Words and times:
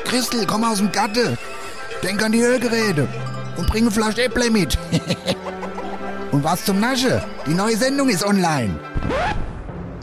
Christel, 0.04 0.46
komm 0.46 0.62
aus 0.62 0.78
dem 0.78 0.92
Gatte. 0.92 1.36
Denk 2.04 2.22
an 2.22 2.30
die 2.30 2.42
Hörgeräte 2.42 3.08
und 3.56 3.66
bring 3.66 3.82
eine 3.82 3.90
Flasche 3.90 4.22
Äpple 4.22 4.48
mit. 4.48 4.78
und 6.30 6.44
was 6.44 6.64
zum 6.64 6.78
Nasche? 6.78 7.20
Die 7.48 7.54
neue 7.54 7.76
Sendung 7.76 8.10
ist 8.10 8.24
online. 8.24 8.78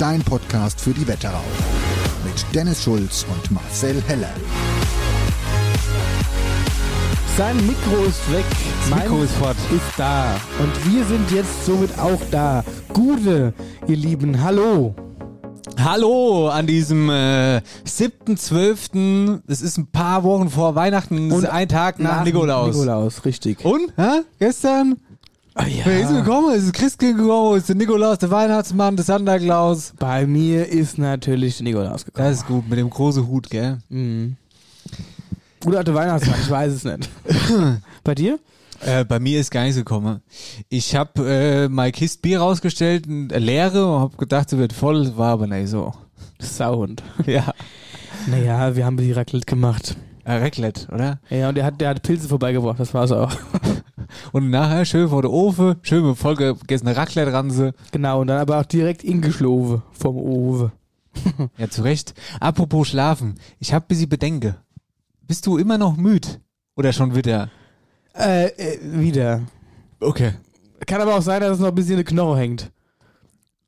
dein 0.00 0.22
Podcast 0.22 0.80
für 0.80 0.92
die 0.94 1.06
Wetterau. 1.06 1.44
Mit 2.24 2.54
Dennis 2.54 2.82
Schulz 2.82 3.26
und 3.30 3.50
Marcel 3.50 4.02
Heller. 4.06 4.32
Sein 7.36 7.56
Mikro 7.66 8.04
ist 8.04 8.32
weg. 8.32 8.44
Das 8.88 8.98
Mikro 8.98 9.22
ist 9.22 9.34
fort. 9.34 9.56
Ist 9.70 9.98
da. 9.98 10.40
Und 10.58 10.90
wir 10.90 11.04
sind 11.04 11.30
jetzt 11.30 11.66
somit 11.66 11.98
auch 11.98 12.20
da. 12.30 12.64
Gute, 12.94 13.52
ihr 13.88 13.96
Lieben, 13.96 14.42
hallo. 14.42 14.94
Hallo 15.78 16.48
an 16.48 16.66
diesem 16.66 17.10
äh, 17.10 17.60
7.12. 17.86 19.40
Es 19.48 19.60
ist 19.60 19.76
ein 19.76 19.88
paar 19.88 20.24
Wochen 20.24 20.48
vor 20.48 20.74
Weihnachten. 20.76 21.30
Und 21.30 21.44
ein 21.44 21.68
Tag 21.68 21.98
nach, 21.98 22.16
nach 22.18 22.24
Nikolaus. 22.24 22.74
Nikolaus, 22.74 23.24
richtig. 23.26 23.62
Und? 23.66 23.92
Hä? 23.96 24.22
Gestern? 24.38 24.96
Ah, 25.54 25.66
ja. 25.66 25.84
Wer 25.84 26.00
ist 26.00 26.10
gekommen? 26.10 26.54
Es 26.54 26.64
ist 26.64 26.72
Christkind 26.72 27.18
gekommen, 27.18 27.54
es 27.56 27.62
ist 27.62 27.68
der 27.68 27.76
Nikolaus, 27.76 28.18
der 28.18 28.30
Weihnachtsmann, 28.30 28.96
der 28.96 29.04
Santa 29.04 29.38
Claus. 29.38 29.92
Bei 29.98 30.26
mir 30.26 30.66
ist 30.68 30.96
natürlich 30.96 31.56
der 31.58 31.64
Nikolaus 31.64 32.04
gekommen. 32.04 32.28
Das 32.28 32.38
ist 32.38 32.46
gut, 32.46 32.68
mit 32.68 32.78
dem 32.78 32.88
großen 32.88 33.26
Hut, 33.26 33.50
gell? 33.50 33.78
Mhm. 33.88 34.36
Oder 35.66 35.82
der 35.84 35.94
Weihnachtsmann, 35.94 36.38
ich 36.40 36.50
weiß 36.50 36.72
es 36.72 36.84
nicht. 36.84 37.10
Bei 38.04 38.14
dir? 38.14 38.38
Äh, 38.82 39.04
bei 39.04 39.18
mir 39.20 39.38
ist 39.40 39.50
gar 39.50 39.62
nichts 39.64 39.76
gekommen. 39.76 40.22
Ich 40.70 40.96
habe 40.96 41.28
äh, 41.28 41.68
meine 41.68 41.92
Kiste 41.92 42.20
Bier 42.22 42.40
rausgestellt, 42.40 43.06
äh, 43.06 43.38
leere, 43.38 43.86
und 43.86 44.00
habe 44.00 44.16
gedacht, 44.16 44.48
sie 44.48 44.56
wird 44.56 44.72
voll, 44.72 45.18
war 45.18 45.32
aber 45.32 45.46
nicht 45.46 45.68
so. 45.68 45.92
Sauhund. 46.38 47.02
Ja. 47.26 47.52
Naja, 48.26 48.74
wir 48.76 48.84
haben 48.86 48.96
die 48.96 49.12
Raclette 49.12 49.46
gemacht. 49.46 49.96
Äh, 50.24 50.36
Raclette, 50.36 50.88
oder? 50.92 51.18
Ja, 51.30 51.48
und 51.50 51.56
der 51.56 51.64
hat, 51.64 51.80
der 51.80 51.90
hat 51.90 52.02
Pilze 52.02 52.28
vorbeigebracht, 52.28 52.80
das 52.80 52.94
war's 52.94 53.12
auch. 53.12 53.32
Und 54.32 54.50
nachher 54.50 54.84
schön 54.84 55.08
vor 55.08 55.22
der 55.22 55.30
Ofen, 55.30 55.76
schön 55.82 56.06
mit 56.06 56.18
vollgegessene 56.18 56.96
Raclette-Ranse. 56.96 57.74
Genau, 57.92 58.20
und 58.20 58.26
dann 58.26 58.38
aber 58.38 58.60
auch 58.60 58.64
direkt 58.64 59.04
ingeschloven 59.04 59.82
vom 59.92 60.16
Ofen. 60.16 60.72
ja, 61.58 61.68
zu 61.68 61.82
Recht. 61.82 62.14
Apropos 62.38 62.88
Schlafen, 62.88 63.34
ich 63.58 63.72
hab 63.72 63.88
bisschen 63.88 64.08
Bedenke. 64.08 64.56
Bist 65.26 65.46
du 65.46 65.58
immer 65.58 65.78
noch 65.78 65.96
müde? 65.96 66.28
Oder 66.76 66.92
schon 66.92 67.14
wieder? 67.14 67.50
Äh, 68.14 68.46
äh, 68.46 68.78
wieder. 68.82 69.42
Okay. 70.00 70.32
Kann 70.86 71.00
aber 71.00 71.16
auch 71.16 71.22
sein, 71.22 71.40
dass 71.40 71.52
es 71.52 71.58
noch 71.60 71.68
ein 71.68 71.74
bisschen 71.74 71.94
eine 71.94 72.04
Knoche 72.04 72.38
hängt. 72.38 72.70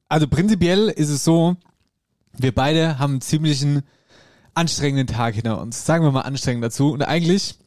Also 0.08 0.28
prinzipiell 0.28 0.88
ist 0.88 1.10
es 1.10 1.24
so, 1.24 1.56
wir 2.36 2.54
beide 2.54 2.98
haben 2.98 3.12
einen 3.12 3.20
ziemlichen 3.20 3.82
anstrengenden 4.54 5.06
Tag 5.06 5.34
hinter 5.34 5.60
uns. 5.60 5.86
Sagen 5.86 6.04
wir 6.04 6.10
mal 6.10 6.22
anstrengend 6.22 6.64
dazu. 6.64 6.92
Und 6.92 7.02
eigentlich 7.02 7.58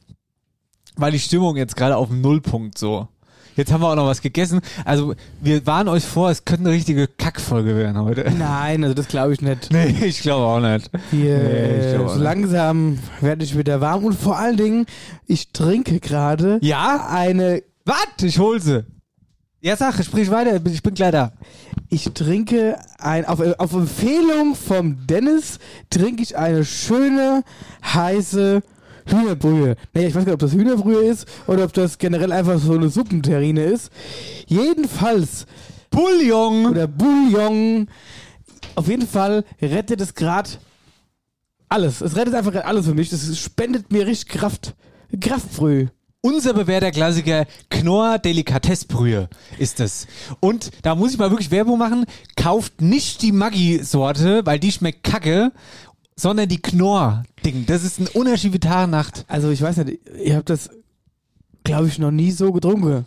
war 0.96 1.12
die 1.12 1.20
Stimmung 1.20 1.58
jetzt 1.58 1.76
gerade 1.76 1.98
auf 1.98 2.10
dem 2.10 2.22
Nullpunkt 2.22 2.78
so. 2.78 3.08
Jetzt 3.56 3.72
haben 3.72 3.82
wir 3.82 3.90
auch 3.90 3.96
noch 3.96 4.08
was 4.08 4.22
gegessen. 4.22 4.60
Also 4.84 5.16
wir 5.42 5.66
warnen 5.66 5.88
euch 5.88 6.04
vor, 6.04 6.30
es 6.30 6.44
könnte 6.44 6.66
eine 6.66 6.72
richtige 6.72 7.08
Kackfolge 7.08 7.76
werden 7.76 8.02
heute. 8.02 8.30
Nein, 8.38 8.84
also 8.84 8.94
das 8.94 9.08
glaube 9.08 9.34
ich 9.34 9.42
nicht. 9.42 9.70
Nee, 9.76 10.06
ich 10.06 10.22
glaube 10.22 10.46
auch 10.46 10.60
nicht. 10.60 10.90
Hier, 11.12 11.38
nee, 11.38 11.98
so 11.98 12.22
langsam 12.22 13.00
werde 13.22 13.44
ich 13.46 13.58
wieder 13.58 13.80
warm 13.80 14.04
und 14.04 14.14
vor 14.14 14.38
allen 14.38 14.58
Dingen, 14.58 14.86
ich 15.26 15.52
trinke 15.52 16.00
gerade 16.00 16.60
ja? 16.62 17.08
eine... 17.10 17.64
Was? 17.86 18.24
Ich 18.24 18.40
hol 18.40 18.60
sie. 18.60 18.86
Ja, 19.62 19.78
sag, 19.78 20.04
sprich 20.04 20.30
weiter, 20.30 20.62
ich 20.66 20.84
bin 20.84 20.94
gleich 20.94 21.12
da. 21.12 21.32
Ich 21.90 22.06
trinke 22.14 22.78
ein, 23.00 23.26
auf, 23.26 23.40
auf 23.40 23.74
Empfehlung 23.74 24.56
vom 24.56 25.08
Dennis 25.08 25.60
trinke 25.90 26.24
ich 26.24 26.38
eine 26.38 26.66
schöne, 26.66 27.44
heiße 27.84 28.62
Hühnerbrühe. 29.06 29.76
Naja, 29.94 30.08
ich 30.08 30.16
weiß 30.16 30.26
gar 30.26 30.32
nicht, 30.32 30.34
ob 30.34 30.40
das 30.40 30.54
Hühnerbrühe 30.54 31.04
ist 31.04 31.28
oder 31.48 31.64
ob 31.64 31.74
das 31.74 31.98
generell 31.98 32.32
einfach 32.32 32.60
so 32.60 32.74
eine 32.74 32.90
Suppenterrine 32.90 33.64
ist. 33.64 33.92
Jedenfalls. 34.48 35.46
Bouillon! 35.90 36.66
Oder 36.68 36.88
Bouillon. 36.88 37.88
Auf 38.76 38.88
jeden 38.88 39.08
Fall 39.08 39.46
rettet 39.62 40.02
es 40.02 40.14
gerade 40.14 40.50
alles. 41.70 42.02
Es 42.02 42.16
rettet 42.16 42.36
einfach 42.36 42.54
alles 42.66 42.86
für 42.86 42.94
mich. 42.94 43.10
Das 43.10 43.38
spendet 43.38 43.92
mir 43.92 44.06
richtig 44.06 44.30
Kraft. 44.30 44.76
Kraftbrühe. 45.20 45.92
Unser 46.26 46.56
bewährter 46.56 46.90
Klassiker 46.90 47.46
Knorr 47.70 48.18
Delikatessbrühe 48.18 49.30
ist 49.60 49.80
es. 49.80 50.08
Und 50.40 50.72
da 50.82 50.96
muss 50.96 51.12
ich 51.12 51.20
mal 51.20 51.30
wirklich 51.30 51.52
Werbung 51.52 51.78
machen. 51.78 52.06
Kauft 52.36 52.82
nicht 52.82 53.22
die 53.22 53.32
Maggi-Sorte, 53.32 54.44
weil 54.44 54.58
die 54.58 54.72
schmeckt 54.72 55.04
kacke 55.04 55.52
sondern 56.16 56.48
die 56.48 56.62
Knorr-Ding. 56.62 57.66
Das 57.66 57.84
ist 57.84 58.00
ein 58.00 58.08
Unterschied 58.08 58.54
wie 58.54 58.60
Tag. 58.60 59.26
Also 59.28 59.50
ich 59.50 59.62
weiß 59.62 59.78
nicht, 59.78 60.00
ihr 60.24 60.38
habt 60.38 60.50
das, 60.50 60.70
glaube 61.64 61.88
ich, 61.88 62.00
noch 62.00 62.12
nie 62.12 62.32
so 62.32 62.52
getrunken. 62.52 63.06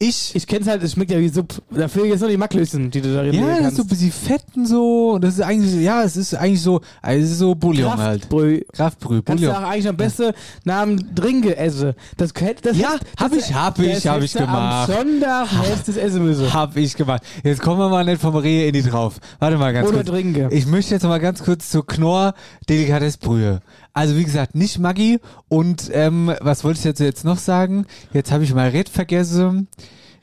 Ich? 0.00 0.34
Ich 0.34 0.46
kenn's 0.48 0.66
halt, 0.66 0.82
es 0.82 0.92
schmeckt 0.92 1.12
ja 1.12 1.18
wie 1.20 1.28
Suppe. 1.28 1.62
Da 1.70 1.86
fehlen 1.86 2.06
jetzt 2.08 2.20
nur 2.20 2.28
die 2.28 2.36
Macklöschen, 2.36 2.90
die 2.90 3.00
du 3.00 3.14
darin 3.14 3.32
Ja, 3.32 3.58
das 3.60 3.68
ist 3.68 3.76
so 3.76 3.82
ein 3.82 3.88
bisschen 3.88 4.10
fett 4.12 4.42
und 4.56 4.66
so. 4.66 5.12
Und 5.12 5.24
das 5.24 5.34
ist 5.34 5.40
eigentlich, 5.40 5.72
ja, 5.82 6.02
es 6.02 6.16
ist 6.16 6.34
eigentlich 6.34 6.60
so, 6.62 6.80
also 7.00 7.24
es 7.24 7.30
ist 7.30 7.38
so 7.38 7.54
Bouillon 7.54 7.96
halt. 7.96 8.22
Kraftbrüh. 8.22 8.60
Kraftbrüh, 8.72 9.22
Kannst 9.22 9.42
Bouillon. 9.42 9.54
du 9.54 9.66
auch 9.66 9.70
eigentlich 9.70 9.88
am 9.88 9.96
besten 9.96 10.32
nach 10.64 10.82
dem 10.82 11.14
Trinke 11.14 11.56
essen. 11.56 11.94
Das, 12.16 12.32
das 12.32 12.76
Ja, 12.76 12.96
hab 13.18 13.30
das- 13.30 13.48
ich, 13.48 13.54
hab 13.54 13.78
ich, 13.78 13.94
das 13.94 14.04
hab 14.06 14.16
ich 14.16 14.22
hättest 14.22 14.34
du 14.34 14.38
gemacht. 14.40 14.90
Am 14.90 14.96
Sonntag 14.96 15.48
hättest 15.62 15.88
es 15.90 15.96
essen 15.96 16.24
müssen. 16.24 16.52
Hab 16.52 16.76
ich 16.76 16.96
gemacht. 16.96 17.22
Jetzt 17.44 17.62
kommen 17.62 17.78
wir 17.78 17.88
mal 17.88 18.04
nicht 18.04 18.20
vom 18.20 18.34
Rehe 18.34 18.66
in 18.66 18.72
die 18.72 18.82
drauf. 18.82 19.20
Warte 19.38 19.56
mal 19.58 19.72
ganz 19.72 19.88
Oder 19.88 19.98
kurz. 19.98 20.08
trinke. 20.10 20.48
Ich 20.50 20.66
möchte 20.66 20.92
jetzt 20.94 21.04
mal 21.04 21.18
ganz 21.20 21.42
kurz 21.44 21.70
zur 21.70 21.86
Knorr 21.86 22.34
Delikatessbrühe. 22.68 23.60
Also 23.94 24.16
wie 24.16 24.24
gesagt, 24.24 24.56
nicht 24.56 24.80
Maggi 24.80 25.20
und 25.48 25.88
ähm, 25.94 26.34
was 26.40 26.64
wollte 26.64 26.78
ich 26.80 26.84
jetzt, 26.84 26.98
jetzt 26.98 27.24
noch 27.24 27.38
sagen? 27.38 27.86
Jetzt 28.12 28.32
habe 28.32 28.42
ich 28.42 28.52
mal 28.52 28.68
Red 28.68 28.88
vergessen. 28.88 29.68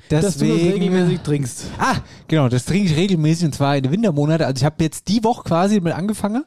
Dass 0.10 0.22
du 0.38 0.46
das 0.46 0.58
Deswegen, 0.58 0.74
regelmäßig 0.74 1.22
trinkst. 1.22 1.66
Ah, 1.80 1.96
genau, 2.28 2.50
das 2.50 2.66
trinke 2.66 2.92
ich 2.92 2.98
regelmäßig 2.98 3.46
und 3.46 3.56
zwar 3.56 3.78
in 3.78 3.84
den 3.84 3.94
Wintermonaten. 3.94 4.46
Also 4.46 4.60
ich 4.60 4.66
habe 4.66 4.84
jetzt 4.84 5.08
die 5.08 5.24
Woche 5.24 5.44
quasi 5.44 5.80
mit 5.80 5.94
angefangen 5.94 6.44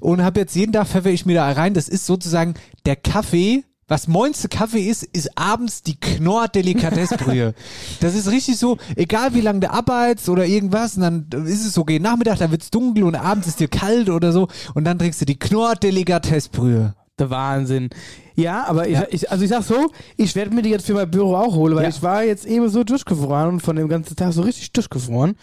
und 0.00 0.22
habe 0.22 0.38
jetzt 0.38 0.54
jeden 0.54 0.72
Tag 0.72 0.86
pfeffer 0.86 1.10
ich 1.10 1.26
mir 1.26 1.34
da 1.34 1.50
rein. 1.50 1.74
Das 1.74 1.88
ist 1.88 2.06
sozusagen 2.06 2.54
der 2.86 2.94
Kaffee. 2.94 3.64
Was 3.90 4.06
moinste 4.06 4.48
Kaffee 4.48 4.88
ist, 4.88 5.02
ist 5.02 5.36
abends 5.36 5.82
die 5.82 5.98
Knorr 5.98 6.46
Delikatessbrühe. 6.46 7.54
das 8.00 8.14
ist 8.14 8.30
richtig 8.30 8.56
so, 8.56 8.78
egal 8.94 9.34
wie 9.34 9.40
lange 9.40 9.58
du 9.58 9.70
arbeitest 9.70 10.28
oder 10.28 10.46
irgendwas, 10.46 10.96
und 10.96 11.02
dann 11.02 11.46
ist 11.46 11.66
es 11.66 11.74
so, 11.74 11.84
gegen 11.84 12.04
Nachmittag, 12.04 12.38
da 12.38 12.52
wird's 12.52 12.70
dunkel 12.70 13.02
und 13.02 13.16
abends 13.16 13.48
ist 13.48 13.58
dir 13.58 13.66
kalt 13.66 14.08
oder 14.08 14.30
so 14.30 14.46
und 14.74 14.84
dann 14.84 14.96
trinkst 14.96 15.20
du 15.20 15.24
die 15.24 15.36
Knorr 15.38 15.74
Delikatessbrühe. 15.74 16.94
Der 17.18 17.30
Wahnsinn. 17.30 17.90
Ja, 18.36 18.64
aber 18.68 18.86
ich, 18.88 18.96
ich 19.10 19.30
also 19.30 19.42
ich 19.42 19.50
sag 19.50 19.64
so, 19.64 19.90
ich 20.16 20.36
werde 20.36 20.54
mir 20.54 20.62
die 20.62 20.70
jetzt 20.70 20.86
für 20.86 20.94
mein 20.94 21.10
Büro 21.10 21.34
auch 21.34 21.54
holen, 21.56 21.74
weil 21.74 21.82
Ja. 21.82 21.88
ich 21.88 22.00
war 22.00 22.22
jetzt 22.22 22.46
eben 22.46 22.68
so 22.68 22.84
durchgefroren 22.84 23.48
und 23.48 23.60
von 23.60 23.74
dem 23.74 23.88
ganzen 23.88 24.14
Tag 24.14 24.32
so 24.32 24.42
richtig 24.42 24.72
durchgefroren 24.72 25.34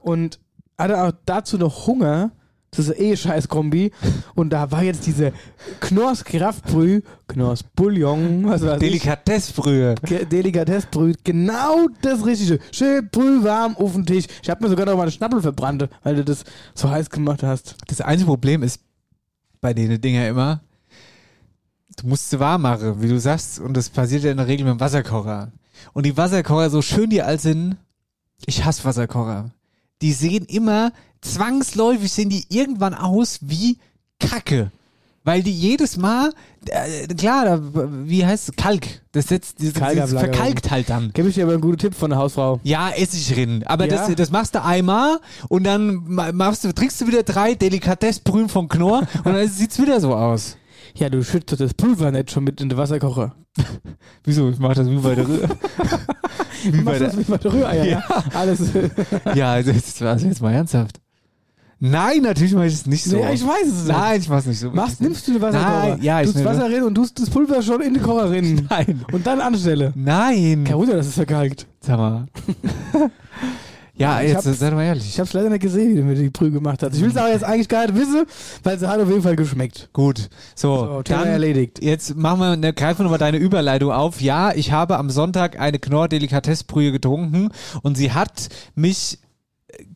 und 0.00 0.40
hatte 0.76 1.00
auch 1.02 1.12
dazu 1.24 1.56
noch 1.56 1.86
Hunger. 1.86 2.32
Das 2.76 2.88
ist 2.88 2.98
eh 3.00 3.16
scheiß 3.16 3.48
Kombi. 3.48 3.90
Und 4.34 4.50
da 4.50 4.70
war 4.70 4.82
jetzt 4.82 5.06
diese 5.06 5.32
Knorrs 5.80 6.24
Kraftbrüh, 6.24 7.00
Knorrs 7.28 7.62
Bouillon, 7.62 8.44
was 8.46 8.62
weiß 8.62 8.74
ich. 8.74 8.78
Delikatessbrühe. 8.80 9.94
Ge- 10.04 10.24
Delikatessbrüh, 10.24 11.14
genau 11.24 11.88
das 12.02 12.24
Richtige. 12.24 12.58
Schön 12.72 13.08
brühwarm 13.10 13.76
auf 13.76 13.92
den 13.92 14.04
Tisch. 14.06 14.26
Ich 14.42 14.50
habe 14.50 14.62
mir 14.62 14.70
sogar 14.70 14.86
noch 14.86 14.96
mal 14.96 15.02
einen 15.02 15.12
Schnappel 15.12 15.40
verbrannt, 15.40 15.88
weil 16.02 16.16
du 16.16 16.24
das 16.24 16.44
so 16.74 16.90
heiß 16.90 17.10
gemacht 17.10 17.42
hast. 17.42 17.74
Das 17.86 18.00
einzige 18.00 18.26
Problem 18.28 18.62
ist 18.62 18.80
bei 19.60 19.72
den 19.74 20.00
Dinger 20.00 20.28
immer, 20.28 20.60
du 21.96 22.06
musst 22.08 22.30
sie 22.30 22.38
warm 22.38 22.62
machen, 22.62 23.00
wie 23.00 23.08
du 23.08 23.18
sagst, 23.18 23.58
und 23.58 23.74
das 23.76 23.88
passiert 23.88 24.22
ja 24.22 24.30
in 24.30 24.36
der 24.36 24.46
Regel 24.46 24.64
mit 24.66 24.74
dem 24.74 24.80
Wasserkocher. 24.80 25.50
Und 25.92 26.06
die 26.06 26.16
Wasserkocher, 26.16 26.70
so 26.70 26.82
schön 26.82 27.10
die 27.10 27.22
alt 27.22 27.40
sind, 27.40 27.76
ich 28.44 28.64
hasse 28.64 28.84
Wasserkocher. 28.84 29.50
Die 30.02 30.12
sehen 30.12 30.44
immer, 30.46 30.92
zwangsläufig 31.20 32.10
sehen 32.12 32.28
die 32.30 32.44
irgendwann 32.48 32.94
aus 32.94 33.38
wie 33.42 33.78
Kacke. 34.20 34.70
Weil 35.24 35.42
die 35.42 35.50
jedes 35.52 35.96
Mal, 35.96 36.32
äh, 36.68 37.08
klar, 37.08 37.44
da, 37.44 37.60
wie 38.06 38.24
heißt 38.24 38.50
es, 38.50 38.54
Kalk, 38.56 38.86
das, 39.10 39.26
setzt, 39.26 39.56
das, 39.60 39.72
das 39.72 40.12
verkalkt 40.12 40.70
halt 40.70 40.88
dann. 40.88 41.10
Gebe 41.14 41.28
ich 41.28 41.34
dir 41.34 41.42
aber 41.42 41.54
einen 41.54 41.60
guten 41.62 41.78
Tipp 41.78 41.94
von 41.96 42.10
der 42.10 42.18
Hausfrau. 42.20 42.60
Ja, 42.62 42.90
Essigrinnen. 42.90 43.64
Aber 43.66 43.88
Ja? 43.88 44.06
das, 44.06 44.14
das 44.14 44.30
machst 44.30 44.54
du 44.54 44.62
einmal 44.62 45.18
und 45.48 45.64
dann 45.64 46.04
ma- 46.06 46.30
machst 46.30 46.62
du, 46.62 46.72
trinkst 46.72 47.00
du 47.00 47.08
wieder 47.08 47.24
drei 47.24 47.54
Delikatessbrühen 47.56 48.48
vom 48.48 48.68
Knorr 48.68 49.00
und 49.24 49.32
dann 49.34 49.48
sieht's 49.50 49.80
wieder 49.80 50.00
so 50.00 50.14
aus. 50.14 50.56
Ja, 50.96 51.08
du 51.10 51.22
schüttest 51.22 51.60
das 51.60 51.74
Pulver 51.74 52.10
nicht 52.10 52.30
schon 52.30 52.44
mit 52.44 52.60
in 52.60 52.68
den 52.68 52.78
Wasserkocher. 52.78 53.34
Wieso? 54.24 54.50
Ich 54.50 54.58
mach 54.58 54.74
das 54.74 54.88
wie 54.90 54.96
bei 54.96 55.14
der 55.14 55.28
Rühr. 55.28 55.48
Wie 56.64 56.80
bei 56.82 56.98
der, 56.98 57.08
das 57.08 57.18
wie 57.18 57.22
bei 57.22 57.36
der 57.36 57.52
Rühreier, 57.52 57.84
ja. 57.84 58.02
Alles. 58.34 58.60
ja, 59.34 59.52
also 59.52 59.70
jetzt, 59.70 60.02
also 60.02 60.26
jetzt 60.26 60.42
mal 60.42 60.52
ernsthaft. 60.52 60.98
Nein, 61.78 62.22
natürlich 62.22 62.54
mach 62.54 62.64
ich 62.64 62.72
es 62.72 62.86
nicht 62.86 63.04
so. 63.04 63.18
Ja, 63.18 63.30
ich 63.30 63.46
weiß 63.46 63.66
es 63.68 63.84
nicht. 63.84 63.88
Nein, 63.96 64.20
ich 64.20 64.28
mach's 64.28 64.46
nicht 64.46 64.58
so. 64.58 64.70
Machst, 64.70 65.00
nimmst 65.00 65.28
du 65.28 65.34
den 65.34 65.42
Wasserkocher, 65.42 65.88
Nein, 65.90 66.02
ja, 66.02 66.20
ich 66.22 66.26
tust 66.26 66.38
nehme- 66.38 66.48
Wasser 66.50 66.64
rein 66.64 66.82
und 66.82 66.94
tust 66.94 67.20
das 67.20 67.30
Pulver 67.30 67.62
schon 67.62 67.82
in 67.82 67.94
den 67.94 68.02
Kocher 68.02 68.30
rein. 68.30 68.66
Nein. 68.68 69.04
Und 69.12 69.26
dann 69.26 69.40
anstelle. 69.40 69.92
Nein. 69.94 70.64
Kein 70.64 70.76
Wunder, 70.76 70.96
das 70.96 71.06
ist 71.08 71.14
verkalkt. 71.14 71.66
Sag 71.80 71.98
mal. 71.98 72.26
Ja, 73.98 74.20
Ich 74.20 74.30
jetzt 74.32 74.44
sei 74.44 74.70
mal 74.70 74.82
Ich 74.82 74.88
ehrlich. 74.88 75.20
hab's 75.20 75.32
leider 75.32 75.48
nicht 75.50 75.62
gesehen, 75.62 75.90
wie 75.92 75.96
du 75.98 76.02
mir 76.04 76.14
die 76.14 76.30
Brühe 76.30 76.50
gemacht 76.50 76.82
hast. 76.82 76.94
Ich 76.94 77.00
will 77.02 77.10
es 77.10 77.16
aber 77.16 77.30
jetzt 77.30 77.44
eigentlich 77.44 77.68
gar 77.68 77.86
nicht 77.86 77.96
wissen, 77.98 78.24
weil 78.62 78.78
sie 78.78 78.88
hat 78.88 79.00
auf 79.00 79.08
jeden 79.08 79.22
Fall 79.22 79.36
geschmeckt. 79.36 79.88
Gut. 79.92 80.28
So, 80.54 80.76
So, 80.76 81.02
Thema 81.02 81.20
dann 81.20 81.28
erledigt. 81.28 81.82
Jetzt 81.82 82.14
machen 82.16 82.40
wir, 82.40 82.56
ne, 82.56 82.72
greifen 82.72 83.00
wir 83.00 83.04
nochmal 83.04 83.18
deine 83.18 83.38
Überleitung 83.38 83.92
auf. 83.92 84.20
Ja, 84.20 84.52
ich 84.54 84.72
habe 84.72 84.98
am 84.98 85.10
Sonntag 85.10 85.58
eine 85.58 85.78
Knorr-Delikatessbrühe 85.78 86.92
getrunken 86.92 87.50
und 87.82 87.96
sie 87.96 88.12
hat 88.12 88.48
mich 88.74 89.18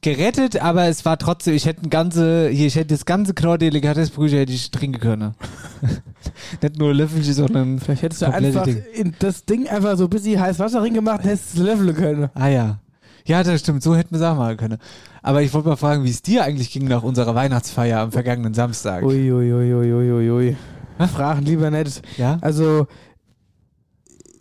gerettet, 0.03 0.61
aber 0.61 0.87
es 0.89 1.05
war 1.05 1.17
trotzdem, 1.19 1.55
ich 1.55 1.65
hätte 1.65 1.83
ein 1.87 1.91
ganze, 1.91 2.49
hier, 2.51 2.67
ich 2.67 2.75
hätte 2.77 2.89
das 2.95 3.07
ganze 3.07 3.33
Knorr-Delikatessbrühe 3.35 4.29
hätte 4.31 4.53
ich 4.53 4.71
trinken 4.71 5.01
können. 5.01 5.35
Nicht 6.63 6.79
nur 6.79 6.93
Löffelchen, 6.95 7.33
sondern 7.33 7.79
Vielleicht 7.79 8.03
hättest 8.03 8.23
du 8.23 8.27
einfach 8.27 8.65
Ding. 8.65 8.83
in 8.95 9.15
das 9.21 9.45
Ding 9.45 9.69
einfach 9.69 9.97
so 9.97 10.05
ein 10.05 10.11
bisschen 10.11 10.39
heiß 10.41 10.59
Wasser 10.59 10.83
reingemacht, 10.83 11.25
hättest 11.25 11.55
es 11.55 11.61
leveln 11.61 11.95
können. 11.95 12.29
Ah 12.35 12.49
ja. 12.49 12.80
Ja, 13.27 13.43
das 13.43 13.61
stimmt, 13.61 13.83
so 13.83 13.97
hätten 13.97 14.13
wir 14.13 14.21
es 14.21 14.27
auch 14.27 14.37
machen 14.37 14.57
können. 14.57 14.79
Aber 15.23 15.43
ich 15.43 15.53
wollte 15.53 15.69
mal 15.69 15.77
fragen, 15.77 16.05
wie 16.05 16.11
es 16.11 16.23
dir 16.23 16.45
eigentlich 16.45 16.71
ging 16.71 16.87
nach 16.87 17.03
unserer 17.03 17.35
Weihnachtsfeier 17.35 18.01
am 18.01 18.13
vergangenen 18.13 18.55
Samstag. 18.55 19.03
Ui, 19.03 19.31
ui, 19.33 19.53
ui, 19.53 19.75
ui, 19.75 20.13
ui, 20.13 20.31
ui. 20.31 20.57
Fragen 21.09 21.43
lieber 21.43 21.71
nicht. 21.71 22.03
Ja? 22.19 22.39
Also, 22.41 22.87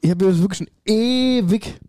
ich 0.02 0.10
habe 0.10 0.38
wirklich 0.38 0.58
schon 0.58 0.70
ewig 0.86 1.80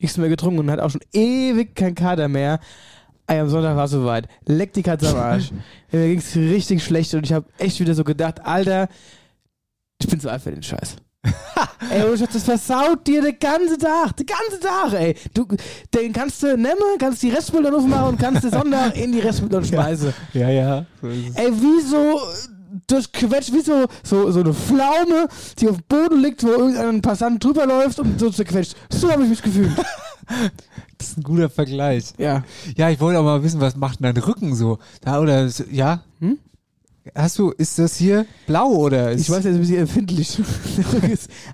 nichts 0.00 0.16
mehr 0.16 0.28
getrunken 0.28 0.60
und 0.60 0.70
hatte 0.70 0.84
auch 0.84 0.90
schon 0.90 1.02
ewig 1.12 1.74
kein 1.74 1.94
Kater 1.94 2.28
mehr. 2.28 2.60
Ey, 3.26 3.40
am 3.40 3.48
Sonntag 3.48 3.76
war 3.76 3.84
es 3.84 3.90
soweit. 3.90 4.28
Leck 4.46 4.72
die 4.72 4.82
Katze 4.82 5.10
am 5.10 5.16
Arsch. 5.16 5.50
Mir 5.92 6.08
ging's 6.08 6.34
richtig 6.34 6.82
schlecht 6.82 7.12
und 7.14 7.24
ich 7.24 7.32
habe 7.32 7.46
echt 7.58 7.78
wieder 7.80 7.94
so 7.94 8.04
gedacht, 8.04 8.44
Alter, 8.44 8.88
ich 10.00 10.08
bin 10.08 10.20
zu 10.20 10.30
alt 10.30 10.42
für 10.42 10.50
den 10.50 10.62
Scheiß. 10.62 10.96
ey, 11.90 12.04
ohne 12.04 12.18
Scheiß, 12.18 12.28
das 12.32 12.42
versaut 12.42 13.06
dir 13.06 13.22
den 13.22 13.38
ganzen 13.38 13.78
Tag, 13.78 14.16
den 14.16 14.26
ganzen 14.26 14.60
Tag, 14.60 14.92
ey. 14.92 15.14
Du, 15.34 15.46
den 15.94 16.12
kannst 16.12 16.42
du 16.42 16.56
nehmen, 16.56 16.98
kannst 16.98 17.22
die 17.22 17.30
Restmülltonne 17.30 17.76
aufmachen 17.76 18.08
und 18.08 18.18
kannst 18.18 18.44
den 18.44 18.50
Sonntag 18.50 18.96
in 19.02 19.12
die 19.12 19.20
Restmülltonne 19.20 19.66
schmeißen. 19.66 20.12
Ja, 20.34 20.50
ja. 20.50 20.86
So. 21.00 21.08
Ey, 21.08 21.52
wie 21.52 21.80
so 21.82 22.20
durchquetscht, 22.86 23.52
wie 23.52 23.60
so, 23.60 23.86
so, 24.02 24.30
so 24.30 24.40
eine 24.40 24.54
Pflaume, 24.54 25.28
die 25.58 25.68
auf 25.68 25.76
dem 25.76 25.84
Boden 25.88 26.22
liegt, 26.22 26.42
wo 26.42 26.48
irgendein 26.48 27.02
Passant 27.02 27.42
drüber 27.42 27.66
läuft 27.66 27.98
und 27.98 28.18
so 28.18 28.30
zerquetscht. 28.30 28.74
So 28.90 29.10
habe 29.10 29.24
ich 29.24 29.30
mich 29.30 29.42
gefühlt. 29.42 29.72
Das 30.98 31.10
ist 31.10 31.18
ein 31.18 31.22
guter 31.22 31.48
Vergleich. 31.48 32.12
Ja. 32.18 32.42
Ja, 32.76 32.90
ich 32.90 33.00
wollte 33.00 33.20
auch 33.20 33.24
mal 33.24 33.42
wissen, 33.42 33.60
was 33.60 33.76
macht 33.76 34.00
denn 34.00 34.12
dein 34.12 34.22
Rücken 34.22 34.54
so? 34.54 34.78
Da 35.00 35.20
oder 35.20 35.48
ja? 35.70 36.02
Hm? 36.18 36.38
Hast 37.14 37.38
du, 37.38 37.50
ist 37.50 37.78
das 37.78 37.96
hier 37.96 38.26
blau 38.46 38.68
oder 38.70 39.12
ist 39.12 39.22
Ich 39.22 39.30
weiß, 39.30 39.38
ist 39.44 39.54
ein 39.54 39.60
bisschen 39.60 39.78
empfindlich. 39.78 40.38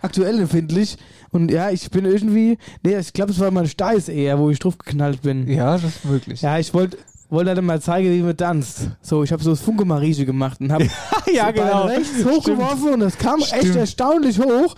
Aktuell 0.02 0.40
empfindlich. 0.40 0.96
Und 1.30 1.50
ja, 1.50 1.70
ich 1.70 1.90
bin 1.90 2.04
irgendwie, 2.04 2.58
nee, 2.82 2.96
ich 2.96 3.12
glaube, 3.12 3.32
es 3.32 3.38
war 3.38 3.50
mein 3.50 3.66
Steiß 3.66 4.08
eher, 4.08 4.38
wo 4.38 4.50
ich 4.50 4.58
drauf 4.58 4.78
geknallt 4.78 5.22
bin. 5.22 5.48
Ja, 5.48 5.74
das 5.74 5.96
ist 5.96 6.04
möglich. 6.04 6.42
Ja, 6.42 6.58
ich 6.58 6.72
wollte 6.74 6.96
wollte 7.34 7.50
halt 7.50 7.62
mal 7.62 7.80
zeigen, 7.80 8.10
wie 8.10 8.22
man 8.22 8.36
tanzt. 8.36 8.88
So, 9.02 9.22
ich 9.22 9.32
habe 9.32 9.42
so 9.42 9.50
das 9.50 9.60
Funke-Marieche 9.60 10.24
gemacht 10.24 10.60
und 10.60 10.72
habe 10.72 10.84
ja, 11.32 11.48
so 11.48 11.60
Bein 11.60 11.76
rechts 11.88 12.24
hochgeworfen 12.24 12.94
und 12.94 13.00
das 13.00 13.18
kam 13.18 13.40
echt 13.40 13.74
erstaunlich 13.74 14.38
hoch. 14.38 14.74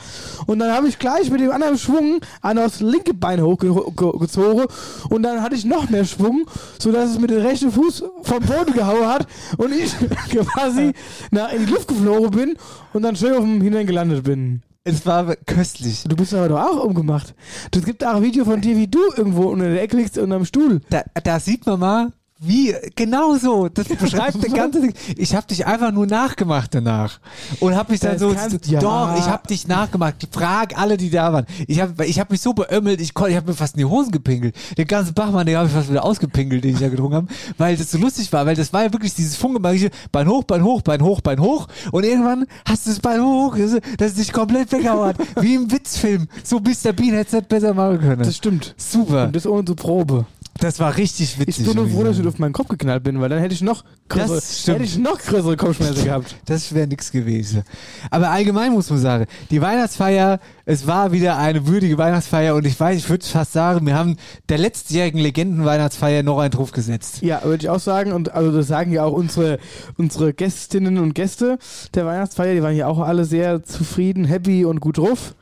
Und 0.46 0.58
dann 0.58 0.72
habe 0.72 0.88
ich 0.88 0.98
gleich 0.98 1.30
mit 1.30 1.40
dem 1.40 1.50
anderen 1.50 1.78
Schwung 1.78 2.20
an 2.40 2.56
das 2.56 2.80
linke 2.80 3.14
Bein 3.14 3.40
hochgezogen 3.40 4.66
und 5.10 5.22
dann 5.22 5.42
hatte 5.42 5.54
ich 5.54 5.64
noch 5.64 5.88
mehr 5.90 6.04
Schwung, 6.04 6.46
sodass 6.78 7.10
es 7.10 7.18
mit 7.18 7.30
dem 7.30 7.42
rechten 7.42 7.70
Fuß 7.70 8.04
vom 8.22 8.40
Boden 8.40 8.72
gehauen 8.72 9.06
hat 9.06 9.26
und 9.58 9.72
ich 9.72 9.94
quasi 10.54 10.92
nach, 11.30 11.52
in 11.52 11.66
die 11.66 11.72
Luft 11.72 11.88
geflogen 11.88 12.30
bin 12.30 12.56
und 12.92 13.02
dann 13.02 13.16
schön 13.16 13.34
auf 13.34 13.44
dem 13.44 13.60
Hintern 13.60 13.86
gelandet 13.86 14.24
bin. 14.24 14.62
Es 14.88 15.04
war 15.04 15.34
köstlich. 15.46 16.04
Du 16.04 16.14
bist 16.14 16.32
aber 16.32 16.48
doch 16.48 16.60
auch 16.60 16.84
umgemacht. 16.84 17.34
Es 17.74 17.84
gibt 17.84 18.04
auch 18.04 18.14
ein 18.14 18.22
Video 18.22 18.44
von 18.44 18.60
dir, 18.60 18.76
wie 18.76 18.86
du 18.86 19.00
irgendwo 19.16 19.48
unter 19.48 19.68
der 19.68 19.82
Ecke 19.82 19.96
liegst 19.96 20.16
und 20.16 20.30
am 20.30 20.44
Stuhl. 20.44 20.80
Da, 20.90 21.02
da 21.24 21.40
sieht 21.40 21.66
man 21.66 21.80
mal, 21.80 22.12
wie, 22.38 22.74
genau 22.94 23.36
so, 23.36 23.68
das 23.68 23.88
beschreibt 24.00 24.42
den 24.44 24.52
ganzen 24.52 24.82
Ding. 24.82 24.94
Ich 25.16 25.34
habe 25.34 25.46
dich 25.46 25.66
einfach 25.66 25.90
nur 25.90 26.06
nachgemacht 26.06 26.74
danach. 26.74 27.18
Und 27.60 27.74
habe 27.74 27.92
mich 27.92 28.00
dann 28.00 28.12
Das 28.12 28.20
so, 28.20 28.34
kannst- 28.34 28.66
ja. 28.68 28.78
doch, 28.80 29.16
ich 29.18 29.24
habe 29.26 29.46
dich 29.48 29.66
nachgemacht. 29.66 30.16
Frag 30.30 30.78
alle, 30.78 30.96
die 30.98 31.08
da 31.10 31.32
waren. 31.32 31.46
Ich 31.66 31.80
habe 31.80 32.04
ich 32.04 32.20
hab 32.20 32.30
mich 32.30 32.40
so 32.42 32.52
beömmelt, 32.52 33.00
ich, 33.00 33.12
ich 33.16 33.36
habe 33.36 33.46
mir 33.46 33.54
fast 33.54 33.74
in 33.74 33.78
die 33.78 33.84
Hosen 33.86 34.12
gepinkelt. 34.12 34.54
Den 34.76 34.86
ganzen 34.86 35.14
Bachmann, 35.14 35.46
den 35.46 35.56
habe 35.56 35.66
ich 35.68 35.72
fast 35.74 35.88
wieder 35.90 36.04
ausgepinkelt, 36.04 36.62
den 36.62 36.74
ich 36.74 36.80
da 36.80 36.88
getrunken 36.88 37.14
habe, 37.16 37.26
weil 37.58 37.76
das 37.76 37.90
so 37.90 37.98
lustig 37.98 38.30
war, 38.32 38.44
weil 38.44 38.54
das 38.56 38.72
war 38.72 38.82
ja 38.84 38.92
wirklich 38.92 39.14
dieses 39.14 39.36
Funke, 39.36 39.60
Bein 39.60 40.28
hoch, 40.28 40.44
Bein 40.44 40.62
hoch, 40.62 40.82
Bein 40.82 41.00
hoch, 41.02 41.20
Bein 41.22 41.40
hoch. 41.40 41.68
Und 41.90 42.04
irgendwann 42.04 42.46
hast 42.68 42.86
du 42.86 42.90
das 42.90 43.00
Bein 43.00 43.22
hoch, 43.22 43.56
dass 43.98 44.10
es 44.10 44.14
dich 44.14 44.32
komplett 44.32 44.70
weggehauen 44.72 45.08
hat. 45.08 45.16
Wie 45.40 45.54
im 45.54 45.70
Witzfilm. 45.72 46.28
So 46.44 46.58
Mr. 46.60 46.92
Bean 46.92 47.14
hätte 47.14 47.28
es 47.28 47.32
nicht 47.32 47.48
besser 47.48 47.72
machen 47.72 47.98
können. 48.00 48.22
Das 48.22 48.36
stimmt. 48.36 48.74
Super. 48.76 49.24
Und 49.24 49.36
das 49.36 49.46
ohne 49.46 49.62
Probe. 49.74 50.26
Das 50.60 50.80
war 50.80 50.96
richtig 50.96 51.38
witzig. 51.38 51.60
Ich 51.60 51.66
bin 51.66 51.76
nur 51.76 51.88
froh, 51.88 52.04
dass 52.04 52.18
ich 52.18 52.26
auf 52.26 52.38
meinen 52.38 52.52
Kopf 52.52 52.68
geknallt 52.68 53.02
bin, 53.02 53.20
weil 53.20 53.28
dann 53.28 53.40
hätte 53.40 53.54
ich 53.54 53.62
noch 53.62 53.84
größere, 54.08 54.74
hätte 54.74 54.84
ich 54.84 54.98
noch 54.98 55.18
größere 55.18 55.56
Kopfschmerzen 55.56 56.04
gehabt. 56.04 56.36
Das 56.46 56.74
wäre 56.74 56.86
nix 56.86 57.10
gewesen. 57.12 57.62
Aber 58.10 58.30
allgemein 58.30 58.72
muss 58.72 58.90
man 58.90 58.98
sagen, 58.98 59.26
die 59.50 59.60
Weihnachtsfeier, 59.60 60.40
es 60.64 60.86
war 60.86 61.12
wieder 61.12 61.36
eine 61.36 61.66
würdige 61.66 61.98
Weihnachtsfeier 61.98 62.54
und 62.54 62.66
ich 62.66 62.78
weiß, 62.78 62.98
ich 62.98 63.08
würde 63.08 63.26
fast 63.26 63.52
sagen, 63.52 63.86
wir 63.86 63.94
haben 63.94 64.16
der 64.48 64.58
letztjährigen 64.58 65.20
Legendenweihnachtsfeier 65.20 66.22
noch 66.22 66.38
einen 66.38 66.50
drauf 66.50 66.72
gesetzt. 66.72 67.22
Ja, 67.22 67.42
würde 67.44 67.64
ich 67.64 67.68
auch 67.68 67.80
sagen. 67.80 68.12
Und 68.12 68.32
also 68.32 68.52
das 68.52 68.66
sagen 68.66 68.92
ja 68.92 69.04
auch 69.04 69.12
unsere, 69.12 69.58
unsere 69.96 70.32
Gästinnen 70.32 70.98
und 70.98 71.14
Gäste 71.14 71.58
der 71.94 72.06
Weihnachtsfeier, 72.06 72.54
die 72.54 72.62
waren 72.62 72.76
ja 72.76 72.86
auch 72.86 73.00
alle 73.00 73.24
sehr 73.24 73.62
zufrieden, 73.64 74.24
happy 74.24 74.64
und 74.64 74.80
gut 74.80 74.98
drauf. 74.98 75.34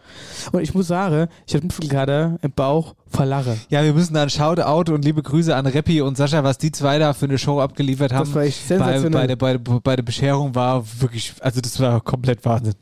Und 0.52 0.62
ich 0.62 0.74
muss 0.74 0.88
sagen, 0.88 1.28
ich 1.46 1.54
hatte 1.54 1.66
Muskelkater 1.66 2.38
im 2.42 2.52
Bauch 2.52 2.94
vor 3.06 3.26
Lache. 3.26 3.56
Ja, 3.68 3.82
wir 3.82 3.92
müssen 3.92 4.14
dann 4.14 4.30
Shoutout 4.30 4.92
und 4.92 5.04
liebe 5.04 5.22
Grüße 5.22 5.54
an 5.54 5.66
Reppi 5.66 6.00
und 6.00 6.16
Sascha, 6.16 6.44
was 6.44 6.58
die 6.58 6.72
zwei 6.72 6.98
da 6.98 7.12
für 7.12 7.26
eine 7.26 7.38
Show 7.38 7.60
abgeliefert 7.60 8.12
haben. 8.12 8.26
Das 8.26 8.34
war 8.34 8.42
echt 8.42 8.68
bei, 8.68 8.76
sensationell. 8.76 9.10
bei, 9.10 9.26
der, 9.26 9.36
bei, 9.36 9.52
der, 9.56 9.80
bei 9.80 9.96
der 9.96 10.02
Bescherung 10.02 10.54
war 10.54 10.84
wirklich, 11.00 11.34
also 11.40 11.60
das 11.60 11.78
war 11.80 12.00
komplett 12.00 12.44
Wahnsinn. 12.44 12.74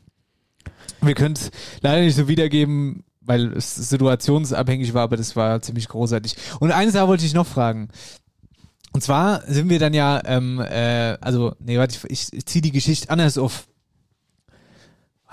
Wir 1.01 1.15
können 1.15 1.35
es 1.35 1.51
leider 1.81 2.01
nicht 2.01 2.15
so 2.15 2.27
wiedergeben, 2.27 3.03
weil 3.21 3.53
es 3.53 3.75
situationsabhängig 3.75 4.93
war, 4.93 5.03
aber 5.03 5.17
das 5.17 5.35
war 5.35 5.61
ziemlich 5.61 5.87
großartig. 5.87 6.35
Und 6.59 6.71
eines 6.71 6.93
da 6.93 7.07
wollte 7.07 7.25
ich 7.25 7.33
noch 7.33 7.47
fragen. 7.47 7.89
Und 8.93 9.01
zwar 9.01 9.41
sind 9.47 9.69
wir 9.69 9.79
dann 9.79 9.93
ja, 9.93 10.21
ähm, 10.25 10.59
äh, 10.59 11.17
also, 11.19 11.55
nee, 11.59 11.77
warte, 11.77 11.97
ich, 12.07 12.31
ich 12.31 12.45
ziehe 12.45 12.61
die 12.61 12.71
Geschichte 12.71 13.09
anders 13.09 13.37
auf. 13.37 13.67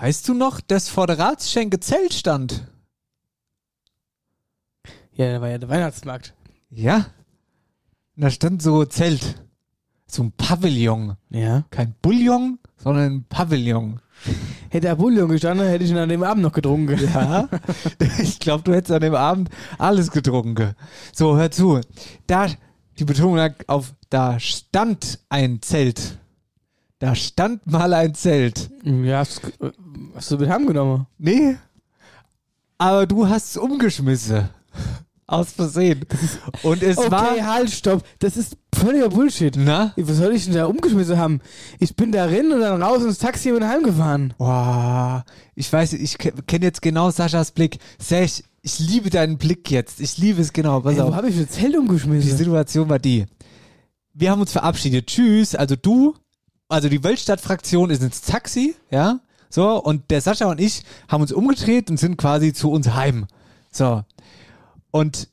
Weißt 0.01 0.27
du 0.27 0.33
noch, 0.33 0.61
dass 0.61 0.89
vor 0.89 1.05
der 1.05 1.19
Ratsschenke 1.19 1.79
Zelt 1.79 2.15
stand? 2.15 2.65
Ja, 5.13 5.31
da 5.31 5.41
war 5.41 5.49
ja 5.49 5.59
der 5.59 5.69
Weihnachtsmarkt. 5.69 6.33
Ja. 6.71 7.05
Und 8.15 8.23
da 8.23 8.31
stand 8.31 8.63
so 8.63 8.83
Zelt. 8.85 9.43
So 10.07 10.23
ein 10.23 10.31
Pavillon. 10.31 11.17
Ja. 11.29 11.65
Kein 11.69 11.93
Bouillon, 12.01 12.57
sondern 12.77 13.11
ein 13.11 13.25
Pavillon. 13.29 13.99
Hätte 14.69 14.87
der 14.87 14.95
Bouillon 14.95 15.29
gestanden, 15.29 15.67
hätte 15.67 15.83
ich 15.83 15.91
ihn 15.91 15.97
an 15.97 16.09
dem 16.09 16.23
Abend 16.23 16.41
noch 16.41 16.53
getrunken. 16.53 16.99
Ja. 17.13 17.47
ich 18.17 18.39
glaube, 18.39 18.63
du 18.63 18.73
hättest 18.73 18.93
an 18.93 19.01
dem 19.01 19.13
Abend 19.13 19.51
alles 19.77 20.09
getrunken. 20.09 20.73
So, 21.13 21.37
hör 21.37 21.51
zu. 21.51 21.79
Da 22.25 22.47
Die 22.97 23.05
Betonung 23.05 23.35
lag 23.35 23.53
auf, 23.67 23.93
da 24.09 24.39
stand 24.39 25.19
ein 25.29 25.61
Zelt. 25.61 26.17
Da 27.01 27.15
stand 27.15 27.65
mal 27.65 27.95
ein 27.95 28.13
Zelt. 28.13 28.69
Ja, 28.83 29.17
hast, 29.17 29.41
hast 30.13 30.29
du 30.29 30.37
mit 30.37 30.47
heimgenommen? 30.49 31.07
Nee. 31.17 31.57
Aber 32.77 33.07
du 33.07 33.27
hast 33.27 33.49
es 33.49 33.57
umgeschmissen. 33.57 34.49
Aus 35.25 35.51
Versehen. 35.51 36.05
Und 36.61 36.83
es 36.83 36.99
okay, 36.99 37.09
war. 37.09 37.53
halt, 37.53 37.71
stopp. 37.71 38.03
Das 38.19 38.37
ist 38.37 38.55
völliger 38.75 39.09
Bullshit. 39.09 39.55
Na? 39.57 39.93
Was 39.95 40.17
soll 40.17 40.33
ich 40.35 40.45
denn 40.45 40.53
da 40.53 40.67
umgeschmissen 40.67 41.17
haben? 41.17 41.41
Ich 41.79 41.95
bin 41.95 42.11
da 42.11 42.25
rein 42.25 42.51
und 42.51 42.59
dann 42.59 42.83
raus 42.83 43.03
ins 43.03 43.17
Taxi 43.17 43.51
und 43.51 43.67
heimgefahren. 43.67 44.35
Boah, 44.37 45.25
ich 45.55 45.73
weiß, 45.73 45.93
ich 45.93 46.19
kenne 46.19 46.65
jetzt 46.65 46.83
genau 46.83 47.09
Saschas 47.09 47.51
Blick. 47.51 47.79
Sech, 47.97 48.43
ich 48.61 48.77
liebe 48.77 49.09
deinen 49.09 49.39
Blick 49.39 49.71
jetzt. 49.71 50.01
Ich 50.01 50.19
liebe 50.19 50.39
es 50.39 50.53
genau. 50.53 50.81
Pass 50.81 50.97
Ey, 50.97 51.03
wo 51.03 51.15
habe 51.15 51.29
ich 51.29 51.39
das 51.39 51.49
Zelt 51.49 51.73
Die 51.73 51.77
umgeschmissen? 51.79 52.37
Situation 52.37 52.89
war 52.89 52.99
die. 52.99 53.25
Wir 54.13 54.29
haben 54.29 54.41
uns 54.41 54.51
verabschiedet. 54.51 55.07
Tschüss. 55.07 55.55
Also 55.55 55.75
du, 55.75 56.13
also 56.71 56.89
die 56.89 57.03
Weltstadt-Fraktion 57.03 57.89
ist 57.89 58.01
ins 58.01 58.21
Taxi, 58.21 58.75
ja. 58.89 59.19
So, 59.49 59.83
und 59.83 60.09
der 60.09 60.21
Sascha 60.21 60.45
und 60.45 60.61
ich 60.61 60.83
haben 61.09 61.21
uns 61.21 61.33
umgedreht 61.33 61.89
und 61.89 61.97
sind 61.97 62.17
quasi 62.17 62.53
zu 62.53 62.71
uns 62.71 62.93
heim. 62.93 63.27
So. 63.69 64.03
Und 64.91 65.27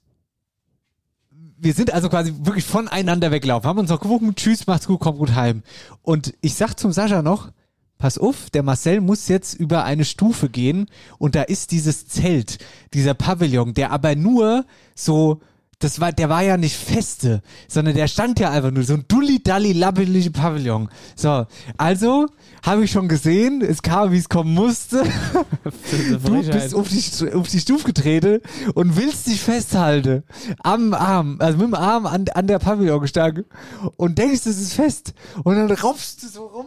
wir 1.56 1.72
sind 1.72 1.92
also 1.92 2.08
quasi 2.08 2.34
wirklich 2.42 2.64
voneinander 2.64 3.30
weggelaufen, 3.30 3.68
haben 3.68 3.78
uns 3.78 3.90
noch 3.90 4.00
gewunken, 4.00 4.34
tschüss, 4.34 4.66
macht's 4.66 4.86
gut, 4.86 5.00
kommt 5.00 5.18
gut 5.18 5.34
heim. 5.34 5.62
Und 6.02 6.34
ich 6.40 6.54
sag 6.54 6.74
zum 6.74 6.92
Sascha 6.92 7.22
noch, 7.22 7.52
pass 7.98 8.18
auf, 8.18 8.50
der 8.50 8.62
Marcel 8.62 9.00
muss 9.00 9.28
jetzt 9.28 9.54
über 9.54 9.84
eine 9.84 10.04
Stufe 10.04 10.48
gehen 10.48 10.86
und 11.18 11.34
da 11.34 11.42
ist 11.42 11.70
dieses 11.72 12.06
Zelt, 12.06 12.58
dieser 12.94 13.14
Pavillon, 13.14 13.74
der 13.74 13.90
aber 13.90 14.14
nur 14.14 14.64
so, 14.94 15.40
das 15.80 16.00
war, 16.00 16.12
der 16.12 16.28
war 16.28 16.42
ja 16.42 16.56
nicht 16.56 16.76
feste, 16.76 17.40
sondern 17.68 17.94
der 17.94 18.08
stand 18.08 18.40
ja 18.40 18.50
einfach 18.50 18.72
nur 18.72 18.82
so 18.82 18.94
ein 18.94 19.04
dulli-dalli 19.06 19.72
labbeliger 19.72 20.30
Pavillon. 20.30 20.88
So, 21.14 21.46
also 21.76 22.26
habe 22.64 22.84
ich 22.84 22.90
schon 22.90 23.06
gesehen, 23.06 23.62
es 23.62 23.82
kam, 23.82 24.10
wie 24.10 24.18
es 24.18 24.28
kommen 24.28 24.54
musste. 24.54 25.04
Du 26.22 26.42
bist 26.42 26.74
auf 26.74 26.88
die, 26.88 27.32
auf 27.32 27.48
die 27.48 27.60
Stufe 27.60 27.84
getreten 27.84 28.40
und 28.74 28.96
willst 28.96 29.28
dich 29.28 29.40
festhalten. 29.40 30.24
Am 30.62 30.94
Arm, 30.94 31.36
also 31.38 31.58
mit 31.58 31.68
dem 31.68 31.74
Arm 31.74 32.06
an, 32.06 32.24
an 32.34 32.46
der 32.48 32.58
Pavillonstange. 32.58 33.44
Und 33.96 34.18
denkst, 34.18 34.46
es 34.46 34.60
ist 34.60 34.72
fest. 34.72 35.14
Und 35.44 35.54
dann 35.54 35.70
raufst 35.70 36.22
du 36.24 36.28
so 36.28 36.46
rum, 36.46 36.66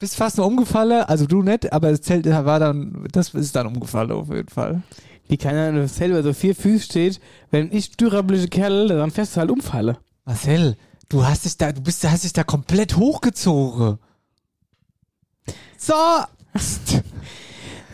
bist 0.00 0.16
fast 0.16 0.38
nur 0.38 0.46
umgefallen. 0.46 1.04
Also 1.04 1.26
du 1.26 1.42
nicht, 1.42 1.72
aber 1.72 1.92
das 1.92 2.00
Zelt 2.00 2.26
war 2.26 2.58
dann, 2.58 3.06
das 3.12 3.34
ist 3.34 3.54
dann 3.54 3.68
umgefallen 3.68 4.10
auf 4.10 4.30
jeden 4.30 4.48
Fall. 4.48 4.82
Wie 5.28 5.36
kann 5.36 5.54
er 5.54 5.88
selber 5.88 6.22
so 6.22 6.32
vier 6.32 6.54
Füße 6.54 6.84
steht, 6.84 7.20
wenn 7.50 7.72
ich 7.72 7.96
dürrabliche 7.96 8.48
Kerl 8.48 8.88
dann 8.88 9.10
fest 9.10 9.36
halt 9.36 9.50
umfalle. 9.50 9.98
Marcel, 10.24 10.76
du 11.08 11.24
hast 11.24 11.44
dich 11.44 11.56
da, 11.56 11.72
du 11.72 11.80
bist, 11.80 12.04
hast 12.08 12.24
dich 12.24 12.32
da 12.32 12.44
komplett 12.44 12.96
hochgezogen. 12.96 13.98
So! 15.78 15.94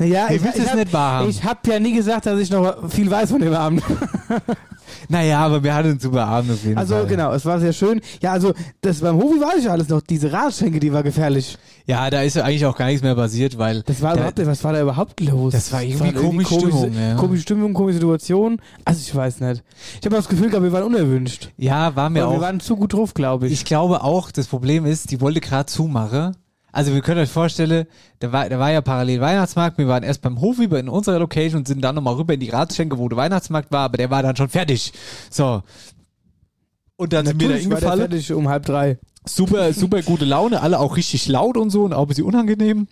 Ja, 0.00 0.30
ich, 0.30 0.40
du 0.42 0.48
ich 0.48 0.56
es 0.56 0.70
hab? 0.70 1.28
Ich 1.28 1.42
habe 1.42 1.70
ja 1.70 1.80
nie 1.80 1.92
gesagt, 1.92 2.26
dass 2.26 2.38
ich 2.38 2.50
noch 2.50 2.88
viel 2.88 3.10
weiß 3.10 3.30
von 3.30 3.40
dem 3.40 3.52
Abend. 3.52 3.82
Naja, 5.08 5.40
aber 5.40 5.62
wir 5.62 5.74
hatten 5.74 5.90
einen 5.90 6.00
super 6.00 6.26
Abend 6.26 6.50
auf 6.52 6.64
jeden 6.64 6.78
Also 6.78 6.94
Fall. 6.94 7.06
genau, 7.06 7.32
es 7.32 7.44
war 7.44 7.60
sehr 7.60 7.72
schön. 7.72 8.00
Ja, 8.22 8.32
also 8.32 8.52
das 8.80 9.00
beim 9.00 9.16
Hofi 9.16 9.40
war 9.40 9.56
ich 9.58 9.68
alles 9.70 9.88
noch. 9.88 10.00
Diese 10.00 10.32
Radschenke, 10.32 10.80
die 10.80 10.92
war 10.92 11.02
gefährlich. 11.02 11.56
Ja, 11.86 12.10
da 12.10 12.22
ist 12.22 12.36
ja 12.36 12.44
eigentlich 12.44 12.66
auch 12.66 12.76
gar 12.76 12.86
nichts 12.86 13.02
mehr 13.02 13.14
passiert, 13.14 13.56
weil. 13.58 13.82
Das 13.82 14.02
war 14.02 14.12
der, 14.14 14.20
überhaupt 14.30 14.46
was 14.46 14.64
war 14.64 14.72
da 14.74 14.82
überhaupt 14.82 15.20
los? 15.20 15.52
Das 15.52 15.72
war 15.72 15.82
irgendwie 15.82 16.12
komische 16.12 16.54
Stimmung, 16.54 16.92
ja. 16.94 17.14
Komische 17.14 17.42
Stimmung, 17.42 17.72
komische 17.74 17.94
Situation. 17.94 18.60
Also 18.84 19.00
ich 19.00 19.14
weiß 19.14 19.40
nicht. 19.40 19.62
Ich 20.00 20.04
habe 20.06 20.16
das 20.16 20.28
Gefühl 20.28 20.50
gehabt, 20.50 20.62
wir 20.64 20.72
waren 20.72 20.84
unerwünscht. 20.84 21.50
Ja, 21.56 21.96
war 21.96 22.10
mir 22.10 22.24
Aber 22.24 22.32
wir 22.32 22.38
auch. 22.38 22.42
waren 22.42 22.60
zu 22.60 22.76
gut 22.76 22.92
drauf, 22.92 23.14
glaube 23.14 23.46
ich. 23.46 23.52
Ich 23.54 23.64
glaube 23.64 24.02
auch, 24.04 24.30
das 24.30 24.46
Problem 24.48 24.84
ist, 24.84 25.10
die 25.10 25.20
wollte 25.20 25.40
gerade 25.40 25.66
zumachen. 25.66 26.36
Also 26.78 26.94
wir 26.94 27.00
können 27.00 27.20
euch 27.20 27.28
vorstellen, 27.28 27.88
da 28.20 28.30
war, 28.30 28.48
da 28.48 28.60
war 28.60 28.70
ja 28.70 28.80
parallel 28.80 29.20
Weihnachtsmarkt. 29.20 29.78
Wir 29.78 29.88
waren 29.88 30.04
erst 30.04 30.22
beim 30.22 30.40
Hofi 30.40 30.66
in 30.66 30.88
unserer 30.88 31.18
Location 31.18 31.58
und 31.62 31.66
sind 31.66 31.82
dann 31.82 31.96
nochmal 31.96 32.14
rüber 32.14 32.34
in 32.34 32.38
die 32.38 32.50
Ratschenke, 32.50 32.98
wo 32.98 33.08
der 33.08 33.18
Weihnachtsmarkt 33.18 33.72
war, 33.72 33.80
aber 33.80 33.96
der 33.96 34.10
war 34.10 34.22
dann 34.22 34.36
schon 34.36 34.48
fertig. 34.48 34.92
So. 35.28 35.64
Und 36.94 37.12
dann 37.12 37.26
sind 37.26 37.40
wir 37.40 37.48
da 37.48 37.54
Natürlich 37.54 37.68
war 37.72 37.80
der 37.80 37.90
hingefallen. 37.90 38.10
fertig 38.12 38.32
um 38.32 38.48
halb 38.48 38.64
drei. 38.64 38.98
Super, 39.26 39.72
super 39.72 40.02
gute 40.02 40.24
Laune, 40.24 40.62
alle 40.62 40.78
auch 40.78 40.96
richtig 40.96 41.26
laut 41.26 41.56
und 41.56 41.70
so 41.70 41.82
und 41.82 41.92
auch 41.92 42.02
ein 42.02 42.06
bisschen 42.06 42.26
unangenehm. 42.26 42.86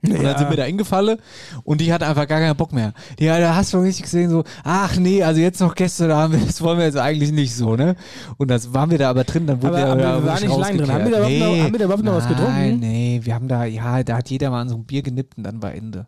Und 0.00 0.12
dann 0.14 0.22
Ja. 0.22 0.38
sind 0.38 0.48
wir 0.50 0.56
da 0.56 0.62
hingefallen 0.62 1.18
und 1.64 1.80
die 1.80 1.92
hat 1.92 2.04
einfach 2.04 2.28
gar 2.28 2.38
keinen 2.38 2.56
Bock 2.56 2.72
mehr. 2.72 2.92
Die, 3.18 3.26
da 3.26 3.56
hast 3.56 3.72
du 3.74 3.78
richtig 3.78 4.04
gesehen 4.04 4.30
so, 4.30 4.44
ach 4.62 4.96
nee, 4.96 5.24
also 5.24 5.40
jetzt 5.40 5.60
noch 5.60 5.74
haben 5.76 6.32
wir, 6.32 6.38
das 6.46 6.62
wollen 6.62 6.78
wir 6.78 6.84
jetzt 6.86 6.96
eigentlich 6.98 7.32
nicht 7.32 7.52
so, 7.54 7.74
ne? 7.74 7.96
Und 8.36 8.48
das 8.48 8.72
waren 8.72 8.92
wir 8.92 8.98
da 8.98 9.10
aber 9.10 9.24
drin, 9.24 9.48
dann 9.48 9.60
wurde 9.60 9.76
Aber- 9.78 9.86
aber 9.92 9.96
wir 10.00 10.04
ja 10.08 10.24
waren 10.24 10.42
nicht 10.44 10.56
lang 10.56 10.76
drin. 10.78 10.92
Haben 10.92 11.04
wir 11.04 11.10
da 11.10 11.18
überhaupt 11.28 11.38
noch- 11.58 11.64
haben 11.64 11.72
wir 11.72 11.78
da 11.80 11.84
überhaupt 11.84 12.04
noch 12.04 12.14
was 12.14 12.24
Nein, 12.26 12.36
getrunken? 12.36 12.78
nee, 12.78 13.20
wir 13.24 13.34
haben 13.34 13.48
da, 13.48 13.64
ja, 13.64 14.02
da 14.04 14.16
hat 14.18 14.30
jeder 14.30 14.50
mal 14.50 14.60
an 14.60 14.68
so 14.68 14.76
ein 14.76 14.84
Bier 14.84 15.02
genippt 15.02 15.36
und 15.36 15.42
dann 15.44 15.60
war 15.62 15.74
Ende. 15.74 16.06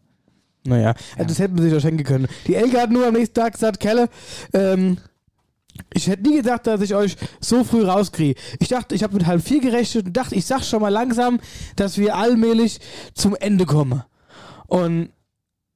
Naja, 0.65 0.95
also 1.17 1.29
das 1.29 1.39
hätten 1.41 1.57
wir 1.57 1.65
sich 1.65 1.73
doch 1.73 1.81
schenken 1.81 2.05
können. 2.05 2.29
Die 2.47 2.55
Elke 2.55 2.81
hat 2.81 2.91
nur 2.91 3.07
am 3.09 3.15
nächsten 3.15 3.35
Tag 3.35 3.55
gesagt, 3.55 3.81
Kelle, 3.81 4.09
ähm, 4.53 4.99
ich 5.95 6.07
hätte 6.09 6.23
nie 6.29 6.37
gedacht, 6.37 6.67
dass 6.67 6.81
ich 6.81 6.95
euch 6.95 7.17
so 7.41 7.65
früh 7.65 7.83
rauskriege. 7.85 8.39
Ich 8.59 8.69
dachte, 8.69 8.95
ich 8.95 9.03
habe 9.03 9.15
mit 9.15 9.27
halb 9.27 9.43
vier 9.43 9.61
gerechnet 9.61 10.07
und 10.07 10.17
dachte, 10.17 10.35
ich 10.35 10.45
sag 10.47 10.63
schon 10.65 10.81
mal 10.83 10.89
langsam, 10.89 11.41
dass 11.77 11.99
wir 11.99 12.17
allmählich 12.17 12.81
zum 13.15 13.35
Ende 13.37 13.67
kommen. 13.67 14.03
Und 14.67 15.11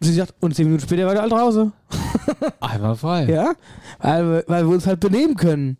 sie 0.00 0.12
sagt, 0.14 0.34
und 0.40 0.54
zehn 0.54 0.66
Minuten 0.66 0.82
später 0.86 1.06
war 1.06 1.14
der 1.14 1.22
alle 1.22 1.30
draußen. 1.30 1.72
Einmal 2.60 2.96
frei. 2.96 3.24
Ja? 3.24 3.54
Weil, 3.98 4.24
wir- 4.28 4.44
weil 4.46 4.66
wir 4.68 4.74
uns 4.74 4.86
halt 4.86 5.00
benehmen 5.00 5.36
können. 5.36 5.78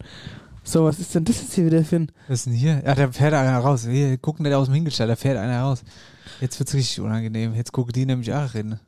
So, 0.67 0.85
was 0.85 0.99
ist 0.99 1.15
denn 1.15 1.25
das 1.25 1.43
jetzt 1.43 1.53
hier 1.53 1.67
wieder 1.67 1.85
für 1.85 1.97
ein... 1.97 2.13
Was 2.27 2.39
ist 2.41 2.47
denn 2.47 2.55
hier? 2.55 2.83
Ja, 2.87 2.95
da 2.95 3.13
fährt 3.13 3.35
einer 3.35 3.59
raus. 3.59 3.87
Wir 3.87 4.17
gucken 4.17 4.45
nicht 4.45 4.55
aus 4.55 4.67
dem 4.69 4.75
Hingestellt, 4.75 5.11
da 5.11 5.17
fährt 5.17 5.37
einer 5.37 5.61
raus. 5.61 5.83
Jetzt 6.41 6.59
wird's 6.59 6.73
richtig 6.73 7.01
unangenehm. 7.01 7.55
Jetzt 7.55 7.71
gucken 7.73 7.93
die 7.93 8.07
nämlich 8.07 8.33
auch 8.33 8.55
rein. 8.55 8.81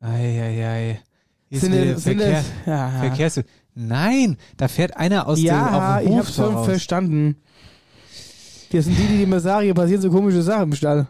Eieiei. 0.00 1.00
Hier 1.48 1.56
ist 1.56 1.60
Sind 1.60 1.72
wieder 1.74 1.92
das, 1.92 2.04
sind 2.04 2.18
Verkehr, 2.20 2.38
das, 2.38 2.66
ja, 2.66 2.88
Verkehrs... 3.00 3.40
Nein, 3.74 4.36
da 4.56 4.68
fährt 4.68 4.96
einer 4.96 5.26
aus 5.26 5.40
ja, 5.40 5.66
dem, 5.66 5.74
auf 5.74 6.02
ich 6.02 6.08
Hof 6.08 6.18
hab's 6.18 6.36
so 6.36 6.42
schon 6.44 6.64
verstanden. 6.64 7.36
Das 8.70 8.84
sind 8.84 8.96
die, 8.96 9.06
die 9.06 9.22
immer 9.22 9.40
sagen, 9.40 9.64
hier 9.64 9.74
passieren 9.74 10.00
so 10.00 10.10
komische 10.10 10.42
Sachen 10.42 10.64
im 10.64 10.74
Stall. 10.74 11.06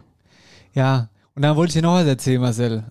Ja, 0.73 1.09
und 1.35 1.41
dann 1.41 1.55
wollte 1.55 1.69
ich 1.69 1.73
dir 1.75 1.81
noch 1.81 1.95
was 1.95 2.07
erzählen, 2.07 2.41
Marcel. 2.41 2.83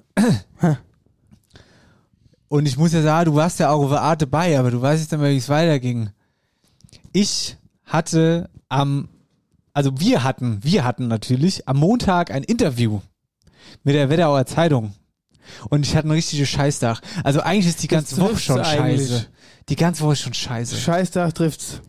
Und 2.49 2.67
ich 2.67 2.77
muss 2.77 2.93
ja 2.93 3.03
sagen, 3.03 3.31
du 3.31 3.37
warst 3.37 3.59
ja 3.59 3.71
auch 3.71 3.83
auf 3.85 3.91
der 3.91 4.03
Art 4.03 4.23
dabei, 4.23 4.59
aber 4.59 4.71
du 4.71 4.81
weißt 4.81 5.03
jetzt 5.03 5.11
nicht 5.11 5.21
mehr, 5.21 5.31
wie 5.31 5.39
es 5.39 5.49
weiterging. 5.49 6.11
Ich 7.13 7.57
hatte 7.85 8.49
am, 8.69 9.09
also 9.73 9.99
wir 9.99 10.23
hatten, 10.23 10.63
wir 10.63 10.85
hatten 10.85 11.09
natürlich 11.09 11.67
am 11.67 11.79
Montag 11.79 12.31
ein 12.31 12.45
Interview 12.45 13.01
mit 13.83 13.95
der 13.95 14.09
Wetterauer 14.09 14.47
Zeitung. 14.47 14.95
Und 15.69 15.85
ich 15.85 15.97
hatte 15.97 16.05
einen 16.05 16.13
richtigen 16.13 16.47
Scheißtag. 16.47 17.01
Also 17.23 17.41
eigentlich 17.41 17.67
ist 17.67 17.83
die 17.83 17.89
ganze 17.89 18.19
Woche 18.19 18.39
schon 18.39 18.61
eigentlich. 18.61 19.29
Die 19.69 19.77
ganze 19.77 20.03
Woche 20.03 20.13
ist 20.13 20.21
schon 20.21 20.35
scheiße. 20.35 20.77
Scheißtag 20.77 21.35
trifft's. 21.35 21.81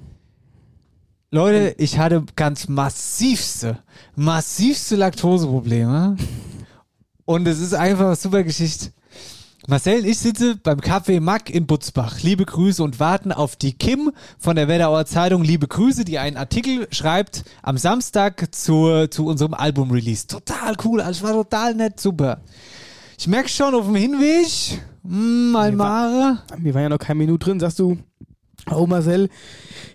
Leute, 1.31 1.75
ich 1.77 1.97
hatte 1.97 2.23
ganz 2.35 2.69
massivste, 2.69 3.79
massivste 4.15 4.95
Laktoseprobleme. 4.95 6.15
Und 7.25 7.47
es 7.47 7.59
ist 7.59 7.73
einfach 7.73 8.05
eine 8.05 8.15
super 8.15 8.43
Geschichte. 8.43 8.91
Marcel 9.67 10.01
und 10.01 10.05
ich 10.05 10.19
sitze 10.19 10.57
beim 10.57 10.79
Café 10.79 11.19
Mack 11.19 11.49
in 11.49 11.65
Butzbach. 11.65 12.21
Liebe 12.21 12.45
Grüße 12.45 12.83
und 12.83 12.99
warten 12.99 13.31
auf 13.31 13.55
die 13.55 13.73
Kim 13.73 14.11
von 14.37 14.55
der 14.55 14.67
Wetterauer 14.67 15.07
Zeitung. 15.07 15.43
Liebe 15.43 15.67
Grüße, 15.67 16.05
die 16.05 16.19
einen 16.19 16.37
Artikel 16.37 16.87
schreibt 16.91 17.43
am 17.63 17.79
Samstag 17.79 18.53
zu, 18.53 19.07
zu 19.07 19.25
unserem 19.25 19.55
Album-Release. 19.55 20.27
Total 20.27 20.75
cool, 20.85 21.01
also 21.01 21.17
es 21.17 21.23
war 21.23 21.33
total 21.33 21.73
nett, 21.73 21.99
super. 21.99 22.41
Ich 23.17 23.27
merke 23.27 23.49
schon 23.49 23.73
auf 23.73 23.85
dem 23.85 23.95
Hinweg, 23.95 24.79
mm, 25.07 25.55
Almare. 25.55 26.39
Wir 26.57 26.73
waren 26.73 26.83
ja 26.83 26.89
noch 26.89 26.97
keine 26.99 27.17
Minute 27.19 27.45
drin, 27.45 27.59
sagst 27.59 27.79
du, 27.79 27.97
oh 28.71 28.85
Marcel, 28.87 29.29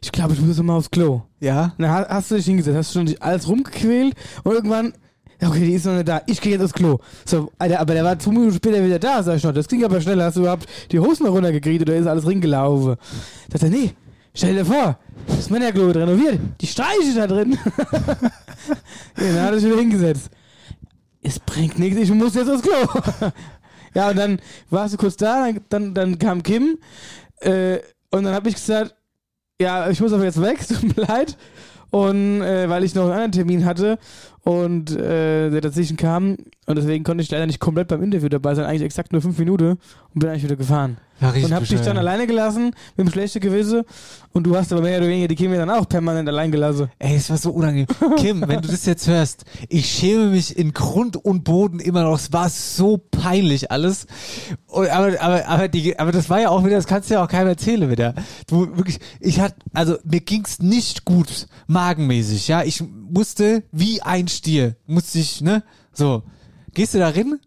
ich 0.02 0.12
glaube, 0.12 0.32
ich 0.34 0.40
muss 0.40 0.56
jetzt 0.56 0.62
mal 0.62 0.76
aufs 0.76 0.90
Klo. 0.90 1.22
Ja, 1.40 1.74
Dann 1.78 1.90
ha- 1.90 2.06
hast 2.08 2.30
du 2.30 2.36
dich 2.36 2.44
hingesetzt, 2.46 2.76
hast 2.76 2.92
schon 2.92 3.06
dich 3.06 3.22
alles 3.22 3.48
rumgequält 3.48 4.14
und 4.44 4.52
irgendwann, 4.52 4.92
ja, 5.40 5.48
okay, 5.48 5.64
die 5.64 5.72
ist 5.72 5.86
noch 5.86 5.94
nicht 5.94 6.08
da, 6.08 6.20
ich 6.26 6.40
gehe 6.40 6.52
jetzt 6.52 6.62
aufs 6.62 6.74
Klo. 6.74 6.98
So, 7.24 7.50
Alter, 7.58 7.80
aber 7.80 7.94
der 7.94 8.04
war 8.04 8.18
zwei 8.18 8.30
Minuten 8.32 8.52
später 8.54 8.84
wieder 8.84 8.98
da, 8.98 9.22
sag 9.22 9.36
ich 9.36 9.44
noch, 9.44 9.52
das 9.54 9.68
ging 9.68 9.84
aber 9.84 10.00
schneller, 10.00 10.24
hast 10.26 10.36
du 10.36 10.40
überhaupt 10.40 10.66
die 10.92 11.00
Hosen 11.00 11.26
noch 11.26 11.32
runtergekriegt 11.32 11.82
oder 11.82 11.96
ist 11.96 12.06
alles 12.06 12.26
ringelaufen? 12.26 12.96
Sagt 13.50 13.64
er, 13.64 13.70
nee, 13.70 13.92
stell 14.34 14.54
dir 14.54 14.66
vor, 14.66 14.98
das 15.26 15.48
Männerklo 15.50 15.86
wird 15.86 15.96
renoviert, 15.96 16.38
die 16.60 16.66
Streiche 16.66 17.14
da 17.16 17.26
drin. 17.26 17.58
ja, 19.16 19.32
dann 19.32 19.42
hat 19.42 19.52
er 19.52 19.60
sich 19.60 19.68
wieder 19.70 19.80
hingesetzt. 19.80 20.30
Es 21.22 21.38
bringt 21.38 21.78
nichts, 21.78 21.98
ich 22.00 22.10
muss 22.12 22.34
jetzt 22.34 22.48
aufs 22.50 22.62
Klo. 22.62 22.72
ja, 23.94 24.10
und 24.10 24.16
dann 24.16 24.40
warst 24.70 24.94
du 24.94 24.98
kurz 24.98 25.16
da, 25.16 25.50
dann, 25.52 25.62
dann, 25.68 25.94
dann 25.94 26.18
kam 26.18 26.42
Kim 26.42 26.78
äh, 27.40 27.78
und 28.10 28.24
dann 28.24 28.34
habe 28.34 28.48
ich 28.48 28.54
gesagt, 28.54 28.94
ja, 29.60 29.90
ich 29.90 30.00
muss 30.00 30.12
aber 30.12 30.24
jetzt 30.24 30.40
weg, 30.40 30.58
tut 30.68 30.96
mir 30.96 31.04
leid. 31.04 31.36
Und 31.90 32.40
äh, 32.42 32.68
weil 32.68 32.84
ich 32.84 32.94
noch 32.94 33.02
einen 33.02 33.12
anderen 33.12 33.32
Termin 33.32 33.64
hatte 33.64 33.98
und 34.44 34.92
äh, 34.92 35.50
der 35.50 35.60
dazwischen 35.60 35.96
kam 35.96 36.36
und 36.66 36.76
deswegen 36.78 37.02
konnte 37.02 37.22
ich 37.22 37.30
leider 37.32 37.46
nicht 37.46 37.58
komplett 37.58 37.88
beim 37.88 38.00
Interview 38.00 38.28
dabei 38.28 38.54
sein, 38.54 38.64
eigentlich 38.64 38.82
exakt 38.82 39.12
nur 39.12 39.20
fünf 39.20 39.38
Minuten 39.38 39.70
und 39.70 39.78
bin 40.14 40.28
eigentlich 40.28 40.44
wieder 40.44 40.54
gefahren. 40.54 40.98
Richtig 41.20 41.44
und 41.44 41.54
hab 41.54 41.64
dich 41.64 41.80
dann 41.80 41.98
alleine 41.98 42.26
gelassen 42.26 42.72
mit 42.96 43.06
dem 43.06 43.12
schlechten 43.12 43.40
Gewissen 43.40 43.82
und 44.32 44.44
du 44.44 44.56
hast 44.56 44.72
aber 44.72 44.82
mehr 44.82 44.98
oder 44.98 45.08
weniger 45.08 45.28
die 45.28 45.36
Kinder 45.36 45.58
dann 45.58 45.70
auch 45.70 45.88
permanent 45.88 46.28
allein 46.28 46.50
gelassen. 46.50 46.90
Ey, 46.98 47.16
es 47.16 47.28
war 47.30 47.36
so 47.36 47.50
unangenehm. 47.50 47.86
Kim, 48.16 48.40
wenn 48.46 48.62
du 48.62 48.68
das 48.68 48.86
jetzt 48.86 49.06
hörst, 49.06 49.44
ich 49.68 49.86
schäme 49.86 50.26
mich 50.26 50.56
in 50.56 50.72
Grund 50.72 51.16
und 51.16 51.44
Boden 51.44 51.78
immer 51.80 52.04
noch. 52.04 52.16
Es 52.16 52.32
war 52.32 52.48
so 52.48 52.98
peinlich 52.98 53.70
alles. 53.70 54.06
Und, 54.66 54.88
aber, 54.88 55.20
aber, 55.20 55.46
aber, 55.46 55.68
die, 55.68 55.98
aber 55.98 56.12
das 56.12 56.30
war 56.30 56.40
ja 56.40 56.48
auch 56.48 56.64
wieder, 56.64 56.76
das 56.76 56.86
kannst 56.86 57.10
du 57.10 57.14
ja 57.14 57.24
auch 57.24 57.28
keinem 57.28 57.48
erzählen 57.48 57.90
wieder. 57.90 58.14
Du, 58.46 58.76
wirklich, 58.76 58.98
ich 59.20 59.40
hatte, 59.40 59.56
also 59.74 59.96
mir 60.04 60.20
ging's 60.20 60.60
nicht 60.60 61.04
gut, 61.04 61.46
magenmäßig, 61.66 62.48
ja. 62.48 62.62
Ich 62.62 62.82
musste 62.82 63.64
wie 63.72 64.00
ein 64.02 64.28
Stier, 64.28 64.76
musste 64.86 65.18
ich, 65.18 65.40
ne, 65.40 65.62
so. 65.92 66.22
Gehst 66.72 66.94
du 66.94 66.98
da 66.98 67.08
rein? 67.08 67.40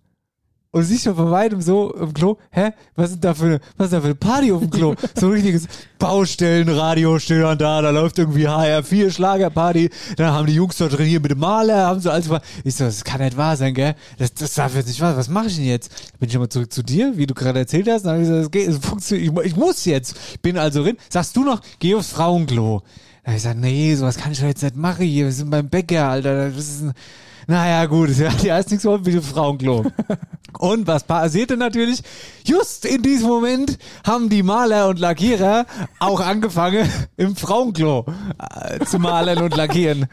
Und 0.74 0.82
siehst 0.86 1.04
schon 1.04 1.16
von 1.16 1.30
weitem 1.30 1.62
so 1.62 1.94
im 1.94 2.16
Klo, 2.16 2.38
hä, 2.50 2.72
was 2.96 3.12
ist 3.12 3.24
da 3.24 3.36
für 3.36 3.46
eine, 3.46 3.60
was 3.78 3.86
ist 3.86 3.94
da 3.94 4.02
für 4.02 4.08
eine 4.08 4.16
Party 4.16 4.52
auf 4.52 4.60
dem 4.60 4.72
Klo? 4.72 4.96
So 5.16 5.28
ein 5.28 5.34
richtiges 5.34 5.68
Baustellenradio 6.00 7.20
steht 7.20 7.44
dann 7.44 7.60
da, 7.60 7.84
da 7.84 7.92
läuft 7.92 8.18
irgendwie 8.18 8.48
HR4 8.48 9.12
Schlagerparty, 9.12 9.92
dann 10.18 10.34
haben 10.34 10.48
die 10.48 10.56
Jungs 10.56 10.78
da 10.78 10.88
drin 10.88 11.06
hier 11.06 11.20
mit 11.20 11.30
dem 11.30 11.38
Maler, 11.38 11.86
haben 11.86 12.00
so 12.00 12.10
alles 12.10 12.26
gemacht. 12.26 12.44
Ich 12.64 12.74
so, 12.74 12.86
das 12.86 13.04
kann 13.04 13.22
nicht 13.22 13.38
wahr 13.38 13.56
sein, 13.56 13.76
gell? 13.76 13.94
Das, 14.18 14.34
das 14.34 14.56
darf 14.56 14.74
jetzt 14.74 14.88
nicht 14.88 15.00
wahr 15.00 15.12
sein. 15.12 15.20
Was 15.20 15.30
mache 15.30 15.46
ich 15.46 15.58
denn 15.58 15.66
jetzt? 15.66 15.92
Bin 16.20 16.28
ich 16.28 16.34
immer 16.34 16.50
zurück 16.50 16.74
zu 16.74 16.82
dir, 16.82 17.16
wie 17.18 17.28
du 17.28 17.36
gerade 17.36 17.60
erzählt 17.60 17.88
hast, 17.88 18.06
dann 18.06 18.14
habe 18.14 18.24
ich 18.24 18.30
gesagt, 18.30 18.46
das 18.46 18.52
geht, 18.52 18.68
es 18.68 18.78
funktioniert, 18.80 19.32
ich, 19.32 19.46
ich 19.52 19.56
muss 19.56 19.86
jetzt. 19.86 20.42
Bin 20.42 20.58
also 20.58 20.82
drin. 20.82 20.98
Sagst 21.08 21.36
du 21.36 21.44
noch, 21.44 21.62
geh 21.78 21.94
aufs 21.94 22.10
Frauenklo. 22.10 22.82
Da 23.24 23.28
hab 23.28 23.38
ich 23.38 23.44
gesagt, 23.44 23.60
nee, 23.60 23.94
sowas 23.94 24.18
kann 24.18 24.32
ich 24.32 24.40
doch 24.40 24.48
jetzt 24.48 24.64
nicht 24.64 24.76
machen 24.76 25.06
hier, 25.06 25.26
wir 25.26 25.32
sind 25.32 25.52
beim 25.52 25.70
Bäcker, 25.70 26.10
Alter, 26.10 26.50
das 26.50 26.58
ist 26.58 26.82
ein, 26.82 26.94
naja, 27.48 27.86
gut, 27.86 28.10
ja, 28.18 28.30
ja 28.42 28.58
ist 28.58 28.70
nichts 28.72 28.84
so 28.84 29.06
wie 29.06 29.14
das 29.16 29.26
Frauenklo. 29.28 29.86
Und 30.60 30.86
was 30.86 31.04
passierte 31.04 31.58
natürlich? 31.58 32.04
Just 32.46 32.86
in 32.86 33.02
diesem 33.02 33.28
Moment 33.28 33.78
haben 34.06 34.30
die 34.30 34.44
Maler 34.44 34.88
und 34.88 35.00
Lackierer 35.00 35.66
auch 36.00 36.20
angefangen, 36.20 36.88
im 37.18 37.36
Frauenklo 37.36 38.06
äh, 38.38 38.86
zu 38.86 39.00
malen 39.00 39.40
und 39.42 39.56
lackieren. 39.58 40.06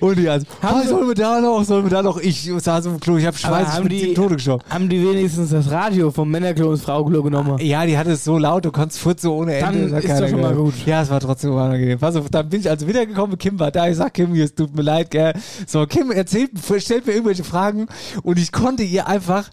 Und 0.00 0.16
die 0.18 0.28
also, 0.30 0.46
Haben 0.62 0.82
sie- 0.82 0.88
sollen 0.88 1.08
wir 1.08 1.14
da 1.14 1.40
noch, 1.40 1.62
sollen 1.64 1.84
wir 1.84 1.90
da 1.90 2.02
noch? 2.02 2.18
Ich 2.18 2.50
saß 2.56 2.86
im 2.86 3.00
Klo, 3.00 3.18
ich 3.18 3.26
hab 3.26 3.34
Aber 3.34 3.38
Schweiß, 3.56 3.68
ich 3.68 3.74
haben 3.74 3.88
bin 3.88 3.98
die- 3.98 4.06
die 4.08 4.14
Tode 4.14 4.36
gestorben. 4.36 4.64
Haben 4.70 4.88
die 4.88 5.06
wenigstens 5.06 5.50
das 5.50 5.70
Radio 5.70 6.10
vom 6.10 6.30
Männerklo 6.30 6.70
ins 6.72 6.82
Frauenklo 6.82 7.22
genommen? 7.22 7.58
Ja, 7.60 7.84
die 7.84 7.98
hatte 7.98 8.12
es 8.12 8.24
so 8.24 8.38
laut, 8.38 8.64
du 8.64 8.72
konntest 8.72 8.98
furzen 9.00 9.28
ohne 9.28 9.56
Ende. 9.56 9.88
Dann 9.90 9.98
ist 10.02 10.08
doch 10.22 10.28
schon 10.28 10.40
mal 10.40 10.54
gut. 10.54 10.74
Ja, 10.86 11.02
es 11.02 11.10
war 11.10 11.20
trotzdem 11.20 11.52
unangenehm. 11.52 11.98
Pass 11.98 12.16
auf, 12.16 12.30
dann 12.30 12.48
bin 12.48 12.60
ich 12.60 12.70
also 12.70 12.88
wiedergekommen, 12.88 13.36
Kim 13.36 13.58
war 13.60 13.70
da, 13.70 13.88
ich 13.88 13.96
sag, 13.98 14.14
Kim, 14.14 14.34
es 14.36 14.54
tut 14.54 14.74
mir 14.74 14.82
leid, 14.82 15.10
gell. 15.10 15.34
So, 15.66 15.84
Kim 15.86 16.10
erzählt, 16.10 16.52
stellt 16.80 17.06
mir 17.06 17.12
irgendwelche 17.12 17.44
Fragen 17.44 17.86
und 18.22 18.38
ich 18.38 18.52
konnte 18.52 18.82
ihr 18.82 19.06
einfach 19.06 19.50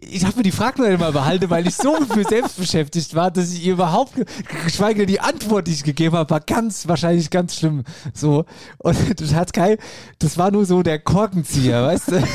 ich 0.00 0.24
habe 0.24 0.36
mir 0.36 0.42
die 0.42 0.52
Frage 0.52 0.80
noch 0.82 0.88
einmal 0.88 1.12
behalten, 1.12 1.50
weil 1.50 1.66
ich 1.66 1.74
so 1.76 1.98
mit 1.98 2.14
mir 2.16 2.24
selbst 2.24 2.58
beschäftigt 2.58 3.14
war, 3.14 3.30
dass 3.30 3.52
ich 3.52 3.64
ihr 3.66 3.72
überhaupt, 3.74 4.14
ge- 4.14 4.24
geschweige 4.64 5.06
die 5.06 5.20
Antwort, 5.20 5.66
die 5.66 5.72
ich 5.72 5.84
gegeben 5.84 6.16
habe, 6.16 6.30
war 6.30 6.40
ganz, 6.40 6.86
wahrscheinlich 6.88 7.30
ganz 7.30 7.56
schlimm. 7.56 7.84
So. 8.14 8.44
Und 8.78 9.20
das 9.20 9.34
hat 9.34 9.52
kein, 9.52 9.76
das 10.18 10.36
war 10.38 10.50
nur 10.50 10.66
so 10.66 10.82
der 10.82 10.98
Korkenzieher, 10.98 11.84
weißt 11.84 12.12
du? 12.12 12.22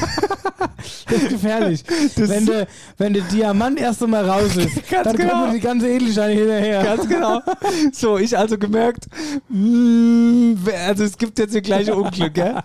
Das 1.08 1.17
ist 1.17 1.29
gefährlich. 1.29 1.84
wenn, 2.15 2.46
der, 2.46 2.67
wenn 2.98 3.13
der 3.13 3.24
Diamant 3.24 3.79
erst 3.79 4.03
einmal 4.03 4.29
raus 4.29 4.55
ist, 4.55 4.89
Ganz 4.89 5.03
dann 5.05 5.15
genau. 5.15 5.34
kommen 5.41 5.53
die 5.53 5.60
ganze 5.62 5.89
Edelsteine 5.89 6.34
hinterher. 6.34 6.84
Ganz 6.84 7.08
genau. 7.08 7.41
So, 7.93 8.17
ich 8.17 8.38
also 8.38 8.58
gemerkt, 8.58 9.05
mm, 9.50 10.55
also 10.88 11.03
es 11.03 11.17
gibt 11.17 11.39
jetzt 11.39 11.55
das 11.55 11.62
gleiche 11.62 11.96
Unglück, 11.96 12.34
gell? 12.34 12.55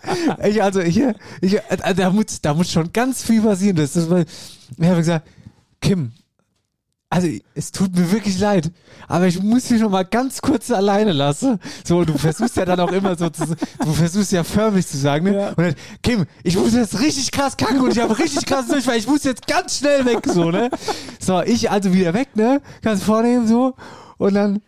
Ich 0.48 0.62
also 0.62 0.80
hier, 0.80 1.14
ich, 1.40 1.54
äh, 1.58 1.94
da 1.94 2.10
muss, 2.10 2.40
da 2.40 2.54
muss 2.54 2.70
schon 2.72 2.92
ganz 2.92 3.22
viel 3.22 3.42
passieren. 3.42 3.76
Das, 3.76 3.92
das 3.92 4.08
war, 4.76 4.84
ich 4.84 4.88
habe 4.88 4.98
gesagt, 4.98 5.28
Kim, 5.80 6.12
also 7.10 7.26
es 7.54 7.72
tut 7.72 7.96
mir 7.96 8.12
wirklich 8.12 8.38
leid, 8.38 8.70
aber 9.06 9.26
ich 9.26 9.42
muss 9.42 9.64
dich 9.64 9.80
noch 9.80 9.88
mal 9.88 10.04
ganz 10.04 10.42
kurz 10.42 10.70
alleine 10.70 11.12
lassen. 11.12 11.58
So, 11.82 12.04
du 12.04 12.18
versuchst 12.18 12.56
ja 12.56 12.66
dann 12.66 12.80
auch 12.80 12.92
immer 12.92 13.16
so, 13.16 13.30
zu, 13.30 13.46
du 13.46 13.92
versuchst 13.92 14.32
ja 14.32 14.44
förmlich 14.44 14.86
zu 14.86 14.98
sagen, 14.98 15.24
ne? 15.24 15.34
Ja. 15.34 15.48
Und 15.50 15.58
dann, 15.58 15.74
Kim, 16.02 16.26
ich 16.42 16.56
muss 16.56 16.74
jetzt 16.74 17.00
richtig 17.00 17.30
krass 17.30 17.56
kacken 17.56 17.80
und 17.80 17.92
ich 17.92 17.98
habe 17.98 18.18
richtig 18.18 18.44
krass 18.44 18.68
Durchfall, 18.68 18.98
ich 18.98 19.06
muss 19.06 19.24
jetzt 19.24 19.46
ganz 19.46 19.78
schnell 19.78 20.04
weg, 20.04 20.18
so, 20.26 20.50
ne? 20.50 20.68
So, 21.18 21.40
ich 21.40 21.70
also 21.70 21.94
wieder 21.94 22.12
weg, 22.12 22.36
ne? 22.36 22.60
Ganz 22.82 23.02
vornehmen, 23.02 23.48
so. 23.48 23.74
Und 24.18 24.34
dann 24.34 24.60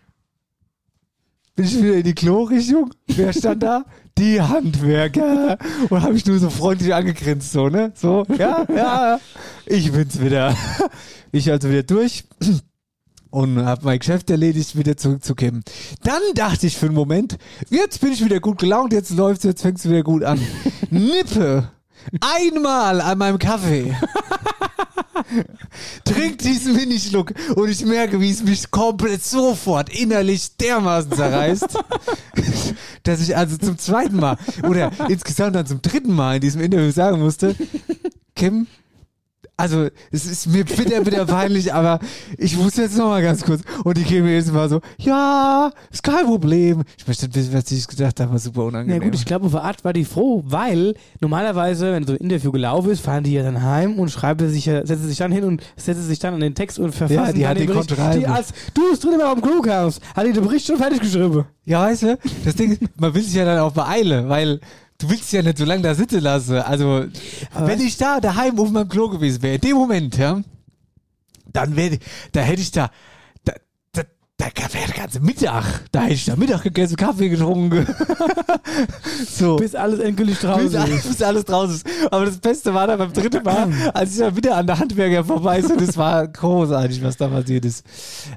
bin 1.56 1.66
ich 1.66 1.82
wieder 1.82 1.96
in 1.96 2.04
die 2.04 2.14
Klo-Richtung. 2.14 2.94
Wer 3.06 3.34
stand 3.34 3.62
da? 3.62 3.84
Die 4.18 4.40
Handwerker. 4.40 5.58
Und 5.88 6.02
habe 6.02 6.14
ich 6.14 6.26
nur 6.26 6.38
so 6.38 6.50
freundlich 6.50 6.94
angegrinst, 6.94 7.52
so, 7.52 7.68
ne? 7.68 7.92
So, 7.94 8.24
ja, 8.36 8.66
ja, 8.74 9.20
ich 9.66 9.92
bin's 9.92 10.20
wieder. 10.20 10.54
Ich 11.32 11.50
also 11.50 11.70
wieder 11.70 11.84
durch 11.84 12.24
und 13.30 13.64
habe 13.64 13.84
mein 13.84 13.98
Geschäft 13.98 14.30
erledigt, 14.30 14.76
wieder 14.76 14.96
zurückzukommen. 14.96 15.62
Dann 16.02 16.20
dachte 16.34 16.66
ich 16.66 16.76
für 16.76 16.86
einen 16.86 16.94
Moment, 16.94 17.38
jetzt 17.70 18.00
bin 18.00 18.12
ich 18.12 18.24
wieder 18.24 18.40
gut 18.40 18.58
gelaunt, 18.58 18.92
jetzt 18.92 19.10
läuft's, 19.10 19.44
jetzt 19.44 19.62
fängt's 19.62 19.88
wieder 19.88 20.02
gut 20.02 20.24
an. 20.24 20.40
Nippe 20.90 21.70
einmal 22.20 23.00
an 23.00 23.18
meinem 23.18 23.38
Kaffee. 23.38 23.96
Trink 26.04 26.38
diesen 26.38 26.74
Minischluck 26.74 27.32
und 27.54 27.68
ich 27.68 27.84
merke, 27.84 28.20
wie 28.20 28.30
es 28.30 28.42
mich 28.42 28.70
komplett 28.70 29.24
sofort 29.24 29.88
innerlich 29.88 30.56
dermaßen 30.56 31.12
zerreißt, 31.12 31.78
dass 33.02 33.20
ich 33.20 33.36
also 33.36 33.56
zum 33.56 33.78
zweiten 33.78 34.16
Mal 34.16 34.36
oder 34.68 34.90
insgesamt 35.08 35.56
dann 35.56 35.66
zum 35.66 35.82
dritten 35.82 36.14
Mal 36.14 36.36
in 36.36 36.40
diesem 36.40 36.60
Interview 36.60 36.90
sagen 36.90 37.20
musste, 37.20 37.54
Kim, 38.34 38.66
also 39.60 39.88
es 40.10 40.26
ist 40.26 40.46
mir 40.48 40.64
bitter, 40.64 41.00
bitter 41.02 41.26
peinlich, 41.26 41.72
aber 41.74 42.00
ich 42.38 42.56
muss 42.56 42.76
jetzt 42.76 42.96
noch 42.96 43.08
mal 43.08 43.22
ganz 43.22 43.44
kurz. 43.44 43.60
Und 43.84 43.96
die 43.96 44.02
Kim 44.04 44.26
jedes 44.26 44.50
Mal 44.50 44.68
so, 44.68 44.80
ja, 44.98 45.70
ist 45.90 46.02
kein 46.02 46.24
Problem. 46.26 46.82
Ich 46.98 47.06
möchte 47.06 47.32
wissen, 47.34 47.52
was 47.52 47.70
ich 47.70 47.86
gedacht 47.86 48.18
habe, 48.20 48.32
war 48.32 48.38
super 48.38 48.62
Ja 48.62 48.66
unangenehm. 48.68 49.02
gut, 49.02 49.14
ich 49.14 49.24
glaube, 49.24 49.46
auf 49.46 49.52
der 49.52 49.62
Art 49.64 49.84
war 49.84 49.92
die 49.92 50.04
froh, 50.04 50.42
weil 50.46 50.94
normalerweise, 51.20 51.92
wenn 51.92 52.04
so 52.06 52.12
ein 52.12 52.18
Interview 52.18 52.50
gelaufen 52.52 52.90
ist, 52.90 53.00
fahren 53.00 53.24
die 53.24 53.32
ja 53.34 53.42
dann 53.42 53.62
heim 53.62 53.98
und 53.98 54.10
schreiben 54.10 54.48
sich, 54.50 54.66
ja- 54.66 54.84
setzen 54.86 55.06
sich 55.08 55.18
dann 55.18 55.32
hin 55.32 55.44
und 55.44 55.62
setzen 55.76 56.02
sich 56.04 56.18
dann 56.18 56.34
an 56.34 56.40
den 56.40 56.54
Text 56.54 56.78
und 56.78 56.92
verfassen 56.94 57.26
Ja, 57.26 57.32
die 57.32 57.46
hat 57.46 57.56
den 57.56 57.66
die 57.66 57.72
Bericht. 57.72 57.88
Kontrolle. 57.88 58.18
Die 58.18 58.26
als 58.26 58.48
du 58.74 58.82
es 58.92 59.00
drin 59.00 59.20
auf 59.20 59.34
dem 59.34 59.42
Klo 59.42 59.60
kamst, 59.60 60.00
hat 60.16 60.26
die 60.26 60.32
den 60.32 60.42
Bericht 60.44 60.66
schon 60.66 60.76
fertig 60.78 61.00
geschrieben. 61.00 61.44
Ja, 61.66 61.82
weißt 61.82 62.02
du, 62.02 62.18
das 62.44 62.54
Ding 62.56 62.72
ist, 62.72 62.80
man 62.98 63.14
will 63.14 63.22
sich 63.22 63.34
ja 63.34 63.44
dann 63.44 63.58
auch 63.58 63.72
beeilen, 63.72 64.28
weil 64.28 64.60
du 65.00 65.10
willst 65.10 65.32
ja 65.32 65.42
nicht 65.42 65.58
so 65.58 65.64
lange 65.64 65.82
da 65.82 65.94
sitzen 65.94 66.20
lassen. 66.20 66.56
Also, 66.58 67.06
Aber 67.52 67.66
wenn 67.66 67.80
ich 67.80 67.96
da 67.96 68.20
daheim 68.20 68.58
auf 68.58 68.70
meinem 68.70 68.88
Klo 68.88 69.08
gewesen 69.08 69.42
wäre, 69.42 69.56
in 69.56 69.60
dem 69.60 69.76
Moment, 69.76 70.16
ja, 70.16 70.40
dann 71.52 71.76
wäre, 71.76 71.98
da 72.32 72.40
hätte 72.40 72.62
ich 72.62 72.70
da, 72.70 72.90
da, 74.40 74.72
wäre 74.72 74.86
der 74.86 74.96
ganze 74.96 75.20
Mittag, 75.20 75.64
da 75.92 76.02
hätte 76.02 76.14
ich 76.14 76.24
da 76.24 76.36
Mittag 76.36 76.62
gegessen, 76.62 76.96
Kaffee 76.96 77.28
getrunken. 77.28 77.86
so. 79.28 79.56
Bis 79.56 79.74
alles 79.74 80.00
endgültig 80.00 80.38
draußen 80.38 80.70
Bis 80.70 80.94
ist. 80.94 81.08
bis 81.08 81.22
alles 81.22 81.44
draußen 81.44 81.76
ist. 81.76 81.86
Aber 82.10 82.24
das 82.24 82.38
Beste 82.38 82.72
war 82.72 82.86
dann 82.86 82.98
beim 82.98 83.12
dritten 83.12 83.42
Mal, 83.42 83.68
als 83.94 84.12
ich 84.12 84.18
dann 84.18 84.36
wieder 84.36 84.56
an 84.56 84.66
der 84.66 84.78
Handwerker 84.78 85.24
vorbei 85.24 85.62
und 85.62 85.80
es 85.80 85.96
war 85.96 86.26
großartig, 86.26 87.02
was 87.02 87.16
da 87.16 87.28
passiert 87.28 87.64
ist. 87.64 87.84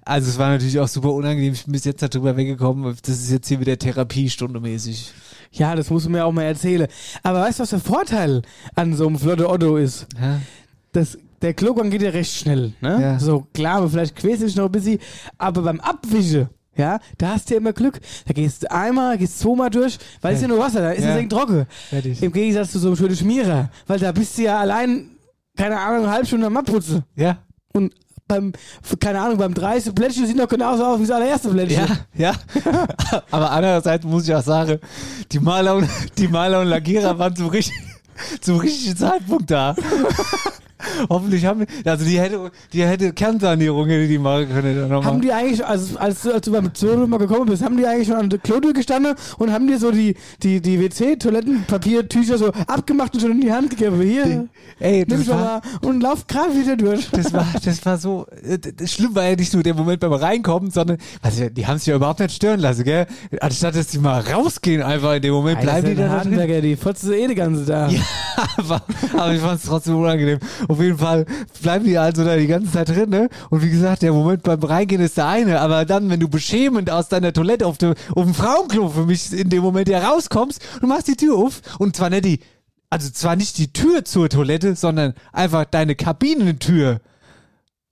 Also 0.04 0.30
es 0.30 0.38
war 0.38 0.50
natürlich 0.50 0.80
auch 0.80 0.88
super 0.88 1.14
unangenehm. 1.14 1.54
Ich 1.54 1.64
bin 1.64 1.72
bis 1.72 1.86
jetzt 1.86 2.02
darüber 2.02 2.36
weggekommen. 2.36 2.96
Das 3.02 3.16
ist 3.16 3.32
jetzt 3.32 3.48
hier 3.48 3.60
wieder 3.60 3.78
Therapiestunde 3.78 4.60
mäßig. 4.60 5.14
Ja, 5.52 5.76
das 5.76 5.90
musst 5.90 6.08
du 6.08 6.10
mir 6.10 6.26
auch 6.26 6.32
mal 6.32 6.44
erzählen. 6.44 6.88
Aber 7.22 7.42
weißt 7.42 7.60
du, 7.60 7.64
was 7.64 7.70
der 7.70 7.80
Vorteil 7.80 8.42
an 8.76 8.96
so 8.96 9.08
einem 9.08 9.20
Flotte 9.20 9.50
Otto 9.50 9.78
ist? 9.78 10.08
Ja? 10.20 10.42
Das, 10.92 11.18
der 11.44 11.54
Klogang 11.54 11.90
geht 11.92 12.02
ja 12.02 12.10
recht 12.10 12.34
schnell. 12.34 12.74
Ne? 12.82 12.98
Ja. 13.02 13.20
So, 13.20 13.46
klar, 13.54 13.78
aber 13.78 13.90
vielleicht 13.90 14.16
quälst 14.16 14.42
du 14.42 14.46
dich 14.48 14.56
noch 14.56 14.66
ein 14.66 14.72
bisschen. 14.72 15.00
Aber 15.38 15.62
beim 15.62 15.80
Abwischen, 15.80 16.50
ja, 16.76 17.00
da 17.18 17.30
hast 17.34 17.50
du 17.50 17.54
ja 17.54 17.60
immer 17.60 17.74
Glück. 17.74 18.00
Da 18.26 18.34
gehst 18.34 18.64
du 18.64 18.72
einmal, 18.72 19.18
gehst 19.18 19.40
zweimal 19.40 19.70
durch, 19.70 19.98
weil 20.22 20.36
es 20.36 20.42
ja 20.42 20.48
nur 20.48 20.58
Wasser, 20.60 20.82
da 20.82 20.92
ist 20.92 21.04
Ja. 21.04 21.16
es 21.16 21.22
ja 21.22 21.28
trocken. 21.28 21.66
Fertig. 21.90 22.24
Im 22.24 22.32
Gegensatz 22.32 22.72
zu 22.72 22.80
so 22.80 22.88
einem 22.88 22.96
schönen 22.96 23.16
Schmierer. 23.16 23.70
Weil 23.86 24.00
da 24.00 24.12
bist 24.12 24.38
du 24.38 24.44
ja 24.44 24.60
allein, 24.60 25.12
keine 25.56 25.80
Ahnung, 25.80 26.06
eine 26.06 26.12
halbe 26.12 26.26
Stunde 26.26 26.48
am 26.48 26.58
Abputzen. 26.58 27.04
Ja? 27.16 27.38
Und 27.74 27.94
beim, 28.28 28.54
keine 29.02 29.20
Ahnung, 29.22 29.38
beim 29.38 29.54
30 29.54 29.94
Plättchen 29.94 30.26
sieht 30.26 30.38
noch 30.38 30.48
genauso 30.48 30.86
aus 30.86 31.00
wie 31.00 31.06
das 31.06 31.12
allererste 31.16 31.50
Plättchen. 31.50 31.86
Ja, 32.16 32.32
ja. 32.32 33.22
Aber 33.32 33.52
andererseits 33.52 34.06
muss 34.06 34.28
ich 34.28 34.34
auch 34.34 34.42
sagen, 34.42 34.80
die 35.32 35.40
Maler 35.40 35.76
und, 35.76 35.90
die 36.18 36.30
Maler 36.30 36.62
und 36.62 36.68
Lackierer 36.68 37.20
waren 37.20 37.36
zum 37.36 37.48
richtigen, 37.50 37.84
zum 38.40 38.60
richtigen 38.60 38.96
Zeitpunkt 38.96 39.52
da. 39.52 39.76
Hoffentlich 41.10 41.46
haben 41.46 41.66
die, 41.66 41.90
also 41.90 42.06
die 42.06 42.20
hätte, 42.20 42.52
die 42.74 42.84
hätte 42.86 43.14
Kernsanierung 43.14 43.88
hätte 43.88 44.08
die 44.08 44.18
machen 44.18 44.50
können. 44.50 44.76
Dann 44.78 44.90
noch 44.90 45.06
Haben 45.06 45.22
die 45.22 45.32
eigentlich, 45.32 45.66
als, 45.66 45.96
als, 45.96 46.22
du- 46.24 46.32
als 46.34 46.46
du 46.46 46.52
beim 46.52 46.70
Zoo 46.74 47.08
mal 47.08 47.18
gekommen 47.18 47.46
bist, 47.48 47.64
haben 47.64 47.78
die 47.78 47.86
eigentlich 47.86 48.08
schon 48.08 48.18
an 48.18 48.30
der 48.30 48.40
Klotür 48.40 48.74
gestanden 48.74 49.14
und 49.38 49.52
haben 49.52 49.68
dir 49.68 49.78
so 49.78 49.92
die, 49.92 50.16
die, 50.42 50.62
die 50.62 50.80
WC-Toilettenpapiertücher 50.80 52.38
so 52.38 52.52
abgemacht 52.68 53.14
und 53.14 53.22
schon 53.22 53.32
in 53.32 53.42
die 53.42 53.52
Hand 53.52 53.70
gegeben? 53.70 54.02
Hier, 54.02 54.48
Ey, 54.80 55.06
nimm 55.08 55.22
ich 55.22 55.28
mal 55.28 55.62
und 55.82 56.02
lauf 56.02 56.26
gerade 56.28 56.54
wieder 56.56 56.76
durch. 56.76 57.10
das 57.12 57.32
war, 57.34 57.46
das 57.64 57.86
war 57.86 57.98
so, 57.98 58.26
äh, 58.44 58.58
das 58.58 58.92
schlimm 58.92 59.16
war 59.16 59.26
ja 59.26 59.36
nicht 59.36 59.54
nur 59.54 59.64
der 59.64 59.74
Moment 59.74 60.00
beim 60.00 60.14
Reinkommen, 60.14 60.72
sondern, 60.72 60.98
also 61.22 61.50
die 61.50 61.66
haben 61.68 61.78
sich 61.78 61.88
ja 61.88 61.96
überhaupt 61.96 62.20
nicht 62.20 62.32
stören 62.36 62.60
lassen, 62.60 62.84
gell? 62.84 63.06
Anstatt 63.40 63.76
dass 63.76 63.88
die 63.88 64.00
mal 64.00 64.20
rausgehen 64.22 64.82
einfach 64.82 65.14
in 65.16 65.22
dem 65.22 65.34
Moment, 65.34 65.62
bleiben 65.62 65.88
die 65.88 65.96
da 65.96 66.24
drin. 66.24 66.62
Die 66.62 66.76
fotze 66.76 67.16
eh 67.16 67.28
die 67.28 67.36
ganze 67.36 67.66
da. 67.66 67.90
Ja, 68.36 68.50
aber, 68.58 68.82
aber 69.16 69.34
ich 69.34 69.40
fand 69.42 69.60
es 69.60 69.68
trotzdem 69.68 69.96
unangenehm. 69.96 70.40
Auf 70.68 70.80
jeden 70.84 70.98
Fall 71.00 71.26
bleiben 71.62 71.86
die 71.86 71.98
also 71.98 72.24
da 72.24 72.36
die 72.36 72.48
ganze 72.48 72.72
Zeit 72.72 72.90
drin, 72.90 73.10
ne? 73.10 73.30
Und 73.50 73.64
wie 73.64 73.70
gesagt, 73.70 74.04
der 74.04 74.14
Moment 74.14 74.44
beim 74.44 74.62
Reingehen 74.62 75.02
ist 75.02 75.18
der 75.18 75.28
eine, 75.28 75.60
aber 75.60 75.86
dann, 75.86 76.10
wenn 76.10 76.20
du 76.20 76.28
beschämend 76.28 76.92
aus 76.92 77.10
deiner 77.10 77.34
Toilette 77.34 77.66
auf 77.66 77.78
dem, 77.78 77.96
auf 78.14 78.24
dem 78.24 78.34
Frauenklo 78.34 78.90
für 78.90 79.06
mich 79.06 79.34
in 79.34 79.50
dem 79.50 79.64
Moment 79.64 79.90
ja 79.90 80.08
rauskommst, 80.08 80.62
du 80.82 80.88
machst 80.88 81.08
die 81.08 81.16
Tür 81.16 81.36
auf 81.38 81.62
und 81.80 81.96
zwar 81.96 82.10
nicht 82.12 82.26
die, 82.26 82.40
also 82.90 83.10
zwar 83.10 83.36
nicht 83.36 83.58
die 83.58 83.74
Tür 83.74 84.06
zur 84.06 84.30
Toilette, 84.30 84.76
sondern 84.76 85.16
einfach 85.32 85.66
deine 85.66 85.96
Kabinentür. 85.96 87.02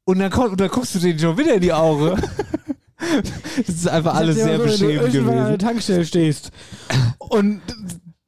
Und 0.04 0.20
dann, 0.20 0.32
und 0.32 0.60
dann 0.60 0.70
guckst 0.70 0.94
du 0.94 1.00
denen 1.00 1.18
schon 1.18 1.38
wieder 1.38 1.56
in 1.56 1.62
die 1.62 1.74
Augen. 1.74 2.22
Das 3.58 3.68
ist 3.68 3.88
einfach 3.88 4.14
alles 4.14 4.36
sehr 4.36 4.60
mal 4.60 4.70
so, 4.70 4.88
wenn 4.88 5.02
beschämend 5.02 5.16
du 5.16 5.20
an 5.20 5.26
der 5.26 5.44
gewesen. 5.44 5.60
Tankstelle 5.60 6.06
stehst 6.06 6.52
und 7.18 7.62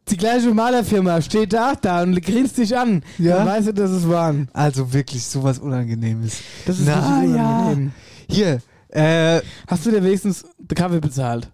die 0.09 0.17
gleiche 0.17 0.53
Malerfirma 0.53 1.21
steht 1.21 1.53
da, 1.53 1.73
da 1.75 2.03
und 2.03 2.21
grinst 2.21 2.57
dich 2.57 2.77
an, 2.77 3.03
Ja. 3.17 3.37
dann 3.37 3.47
weißt 3.47 3.67
du, 3.69 3.73
dass 3.73 3.91
es 3.91 4.07
waren. 4.09 4.49
Also 4.53 4.91
wirklich 4.93 5.23
sowas 5.25 5.59
Unangenehmes. 5.59 6.39
Das 6.65 6.79
ist 6.79 6.85
Na 6.87 7.19
richtig 7.19 7.35
ja. 7.35 7.57
unangenehm. 7.59 7.91
Hier, 8.29 8.59
äh, 8.89 9.41
Hast 9.67 9.85
du 9.85 9.91
dir 9.91 10.03
wenigstens 10.03 10.45
den 10.59 10.75
Kaffee 10.75 10.99
bezahlt? 10.99 11.49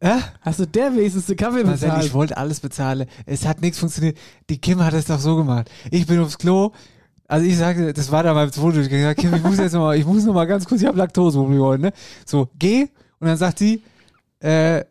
äh? 0.00 0.18
Hast 0.42 0.60
du 0.60 0.66
der 0.66 0.94
wenigstens 0.94 1.26
den 1.26 1.36
Kaffee 1.36 1.64
Marcel, 1.64 1.88
bezahlt? 1.88 2.04
ich 2.06 2.14
wollte 2.14 2.36
alles 2.36 2.60
bezahlen. 2.60 3.06
Es 3.26 3.46
hat 3.46 3.60
nichts 3.60 3.78
funktioniert. 3.78 4.16
Die 4.50 4.58
Kim 4.60 4.82
hat 4.84 4.94
es 4.94 5.06
doch 5.06 5.18
so 5.18 5.36
gemacht. 5.36 5.70
Ich 5.90 6.06
bin 6.06 6.20
aufs 6.20 6.38
Klo. 6.38 6.72
Also 7.26 7.46
ich 7.46 7.56
sagte, 7.58 7.92
das 7.92 8.10
war 8.10 8.22
da 8.22 8.32
beim 8.32 8.50
zweiten. 8.52 8.80
Ich 8.82 8.88
gesagt, 8.88 9.20
Kim, 9.20 9.34
ich 9.34 9.42
muss 9.42 9.58
jetzt 9.58 9.72
noch 9.72 9.80
mal, 9.80 9.96
ich 9.98 10.06
muss 10.06 10.24
noch 10.24 10.34
mal 10.34 10.46
ganz 10.46 10.64
kurz, 10.66 10.80
ich 10.82 10.86
habe 10.86 10.96
Laktoseprobleme 10.98 11.62
heute, 11.62 11.82
ne? 11.82 11.92
So, 12.24 12.48
geh. 12.58 12.82
Und 13.20 13.26
dann 13.26 13.36
sagt 13.36 13.58
sie, 13.58 13.82
äh, 14.40 14.84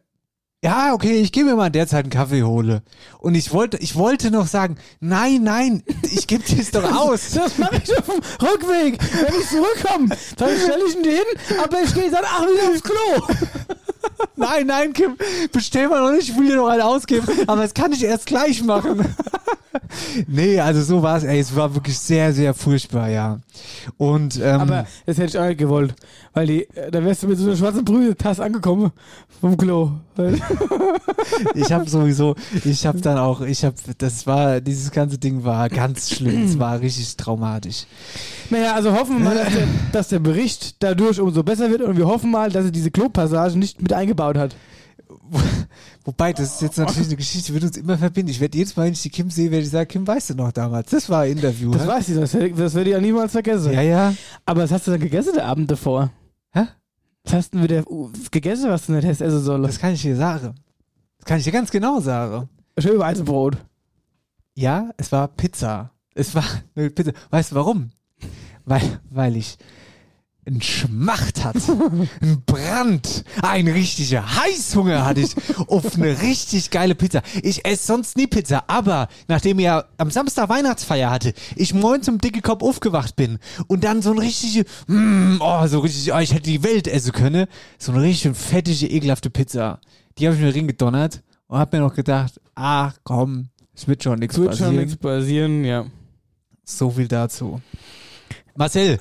ja, 0.63 0.93
okay, 0.93 1.21
ich 1.21 1.31
gehe 1.31 1.43
mir 1.43 1.55
mal 1.55 1.67
in 1.67 1.73
der 1.73 1.87
Zeit 1.87 2.05
einen 2.05 2.09
Kaffee 2.09 2.43
hole. 2.43 2.81
Und 3.19 3.35
ich 3.35 3.53
wollte, 3.53 3.77
ich 3.77 3.95
wollte 3.95 4.31
noch 4.31 4.47
sagen, 4.47 4.77
nein, 4.99 5.43
nein, 5.43 5.83
ich 6.03 6.25
gebe 6.27 6.43
dir 6.43 6.59
es 6.59 6.71
doch 6.71 6.83
aus. 6.83 7.31
Das 7.31 7.57
mache 7.57 7.81
ich 7.83 7.97
auf 7.97 8.05
dem 8.05 8.21
Rückweg. 8.41 8.97
Wenn 8.99 9.39
ich 9.39 9.47
zurückkomme, 9.49 10.09
dann 10.37 10.49
stelle 10.57 10.83
ich 10.87 10.95
ihn 10.95 11.03
dir 11.03 11.11
hin, 11.11 11.59
aber 11.63 11.81
ich 11.83 11.93
gehe 11.93 12.09
dann 12.09 12.23
ach 12.25 12.41
wieder 12.41 12.69
aufs 12.69 12.83
Klo. 12.83 13.35
Nein, 14.35 14.67
nein, 14.67 14.93
Kim, 14.93 15.15
bestell 15.51 15.89
mal 15.89 16.01
noch 16.01 16.11
nicht, 16.11 16.29
ich 16.29 16.37
will 16.37 16.47
dir 16.47 16.55
noch 16.55 16.67
einen 16.67 16.81
ausgeben, 16.81 17.27
aber 17.45 17.61
das 17.61 17.73
kann 17.73 17.91
ich 17.91 18.03
erst 18.03 18.25
gleich 18.25 18.63
machen. 18.63 19.05
Nee, 20.27 20.59
also 20.59 20.81
so 20.81 21.01
war 21.01 21.17
es, 21.17 21.23
ey, 21.23 21.39
es 21.39 21.55
war 21.55 21.73
wirklich 21.73 21.97
sehr, 21.97 22.33
sehr 22.33 22.53
furchtbar, 22.53 23.09
ja. 23.09 23.39
Und, 23.97 24.39
ähm, 24.41 24.61
Aber 24.61 24.87
das 25.05 25.17
hätte 25.17 25.29
ich 25.29 25.37
auch 25.37 25.47
nicht 25.47 25.57
gewollt. 25.57 25.93
Weil 26.33 26.47
die, 26.47 26.63
äh, 26.75 26.91
da 26.91 27.03
wärst 27.03 27.23
du 27.23 27.27
mit 27.27 27.37
so 27.37 27.45
einer 27.47 27.55
schwarzen 27.55 27.83
Brühetasse 27.83 28.43
angekommen 28.43 28.91
vom 29.41 29.57
Klo. 29.57 29.91
Ich 31.53 31.71
habe 31.71 31.89
sowieso, 31.89 32.35
ich 32.63 32.85
habe 32.85 32.99
dann 33.01 33.17
auch, 33.17 33.41
ich 33.41 33.63
habe, 33.63 33.75
das 33.97 34.25
war, 34.25 34.61
dieses 34.61 34.91
ganze 34.91 35.17
Ding 35.17 35.43
war 35.43 35.69
ganz 35.69 36.09
schlimm, 36.09 36.45
es 36.45 36.57
war 36.57 36.79
richtig 36.79 37.15
traumatisch. 37.17 37.85
Naja, 38.49 38.73
also 38.73 38.93
hoffen 38.93 39.17
wir 39.17 39.25
mal, 39.25 39.35
dass 39.35 39.53
der, 39.53 39.67
dass 39.91 40.07
der 40.07 40.19
Bericht 40.19 40.75
dadurch 40.79 41.19
umso 41.19 41.43
besser 41.43 41.69
wird 41.69 41.81
und 41.81 41.97
wir 41.97 42.07
hoffen 42.07 42.31
mal, 42.31 42.49
dass 42.49 42.65
er 42.65 42.71
diese 42.71 42.91
Klopassage 42.91 43.57
nicht 43.57 43.81
mit 43.81 43.93
eingebaut 43.93 44.37
hat. 44.37 44.55
Wobei, 46.03 46.33
das 46.33 46.55
ist 46.55 46.61
jetzt 46.61 46.77
natürlich 46.77 47.07
eine 47.07 47.17
Geschichte, 47.17 47.47
die 47.47 47.53
wird 47.53 47.63
uns 47.65 47.77
immer 47.77 47.97
verbinden. 47.97 48.31
Ich 48.31 48.39
werde 48.39 48.57
jedes 48.57 48.75
Mal, 48.75 48.85
wenn 48.85 48.93
ich 48.93 49.01
die 49.01 49.09
Kim 49.09 49.29
sehe, 49.29 49.51
werde 49.51 49.63
ich 49.63 49.69
sagen, 49.69 49.87
Kim, 49.87 50.07
weißt 50.07 50.31
du 50.31 50.35
noch 50.35 50.51
damals? 50.51 50.89
Das 50.89 51.09
war 51.09 51.21
ein 51.21 51.33
Interview. 51.33 51.71
Das 51.71 51.83
hä? 51.83 51.87
weiß 51.87 52.09
ich, 52.09 52.15
das, 52.15 52.31
das 52.31 52.73
werde 52.73 52.89
ich 52.89 52.93
ja 52.93 53.01
niemals 53.01 53.31
vergessen. 53.31 53.73
Ja, 53.73 53.81
ja. 53.81 54.13
Aber 54.45 54.63
was 54.63 54.71
hast 54.71 54.87
du 54.87 54.91
dann 54.91 54.99
gegessen 54.99 55.33
der 55.35 55.45
Abend 55.45 55.69
davor? 55.69 56.11
Hä? 56.51 56.67
Was 57.23 57.33
hast 57.33 57.53
du 57.53 57.57
denn 57.57 57.63
wieder 57.69 57.91
uh, 57.91 58.09
gegessen, 58.31 58.69
was 58.69 58.85
du 58.85 58.93
nicht 58.93 59.03
hättest 59.03 59.21
essen 59.21 59.43
sollen? 59.43 59.63
Das 59.63 59.79
kann 59.79 59.93
ich 59.93 60.01
dir 60.01 60.15
sagen. 60.15 60.55
Das 61.17 61.25
kann 61.25 61.39
ich 61.39 61.43
dir 61.43 61.51
ganz 61.51 61.71
genau 61.71 61.99
sagen. 61.99 62.47
Schön 62.77 62.99
Weizenbrot. 62.99 63.57
Ja, 64.55 64.91
es 64.97 65.11
war 65.11 65.27
Pizza. 65.27 65.91
Es 66.15 66.33
war 66.33 66.45
Pizza. 66.73 67.11
Weißt 67.29 67.51
du 67.51 67.55
warum? 67.55 67.91
Weil, 68.65 68.99
weil 69.09 69.35
ich 69.35 69.57
einen 70.47 70.61
Schmacht 70.61 71.43
hatte, 71.43 71.59
einen 72.21 72.41
Brand, 72.45 73.23
einen 73.41 73.67
richtigen 73.67 74.23
Heißhunger 74.23 75.05
hatte 75.05 75.21
ich 75.21 75.35
auf 75.67 75.95
eine 75.95 76.21
richtig 76.21 76.71
geile 76.71 76.95
Pizza. 76.95 77.21
Ich 77.43 77.65
esse 77.65 77.85
sonst 77.85 78.15
nie 78.17 78.27
Pizza, 78.27 78.63
aber 78.67 79.09
nachdem 79.27 79.59
ich 79.59 79.65
ja 79.65 79.83
am 79.97 80.09
Samstag 80.09 80.49
Weihnachtsfeier 80.49 81.11
hatte, 81.11 81.33
ich 81.55 81.73
morgens 81.73 82.05
zum 82.05 82.19
dicke 82.19 82.41
Kopf 82.41 82.63
aufgewacht 82.63 83.15
bin 83.15 83.39
und 83.67 83.83
dann 83.83 84.01
so 84.01 84.11
ein 84.11 84.19
richtige, 84.19 84.65
mm, 84.87 85.37
oh, 85.41 85.67
so 85.67 85.79
richtig, 85.79 86.13
oh, 86.13 86.19
ich 86.19 86.33
hätte 86.33 86.43
die 86.43 86.63
Welt 86.63 86.87
essen 86.87 87.11
können, 87.11 87.47
so 87.77 87.91
eine 87.91 88.01
richtig 88.01 88.35
fettige, 88.37 88.87
ekelhafte 88.87 89.29
Pizza. 89.29 89.81
Die 90.17 90.27
habe 90.27 90.35
ich 90.37 90.41
mir 90.41 90.55
reingedonnert 90.55 91.23
und 91.47 91.59
habe 91.59 91.77
mir 91.77 91.83
noch 91.83 91.93
gedacht, 91.93 92.39
ach 92.55 92.95
komm, 93.03 93.49
es 93.75 93.87
wird 93.87 94.01
schon 94.01 94.19
nichts 94.19 94.35
Es 94.37 94.41
wird 94.41 94.57
schon 94.57 94.67
passieren. 94.67 94.85
nichts 94.85 94.95
passieren, 94.97 95.65
ja. 95.65 95.85
So 96.63 96.89
viel 96.89 97.07
dazu. 97.07 97.61
Marcel, 98.55 98.99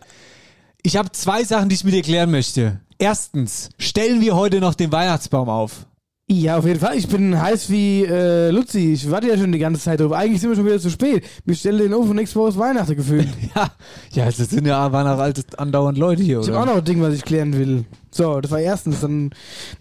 ich 0.86 0.96
habe 0.96 1.10
zwei 1.10 1.42
Sachen, 1.42 1.68
die 1.68 1.74
ich 1.74 1.82
mit 1.82 1.94
dir 1.94 2.02
klären 2.02 2.30
möchte. 2.30 2.80
Erstens, 2.96 3.70
stellen 3.76 4.20
wir 4.20 4.36
heute 4.36 4.60
noch 4.60 4.74
den 4.74 4.92
Weihnachtsbaum 4.92 5.48
auf? 5.48 5.84
Ja, 6.28 6.58
auf 6.58 6.64
jeden 6.64 6.78
Fall. 6.78 6.96
Ich 6.96 7.08
bin 7.08 7.40
heiß 7.40 7.70
wie 7.70 8.04
äh, 8.04 8.50
Luzi. 8.50 8.92
Ich 8.92 9.10
warte 9.10 9.26
ja 9.28 9.36
schon 9.36 9.50
die 9.50 9.58
ganze 9.58 9.80
Zeit 9.80 9.98
drauf. 9.98 10.12
Eigentlich 10.12 10.40
sind 10.40 10.50
wir 10.50 10.56
schon 10.56 10.64
wieder 10.64 10.78
zu 10.78 10.90
spät. 10.90 11.24
Wir 11.44 11.56
stellen 11.56 11.78
den 11.78 11.92
auf 11.92 12.08
und 12.08 12.14
nächste 12.14 12.38
Woche 12.38 12.50
ist 12.50 12.58
Weihnachten 12.58 12.94
gefühlt. 12.96 13.28
Ja, 13.54 13.70
ja, 14.12 14.24
das 14.26 14.36
sind 14.36 14.64
ja 14.66 14.88
alte, 14.88 15.42
andauernd 15.58 15.98
Leute 15.98 16.22
hier, 16.22 16.38
Ich 16.40 16.46
oder? 16.48 16.58
habe 16.60 16.70
auch 16.70 16.74
noch 16.74 16.80
ein 16.82 16.84
Ding, 16.84 17.02
was 17.02 17.14
ich 17.14 17.24
klären 17.24 17.52
will. 17.56 17.84
So, 18.12 18.40
das 18.40 18.50
war 18.52 18.60
erstens. 18.60 19.00
Dann, 19.00 19.30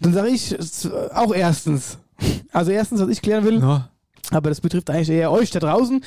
dann 0.00 0.12
sage 0.12 0.28
ich 0.30 0.56
auch 1.14 1.32
erstens. 1.32 1.98
Also 2.52 2.72
erstens, 2.72 3.00
was 3.00 3.08
ich 3.10 3.22
klären 3.22 3.44
will, 3.44 3.60
Ja. 3.60 3.90
aber 4.32 4.48
das 4.48 4.60
betrifft 4.60 4.90
eigentlich 4.90 5.10
eher 5.10 5.30
euch 5.30 5.50
da 5.50 5.60
draußen, 5.60 6.02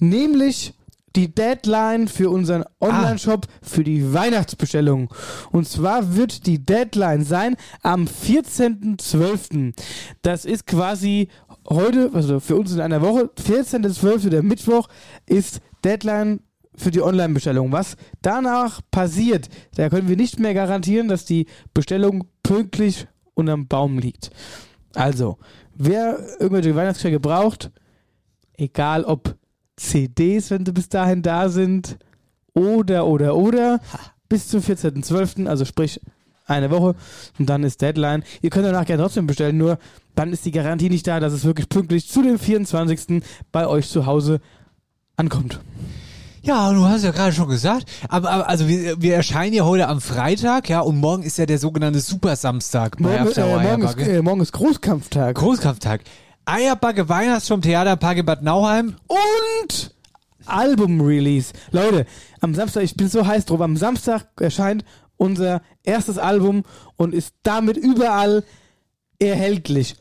nämlich 0.00 0.74
die 1.16 1.34
Deadline 1.34 2.08
für 2.08 2.30
unseren 2.30 2.64
Online-Shop 2.80 3.46
für 3.62 3.84
die 3.84 4.12
Weihnachtsbestellung. 4.12 5.12
Und 5.52 5.68
zwar 5.68 6.16
wird 6.16 6.46
die 6.46 6.64
Deadline 6.64 7.24
sein 7.24 7.56
am 7.82 8.04
14.12. 8.04 9.74
Das 10.22 10.44
ist 10.44 10.66
quasi 10.66 11.28
heute, 11.68 12.10
also 12.12 12.40
für 12.40 12.56
uns 12.56 12.72
in 12.72 12.80
einer 12.80 13.00
Woche, 13.00 13.30
14.12. 13.46 14.28
der 14.28 14.42
Mittwoch 14.42 14.88
ist 15.26 15.60
Deadline 15.84 16.40
für 16.76 16.90
die 16.90 17.02
Online-Bestellung. 17.02 17.72
Was 17.72 17.96
danach 18.22 18.80
passiert, 18.90 19.48
da 19.76 19.88
können 19.88 20.08
wir 20.08 20.16
nicht 20.16 20.40
mehr 20.40 20.54
garantieren, 20.54 21.08
dass 21.08 21.24
die 21.24 21.46
Bestellung 21.72 22.24
pünktlich 22.42 23.06
unterm 23.34 23.68
Baum 23.68 23.98
liegt. 23.98 24.30
Also, 24.94 25.38
wer 25.74 26.18
irgendwelche 26.40 26.74
Weihnachtsgeschenke 26.74 27.20
braucht, 27.20 27.70
egal 28.56 29.04
ob 29.04 29.36
CDs, 29.76 30.50
wenn 30.50 30.64
sie 30.64 30.72
bis 30.72 30.88
dahin 30.88 31.22
da 31.22 31.48
sind, 31.48 31.98
oder, 32.54 33.06
oder, 33.06 33.36
oder, 33.36 33.80
bis 34.28 34.48
zum 34.48 34.60
14.12., 34.60 35.46
also 35.46 35.64
sprich 35.64 36.00
eine 36.46 36.70
Woche, 36.70 36.94
und 37.38 37.48
dann 37.48 37.64
ist 37.64 37.80
Deadline. 37.80 38.22
Ihr 38.42 38.50
könnt 38.50 38.66
danach 38.66 38.84
gerne 38.84 39.02
trotzdem 39.02 39.26
bestellen, 39.26 39.56
nur 39.56 39.78
dann 40.14 40.32
ist 40.32 40.44
die 40.44 40.52
Garantie 40.52 40.90
nicht 40.90 41.06
da, 41.06 41.20
dass 41.20 41.32
es 41.32 41.44
wirklich 41.44 41.68
pünktlich 41.68 42.08
zu 42.08 42.22
dem 42.22 42.38
24. 42.38 43.22
bei 43.50 43.66
euch 43.66 43.88
zu 43.88 44.06
Hause 44.06 44.40
ankommt. 45.16 45.60
Ja, 46.42 46.70
du 46.74 46.84
hast 46.84 47.04
ja 47.04 47.10
gerade 47.10 47.32
schon 47.32 47.48
gesagt, 47.48 47.90
aber, 48.06 48.30
aber 48.30 48.48
also 48.50 48.68
wir, 48.68 49.00
wir 49.00 49.14
erscheinen 49.14 49.54
ja 49.54 49.64
heute 49.64 49.88
am 49.88 50.02
Freitag, 50.02 50.68
ja, 50.68 50.80
und 50.80 50.98
morgen 50.98 51.22
ist 51.22 51.38
ja 51.38 51.46
der 51.46 51.58
sogenannte 51.58 52.00
Super 52.00 52.36
Samstag 52.36 52.98
bei 52.98 53.16
Morgen, 53.16 53.28
After 53.28 53.46
äh, 53.46 53.62
morgen, 53.62 53.82
ist, 53.82 53.98
äh, 53.98 54.20
morgen 54.20 54.40
ist 54.42 54.52
Großkampftag. 54.52 55.36
Großkampftag. 55.36 56.02
Eierbacke 56.46 57.08
Weihnachtsturm 57.08 57.62
Theaterpark 57.62 58.18
in 58.18 58.26
Bad 58.26 58.42
Nauheim. 58.42 58.96
und 59.08 59.94
Album-Release. 60.46 61.52
Leute, 61.70 62.06
am 62.40 62.54
Samstag, 62.54 62.82
ich 62.82 62.94
bin 62.96 63.08
so 63.08 63.26
heiß 63.26 63.46
drauf, 63.46 63.60
am 63.60 63.76
Samstag 63.76 64.26
erscheint 64.38 64.84
unser 65.16 65.62
erstes 65.84 66.18
Album 66.18 66.64
und 66.96 67.14
ist 67.14 67.34
damit 67.42 67.76
überall 67.76 68.44
erhältlich. 69.18 69.96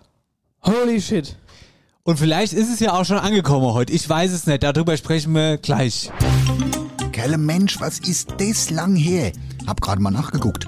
Holy 0.63 1.01
shit. 1.01 1.37
Und 2.03 2.19
vielleicht 2.19 2.51
ist 2.51 2.69
es 2.69 2.81
ja 2.81 2.93
auch 2.93 3.05
schon 3.05 3.17
angekommen 3.17 3.73
heute. 3.73 3.93
Ich 3.93 4.07
weiß 4.09 4.33
es 4.33 4.45
nicht. 4.45 4.63
Darüber 4.63 4.97
sprechen 4.97 5.33
wir 5.33 5.57
gleich. 5.57 6.11
Kerle 7.13 7.37
Mensch, 7.37 7.79
was 7.79 7.99
ist 7.99 8.33
das 8.37 8.69
lang 8.69 8.95
her? 8.97 9.31
Hab 9.65 9.79
gerade 9.79 10.01
mal 10.01 10.11
nachgeguckt. 10.11 10.67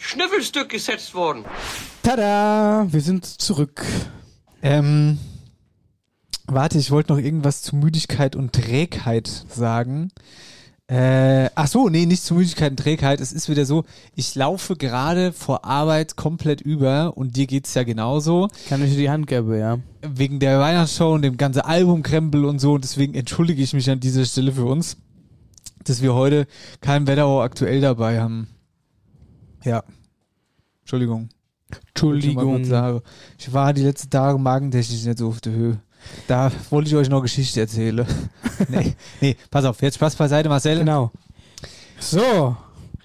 Schnüffelstück 0.00 0.70
gesetzt 0.70 1.14
worden? 1.14 1.44
Tada! 2.02 2.86
Wir 2.90 3.00
sind 3.02 3.26
zurück. 3.26 3.84
Ähm, 4.62 5.18
warte, 6.46 6.78
ich 6.78 6.90
wollte 6.90 7.12
noch 7.12 7.20
irgendwas 7.20 7.60
zu 7.60 7.76
Müdigkeit 7.76 8.34
und 8.34 8.54
Trägheit 8.54 9.28
sagen. 9.48 10.10
Äh, 10.88 11.50
ach 11.54 11.68
so, 11.68 11.88
nee, 11.90 12.06
nicht 12.06 12.24
zu 12.24 12.34
Müdigkeit 12.34 12.70
und 12.70 12.78
Trägheit. 12.78 13.20
Es 13.20 13.30
ist 13.30 13.50
wieder 13.50 13.66
so, 13.66 13.84
ich 14.16 14.34
laufe 14.34 14.74
gerade 14.74 15.32
vor 15.32 15.66
Arbeit 15.66 16.16
komplett 16.16 16.62
über 16.62 17.16
und 17.16 17.36
dir 17.36 17.46
geht's 17.46 17.74
ja 17.74 17.84
genauso. 17.84 18.48
Kann 18.70 18.82
ich 18.82 18.92
dir 18.92 18.98
die 18.98 19.10
Hand 19.10 19.26
geben, 19.26 19.56
ja. 19.56 19.78
Wegen 20.00 20.40
der 20.40 20.58
Weihnachtsshow 20.60 21.12
und 21.12 21.22
dem 21.22 21.36
ganzen 21.36 21.60
Albumkrempel 21.60 22.46
und 22.46 22.58
so. 22.58 22.72
Und 22.72 22.84
deswegen 22.84 23.14
entschuldige 23.14 23.62
ich 23.62 23.74
mich 23.74 23.88
an 23.90 24.00
dieser 24.00 24.24
Stelle 24.24 24.52
für 24.52 24.64
uns, 24.64 24.96
dass 25.84 26.00
wir 26.00 26.14
heute 26.14 26.46
kein 26.80 27.06
Wetterau 27.06 27.42
aktuell 27.42 27.82
dabei 27.82 28.18
haben. 28.18 28.48
Ja. 29.64 29.82
Entschuldigung. 30.80 31.28
Entschuldigung. 31.88 32.62
Ich, 33.38 33.52
war 33.52 33.72
die 33.72 33.82
letzten 33.82 34.10
Tage 34.10 34.38
magentechnisch 34.38 35.04
nicht 35.04 35.18
so 35.18 35.28
auf 35.28 35.40
der 35.40 35.52
Höhe. 35.52 35.80
Da 36.26 36.50
wollte 36.70 36.88
ich 36.88 36.96
euch 36.96 37.08
noch 37.08 37.22
Geschichte 37.22 37.60
erzählen. 37.60 38.06
nee, 38.68 38.94
nee, 39.20 39.36
pass 39.50 39.64
auf, 39.64 39.82
jetzt 39.82 39.96
Spaß 39.96 40.16
beiseite, 40.16 40.48
Marcel. 40.48 40.78
Genau. 40.78 41.10
So. 41.98 42.56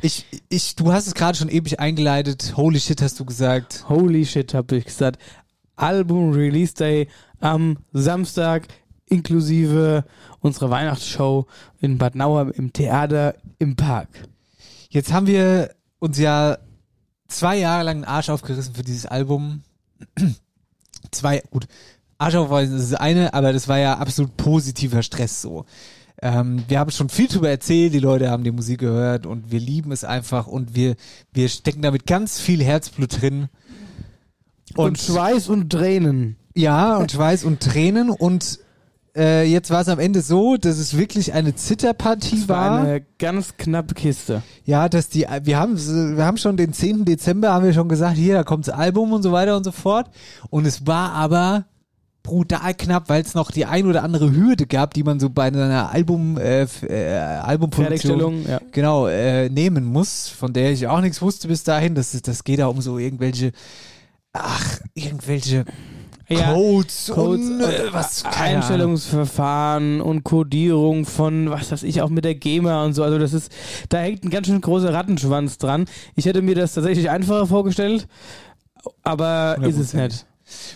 Ich, 0.01 0.25
ich, 0.49 0.75
du 0.75 0.91
hast 0.91 1.07
es 1.07 1.13
gerade 1.13 1.37
schon 1.37 1.49
ewig 1.49 1.79
eingeleitet. 1.79 2.53
Holy 2.55 2.79
shit, 2.79 3.01
hast 3.01 3.19
du 3.19 3.25
gesagt. 3.25 3.85
Holy 3.89 4.25
shit, 4.25 4.53
hab 4.53 4.71
ich 4.71 4.85
gesagt. 4.85 5.19
Album 5.75 6.31
Release 6.31 6.73
Day 6.73 7.07
am 7.39 7.77
Samstag 7.91 8.67
inklusive 9.07 10.03
unserer 10.39 10.69
Weihnachtsshow 10.69 11.47
in 11.79 11.97
Bad 11.97 12.15
Nauheim 12.15 12.51
im 12.51 12.73
Theater 12.73 13.35
im 13.59 13.75
Park. 13.75 14.09
Jetzt 14.89 15.11
haben 15.11 15.27
wir 15.27 15.75
uns 15.99 16.17
ja 16.17 16.57
zwei 17.27 17.57
Jahre 17.57 17.83
lang 17.83 17.97
den 17.97 18.05
Arsch 18.05 18.29
aufgerissen 18.29 18.75
für 18.75 18.83
dieses 18.83 19.05
Album. 19.05 19.63
zwei, 21.11 21.41
gut, 21.49 21.67
Arsch 22.17 22.35
aufreißen 22.35 22.77
ist 22.77 22.91
das 22.91 22.99
eine, 22.99 23.33
aber 23.33 23.53
das 23.53 23.67
war 23.67 23.79
ja 23.79 23.97
absolut 23.97 24.37
positiver 24.37 25.03
Stress 25.03 25.41
so. 25.41 25.65
Ähm, 26.21 26.63
wir 26.67 26.79
haben 26.79 26.91
schon 26.91 27.09
viel 27.09 27.27
darüber 27.27 27.49
erzählt, 27.49 27.93
die 27.93 27.99
Leute 27.99 28.29
haben 28.29 28.43
die 28.43 28.51
Musik 28.51 28.79
gehört 28.79 29.25
und 29.25 29.51
wir 29.51 29.59
lieben 29.59 29.91
es 29.91 30.03
einfach 30.03 30.47
und 30.47 30.75
wir, 30.75 30.95
wir 31.33 31.49
stecken 31.49 31.81
damit 31.81 32.05
ganz 32.05 32.39
viel 32.39 32.63
Herzblut 32.63 33.21
drin. 33.21 33.49
Und, 34.75 34.85
und 34.85 34.99
Schweiß 34.99 35.49
und 35.49 35.69
Tränen. 35.69 36.37
Ja, 36.55 36.97
und 36.97 37.11
Schweiß 37.11 37.43
und 37.43 37.61
Tränen 37.61 38.09
und 38.09 38.59
äh, 39.15 39.43
jetzt 39.43 39.69
war 39.71 39.81
es 39.81 39.87
am 39.87 39.99
Ende 39.99 40.21
so, 40.21 40.57
dass 40.57 40.77
es 40.77 40.97
wirklich 40.97 41.33
eine 41.33 41.55
Zitterpartie 41.55 42.47
war. 42.47 42.71
war. 42.71 42.81
Eine 42.81 43.05
ganz 43.17 43.55
knappe 43.57 43.93
Kiste. 43.93 44.43
Ja, 44.65 44.89
dass 44.89 45.09
die, 45.09 45.25
wir 45.43 45.57
haben, 45.57 45.77
wir 45.77 46.25
haben 46.25 46.37
schon 46.37 46.57
den 46.57 46.73
10. 46.73 47.05
Dezember, 47.05 47.53
haben 47.53 47.65
wir 47.65 47.73
schon 47.73 47.89
gesagt, 47.89 48.17
hier, 48.17 48.35
da 48.35 48.43
kommt 48.43 48.67
das 48.67 48.75
Album 48.75 49.13
und 49.13 49.23
so 49.23 49.31
weiter 49.31 49.55
und 49.55 49.63
so 49.63 49.71
fort. 49.71 50.09
Und 50.49 50.65
es 50.65 50.85
war 50.85 51.11
aber 51.11 51.65
brutal 52.25 52.73
knapp, 52.73 53.07
weil 53.07 53.21
es 53.21 53.35
noch 53.35 53.51
die 53.51 53.65
ein 53.65 53.85
oder 53.85 54.03
andere 54.03 54.35
Hürde 54.35 54.65
gab, 54.65 54.93
die 54.95 55.03
man 55.03 55.19
so 55.19 55.29
bei 55.29 55.43
einer 55.43 55.91
Album 55.91 56.37
äh, 56.37 56.63
äh, 56.63 57.15
Albumproduktion 57.15 58.45
ja. 58.47 58.59
genau 58.71 59.07
äh, 59.07 59.47
nehmen 59.49 59.85
muss, 59.85 60.27
von 60.27 60.51
der 60.51 60.71
ich 60.71 60.87
auch 60.87 61.01
nichts 61.01 61.21
wusste 61.21 61.47
bis 61.47 61.63
dahin. 61.63 61.93
Das 61.93 62.19
das 62.21 62.43
geht 62.43 62.59
da 62.59 62.67
um 62.67 62.81
so 62.81 62.97
irgendwelche 62.97 63.51
ach 64.33 64.79
irgendwelche 64.95 65.65
ja, 66.27 66.53
Codes, 66.53 67.11
Codes 67.13 67.49
und 67.49 67.61
äh, 67.61 67.93
was 67.93 68.25
Einstellungsverfahren 68.25 70.01
und 70.01 70.23
Codierung 70.23 71.05
von 71.05 71.49
was 71.49 71.71
weiß 71.71 71.83
ich 71.83 72.01
auch 72.01 72.09
mit 72.09 72.25
der 72.25 72.35
GEMA 72.35 72.83
und 72.83 72.93
so. 72.93 73.03
Also 73.03 73.19
das 73.19 73.33
ist 73.33 73.51
da 73.89 73.99
hängt 73.99 74.23
ein 74.23 74.29
ganz 74.29 74.47
schön 74.47 74.61
großer 74.61 74.93
Rattenschwanz 74.93 75.57
dran. 75.57 75.85
Ich 76.15 76.25
hätte 76.25 76.41
mir 76.41 76.55
das 76.55 76.73
tatsächlich 76.73 77.09
einfacher 77.09 77.45
vorgestellt, 77.45 78.07
aber 79.03 79.57
ist 79.61 79.77
es 79.77 79.93
nicht. 79.93 80.25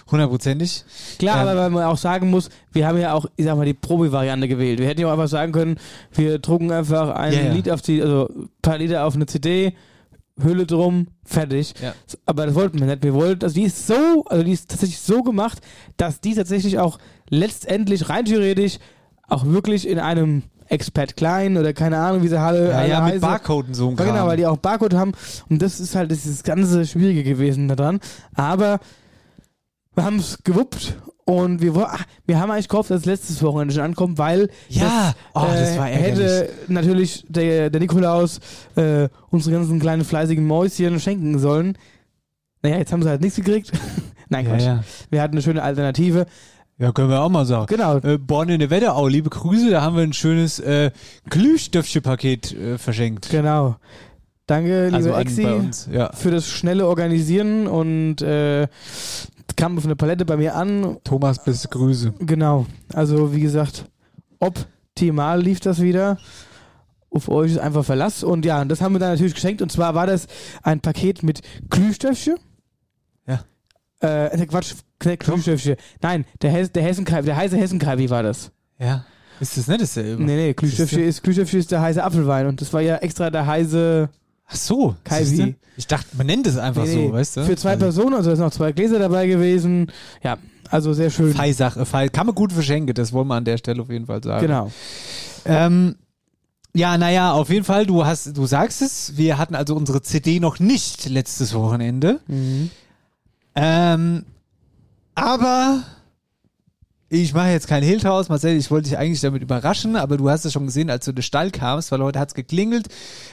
Hundertprozentig. 0.10 0.84
Klar, 1.20 1.42
ähm, 1.42 1.48
aber 1.48 1.60
weil 1.60 1.70
man 1.70 1.84
auch 1.84 1.98
sagen 1.98 2.30
muss, 2.30 2.50
wir 2.72 2.88
haben 2.88 2.98
ja 2.98 3.14
auch, 3.14 3.26
ich 3.36 3.46
sag 3.46 3.56
mal, 3.56 3.66
die 3.66 3.76
Probi-Variante 3.76 4.48
gewählt. 4.48 4.80
Wir 4.80 4.88
hätten 4.88 5.02
ja 5.02 5.08
auch 5.08 5.12
einfach 5.12 5.28
sagen 5.28 5.52
können, 5.52 5.78
wir 6.14 6.40
drucken 6.40 6.72
einfach 6.72 7.12
ein 7.12 7.34
ja, 7.34 7.42
ja. 7.42 7.54
Lied 7.54 7.70
auf 7.70 7.82
die, 7.82 8.02
also 8.02 8.28
ein 8.36 8.50
paar 8.62 8.80
Lieder 8.80 9.06
auf 9.06 9.14
eine 9.14 9.28
CD, 9.28 9.74
Hülle 10.44 10.66
drum, 10.66 11.08
fertig. 11.24 11.74
Ja. 11.82 11.94
Aber 12.26 12.46
das 12.46 12.56
wollten 12.56 12.80
wir 12.80 12.88
nicht. 12.88 13.04
Wir 13.04 13.14
wollten, 13.14 13.44
also 13.44 13.56
die 13.56 13.64
ist 13.64 13.88
so, 13.88 14.26
also 14.26 14.44
die 14.44 14.52
ist 14.52 14.70
tatsächlich 14.70 15.00
so 15.00 15.24
gemacht, 15.24 15.60
dass 15.98 16.22
die 16.22 16.36
tatsächlich 16.36 16.80
auch 16.80 17.00
letztendlich 17.30 18.10
rein 18.10 18.26
theoretisch 18.26 18.80
auch 19.28 19.46
wirklich 19.46 19.88
in 19.88 20.00
einem 20.00 20.44
Expert 20.68 21.18
Klein 21.18 21.58
oder 21.58 21.74
keine 21.74 21.98
Ahnung, 21.98 22.24
wie 22.24 22.28
sie 22.28 22.40
alle, 22.40 22.70
ja, 22.70 22.86
ja, 22.86 23.02
mit 23.02 23.22
Barcode 23.22 23.68
und 23.68 23.74
so. 23.74 23.92
Genau, 23.92 24.28
weil 24.28 24.38
die 24.38 24.46
auch 24.46 24.58
Barcode 24.58 24.94
haben. 24.94 25.14
Und 25.50 25.62
das 25.62 25.80
ist 25.80 25.96
halt 25.96 26.12
das, 26.12 26.26
ist 26.26 26.40
das 26.40 26.44
ganze 26.44 26.86
Schwierige 26.86 27.24
gewesen 27.24 27.68
daran. 27.68 28.00
Aber 28.36 28.80
wir 29.96 30.04
haben 30.04 30.18
es 30.18 30.44
gewuppt 30.44 30.96
und 31.30 31.62
wir, 31.62 31.76
ach, 31.78 32.06
wir 32.26 32.40
haben 32.40 32.50
eigentlich 32.50 32.70
gehofft, 32.70 32.90
dass 32.90 33.02
es 33.02 33.06
letztes 33.06 33.44
Wochenende 33.44 33.72
schon 33.72 33.84
ankommt, 33.84 34.18
weil 34.18 34.50
ja, 34.68 35.14
das, 35.36 35.44
oh, 35.44 35.48
das 35.48 35.78
war 35.78 35.88
äh, 35.88 35.94
hätte 35.94 36.50
natürlich 36.68 37.24
der, 37.30 37.70
der 37.70 37.80
Nikolaus 37.80 38.40
äh, 38.76 39.10
unsere 39.30 39.56
ganzen 39.56 39.80
kleinen 39.80 40.04
fleißigen 40.04 40.46
Mäuschen 40.48 41.00
schenken 41.00 41.38
sollen. 41.38 41.78
Naja, 42.64 42.80
jetzt 42.80 42.92
haben 42.92 43.04
sie 43.04 43.10
halt 43.10 43.22
nichts 43.22 43.36
gekriegt. 43.36 43.72
Nein, 44.30 44.48
Quatsch. 44.48 44.62
Ja, 44.62 44.76
ja. 44.78 44.84
Wir 45.12 45.22
hatten 45.22 45.36
eine 45.36 45.44
schöne 45.44 45.62
Alternative. 45.62 46.26
Ja, 46.80 46.92
können 46.94 47.10
wir 47.10 47.22
auch 47.22 47.30
mal 47.30 47.46
sagen. 47.46 47.68
Genau. 47.68 47.98
Äh, 47.98 48.18
Born 48.18 48.50
in 48.50 48.60
der 48.60 48.72
Wetterau, 48.72 49.08
liebe 49.08 49.30
Grüße, 49.30 49.70
da 49.70 49.84
haben 49.84 49.98
wir 49.98 50.04
ein 50.04 50.14
schönes 50.14 50.58
äh, 50.58 50.90
Glühstöffchen-Paket 51.30 52.54
äh, 52.54 52.78
verschenkt. 52.80 53.30
Genau. 53.30 53.76
Danke, 54.48 54.86
liebe 54.86 54.96
also 54.96 55.12
Exi, 55.12 55.48
ja. 55.92 56.12
für 56.12 56.32
das 56.32 56.50
schnelle 56.50 56.88
Organisieren 56.88 57.68
und 57.68 58.24
äh, 58.24 58.68
kam 59.60 59.78
auf 59.78 59.84
eine 59.84 59.98
Palette 59.98 60.26
bei 60.26 60.38
mir 60.38 60.56
an. 60.56 60.98
Thomas, 61.04 61.44
beste 61.44 61.68
Grüße. 61.68 62.14
Genau. 62.20 62.66
Also, 62.94 63.36
wie 63.36 63.42
gesagt, 63.42 63.86
optimal 64.40 65.42
lief 65.42 65.60
das 65.60 65.82
wieder. 65.82 66.18
Auf 67.10 67.28
euch 67.28 67.52
ist 67.52 67.58
einfach 67.58 67.84
Verlass. 67.84 68.24
Und 68.24 68.46
ja, 68.46 68.64
das 68.64 68.80
haben 68.80 68.94
wir 68.94 69.00
dann 69.00 69.12
natürlich 69.12 69.34
geschenkt. 69.34 69.62
Und 69.62 69.70
zwar 69.70 69.96
war 69.96 70.08
das 70.08 70.28
ein 70.64 70.80
Paket 70.80 71.24
mit 71.24 71.42
Glühstöffchen. 71.70 72.38
Ja. 73.28 73.44
Äh, 74.00 74.46
Quatsch, 74.46 74.76
Glühstöffchen. 75.00 75.76
Nein, 76.02 76.24
der, 76.42 76.52
Hes 76.52 76.72
der, 76.72 76.84
Hessenkai 76.84 77.22
der 77.24 77.36
heiße 77.36 77.58
Hessenkai, 77.58 77.98
wie 77.98 78.10
war 78.10 78.24
das? 78.24 78.52
Ja. 78.78 79.06
Ist 79.42 79.58
das 79.58 79.68
nicht 79.68 79.82
dasselbe? 79.82 80.24
Nee, 80.24 80.36
nee, 80.38 80.54
Glühstöffchen 80.54 81.04
ist, 81.04 81.22
Glühstöffchen 81.22 81.60
ist 81.60 81.72
der 81.72 81.82
heiße 81.82 82.02
Apfelwein. 82.02 82.48
Und 82.48 82.62
das 82.62 82.72
war 82.72 82.80
ja 82.80 82.96
extra 82.98 83.30
der 83.30 83.46
heiße 83.46 84.10
Ach 84.52 84.56
so, 84.56 84.96
Kaiwi. 85.04 85.56
Ich 85.78 85.88
dachte, 85.88 86.08
man 86.18 86.28
nennt 86.28 86.48
es 86.48 86.58
einfach 86.58 86.84
nee, 86.84 87.08
so, 87.08 87.14
weißt 87.14 87.38
du? 87.38 87.46
Für 87.46 87.56
zwei 87.56 87.72
also 87.72 87.86
Personen, 87.86 88.16
also 88.16 88.32
sind 88.32 88.44
noch 88.44 88.52
zwei 88.52 88.72
Gläser 88.72 89.00
dabei 89.00 89.28
gewesen. 89.28 89.92
Ja, 90.24 90.38
also 90.70 90.92
sehr 90.94 91.10
schön. 91.10 91.34
Fei-Sache, 91.34 91.86
Fei 91.86 92.10
kann 92.10 92.26
man 92.26 92.36
gut 92.36 92.52
verschenken, 92.52 92.94
das 92.94 93.14
wollen 93.14 93.28
wir 93.28 93.36
an 93.36 93.46
der 93.46 93.58
Stelle 93.58 93.82
auf 93.82 93.90
jeden 93.90 94.08
Fall 94.08 94.24
sagen. 94.24 94.46
Genau. 94.46 94.72
Ähm, 95.46 95.96
ja, 96.74 96.98
naja, 96.98 97.32
auf 97.32 97.50
jeden 97.50 97.64
Fall, 97.64 97.86
du 97.86 98.06
hast, 98.06 98.36
du 98.38 98.46
sagst 98.46 98.82
es, 98.82 99.18
wir 99.18 99.38
hatten 99.38 99.56
also 99.56 99.76
unsere 99.76 100.02
CD 100.02 100.40
noch 100.40 100.60
nicht 100.60 101.08
letztes 101.08 101.54
Wochenende. 101.54 102.20
Mhm. 102.28 102.72
Ähm, 103.56 104.26
aber 105.16 105.84
ich 107.10 107.34
mache 107.34 107.50
jetzt 107.50 107.68
kein 107.68 107.84
Hehl 107.84 108.00
draus, 108.00 108.30
Marcel, 108.30 108.56
ich 108.56 108.70
wollte 108.70 108.90
dich 108.90 108.98
eigentlich 108.98 109.22
damit 109.22 109.42
überraschen, 109.42 109.96
aber 109.96 110.18
du 110.18 110.30
hast 110.30 110.46
es 110.46 110.54
schon 110.54 110.68
gesehen, 110.68 110.90
als 110.90 111.06
du 111.06 111.12
in 111.12 111.16
den 111.16 111.24
Stall 111.24 111.50
kamst, 111.50 111.92
weil 111.92 112.02
heute 112.02 112.20
hat's 112.20 112.36
geklingelt. 112.36 112.88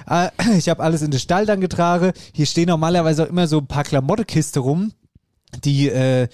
Äh, 0.08 0.30
ich 0.56 0.68
habe 0.68 0.82
alles 0.82 1.02
in 1.02 1.10
den 1.10 1.20
Stall 1.20 1.46
dann 1.46 1.60
getragen. 1.60 2.12
Hier 2.32 2.46
stehen 2.46 2.68
normalerweise 2.68 3.24
auch 3.24 3.28
immer 3.28 3.46
so 3.46 3.58
ein 3.58 3.66
paar 3.66 3.84
Klamottekiste 3.84 4.60
rum, 4.60 4.92
die, 5.64 5.88
äh, 5.88 6.28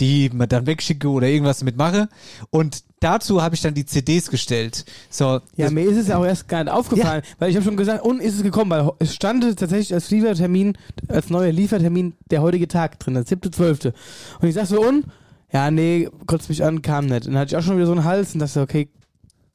die 0.00 0.30
man 0.32 0.48
dann 0.48 0.66
wegschicke 0.66 1.08
oder 1.08 1.28
irgendwas 1.28 1.62
mitmache. 1.62 2.08
Und 2.50 2.82
dazu 3.00 3.42
habe 3.42 3.54
ich 3.54 3.60
dann 3.60 3.74
die 3.74 3.86
CDs 3.86 4.28
gestellt. 4.28 4.84
So, 5.08 5.40
ja, 5.56 5.70
mir 5.70 5.88
ist 5.88 5.98
es 5.98 6.08
ja 6.08 6.18
auch 6.18 6.24
erst 6.24 6.48
gar 6.48 6.64
nicht 6.64 6.72
aufgefallen, 6.72 7.22
ja. 7.24 7.34
weil 7.38 7.50
ich 7.50 7.56
habe 7.56 7.64
schon 7.64 7.76
gesagt, 7.76 8.04
und 8.04 8.20
ist 8.20 8.34
es 8.34 8.42
gekommen, 8.42 8.70
weil 8.70 8.90
es 8.98 9.14
stand 9.14 9.44
tatsächlich 9.56 9.94
als 9.94 10.10
Liefertermin, 10.10 10.76
als 11.06 11.30
neuer 11.30 11.52
Liefertermin 11.52 12.14
der 12.30 12.42
heutige 12.42 12.66
Tag 12.66 12.98
drin, 12.98 13.14
der 13.14 13.24
7.12. 13.24 13.92
Und 14.40 14.48
ich 14.48 14.54
sag 14.54 14.66
so, 14.66 14.80
und 14.80 15.04
ja, 15.52 15.70
nee, 15.70 16.08
kotzt 16.26 16.48
mich 16.48 16.64
an, 16.64 16.82
kam 16.82 17.06
nicht. 17.06 17.26
Und 17.26 17.32
dann 17.32 17.40
hatte 17.40 17.54
ich 17.54 17.56
auch 17.56 17.62
schon 17.62 17.76
wieder 17.76 17.86
so 17.86 17.92
einen 17.92 18.04
Hals 18.04 18.34
und 18.34 18.40
dachte, 18.40 18.60
okay, 18.60 18.88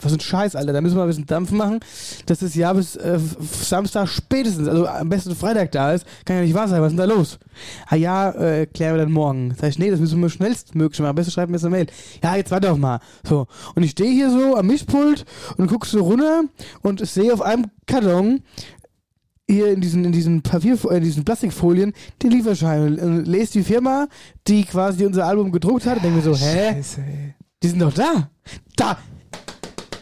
was 0.04 0.14
ein 0.14 0.20
Scheiß, 0.20 0.56
Alter, 0.56 0.74
da 0.74 0.82
müssen 0.82 0.98
wir 0.98 1.04
ein 1.04 1.08
bisschen 1.08 1.26
Dampf 1.26 1.52
machen, 1.52 1.80
dass 2.26 2.40
das 2.40 2.56
Jahr 2.56 2.74
bis 2.76 2.96
äh, 2.96 3.20
Samstag 3.40 4.08
spätestens, 4.08 4.68
also 4.68 4.88
am 4.88 5.10
besten 5.10 5.36
Freitag 5.36 5.72
da 5.72 5.94
ist. 5.94 6.06
Kann 6.26 6.38
ja 6.38 6.42
nicht 6.44 6.54
wahr 6.54 6.68
sein, 6.68 6.82
was 6.82 6.92
ist 6.92 7.00
denn 7.00 7.10
da 7.10 7.16
los? 7.16 7.40
Ah 7.88 7.96
ja, 7.96 8.32
äh, 8.32 8.66
klären 8.66 8.96
wir 8.96 9.04
dann 9.04 9.12
morgen. 9.12 9.56
Sag 9.60 9.70
ich, 9.70 9.80
nee, 9.80 9.90
das 9.90 10.00
müssen 10.00 10.20
wir 10.20 10.30
schnellstmöglich 10.30 11.00
machen. 11.00 11.10
Am 11.10 11.16
besten 11.16 11.32
schreiben 11.32 11.52
wir 11.52 11.58
jetzt 11.58 11.66
eine 11.66 11.76
Mail. 11.76 11.88
Ja, 12.22 12.36
jetzt 12.36 12.52
warte 12.52 12.68
doch 12.68 12.78
mal. 12.78 13.00
So. 13.24 13.48
Und 13.76 13.84
ich 13.84 13.92
stehe 13.92 14.12
hier 14.12 14.30
so 14.30 14.56
am 14.56 14.68
Mischpult 14.68 15.26
und 15.58 15.68
guck 15.68 15.86
so 15.86 16.04
runter 16.04 16.44
und 16.82 17.06
sehe 17.06 17.34
auf 17.34 17.42
einem 17.42 17.68
Karton 17.88 18.42
hier 19.50 19.72
in 19.74 19.82
diesen, 19.82 20.06
in 20.06 20.12
diesen 20.12 20.42
Papier, 20.42 20.78
äh, 20.90 20.98
in 20.98 21.04
diesen 21.04 21.26
Plastikfolien 21.26 21.94
den 22.22 22.32
Lieferschein 22.32 22.98
und 23.00 23.26
lese 23.26 23.54
die 23.54 23.64
Firma, 23.64 24.08
die 24.48 24.64
quasi 24.64 25.06
unser 25.06 25.26
Album 25.26 25.52
gedruckt 25.52 25.86
hat 25.86 25.98
und 25.98 26.04
denke 26.04 26.18
mir 26.18 26.24
so, 26.24 26.36
hä? 26.36 26.74
Scheiße, 26.74 27.02
ey. 27.02 27.34
Die 27.62 27.68
sind 27.68 27.80
doch 27.82 27.94
da. 27.94 28.30
Da 28.76 28.98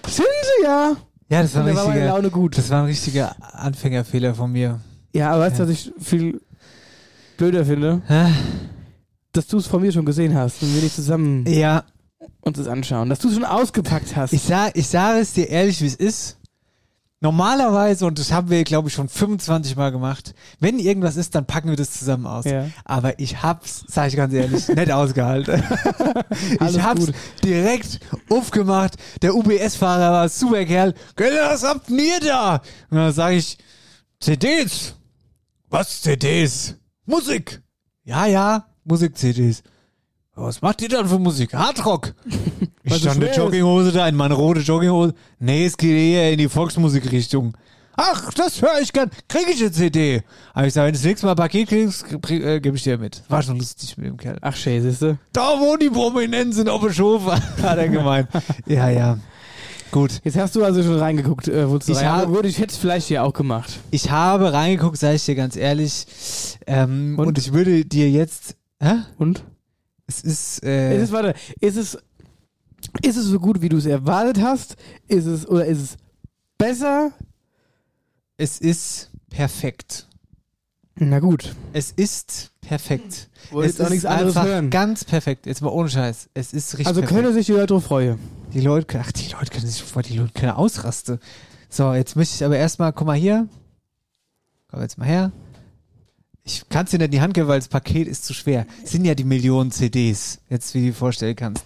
sind 0.07 0.25
sie 0.25 0.63
ja. 0.63 0.95
Ja, 1.29 1.41
das 1.43 1.55
war, 1.55 1.61
ein 1.65 1.67
da 1.67 1.75
war 1.75 1.87
richtiger, 1.87 2.05
Laune 2.07 2.29
gut. 2.29 2.57
das 2.57 2.69
war 2.69 2.79
ein 2.81 2.85
richtiger 2.87 3.35
Anfängerfehler 3.53 4.35
von 4.35 4.51
mir. 4.51 4.81
Ja, 5.13 5.31
aber 5.31 5.43
weißt 5.43 5.59
du, 5.59 5.63
Ja. 5.63 5.69
was 5.69 5.75
ich 5.75 5.91
viel 5.99 6.41
blöder 7.37 7.65
finde? 7.65 8.01
Hä? 8.07 8.25
Dass 9.31 9.47
du 9.47 9.57
es 9.57 9.67
von 9.67 9.81
mir 9.81 9.91
schon 9.91 10.05
gesehen 10.05 10.35
hast 10.35 10.61
und 10.61 10.73
wir 10.75 10.81
nicht 10.81 10.95
zusammen 10.95 11.45
Ja, 11.47 11.83
uns 12.41 12.57
das 12.57 12.67
anschauen. 12.67 13.07
Dass 13.09 13.19
du 13.19 13.29
es 13.29 13.35
schon 13.35 13.45
ausgepackt 13.45 14.15
hast. 14.15 14.33
ich 14.33 14.41
sag, 14.41 14.75
ich 14.75 14.87
sage 14.87 15.19
es 15.19 15.33
dir 15.33 15.47
ehrlich, 15.49 15.81
wie 15.81 15.85
es 15.87 15.95
ist. 15.95 16.37
Normalerweise, 17.23 18.07
und 18.07 18.17
das 18.17 18.31
haben 18.31 18.49
wir, 18.49 18.63
glaube 18.63 18.89
ich, 18.89 18.95
schon 18.95 19.07
25 19.07 19.75
Mal 19.75 19.91
gemacht, 19.91 20.33
wenn 20.59 20.79
irgendwas 20.79 21.17
ist, 21.17 21.35
dann 21.35 21.45
packen 21.45 21.69
wir 21.69 21.75
das 21.75 21.91
zusammen 21.91 22.25
aus. 22.25 22.45
Ja. 22.45 22.67
Aber 22.83 23.19
ich 23.19 23.43
hab's, 23.43 23.85
sag 23.87 24.07
ich 24.07 24.15
ganz 24.15 24.33
ehrlich, 24.33 24.67
nicht 24.67 24.91
ausgehalten. 24.91 25.63
Ich 26.67 26.81
hab's 26.81 27.07
gut. 27.07 27.15
direkt 27.43 27.99
aufgemacht. 28.29 28.95
Der 29.21 29.35
UBS-Fahrer 29.35 30.11
war 30.11 30.29
super 30.29 30.65
Kerl. 30.65 30.93
Was 31.15 31.63
habt 31.63 31.89
ihr 31.89 32.19
da? 32.19 32.55
Und 32.89 32.97
dann 32.97 33.13
sage 33.13 33.35
ich, 33.35 33.57
CDs. 34.19 34.95
Was 35.69 36.01
CDs? 36.01 36.75
Musik. 37.05 37.61
Ja, 38.03 38.25
ja, 38.25 38.65
Musik-CDs. 38.83 39.61
Was 40.35 40.61
macht 40.61 40.81
ihr 40.81 40.89
dann 40.89 41.07
für 41.07 41.19
Musik? 41.19 41.53
Hardrock. 41.53 42.13
Ich 42.83 42.95
stand 42.95 43.23
ist. 43.23 43.37
Jogginghose 43.37 43.91
da, 43.91 44.07
in 44.07 44.15
meine 44.15 44.33
rote 44.33 44.61
Jogginghose. 44.61 45.13
Nee, 45.39 45.65
es 45.67 45.77
geht 45.77 45.91
eher 45.95 46.31
in 46.31 46.39
die 46.39 46.49
Volksmusikrichtung. 46.49 47.55
Ach, 47.95 48.33
das 48.33 48.59
höre 48.61 48.81
ich 48.81 48.91
gern. 48.91 49.11
Krieg 49.27 49.45
ich 49.53 49.61
eine 49.61 49.71
CD? 49.71 50.23
Aber 50.53 50.65
ich 50.65 50.73
sage, 50.73 50.87
wenn 50.87 50.93
du 50.93 50.97
das 50.97 51.05
nächste 51.05 51.27
Mal 51.27 51.33
ein 51.33 51.37
Paket 51.37 51.69
kriegst, 51.69 52.05
krieg- 52.23 52.43
äh, 52.43 52.59
gebe 52.59 52.75
ich 52.75 52.83
dir 52.83 52.97
mit. 52.97 53.21
War 53.29 53.43
schon 53.43 53.57
lustig 53.59 53.95
mit 53.97 54.07
dem 54.07 54.17
Kerl. 54.17 54.37
Ach, 54.41 54.55
schön, 54.55 54.81
siehst 54.81 55.03
du? 55.03 55.15
Da, 55.31 55.57
wo 55.59 55.77
die 55.77 55.91
Prominenten 55.91 56.53
sind, 56.53 56.69
auf 56.69 56.81
dem 56.81 56.91
Schof, 56.91 57.23
hat 57.61 57.77
er 57.77 57.87
gemeint. 57.87 58.27
ja, 58.65 58.89
ja. 58.89 59.19
Gut. 59.91 60.19
Jetzt 60.23 60.37
hast 60.39 60.55
du 60.55 60.63
also 60.65 60.81
schon 60.81 60.97
reingeguckt, 60.97 61.47
äh, 61.49 61.69
wozu 61.69 61.91
Ich 61.91 61.99
rein. 61.99 62.07
habe- 62.09 62.31
gut, 62.33 62.45
ich 62.45 62.57
hätte 62.57 62.71
es 62.73 62.77
vielleicht 62.77 63.07
hier 63.07 63.23
auch 63.23 63.33
gemacht. 63.33 63.77
Ich 63.91 64.09
habe 64.09 64.51
reingeguckt, 64.53 64.97
sage 64.97 65.15
ich 65.15 65.25
dir 65.25 65.35
ganz 65.35 65.55
ehrlich. 65.55 66.07
Ähm, 66.65 67.13
und? 67.19 67.27
Und? 67.27 67.37
ich 67.37 67.53
würde 67.53 67.85
dir 67.85 68.09
jetzt. 68.09 68.55
Hä? 68.81 68.95
Und? 69.19 69.43
Es 70.17 70.21
ist. 70.21 70.63
Äh, 70.63 70.95
Ist 70.97 71.03
es, 71.03 71.11
warte, 71.11 71.33
ist 71.59 71.77
es, 71.77 71.97
ist 73.01 73.17
es 73.17 73.25
so 73.25 73.39
gut, 73.39 73.61
wie 73.61 73.69
du 73.69 73.77
es 73.77 73.85
erwartet 73.85 74.41
hast? 74.41 74.75
Ist 75.07 75.25
es, 75.25 75.47
oder 75.47 75.65
ist 75.65 75.81
es 75.81 75.97
besser? 76.57 77.11
es 78.37 78.57
ist 78.59 79.11
perfekt. 79.29 80.07
Na 80.95 81.19
gut. 81.19 81.55
Es 81.73 81.91
ist 81.91 82.51
perfekt. 82.61 83.29
Wollte 83.51 83.69
es 83.69 83.79
auch 83.79 83.85
ist 83.85 83.89
nichts 83.91 84.05
anderes 84.05 84.35
einfach 84.35 84.49
hören. 84.49 84.69
ganz 84.71 85.05
perfekt. 85.05 85.45
Jetzt 85.45 85.61
mal 85.61 85.69
ohne 85.69 85.89
Scheiß. 85.89 86.29
Es 86.33 86.51
ist 86.53 86.73
richtig 86.73 86.87
Also 86.87 87.01
perfekt. 87.01 87.21
können 87.21 87.33
sich 87.33 87.45
die 87.45 87.51
Leute 87.53 87.67
drauf 87.67 87.83
freuen. 87.85 88.17
Die 88.53 88.61
Leute, 88.61 88.99
ach, 88.99 89.11
die 89.11 89.29
Leute 89.31 89.51
können 89.51 89.67
sich, 89.67 89.83
boah, 89.93 90.01
die 90.01 90.17
Leute 90.17 90.33
können 90.33 90.51
ausrasten. 90.53 91.19
So, 91.69 91.93
jetzt 91.93 92.15
möchte 92.15 92.35
ich 92.35 92.43
aber 92.43 92.57
erstmal, 92.57 92.91
guck 92.93 93.07
mal 93.07 93.15
hier. 93.15 93.47
Komm 94.69 94.81
jetzt 94.81 94.97
mal 94.97 95.05
her. 95.07 95.31
Ich 96.51 96.69
kann 96.69 96.85
es 96.85 96.91
dir 96.91 96.97
nicht 96.97 97.05
in 97.05 97.11
die 97.11 97.21
Hand 97.21 97.33
geben, 97.33 97.47
weil 97.47 97.59
das 97.59 97.67
Paket 97.67 98.07
ist 98.07 98.25
zu 98.25 98.33
schwer. 98.33 98.65
Es 98.83 98.91
sind 98.91 99.05
ja 99.05 99.15
die 99.15 99.23
Millionen 99.23 99.71
CDs, 99.71 100.39
jetzt 100.49 100.73
wie 100.73 100.79
du 100.79 100.85
dir 100.87 100.93
vorstellen 100.93 101.35
kannst. 101.35 101.63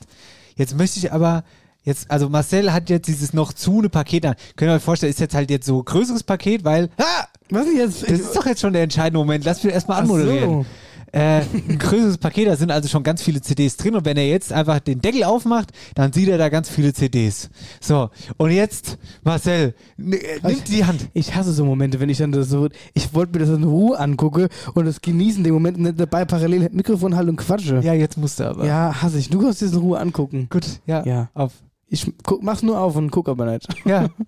Jetzt 0.55 0.77
möchte 0.77 0.99
ich 0.99 1.11
aber, 1.11 1.43
jetzt, 1.83 2.09
also 2.11 2.29
Marcel 2.29 2.71
hat 2.71 2.89
jetzt 2.89 3.07
dieses 3.07 3.33
noch 3.33 3.53
zu 3.53 3.79
eine 3.79 3.89
Paket 3.89 4.25
an. 4.25 4.35
Könnt 4.55 4.71
ihr 4.71 4.75
euch 4.75 4.83
vorstellen, 4.83 5.11
ist 5.11 5.19
jetzt 5.19 5.35
halt 5.35 5.49
jetzt 5.49 5.65
so 5.65 5.79
ein 5.79 5.85
größeres 5.85 6.23
Paket, 6.23 6.63
weil, 6.63 6.89
ah, 6.97 7.25
Was 7.49 7.65
denn 7.65 7.77
jetzt? 7.77 8.03
das 8.03 8.19
ist 8.19 8.35
doch 8.35 8.45
jetzt 8.45 8.61
schon 8.61 8.73
der 8.73 8.83
entscheidende 8.83 9.19
Moment. 9.19 9.43
Lass 9.45 9.63
mich 9.63 9.73
erstmal 9.73 10.03
Ach 10.03 10.07
so. 10.07 10.65
Äh, 11.11 11.41
ein 11.69 11.77
größeres 11.79 12.17
Paket, 12.17 12.47
da 12.47 12.55
sind 12.57 12.71
also 12.71 12.89
schon 12.89 13.03
ganz 13.03 13.21
viele 13.21 13.39
CDs 13.41 13.77
drin 13.77 13.95
und 13.95 14.03
wenn 14.05 14.17
er 14.17 14.27
jetzt 14.27 14.51
einfach 14.51 14.79
den 14.79 14.99
Deckel 15.01 15.23
aufmacht, 15.23 15.71
dann 15.95 16.11
sieht 16.11 16.27
er 16.27 16.37
da 16.37 16.49
ganz 16.49 16.69
viele 16.69 16.93
CDs. 16.93 17.49
So, 17.79 18.09
und 18.37 18.51
jetzt, 18.51 18.97
Marcel, 19.23 19.75
äh, 19.97 20.03
nimm 20.43 20.63
die 20.67 20.83
Hand. 20.83 21.07
Ich 21.13 21.33
hasse 21.35 21.53
so 21.53 21.63
Momente, 21.63 21.99
wenn 21.99 22.09
ich 22.09 22.17
dann 22.17 22.31
das 22.33 22.49
so, 22.49 22.67
ich 22.93 23.13
wollte 23.13 23.33
mir 23.39 23.45
das 23.45 23.55
in 23.55 23.63
Ruhe 23.63 23.97
angucke 23.97 24.49
und 24.73 24.85
das 24.85 25.01
genießen, 25.01 25.43
den 25.43 25.53
Moment 25.53 25.77
nicht 25.79 25.99
dabei 25.99 26.25
parallel 26.25 26.69
Mikrofon 26.73 27.15
halten 27.15 27.29
und 27.29 27.37
quatsche. 27.37 27.79
Ja, 27.81 27.93
jetzt 27.93 28.17
musst 28.17 28.39
du 28.39 28.43
aber. 28.45 28.65
Ja, 28.65 29.01
hasse 29.01 29.17
ich. 29.17 29.29
Du 29.29 29.41
kannst 29.41 29.61
dir 29.61 29.65
das 29.65 29.73
in 29.75 29.79
Ruhe 29.81 29.99
angucken. 29.99 30.47
Gut, 30.49 30.65
ja, 30.85 31.05
Ja. 31.05 31.29
auf. 31.33 31.53
Ich 31.87 32.11
guck, 32.23 32.41
mach's 32.43 32.63
nur 32.63 32.79
auf 32.79 32.95
und 32.95 33.11
guck 33.11 33.29
aber 33.29 33.45
nicht. 33.45 33.67
Ja. 33.85 34.09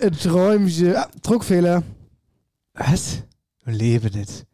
Ein 0.00 0.12
Träumchen. 0.22 0.96
Ah, 0.96 1.08
Druckfehler. 1.22 1.82
Was? 2.74 3.22
Lebe 3.64 4.10
nicht. 4.16 4.46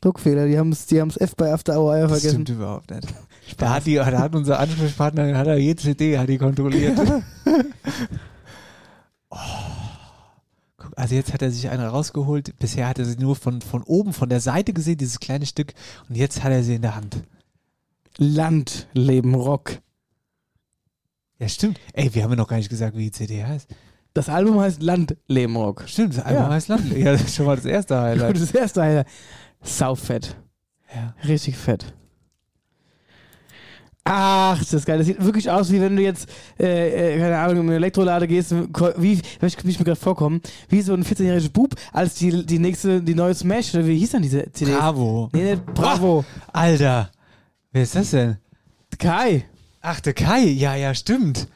Druckfehler, 0.00 0.46
die 0.46 0.58
haben's, 0.58 0.86
die 0.86 1.00
haben's 1.00 1.16
F 1.16 1.34
bei 1.36 1.52
After 1.52 1.78
Hour 1.78 1.94
Eier 1.94 2.02
Das 2.08 2.20
vergessen. 2.20 2.42
stimmt 2.44 2.48
überhaupt 2.50 2.90
nicht. 2.90 3.08
Da 3.56 3.70
hat, 3.70 3.86
die, 3.86 3.94
da 3.94 4.06
hat 4.06 4.34
unser 4.34 4.60
Ansprechpartner, 4.60 5.36
hat 5.36 5.46
er 5.46 5.56
jede 5.58 5.82
CD, 5.82 6.18
hat 6.18 6.28
die 6.28 6.38
kontrolliert. 6.38 6.98
oh. 9.30 9.36
Guck, 10.76 10.92
also 10.96 11.14
jetzt 11.14 11.32
hat 11.32 11.42
er 11.42 11.50
sich 11.50 11.68
eine 11.70 11.88
rausgeholt. 11.88 12.58
Bisher 12.58 12.86
hat 12.86 12.98
er 12.98 13.06
sie 13.06 13.16
nur 13.16 13.34
von, 13.36 13.62
von 13.62 13.82
oben, 13.82 14.12
von 14.12 14.28
der 14.28 14.40
Seite 14.40 14.72
gesehen, 14.72 14.98
dieses 14.98 15.18
kleine 15.18 15.46
Stück. 15.46 15.72
Und 16.08 16.16
jetzt 16.16 16.44
hat 16.44 16.52
er 16.52 16.62
sie 16.62 16.74
in 16.74 16.82
der 16.82 16.94
Hand. 16.94 17.24
Land, 18.18 18.88
Leben, 18.92 19.34
Rock. 19.34 19.78
Ja, 21.38 21.48
stimmt. 21.48 21.78
Ey, 21.92 22.12
wir 22.14 22.22
haben 22.24 22.30
ja 22.30 22.36
noch 22.36 22.48
gar 22.48 22.56
nicht 22.56 22.68
gesagt, 22.68 22.96
wie 22.96 23.04
die 23.04 23.10
CD 23.12 23.44
heißt. 23.44 23.68
Das 24.14 24.28
Album 24.28 24.58
heißt 24.58 24.82
Land, 24.82 25.16
Leben, 25.28 25.54
Rock. 25.56 25.84
Stimmt, 25.86 26.16
das 26.16 26.24
Album 26.24 26.42
Ja. 26.44 26.50
heißt 26.50 26.68
Land. 26.68 26.92
Ja, 26.96 27.12
das 27.12 27.22
ist 27.22 27.36
schon 27.36 27.46
mal 27.46 27.56
das 27.56 27.64
erste 27.64 27.94
Gut, 27.94 28.02
Highlight. 28.04 28.40
das 28.40 28.50
erste 28.52 28.82
Alter. 28.82 29.10
Saufett. 29.62 30.36
Ja. 30.94 31.14
Richtig 31.28 31.56
fett. 31.56 31.92
Ach, 34.10 34.58
ist 34.60 34.72
das 34.72 34.86
geil. 34.86 34.96
Das 34.96 35.06
sieht 35.06 35.22
wirklich 35.22 35.50
aus, 35.50 35.70
wie 35.70 35.80
wenn 35.82 35.94
du 35.94 36.02
jetzt, 36.02 36.30
äh, 36.58 37.14
äh, 37.16 37.18
keine 37.18 37.36
Ahnung, 37.38 37.56
in 37.58 37.62
eine 37.66 37.74
Elektrolade 37.76 38.26
gehst, 38.26 38.52
wie, 38.96 39.12
ich, 39.12 39.64
mir 39.64 39.84
gerade 39.84 39.96
vorkomme, 39.96 40.40
wie 40.70 40.80
so 40.80 40.94
ein 40.94 41.04
14-jähriger 41.04 41.50
Bub, 41.52 41.74
als 41.92 42.14
die, 42.14 42.46
die 42.46 42.58
nächste, 42.58 43.02
die 43.02 43.14
neue 43.14 43.34
Smash, 43.34 43.74
oder 43.74 43.86
wie 43.86 43.98
hieß 43.98 44.12
dann 44.12 44.22
diese 44.22 44.50
CD? 44.52 44.72
Bravo. 44.72 45.28
Nee, 45.34 45.50
nicht 45.50 45.66
Bravo. 45.74 46.24
Alter. 46.54 47.10
Wer 47.70 47.82
ist 47.82 47.94
das 47.94 48.10
denn? 48.12 48.38
Kai. 48.98 49.44
Ach, 49.90 50.00
der 50.00 50.12
Kai. 50.12 50.40
Ja, 50.40 50.74
ja, 50.74 50.94
stimmt. 50.94 51.48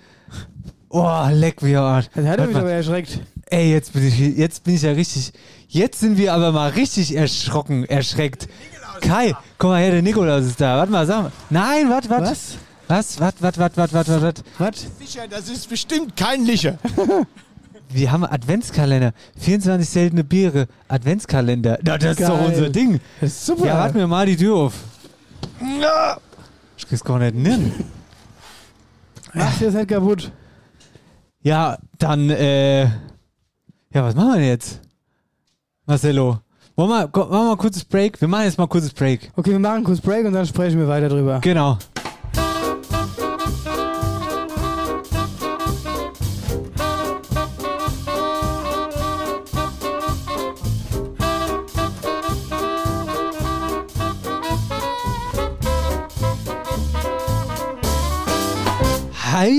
Oh, 0.89 1.27
leck 1.31 1.61
mir 1.61 1.83
Arsch. 1.83 2.07
Das 2.15 2.25
hat 2.25 2.39
er 2.39 2.47
mich 2.47 2.55
mal. 2.55 2.61
aber 2.61 2.73
erschreckt. 2.73 3.21
Ey, 3.51 3.71
jetzt 3.71 3.93
bin 3.93 4.09
ich, 4.09 4.19
jetzt 4.19 4.65
bin 4.65 4.75
ich 4.75 4.81
ja 4.81 4.93
richtig, 4.93 5.35
jetzt 5.69 6.01
sind 6.01 6.17
wir 6.17 6.33
aber 6.33 6.51
mal 6.51 6.71
richtig 6.71 7.15
erschrocken, 7.15 7.85
erschreckt. 7.85 8.49
Kai, 9.03 9.35
komm 9.59 9.71
mal 9.73 9.83
her, 9.83 9.91
der 9.91 10.01
Nikolaus 10.01 10.47
ist 10.47 10.59
da. 10.59 10.79
Warte 10.79 10.91
mal, 10.91 11.07
sag 11.07 11.25
mal. 11.25 11.33
Nein, 11.51 11.91
warte, 11.91 12.09
warte. 12.09 12.31
Was? 12.31 12.57
Was? 12.89 13.21
Warte, 13.21 13.43
warte, 13.43 13.61
warte, 13.61 13.77
warte, 13.77 13.95
warte, 13.95 14.23
warte. 14.23 14.43
Was? 14.57 14.87
Sicher, 14.99 15.29
das 15.29 15.51
ist 15.51 15.69
bestimmt 15.69 16.17
kein 16.17 16.47
Licher. 16.47 16.79
Wir 17.91 18.11
haben 18.11 18.25
Adventskalender. 18.25 19.13
24 19.41 19.87
seltene 19.87 20.25
Biere. 20.25 20.69
Adventskalender. 20.89 21.81
Na, 21.83 21.99
das 21.99 22.13
ist 22.13 22.27
doch 22.27 22.39
Geil. 22.39 22.47
unser 22.49 22.71
Ding. 22.71 22.99
Das 23.21 23.29
ist 23.33 23.45
super. 23.45 23.67
Ja, 23.67 23.75
warte 23.75 23.99
mir 23.99 24.07
mal 24.07 24.25
die 24.25 24.39
Tür 24.39 24.57
auf. 24.57 24.73
Ich 26.79 26.89
krieg's 26.89 27.05
gar 27.05 27.19
nicht 27.19 27.35
hin. 27.35 27.73
Mach 29.35 29.59
dir 29.59 29.67
das 29.67 29.75
halt 29.75 29.89
kaputt. 29.89 30.31
Ja, 31.43 31.79
dann, 31.99 32.31
äh, 32.31 32.85
ja, 32.85 32.91
was 33.93 34.15
machen 34.15 34.41
wir 34.41 34.47
jetzt? 34.47 34.81
Marcelo. 35.87 36.39
Wollen 36.77 36.91
wir, 36.91 37.09
komm, 37.09 37.29
machen 37.29 37.33
wir 37.33 37.45
mal 37.45 37.53
ein 37.53 37.59
kurzes 37.59 37.85
Break? 37.85 38.21
Wir 38.21 38.29
machen 38.29 38.45
jetzt 38.45 38.57
mal 38.59 38.65
ein 38.65 38.71
kurzes 38.71 38.93
Break. 38.93 39.31
Okay, 39.37 39.51
wir 39.51 39.59
machen 39.59 39.85
kurz 39.85 40.01
Break 40.01 40.25
und 40.25 40.33
dann 40.33 40.47
sprechen 40.47 40.79
wir 40.79 40.89
weiter 40.89 41.09
drüber. 41.09 41.41
Genau. 41.41 41.79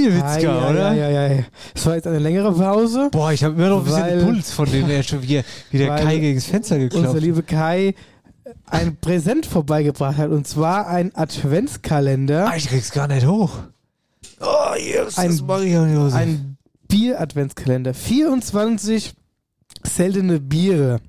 Heidewitzka, 0.05 0.65
Ei, 0.67 0.71
oder? 0.71 0.89
ei, 0.91 1.03
ei, 1.03 1.17
ei. 1.29 1.45
Es 1.75 1.85
war 1.85 1.95
jetzt 1.95 2.07
eine 2.07 2.19
längere 2.19 2.51
Pause. 2.53 3.09
Boah, 3.11 3.31
ich 3.31 3.43
habe 3.43 3.55
immer 3.55 3.69
noch 3.69 3.79
ein 3.79 3.83
bisschen 3.85 4.01
Weil- 4.01 4.23
Puls 4.23 4.51
von 4.51 4.71
dem 4.71 4.89
er 4.89 5.03
schon 5.03 5.21
wieder, 5.21 5.43
wie 5.71 5.77
der 5.77 5.95
Kai 5.95 6.17
gegen 6.19 6.35
das 6.35 6.45
Fenster 6.45 6.75
Unser 6.75 6.89
geklopft. 6.89 7.21
liebe 7.21 7.43
Kai 7.43 7.95
ein 8.69 8.97
Präsent 8.97 9.45
vorbeigebracht 9.45 10.17
hat 10.17 10.29
und 10.31 10.47
zwar 10.47 10.87
ein 10.87 11.15
Adventskalender, 11.15 12.47
Ah, 12.49 12.55
ich 12.55 12.67
krieg's 12.67 12.91
gar 12.91 13.07
nicht 13.07 13.25
hoch. 13.25 13.51
Oh, 14.41 14.75
Jesus, 14.77 15.17
Ein- 15.17 15.39
Maria 15.45 15.81
und 15.83 15.93
Josef. 15.93 16.15
ein 16.19 16.57
Bier-Adventskalender. 16.89 17.93
24 17.93 19.13
seltene 19.83 20.39
Biere. 20.39 20.99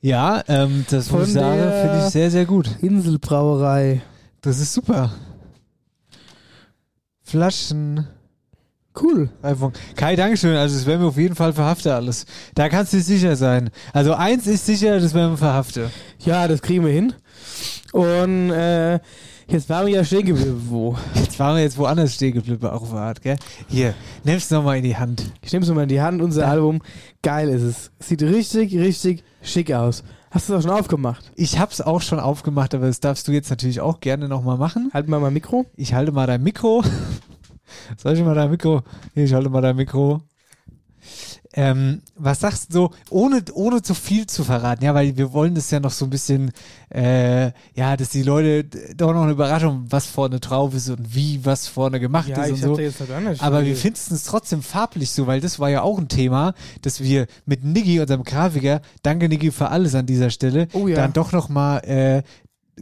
Ja, 0.00 0.42
ähm, 0.48 0.84
das 0.90 1.10
muss 1.10 1.28
ich 1.28 1.34
sagen, 1.34 1.56
der- 1.58 1.82
finde 1.82 2.04
ich 2.06 2.12
sehr, 2.12 2.30
sehr 2.30 2.44
gut. 2.44 2.68
Inselbrauerei. 2.82 4.02
Das 4.42 4.58
ist 4.60 4.74
super. 4.74 5.10
Flaschen. 7.34 8.06
Cool. 8.96 9.28
Kai, 9.96 10.14
Dankeschön. 10.14 10.54
Also, 10.54 10.76
das 10.76 10.86
werden 10.86 11.00
wir 11.00 11.08
auf 11.08 11.16
jeden 11.16 11.34
Fall 11.34 11.52
verhaften 11.52 11.90
alles. 11.90 12.26
Da 12.54 12.68
kannst 12.68 12.92
du 12.92 13.00
sicher 13.00 13.34
sein. 13.34 13.70
Also, 13.92 14.14
eins 14.14 14.46
ist 14.46 14.66
sicher, 14.66 15.00
das 15.00 15.14
werden 15.14 15.32
wir 15.32 15.38
verhaften. 15.38 15.90
Ja, 16.20 16.46
das 16.46 16.62
kriegen 16.62 16.84
wir 16.84 16.92
hin. 16.92 17.12
Und 17.90 18.50
äh, 18.50 19.00
jetzt 19.48 19.68
waren 19.68 19.88
wir 19.88 19.94
ja 19.94 20.04
stehen 20.04 20.26
geblieben. 20.26 20.64
Wo? 20.68 20.96
Jetzt 21.16 21.36
waren 21.40 21.56
wir 21.56 21.64
jetzt 21.64 21.76
woanders 21.76 22.14
stehen 22.14 22.34
geblieben, 22.34 22.64
auch 22.68 22.92
Art, 22.92 23.20
gell? 23.20 23.36
Hier, 23.66 23.94
nimm's 24.22 24.48
nochmal 24.50 24.76
in 24.76 24.84
die 24.84 24.96
Hand. 24.96 25.24
Ich 25.42 25.52
nehme 25.52 25.64
es 25.64 25.72
mal 25.72 25.82
in 25.82 25.88
die 25.88 26.00
Hand, 26.00 26.22
unser 26.22 26.46
Album. 26.46 26.82
Geil 27.22 27.48
ist 27.48 27.62
es. 27.62 27.90
Sieht 27.98 28.22
richtig, 28.22 28.76
richtig 28.76 29.24
schick 29.42 29.72
aus. 29.72 30.04
Hast 30.34 30.48
du 30.48 30.54
es 30.54 30.58
auch 30.58 30.68
schon 30.68 30.76
aufgemacht? 30.76 31.30
Ich 31.36 31.60
hab's 31.60 31.80
auch 31.80 32.02
schon 32.02 32.18
aufgemacht, 32.18 32.74
aber 32.74 32.88
das 32.88 32.98
darfst 32.98 33.28
du 33.28 33.30
jetzt 33.30 33.50
natürlich 33.50 33.80
auch 33.80 34.00
gerne 34.00 34.26
nochmal 34.26 34.58
machen. 34.58 34.90
Halt 34.92 35.06
mal 35.06 35.20
mein 35.20 35.32
Mikro. 35.32 35.64
Ich 35.76 35.94
halte 35.94 36.10
mal 36.10 36.26
dein 36.26 36.42
Mikro. 36.42 36.82
Soll 37.96 38.14
ich 38.14 38.24
mal 38.24 38.34
dein 38.34 38.50
Mikro? 38.50 38.82
Hier, 39.14 39.26
ich 39.26 39.32
halte 39.32 39.48
mal 39.48 39.60
dein 39.60 39.76
Mikro. 39.76 40.22
Ähm, 41.56 42.02
was 42.16 42.40
sagst 42.40 42.70
du 42.70 42.74
so, 42.74 42.90
ohne, 43.10 43.44
ohne 43.52 43.80
zu 43.80 43.94
viel 43.94 44.26
zu 44.26 44.42
verraten, 44.42 44.84
ja, 44.84 44.92
weil 44.92 45.16
wir 45.16 45.32
wollen 45.32 45.54
das 45.54 45.70
ja 45.70 45.78
noch 45.78 45.92
so 45.92 46.04
ein 46.04 46.10
bisschen, 46.10 46.50
äh, 46.92 47.52
ja, 47.74 47.96
dass 47.96 48.08
die 48.08 48.24
Leute 48.24 48.64
doch 48.96 49.12
noch 49.14 49.22
eine 49.22 49.32
Überraschung, 49.32 49.86
was 49.88 50.06
vorne 50.06 50.40
drauf 50.40 50.74
ist 50.74 50.88
und 50.88 51.14
wie 51.14 51.44
was 51.44 51.68
vorne 51.68 52.00
gemacht 52.00 52.28
ist 52.28 52.50
und 52.50 52.56
so. 52.56 52.78
jetzt 52.78 52.98
halt. 52.98 53.40
Aber 53.40 53.64
wir 53.64 53.76
finden 53.76 54.14
es 54.14 54.24
trotzdem 54.24 54.62
farblich 54.62 55.12
so, 55.12 55.28
weil 55.28 55.40
das 55.40 55.60
war 55.60 55.70
ja 55.70 55.82
auch 55.82 55.98
ein 55.98 56.08
Thema, 56.08 56.54
dass 56.82 57.00
wir 57.00 57.28
mit 57.46 57.62
Niggi, 57.62 58.00
unserem 58.00 58.24
Grafiker, 58.24 58.80
danke 59.04 59.28
Niggi 59.28 59.52
für 59.52 59.68
alles 59.68 59.94
an 59.94 60.06
dieser 60.06 60.30
Stelle, 60.30 60.66
Oh 60.72 60.88
ja. 60.88 60.96
dann 60.96 61.12
doch 61.12 61.30
nochmal 61.30 61.84
äh, 61.84 62.22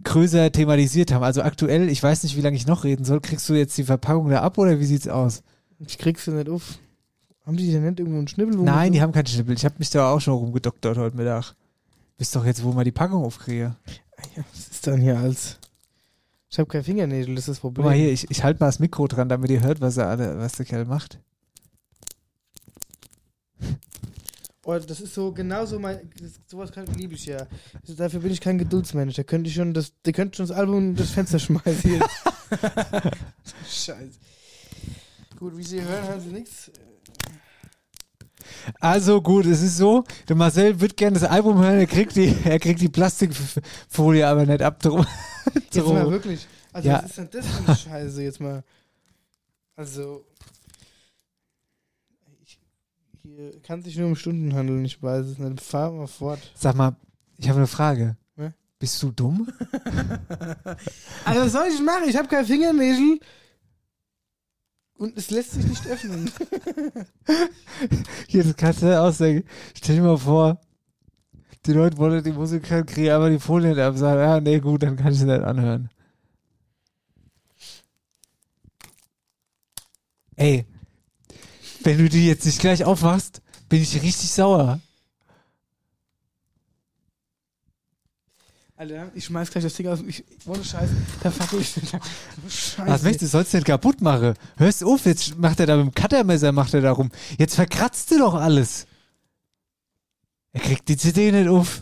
größer 0.02 0.50
thematisiert 0.50 1.12
haben. 1.12 1.24
Also 1.24 1.42
aktuell, 1.42 1.90
ich 1.90 2.02
weiß 2.02 2.22
nicht, 2.22 2.38
wie 2.38 2.40
lange 2.40 2.56
ich 2.56 2.66
noch 2.66 2.84
reden 2.84 3.04
soll, 3.04 3.20
kriegst 3.20 3.46
du 3.50 3.54
jetzt 3.54 3.76
die 3.76 3.84
Verpackung 3.84 4.30
da 4.30 4.40
ab 4.40 4.56
oder 4.56 4.80
wie 4.80 4.86
sieht's 4.86 5.08
aus? 5.08 5.42
Ich 5.78 5.98
krieg's 5.98 6.24
ja 6.24 6.32
nicht 6.32 6.48
auf. 6.48 6.78
Haben 7.44 7.56
die 7.56 7.72
denn 7.72 7.84
nicht 7.84 7.98
irgendwo 7.98 8.18
einen 8.18 8.28
Schnibbel? 8.28 8.56
Nein, 8.56 8.92
die 8.92 9.02
haben 9.02 9.12
keinen 9.12 9.26
Schnippel. 9.26 9.54
Ich 9.54 9.64
habe 9.64 9.74
mich 9.78 9.90
da 9.90 10.10
auch 10.12 10.20
schon 10.20 10.34
rumgedoktert 10.34 10.96
heute 10.96 11.16
Mittag. 11.16 11.54
Bist 12.16 12.36
doch 12.36 12.44
jetzt, 12.44 12.62
wo 12.62 12.72
man 12.72 12.84
die 12.84 12.92
Packung 12.92 13.24
aufkriege. 13.24 13.76
Ja, 14.36 14.44
was 14.52 14.68
ist 14.68 14.86
dann 14.86 15.00
hier 15.00 15.18
als. 15.18 15.58
Ich 16.48 16.58
habe 16.58 16.68
keine 16.68 16.84
Fingernägel, 16.84 17.34
das 17.34 17.44
ist 17.44 17.48
das 17.48 17.60
Guck 17.60 17.74
Problem. 17.74 17.86
mal 17.86 17.96
hier, 17.96 18.12
ich, 18.12 18.30
ich 18.30 18.44
halte 18.44 18.60
mal 18.60 18.66
das 18.66 18.78
Mikro 18.78 19.08
dran, 19.08 19.28
damit 19.28 19.50
ihr 19.50 19.62
hört, 19.62 19.80
was, 19.80 19.96
er 19.96 20.08
alle, 20.08 20.38
was 20.38 20.52
der 20.52 20.66
Kerl 20.66 20.84
macht. 20.84 21.18
Oh, 24.64 24.78
das 24.78 25.00
ist 25.00 25.14
so 25.14 25.32
genauso 25.32 25.80
mein. 25.80 26.08
Das, 26.20 26.38
sowas 26.46 26.70
kann, 26.70 26.86
liebe 26.94 27.14
ich 27.14 27.26
ja. 27.26 27.48
Also 27.80 27.94
dafür 27.94 28.20
bin 28.20 28.30
ich 28.30 28.40
kein 28.40 28.58
Geduldsmensch. 28.58 29.16
Da 29.16 29.24
könnte 29.24 29.48
ich 29.48 29.56
schon 29.56 29.74
das, 29.74 29.92
der 30.04 30.12
könnte 30.12 30.36
schon 30.36 30.46
das 30.46 30.56
Album 30.56 30.90
in 30.90 30.94
das 30.94 31.10
Fenster 31.10 31.40
schmeißen. 31.40 31.90
Scheiße. 33.66 34.20
Gut, 35.36 35.56
wie 35.56 35.64
Sie 35.64 35.82
hören, 35.82 36.06
hören 36.06 36.20
Sie 36.20 36.28
nichts. 36.28 36.70
Also 38.80 39.20
gut, 39.22 39.46
es 39.46 39.62
ist 39.62 39.76
so, 39.76 40.04
der 40.28 40.36
Marcel 40.36 40.80
wird 40.80 40.96
gerne 40.96 41.18
das 41.18 41.28
Album 41.28 41.58
hören, 41.58 41.78
er 41.78 41.86
kriegt 41.86 42.16
die, 42.16 42.34
er 42.44 42.58
kriegt 42.58 42.80
die 42.80 42.88
Plastikfolie 42.88 44.26
aber 44.26 44.46
nicht 44.46 44.62
ab. 44.62 44.80
Drum. 44.80 45.06
Jetzt 45.72 45.86
mal 45.86 46.10
wirklich. 46.10 46.46
Also, 46.72 46.88
Ja. 46.88 47.02
was 47.02 47.10
ist 47.10 47.18
denn 47.18 47.28
das 47.32 47.46
für 47.46 47.64
eine 47.66 47.76
Scheiße 47.76 48.22
jetzt 48.22 48.40
mal? 48.40 48.62
Also. 49.76 50.24
Ich, 52.44 52.58
hier 53.22 53.60
kann 53.62 53.82
sich 53.82 53.96
nur 53.96 54.06
um 54.08 54.16
Stunden 54.16 54.54
handeln, 54.54 54.84
ich 54.84 55.02
weiß 55.02 55.26
es 55.26 55.38
nicht. 55.38 55.60
Fahr 55.60 55.90
mal 55.92 56.06
fort. 56.06 56.38
Sag 56.54 56.74
mal, 56.76 56.96
ich 57.38 57.48
habe 57.48 57.58
eine 57.58 57.66
Frage. 57.66 58.16
Ja? 58.36 58.50
Bist 58.78 59.02
du 59.02 59.10
dumm? 59.10 59.48
Also, 61.24 61.40
was 61.42 61.52
soll 61.52 61.68
ich 61.72 61.80
machen? 61.80 62.04
Ich 62.08 62.16
habe 62.16 62.28
kein 62.28 62.44
Fingernägel. 62.44 63.20
Und 65.02 65.18
es 65.18 65.32
lässt 65.32 65.50
sich 65.50 65.66
nicht 65.66 65.84
öffnen. 65.88 66.30
Hier, 68.28 68.44
das 68.44 68.54
kannst 68.54 68.82
du 68.82 69.00
ausdenken. 69.00 69.48
Stell 69.74 69.96
dir 69.96 70.02
mal 70.02 70.16
vor, 70.16 70.60
die 71.66 71.72
Leute 71.72 71.98
wollen 71.98 72.22
die 72.22 72.30
Musik 72.30 72.70
hören, 72.70 72.86
kriegen 72.86 73.10
aber 73.10 73.28
die 73.28 73.40
Folie 73.40 73.70
nicht 73.70 73.80
ab, 73.80 73.96
sagen, 73.96 74.20
ja, 74.20 74.40
nee, 74.40 74.60
gut, 74.60 74.84
dann 74.84 74.96
kann 74.96 75.12
ich 75.12 75.18
sie 75.18 75.24
nicht 75.24 75.42
anhören. 75.42 75.90
Ey, 80.36 80.66
wenn 81.82 81.98
du 81.98 82.08
die 82.08 82.28
jetzt 82.28 82.46
nicht 82.46 82.60
gleich 82.60 82.84
aufmachst, 82.84 83.42
bin 83.68 83.82
ich 83.82 84.00
richtig 84.00 84.30
sauer. 84.30 84.78
Alter, 88.82 89.12
ich 89.14 89.26
schmeiß 89.26 89.48
gleich 89.48 89.62
das 89.62 89.74
Ding 89.74 89.86
aus. 89.86 90.00
Ich, 90.08 90.24
ohne 90.44 90.64
Scheiß, 90.64 90.90
da 91.22 91.30
fackel 91.30 91.60
ich. 91.60 91.68
Scheiße. 92.48 92.84
Was 92.84 93.02
möchtest 93.02 93.32
du? 93.32 93.38
Sollst 93.38 93.52
du 93.52 93.58
nicht 93.58 93.66
kaputt 93.66 94.00
machen? 94.00 94.34
Hörst 94.56 94.82
du 94.82 94.92
auf, 94.92 95.06
jetzt 95.06 95.38
macht 95.38 95.60
er 95.60 95.66
da 95.66 95.76
mit 95.76 95.86
dem 95.86 95.94
Cuttermesser, 95.94 96.50
macht 96.50 96.74
er 96.74 96.80
da 96.80 96.90
rum. 96.90 97.12
Jetzt 97.38 97.54
verkratzt 97.54 98.10
du 98.10 98.18
doch 98.18 98.34
alles. 98.34 98.88
Er 100.50 100.62
kriegt 100.62 100.88
die 100.88 100.96
CD 100.96 101.30
nicht 101.30 101.46
auf. 101.46 101.80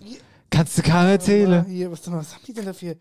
Kannst 0.51 0.77
du 0.77 0.83
keinem 0.83 1.13
erzählen. 1.13 1.65
Hier, 1.65 1.91
was, 1.91 2.01
was 2.13 2.35
haben 2.35 2.43
die 2.47 2.53
denn 2.53 2.67
dafür? 2.67 2.97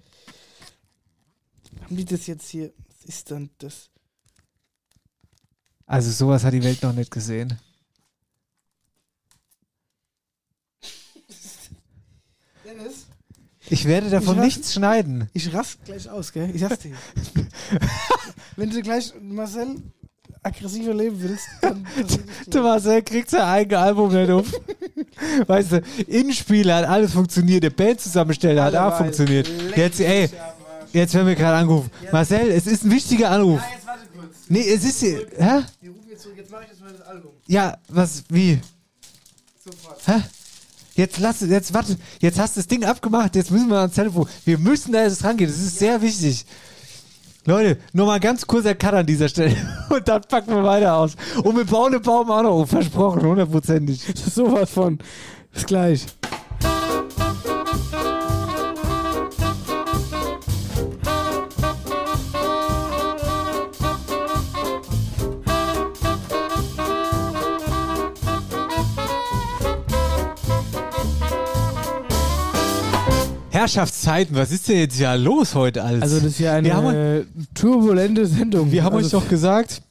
Haben 1.83 1.97
die 1.97 2.05
das 2.05 2.25
jetzt 2.25 2.47
hier? 2.47 2.71
Was 2.87 3.03
ist 3.03 3.29
denn 3.31 3.49
das? 3.57 3.89
Also 5.85 6.09
sowas 6.11 6.45
hat 6.45 6.53
die 6.53 6.63
Welt 6.63 6.81
noch 6.83 6.93
nicht 6.93 7.11
gesehen. 7.11 7.59
Ich 13.69 13.85
werde 13.85 14.09
davon 14.09 14.37
Ich 14.37 14.43
nichts 14.43 14.73
schneiden. 14.73 15.29
Ich 15.33 15.53
rast 15.53 15.83
gleich 15.85 16.09
aus, 16.09 16.31
gell? 16.31 16.49
Ich 16.53 16.61
sag's 16.61 16.79
dir. 16.79 16.95
Wenn 18.55 18.69
du 18.69 18.81
gleich 18.81 19.13
Marcel 19.21 19.75
aggressiver 20.41 20.93
leben 20.93 21.21
willst, 21.21 21.45
dann. 21.61 21.85
Der 22.47 22.61
Marcel 22.61 23.01
kriegt 23.03 23.29
sein 23.29 23.41
eigenes 23.41 23.79
Album 23.83 24.13
nicht 24.13 24.31
auf. 24.31 24.47
weißt 25.47 25.71
du, 25.73 25.81
Innenspieler 26.07 26.77
hat 26.77 26.85
alles 26.85 27.13
funktioniert, 27.13 27.63
der 27.63 27.69
Bandzusammensteller 27.71 28.63
hat 28.63 28.75
auch 28.75 28.97
funktioniert. 28.97 29.49
Jetzt, 29.75 29.99
ey, 29.99 30.29
jetzt 30.93 31.13
werden 31.13 31.27
wir 31.27 31.35
gerade 31.35 31.57
angerufen. 31.57 31.91
Marcel, 32.11 32.49
es 32.51 32.65
ist 32.67 32.85
ein 32.85 32.91
wichtiger 32.91 33.29
Anruf. 33.31 33.59
Ja, 33.61 33.75
jetzt 33.75 33.85
warte 33.87 34.05
kurz. 34.15 34.35
Nee, 34.47 34.67
es 34.69 34.83
ist 34.83 34.99
hier, 34.99 35.27
hä? 35.37 35.61
Die 35.81 35.87
rufen 35.89 36.09
jetzt 36.09 36.23
zurück. 36.23 36.37
Jetzt 36.37 36.51
mach 36.51 36.61
ich 36.63 36.69
jetzt 36.69 36.81
mal 36.81 36.91
das 36.91 37.01
Album. 37.01 37.31
Ja, 37.47 37.77
was, 37.89 38.23
wie? 38.29 38.59
Sofort. 39.63 40.07
Hä? 40.07 40.21
Jetzt 40.99 41.17
lass, 41.17 41.39
jetzt 41.39 41.73
warte, 41.73 41.95
jetzt 42.19 42.37
hast 42.37 42.57
du 42.57 42.59
das 42.59 42.67
Ding 42.67 42.83
abgemacht, 42.83 43.33
jetzt 43.37 43.51
müssen 43.51 43.69
wir 43.69 43.77
ans 43.77 43.95
Telefon. 43.95 44.27
Wir 44.43 44.57
müssen 44.57 44.91
da 44.91 45.03
jetzt 45.03 45.23
rangehen, 45.23 45.49
das 45.49 45.57
ist 45.57 45.79
sehr 45.79 46.01
wichtig. 46.01 46.45
Leute, 47.45 47.79
nur 47.93 48.05
mal 48.05 48.19
ganz 48.19 48.45
kurzer 48.45 48.75
Cut 48.75 48.93
an 48.93 49.05
dieser 49.05 49.29
Stelle 49.29 49.55
und 49.89 50.05
dann 50.05 50.21
packen 50.23 50.53
wir 50.53 50.63
weiter 50.65 50.97
aus. 50.97 51.15
Und 51.41 51.55
wir 51.55 51.63
bauen 51.63 51.93
den 51.93 52.01
Baum 52.01 52.29
auch 52.29 52.43
noch 52.43 52.51
auf, 52.51 52.69
versprochen, 52.71 53.21
hundertprozentig. 53.21 54.01
Sowas 54.13 54.71
von. 54.71 54.99
Bis 55.53 55.65
gleich. 55.65 56.05
Herrschaftszeiten, 73.59 74.35
was 74.37 74.51
ist 74.51 74.69
denn 74.69 74.77
jetzt 74.77 74.95
hier 74.95 75.15
los 75.17 75.53
heute 75.53 75.83
alles? 75.83 76.01
Also, 76.01 76.15
das 76.17 76.25
ist 76.27 76.39
ja 76.39 76.53
eine 76.53 76.67
Wir 76.67 76.75
haben- 76.75 77.27
turbulente 77.53 78.25
Sendung. 78.25 78.71
Wir 78.71 78.83
haben 78.85 78.95
also, 78.95 79.17
euch 79.17 79.23
doch 79.23 79.29
gesagt, 79.29 79.81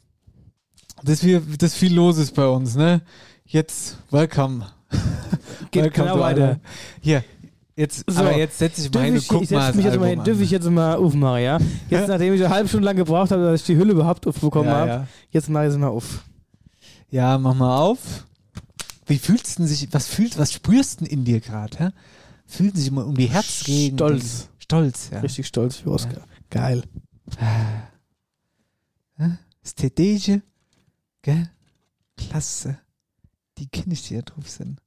dass 1.02 1.22
wir, 1.22 1.40
dass 1.58 1.74
viel 1.74 1.94
los 1.94 2.16
ist 2.16 2.34
bei 2.34 2.46
uns, 2.46 2.76
ne? 2.76 3.02
Jetzt, 3.44 3.98
welcome. 4.10 4.66
Geht 5.70 5.84
welcome 5.84 6.08
genau 6.08 6.18
weiter. 6.20 6.60
Hier, 7.02 7.22
jetzt, 7.76 8.04
So, 8.10 8.20
aber 8.20 8.36
jetzt 8.38 8.58
setz 8.58 8.76
dich 8.76 8.84
mal 8.86 9.00
Dürf 9.00 9.04
hin 9.04 9.12
und 9.14 9.20
ich, 9.20 9.28
guck 9.28 9.42
ich 9.42 9.50
mal 9.50 9.66
setz 9.66 9.76
mich 9.76 9.84
jetzt 9.84 9.94
mal 9.96 10.00
Album 10.00 10.08
hin. 10.08 10.18
an. 10.20 10.24
Dürf 10.24 10.40
ich 10.40 10.50
jetzt 10.50 10.70
mal 10.70 10.96
aufmachen, 10.96 11.42
ja? 11.42 11.58
Jetzt, 11.90 12.08
nachdem 12.08 12.32
ich 12.34 12.44
eine 12.44 12.54
halbe 12.54 12.68
Stunde 12.68 12.86
lang 12.86 12.96
gebraucht 12.96 13.30
habe, 13.30 13.42
dass 13.42 13.60
ich 13.60 13.66
die 13.66 13.76
Hülle 13.76 13.92
überhaupt 13.92 14.26
aufbekommen 14.26 14.68
ja, 14.70 14.76
habe, 14.76 14.90
ja. 14.90 15.06
jetzt 15.30 15.50
mache 15.50 15.66
ich 15.66 15.72
sie 15.72 15.78
mal 15.78 15.88
auf. 15.88 16.24
ja, 17.10 17.36
mach 17.36 17.54
mal 17.54 17.78
auf. 17.78 17.98
Wie 19.06 19.18
fühlst 19.18 19.58
du 19.58 19.66
sich, 19.66 19.88
was 19.92 20.06
fühlst, 20.08 20.38
was 20.38 20.52
spürst 20.54 21.00
du 21.00 21.04
denn 21.04 21.12
in 21.12 21.24
dir 21.24 21.40
gerade, 21.40 21.78
hä? 21.78 21.88
Fühlen 22.48 22.74
sich 22.74 22.90
mal 22.90 23.04
um 23.04 23.14
die 23.14 23.26
Herzregen. 23.28 23.98
Stolz. 23.98 24.48
Stolz, 24.58 25.10
ja. 25.10 25.20
Richtig 25.20 25.46
stolz 25.46 25.76
für 25.76 25.92
Oscar. 25.92 26.26
Geil. 26.48 26.82
Ästhetische, 29.62 30.40
gell? 31.20 31.50
Klasse. 32.16 32.78
Die 33.58 33.66
Kinder, 33.66 33.94
die 33.96 34.14
da 34.14 34.22
drauf 34.22 34.48
sind. 34.48 34.80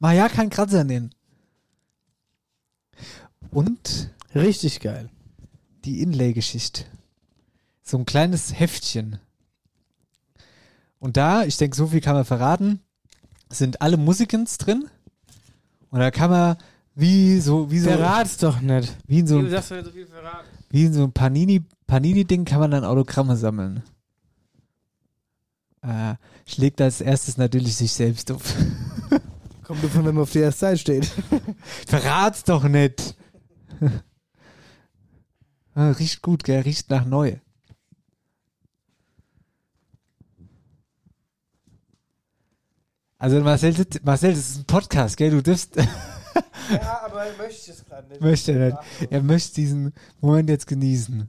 Mach 0.00 0.12
ja 0.12 0.28
kein 0.28 0.50
Kratzer 0.50 0.82
nennen. 0.82 1.14
Und 3.50 4.10
Richtig 4.34 4.80
geil. 4.80 5.08
die 5.84 6.02
Inlay-Geschichte. 6.02 6.84
So 7.82 7.96
ein 7.96 8.06
kleines 8.06 8.58
Heftchen. 8.58 9.20
Und 10.98 11.16
da, 11.16 11.44
ich 11.44 11.56
denke, 11.58 11.76
so 11.76 11.86
viel 11.86 12.00
kann 12.00 12.14
man 12.16 12.24
verraten, 12.24 12.80
sind 13.50 13.82
alle 13.82 13.96
Musikens 13.96 14.58
drin. 14.58 14.90
Und 15.90 16.00
da 16.00 16.10
kann 16.10 16.30
man 16.30 16.56
wie 17.00 17.40
so, 17.40 17.70
wie 17.70 17.78
so, 17.78 17.90
Verrat's 17.90 18.36
doch 18.38 18.60
nicht. 18.60 18.96
wie 19.06 19.20
in 19.20 19.26
so, 19.26 19.38
ein- 19.38 19.48
sagst, 19.50 19.70
du 19.70 19.82
so 19.84 19.94
wie 20.70 20.84
in 20.84 20.92
so 20.92 21.04
ein 21.04 21.12
Panini, 21.12 21.62
Panini-Ding 21.86 22.44
kann 22.44 22.60
man 22.60 22.70
dann 22.72 22.84
Autogramme 22.84 23.36
sammeln. 23.36 23.82
äh, 25.82 26.14
schlägt 26.44 26.80
als 26.80 27.00
erstes 27.00 27.36
natürlich 27.38 27.76
sich 27.76 27.92
selbst 27.92 28.30
auf. 28.32 28.42
Kommt 29.62 29.84
davon, 29.84 30.04
wenn 30.06 30.14
man 30.14 30.22
auf 30.24 30.32
der 30.32 30.44
ersten 30.44 30.60
Seite 30.60 30.78
steht. 30.78 31.06
Verrat's 31.86 32.42
doch 32.42 32.64
nicht. 32.64 33.14
ah, 35.74 35.90
riecht 35.92 36.20
gut, 36.22 36.42
gell? 36.44 36.60
Riecht 36.62 36.90
nach 36.90 37.04
neu. 37.04 37.36
Also 43.18 43.40
Marcel, 43.40 43.74
das- 43.74 44.02
Marcel, 44.02 44.30
das 44.30 44.38
ist 44.50 44.58
ein 44.60 44.64
Podcast, 44.64 45.16
gell? 45.16 45.30
Du 45.30 45.42
darfst, 45.42 45.76
Ja, 46.70 47.00
aber 47.04 47.24
möchte 47.38 47.70
es 47.70 47.84
gerade 47.84 48.08
nicht. 48.08 48.20
möchte 48.20 48.52
er 48.52 48.66
nicht. 48.66 49.12
Er 49.12 49.22
möchte 49.22 49.54
diesen 49.54 49.92
Moment 50.20 50.50
jetzt 50.50 50.66
genießen. 50.66 51.26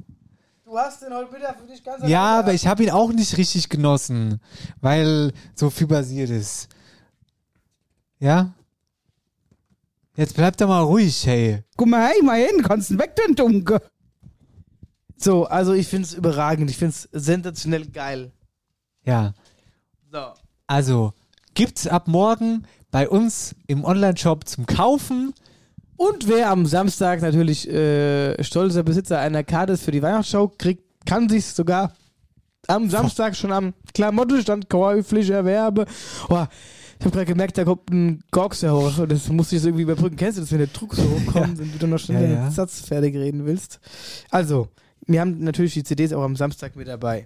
Du 0.66 0.78
hast 0.78 1.02
den 1.02 1.14
heute 1.14 1.32
Mittag 1.32 1.60
für 1.60 1.66
dich 1.66 1.84
ganz 1.84 2.08
Ja, 2.08 2.40
aber 2.40 2.54
ich 2.54 2.68
habe 2.68 2.84
ihn 2.84 2.92
auch 2.92 3.12
nicht 3.12 3.38
richtig 3.38 3.70
genossen, 3.70 4.40
weil 4.82 5.32
so 5.56 5.70
viel 5.70 5.88
passiert 5.88 6.30
ist. 6.30 6.70
Ja? 8.20 8.54
Jetzt 10.16 10.36
bleib 10.36 10.58
doch 10.58 10.68
mal 10.68 10.84
ruhig, 10.84 11.26
hey. 11.26 11.64
Guck 11.78 11.88
mal, 11.88 12.08
hey, 12.08 12.22
mal 12.22 12.40
hin, 12.40 12.62
kannst 12.62 12.92
du 12.92 13.00
weg, 13.00 13.16
den 13.16 13.36
Dunkel. 13.36 13.80
So, 15.16 15.46
also 15.46 15.74
ich 15.74 15.88
finde 15.88 16.06
es 16.08 16.14
überragend. 16.14 16.70
Ich 16.70 16.78
finde 16.78 16.96
es 16.96 17.10
sensationell 17.12 17.88
geil. 17.88 18.32
Ja. 19.06 19.34
So. 20.12 20.34
Also, 20.68 21.14
gibt's 21.56 21.88
ab 21.88 22.08
morgen 22.08 22.66
bei 22.92 23.08
uns 23.10 23.56
im 23.68 23.84
Online-Shop 23.84 24.48
zum 24.48 24.66
Kaufen. 24.66 25.34
Und 25.98 26.28
wer 26.28 26.50
am 26.50 26.66
Samstag 26.66 27.22
natürlich 27.22 27.70
äh, 27.70 28.42
stolzer 28.44 28.84
Besitzer 28.84 29.20
einer 29.20 29.44
Karte 29.44 29.74
ist 29.74 29.84
für 29.84 29.92
die 29.92 30.02
Weihnachtsshow, 30.02 30.52
kriegt, 30.58 30.84
kann 31.06 31.28
sich 31.28 31.46
sogar 31.46 31.94
am 32.68 32.90
Samstag 32.90 33.36
schon 33.36 33.52
am 33.52 33.74
Klamottenstand 33.94 34.70
käuflich 34.70 35.30
erwerben. 35.30 35.86
Oh, 36.30 36.46
ich 37.00 37.06
habe 37.06 37.12
gerade 37.12 37.26
gemerkt, 37.26 37.58
da 37.58 37.64
kommt 37.64 37.90
ein 37.92 38.22
Gorkser 38.32 38.74
hoch 38.74 38.98
und 38.98 39.12
das 39.12 39.30
musste 39.30 39.56
ich 39.56 39.62
so 39.62 39.70
irgendwie 39.70 39.84
überbrücken. 39.84 40.18
Kennst 40.18 40.38
du 40.38 40.42
das, 40.42 40.52
wenn 40.52 40.60
der 40.60 40.68
Druck 40.68 40.96
so 40.96 41.04
hochkommt 41.04 41.60
und 41.60 41.74
du 41.74 41.80
dann 41.80 41.90
noch 41.90 42.00
schnell 42.00 42.24
Ja, 42.24 42.28
den 42.28 42.36
ja. 42.36 42.52
Satz 42.52 42.82
fertig 42.82 43.16
reden 43.16 43.46
willst? 43.46 43.80
Also, 44.30 44.68
wir 45.08 45.22
haben 45.22 45.40
natürlich 45.40 45.74
die 45.74 45.84
CDs 45.84 46.14
auch 46.14 46.24
am 46.24 46.36
Samstag 46.36 46.76
mit 46.76 46.88
dabei. 46.88 47.26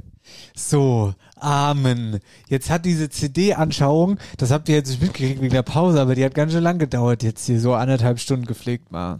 So, 0.55 1.13
Amen. 1.43 2.19
Jetzt 2.47 2.69
hat 2.69 2.85
diese 2.85 3.09
CD-Anschauung, 3.09 4.17
das 4.37 4.49
habt 4.49 4.69
ihr 4.69 4.75
jetzt 4.75 4.89
nicht 4.89 5.01
mitgekriegt 5.01 5.41
wegen 5.41 5.53
der 5.53 5.61
Pause, 5.61 5.99
aber 5.99 6.15
die 6.15 6.23
hat 6.23 6.35
ganz 6.35 6.53
schön 6.53 6.63
lang 6.63 6.79
gedauert 6.79 7.21
jetzt 7.21 7.45
hier, 7.45 7.59
so 7.59 7.73
anderthalb 7.73 8.19
Stunden 8.19 8.45
gepflegt 8.45 8.93
mal. 8.93 9.17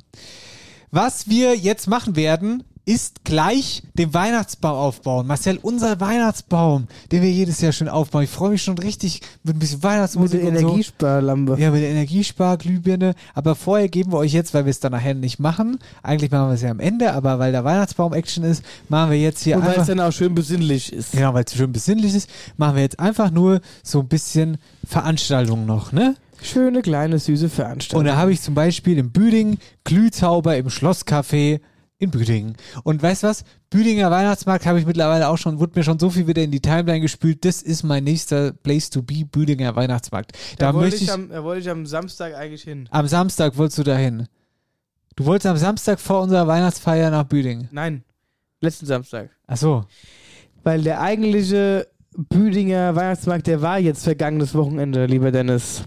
Was 0.90 1.28
wir 1.28 1.58
jetzt 1.58 1.88
machen 1.88 2.16
werden, 2.16 2.64
ist 2.86 3.24
gleich 3.24 3.82
den 3.94 4.14
Weihnachtsbaum 4.14 4.76
aufbauen. 4.76 5.26
Marcel, 5.26 5.58
unser 5.62 6.00
Weihnachtsbaum, 6.02 6.88
den 7.12 7.22
wir 7.22 7.32
jedes 7.32 7.62
Jahr 7.62 7.72
schon 7.72 7.88
aufbauen. 7.88 8.24
Ich 8.24 8.30
freue 8.30 8.52
mich 8.52 8.62
schon 8.62 8.78
richtig 8.78 9.22
mit 9.44 9.56
ein 9.56 9.60
bisschen 9.60 9.78
Mit 9.78 9.84
Weihnachtsmusik 9.84 10.42
der 10.42 10.50
und 10.50 10.58
so. 10.58 10.68
Energiesparlampe. 10.68 11.56
Ja, 11.60 11.72
mit 11.72 11.82
der 11.82 11.90
Energiesparglühbirne. 11.92 13.16
Aber 13.34 13.56
vorher 13.56 13.88
geben 13.88 14.12
wir 14.12 14.18
euch 14.18 14.34
jetzt, 14.34 14.54
weil 14.54 14.66
wir 14.66 14.70
es 14.72 14.82
dann 14.82 14.92
nachher 14.92 15.14
nicht 15.14 15.40
machen. 15.40 15.80
Eigentlich 16.02 16.30
machen 16.32 16.50
wir 16.50 16.56
es 16.56 16.62
ja 16.62 16.72
am 16.72 16.82
Ende, 16.82 17.14
aber 17.14 17.40
weil 17.40 17.54
der 17.54 17.64
Weihnachtsbaum-Action 17.64 18.44
ist, 18.44 18.64
machen 18.90 19.12
wir 19.12 19.20
jetzt 19.20 19.44
hier 19.44 19.56
Und 19.56 19.62
weil 19.62 19.70
einfach. 19.70 19.82
es 19.84 19.88
dann 19.88 20.00
auch 20.02 20.12
schön 20.12 20.36
besinnlich 20.36 20.92
ist. 20.92 21.14
Genau, 21.14 21.34
weil 21.34 21.46
es 21.46 21.54
schön 21.56 21.72
besinnlich 21.72 22.14
ist, 22.14 22.30
machen 22.58 22.76
wir 22.76 22.84
jetzt 22.84 23.00
einfach 23.00 23.32
nur 23.32 23.62
so 23.82 24.02
ein 24.02 24.08
bisschen 24.10 24.58
Veranstaltung 24.86 25.66
noch, 25.66 25.94
ne? 25.94 26.16
Schöne, 26.42 26.82
kleine, 26.82 27.20
süße 27.20 27.48
Veranstaltung. 27.48 28.00
Und 28.00 28.06
da 28.08 28.18
habe 28.18 28.34
ich 28.34 28.42
zum 28.42 28.54
Beispiel 28.54 28.98
in 28.98 29.12
Büdingen 29.12 29.60
Glühzauber 29.86 30.58
im 30.58 30.68
Schlosscafé 30.68 31.62
in 32.04 32.12
Büdingen. 32.12 32.56
Und 32.84 33.02
weißt 33.02 33.24
was? 33.24 33.44
Büdinger 33.70 34.12
Weihnachtsmarkt 34.12 34.66
habe 34.66 34.80
ich 34.80 34.86
mittlerweile 34.86 35.28
auch 35.30 35.38
schon, 35.38 35.60
wurde 35.60 35.74
mir 35.76 35.84
schon 35.84 36.00
so 36.00 36.10
viel 36.10 36.28
wieder 36.28 36.44
in 36.44 36.52
die 36.52 36.62
Timeline 36.62 37.02
gespült. 37.02 37.44
Das 37.46 37.62
ist 37.62 37.84
mein 37.84 38.04
nächster 38.04 38.52
Place 38.52 38.90
to 38.90 39.02
be, 39.02 39.26
Büdinger 39.26 39.76
Weihnachtsmarkt. 39.76 40.34
Da, 40.58 40.68
da, 40.68 40.74
wollte 40.74 40.96
ich 40.96 41.04
ich, 41.04 41.12
am, 41.12 41.30
da 41.30 41.44
wollte 41.44 41.62
ich 41.62 41.70
am 41.70 41.86
Samstag 41.86 42.36
eigentlich 42.36 42.64
hin. 42.64 42.88
am 42.92 43.08
Samstag 43.08 43.58
wolltest 43.58 43.80
du 43.80 43.84
dahin. 43.84 44.28
Du 45.16 45.26
wolltest 45.26 45.48
am 45.48 45.58
Samstag 45.58 46.00
vor 46.00 46.22
unserer 46.22 46.48
Weihnachtsfeier 46.48 47.10
nach 47.10 47.24
Büdingen. 47.24 47.70
Nein, 47.72 48.04
letzten 48.62 48.86
Samstag. 48.86 49.30
Ach 49.48 49.58
so. 49.58 49.86
Weil 50.64 50.82
der 50.82 51.02
eigentliche 51.02 51.88
Büdinger 52.16 52.96
Weihnachtsmarkt, 52.96 53.48
der 53.48 53.62
war 53.62 53.80
jetzt 53.80 54.04
vergangenes 54.04 54.54
Wochenende, 54.54 55.06
lieber 55.06 55.32
Dennis. 55.32 55.84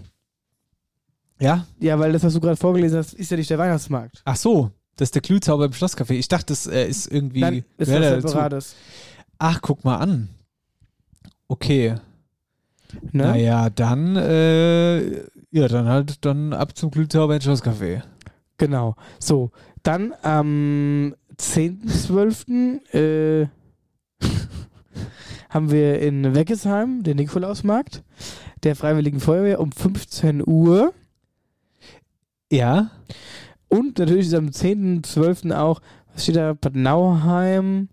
Ja? 1.39 1.65
Ja, 1.79 1.99
weil 1.99 2.11
das, 2.11 2.23
was 2.23 2.33
du 2.33 2.39
gerade 2.39 2.57
vorgelesen 2.57 2.97
hast, 2.97 3.13
ist 3.13 3.31
ja 3.31 3.37
nicht 3.37 3.49
der 3.49 3.57
Weihnachtsmarkt. 3.57 4.21
Ach 4.25 4.35
so. 4.35 4.71
Das 4.97 5.07
ist 5.07 5.15
der 5.15 5.21
Glühzauber 5.21 5.65
im 5.65 5.71
Schlosscafé. 5.71 6.13
Ich 6.13 6.27
dachte, 6.27 6.47
das 6.47 6.67
äh, 6.67 6.87
ist 6.87 7.11
irgendwie. 7.11 7.41
Nein, 7.41 7.65
ist 7.77 7.91
was. 7.91 8.23
Separates. 8.23 8.75
Ach, 9.37 9.61
guck 9.61 9.85
mal 9.85 9.97
an. 9.97 10.29
Okay. 11.47 11.95
Ne? 13.11 13.23
Naja, 13.23 13.69
dann, 13.69 14.15
äh, 14.15 15.19
ja, 15.51 15.67
dann 15.67 15.87
halt 15.87 16.25
dann 16.25 16.53
ab 16.53 16.75
zum 16.75 16.91
Glühzauber 16.91 17.35
ins 17.35 17.45
Schlosscafé. 17.45 18.01
Genau. 18.57 18.95
So, 19.19 19.51
dann 19.83 20.13
am 20.23 21.15
10.12. 21.37 22.93
Äh, 22.93 23.47
haben 25.49 25.71
wir 25.71 26.01
in 26.01 26.33
Weggesheim 26.33 27.03
den 27.03 27.17
Nikolausmarkt 27.17 28.03
der 28.63 28.75
Freiwilligen 28.75 29.19
Feuerwehr 29.19 29.59
um 29.59 29.71
15 29.71 30.43
Uhr. 30.45 30.93
Ja. 32.51 32.89
Und 33.69 33.99
natürlich 33.99 34.27
ist 34.27 34.33
am 34.33 34.47
10.12. 34.47 35.53
auch, 35.55 35.81
was 36.13 36.23
steht 36.23 36.37
da, 36.37 36.53
Bad 36.53 36.75
Nauheim, 36.75 37.89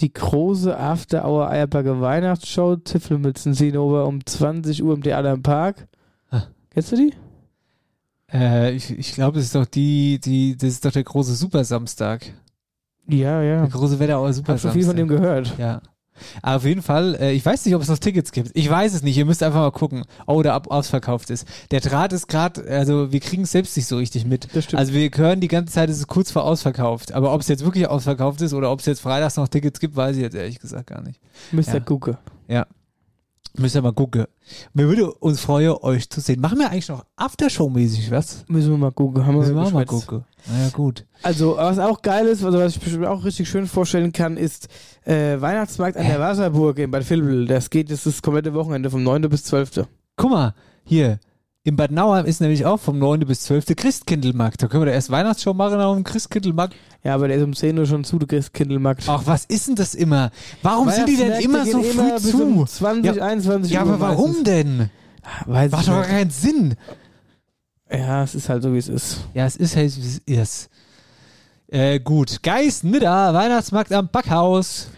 die 0.00 0.12
große 0.12 0.76
After 0.78 1.24
Hour 1.28 1.50
Eierberger 1.50 2.00
Weihnachtsshow, 2.00 2.76
Zipfelmützen 2.76 3.54
ziehen 3.54 3.76
over 3.76 4.06
um 4.06 4.24
20 4.24 4.82
Uhr 4.82 4.94
im 4.94 5.02
Theater 5.02 5.32
im 5.32 5.42
Park. 5.42 5.86
Ah. 6.30 6.42
Kennst 6.70 6.92
du 6.92 6.96
die? 6.96 7.12
Äh, 8.32 8.72
ich 8.72 8.90
ich 8.90 9.12
glaube, 9.12 9.36
das 9.36 9.44
ist 9.46 9.54
doch 9.54 9.66
die, 9.66 10.18
die, 10.18 10.56
das 10.56 10.70
ist 10.70 10.84
doch 10.84 10.92
der 10.92 11.04
große 11.04 11.34
Supersamstag. 11.34 12.32
Ja, 13.06 13.42
ja. 13.42 13.60
Der 13.60 13.68
große 13.70 13.98
Wetterauer 13.98 14.30
Ich 14.30 14.38
habe 14.48 14.58
schon 14.58 14.72
viel 14.72 14.84
von 14.84 14.96
dem 14.96 15.08
Supersamstag. 15.08 15.56
gehört. 15.56 15.58
Ja. 15.58 15.93
Aber 16.42 16.56
auf 16.56 16.64
jeden 16.64 16.82
Fall, 16.82 17.16
äh, 17.20 17.32
ich 17.32 17.44
weiß 17.44 17.64
nicht, 17.64 17.74
ob 17.74 17.82
es 17.82 17.88
noch 17.88 17.98
Tickets 17.98 18.32
gibt. 18.32 18.50
Ich 18.54 18.68
weiß 18.68 18.94
es 18.94 19.02
nicht. 19.02 19.16
Ihr 19.16 19.24
müsst 19.24 19.42
einfach 19.42 19.60
mal 19.60 19.70
gucken. 19.70 20.04
Oh, 20.26 20.42
der 20.42 20.54
ab 20.54 20.70
ausverkauft 20.70 21.30
ist. 21.30 21.46
Der 21.70 21.80
Draht 21.80 22.12
ist 22.12 22.28
gerade, 22.28 22.64
also 22.68 23.12
wir 23.12 23.20
kriegen 23.20 23.42
es 23.42 23.52
selbst 23.52 23.76
nicht 23.76 23.86
so 23.86 23.96
richtig 23.96 24.24
mit. 24.24 24.48
Das 24.54 24.64
stimmt. 24.64 24.78
Also 24.78 24.92
wir 24.92 25.10
hören 25.14 25.40
die 25.40 25.48
ganze 25.48 25.72
Zeit, 25.72 25.90
es 25.90 25.98
ist 25.98 26.06
kurz 26.06 26.30
vor 26.30 26.44
ausverkauft. 26.44 27.12
Aber 27.12 27.32
ob 27.32 27.40
es 27.40 27.48
jetzt 27.48 27.64
wirklich 27.64 27.88
ausverkauft 27.88 28.40
ist 28.40 28.54
oder 28.54 28.70
ob 28.70 28.80
es 28.80 28.86
jetzt 28.86 29.00
freitags 29.00 29.36
noch 29.36 29.48
Tickets 29.48 29.80
gibt, 29.80 29.96
weiß 29.96 30.16
ich 30.16 30.22
jetzt 30.22 30.34
ehrlich 30.34 30.58
gesagt 30.58 30.88
gar 30.88 31.02
nicht. 31.02 31.20
Mr. 31.52 31.74
Ja. 31.74 31.80
Gucke. 31.80 32.18
Ja. 32.48 32.66
Müsst 33.56 33.76
ihr 33.76 33.82
mal 33.82 33.92
gucken. 33.92 34.24
Mir 34.72 34.88
würde 34.88 35.12
uns 35.12 35.40
freuen, 35.40 35.76
euch 35.80 36.10
zu 36.10 36.20
sehen. 36.20 36.40
Machen 36.40 36.58
wir 36.58 36.70
eigentlich 36.70 36.88
noch 36.88 37.04
Aftershow-mäßig 37.16 38.10
was? 38.10 38.44
Müssen 38.48 38.72
wir 38.72 38.78
mal 38.78 38.90
gucken. 38.90 39.24
Haben 39.24 39.38
Müssen 39.38 39.54
wir 39.54 39.64
wir 39.64 39.70
mal 39.70 39.86
gucken. 39.86 40.24
Naja, 40.48 40.70
gut. 40.70 41.06
Also, 41.22 41.56
was 41.56 41.78
auch 41.78 42.02
geil 42.02 42.26
ist, 42.26 42.44
also 42.44 42.58
was 42.58 42.74
ich 42.74 42.80
bestimmt 42.80 43.06
auch 43.06 43.24
richtig 43.24 43.48
schön 43.48 43.66
vorstellen 43.66 44.12
kann, 44.12 44.36
ist 44.36 44.68
äh, 45.04 45.40
Weihnachtsmarkt 45.40 45.96
an 45.96 46.06
der 46.06 46.18
Wasserburg 46.18 46.78
in 46.78 46.90
Bad 46.90 47.08
Vilbel. 47.08 47.46
Das 47.46 47.70
geht, 47.70 47.90
das 47.90 48.06
ist 48.06 48.16
das 48.16 48.22
komplette 48.22 48.54
Wochenende 48.54 48.90
vom 48.90 49.04
9. 49.04 49.22
bis 49.28 49.44
12. 49.44 49.86
Guck 50.16 50.30
mal, 50.30 50.54
hier. 50.84 51.20
In 51.66 51.76
Bad 51.76 51.92
Nauheim 51.92 52.26
ist 52.26 52.42
nämlich 52.42 52.66
auch 52.66 52.76
vom 52.78 52.98
9. 52.98 53.20
bis 53.20 53.40
12. 53.44 53.74
Christkindlmarkt. 53.74 54.62
Da 54.62 54.68
können 54.68 54.82
wir 54.82 54.86
da 54.86 54.92
erst 54.92 55.10
Weihnachtsshow 55.10 55.54
machen 55.54 55.80
auf 55.80 55.96
dem 55.96 56.04
Christkindlmarkt. 56.04 56.74
Ja, 57.02 57.14
aber 57.14 57.26
der 57.28 57.38
ist 57.38 57.42
um 57.42 57.54
10 57.56 57.78
Uhr 57.78 57.86
schon 57.86 58.04
zu, 58.04 58.18
der 58.18 58.28
Christkindlmarkt. 58.28 59.04
Ach, 59.06 59.22
was 59.24 59.46
ist 59.46 59.68
denn 59.68 59.74
das 59.74 59.94
immer? 59.94 60.30
Warum 60.62 60.90
sind 60.90 61.08
die 61.08 61.16
denn 61.16 61.40
immer 61.40 61.64
so 61.64 61.82
früh 61.82 61.90
immer 62.02 62.16
zu? 62.18 62.42
Um 62.42 62.66
20, 62.66 63.16
Ja. 63.16 63.24
21 63.24 63.72
ja, 63.72 63.82
Uhr 63.82 63.88
aber 63.94 64.00
warum 64.00 64.26
meistens. 64.32 64.44
denn? 64.44 64.90
Weiß 65.46 65.70
Macht 65.72 65.88
doch 65.88 66.02
keinen 66.02 66.28
Sinn. 66.28 66.74
Ja, 67.90 68.24
es 68.24 68.34
ist 68.34 68.50
halt 68.50 68.62
so, 68.62 68.74
wie 68.74 68.78
es 68.78 68.88
ist. 68.88 69.20
Ja, 69.32 69.46
es 69.46 69.56
ist 69.56 69.74
halt, 69.74 69.96
wie 69.96 70.00
es 70.02 70.18
ist. 70.42 70.68
Äh, 71.68 71.98
gut. 71.98 72.42
Geist, 72.42 72.84
Nidda, 72.84 73.32
Weihnachtsmarkt 73.32 73.90
am 73.94 74.08
Backhaus. 74.08 74.88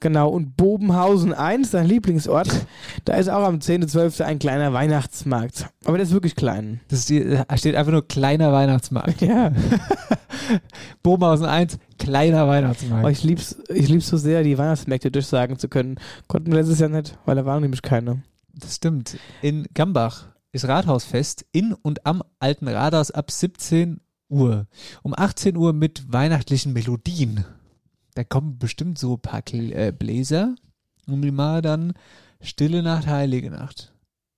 Genau, 0.00 0.30
und 0.30 0.56
Bobenhausen 0.56 1.34
1, 1.34 1.72
dein 1.72 1.86
Lieblingsort, 1.86 2.66
da 3.04 3.14
ist 3.14 3.28
auch 3.28 3.44
am 3.44 3.56
10.12. 3.56 4.22
ein 4.22 4.38
kleiner 4.38 4.72
Weihnachtsmarkt. 4.72 5.68
Aber 5.84 5.98
der 5.98 6.06
ist 6.06 6.12
wirklich 6.12 6.36
klein. 6.36 6.80
Das 6.88 7.04
die, 7.04 7.22
da 7.22 7.56
steht 7.58 7.76
einfach 7.76 7.92
nur 7.92 8.08
kleiner 8.08 8.50
Weihnachtsmarkt. 8.50 9.20
Ja. 9.20 9.52
Bobenhausen 11.02 11.44
1, 11.44 11.78
kleiner 11.98 12.48
Weihnachtsmarkt. 12.48 13.04
Oh, 13.04 13.08
ich 13.08 13.22
lieb's, 13.22 13.58
ich 13.68 13.88
lieb's 13.88 14.08
so 14.08 14.16
sehr, 14.16 14.42
die 14.42 14.56
Weihnachtsmärkte 14.56 15.10
durchsagen 15.10 15.58
zu 15.58 15.68
können. 15.68 15.96
Konnten 16.28 16.50
wir 16.50 16.58
letztes 16.58 16.78
Jahr 16.78 16.88
nicht, 16.88 17.18
weil 17.26 17.36
da 17.36 17.44
waren 17.44 17.60
nämlich 17.60 17.82
keine. 17.82 18.22
Das 18.54 18.76
stimmt. 18.76 19.18
In 19.42 19.66
Gambach 19.74 20.28
ist 20.52 20.66
Rathausfest 20.66 21.44
in 21.52 21.74
und 21.74 22.06
am 22.06 22.22
alten 22.38 22.68
Rathaus 22.68 23.10
ab 23.10 23.30
17 23.30 24.00
Uhr. 24.30 24.66
Um 25.02 25.12
18 25.14 25.56
Uhr 25.56 25.74
mit 25.74 26.10
weihnachtlichen 26.10 26.72
Melodien. 26.72 27.44
Da 28.20 28.24
kommen 28.24 28.58
bestimmt 28.58 28.98
so 28.98 29.14
ein 29.14 29.20
paar 29.20 29.42
äh, 29.50 29.92
Bläser. 29.92 30.54
Und 31.06 31.22
die 31.22 31.30
mal 31.30 31.62
dann 31.62 31.94
Stille 32.42 32.82
Nacht, 32.82 33.06
Heilige 33.06 33.50
Nacht. 33.50 33.94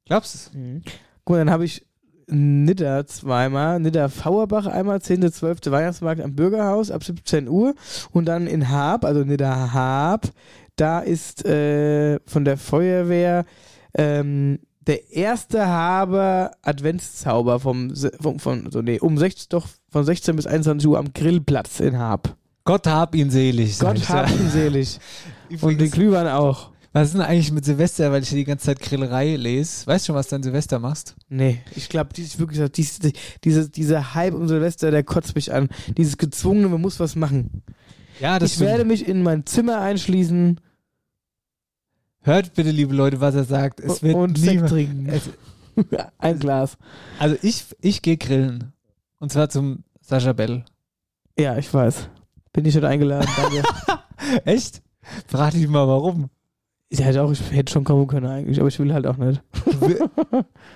Glaubst 0.06 0.50
du 0.54 0.80
Gut, 1.24 1.38
dann 1.38 1.50
habe 1.50 1.64
ich 1.64 1.84
Nidda 2.28 3.04
zweimal, 3.08 3.80
Nidda 3.80 4.08
Fauerbach 4.08 4.66
einmal, 4.66 4.98
10.12. 4.98 5.72
Weihnachtsmarkt 5.72 6.20
am 6.20 6.36
Bürgerhaus 6.36 6.92
ab 6.92 7.02
17 7.02 7.48
Uhr 7.48 7.74
und 8.12 8.26
dann 8.26 8.46
in 8.46 8.68
Haab, 8.68 9.04
also 9.04 9.24
Nidda 9.24 9.72
Haab, 9.72 10.28
Da 10.76 11.00
ist 11.00 11.44
äh, 11.44 12.20
von 12.24 12.44
der 12.44 12.58
Feuerwehr 12.58 13.44
ähm, 13.94 14.60
der 14.86 15.10
erste 15.10 15.66
Haber 15.66 16.52
Adventszauber 16.62 17.58
vom, 17.58 17.92
vom 18.20 18.38
von, 18.38 18.70
so, 18.70 18.80
nee, 18.80 19.00
um 19.00 19.18
16, 19.18 19.46
doch, 19.48 19.66
von 19.90 20.04
16 20.04 20.36
bis 20.36 20.46
21 20.46 20.88
Uhr 20.88 20.98
am 20.98 21.12
Grillplatz 21.12 21.80
in 21.80 21.98
Haab. 21.98 22.36
Gott 22.64 22.86
hab 22.86 23.14
ihn 23.14 23.30
selig. 23.30 23.78
Gott 23.78 24.08
hab 24.08 24.26
da. 24.26 24.32
ihn 24.32 24.50
selig. 24.50 24.98
Und 25.50 25.60
den 25.60 25.70
Übrigens, 25.70 25.92
Glühwein 25.92 26.28
auch. 26.28 26.70
was 26.92 27.08
ist 27.08 27.14
denn 27.14 27.22
eigentlich 27.22 27.52
mit 27.52 27.64
Silvester, 27.64 28.10
weil 28.12 28.22
ich 28.22 28.28
hier 28.28 28.38
die 28.38 28.44
ganze 28.44 28.66
Zeit 28.66 28.80
Grillerei 28.80 29.36
lese? 29.36 29.86
Weißt 29.86 30.04
du 30.04 30.06
schon, 30.08 30.16
was 30.16 30.28
du 30.28 30.36
an 30.36 30.42
Silvester 30.42 30.78
machst? 30.78 31.14
Nee, 31.28 31.60
ich 31.74 31.88
glaube, 31.88 32.10
dies 32.14 32.38
wirklich 32.38 32.58
so, 32.58 32.68
dies, 32.68 33.00
diese, 33.44 33.68
dieser 33.68 34.14
Hype 34.14 34.34
um 34.34 34.48
Silvester, 34.48 34.90
der 34.90 35.02
kotzt 35.02 35.34
mich 35.34 35.52
an. 35.52 35.68
Dieses 35.96 36.16
gezwungene, 36.16 36.68
man 36.68 36.80
muss 36.80 37.00
was 37.00 37.16
machen. 37.16 37.62
Ja, 38.20 38.38
das 38.38 38.54
ich 38.54 38.60
werde 38.60 38.84
mich 38.84 39.06
in 39.06 39.22
mein 39.22 39.44
Zimmer 39.46 39.80
einschließen 39.80 40.60
Hört 42.24 42.54
bitte, 42.54 42.70
liebe 42.70 42.94
Leute, 42.94 43.20
was 43.20 43.34
er 43.34 43.44
sagt. 43.44 43.80
Es 43.80 44.02
wird 44.02 44.14
und 44.14 44.38
Sekt 44.38 44.68
trinken. 44.68 45.08
Es, 45.08 45.28
Ein 46.18 46.38
Glas. 46.38 46.76
also 47.18 47.36
ich, 47.42 47.64
ich 47.80 48.00
gehe 48.00 48.16
grillen. 48.16 48.72
Und 49.18 49.32
zwar 49.32 49.48
zum 49.48 49.82
Sascha 50.00 50.32
Bell. 50.32 50.64
Ja, 51.36 51.56
ich 51.56 51.72
weiß. 51.72 52.08
Bin 52.53 52.64
ich 52.66 52.74
schon 52.74 52.84
eingeladen, 52.84 53.28
danke. 53.36 53.62
Echt? 54.44 54.82
Frag 55.26 55.53
dich 55.53 55.66
mal, 55.68 55.88
warum. 55.88 56.28
ich 56.90 57.00
hätte 57.03 57.22
auch, 57.22 57.30
ich 57.32 57.40
hätte 57.50 57.72
schon 57.72 57.84
kommen 57.84 58.07
können 58.07 58.26
eigentlich, 58.26 58.59
aber 58.61 58.68
ich 58.68 58.78
will 58.78 58.92
halt 58.92 59.07
auch 59.07 59.16
nicht. 59.16 59.40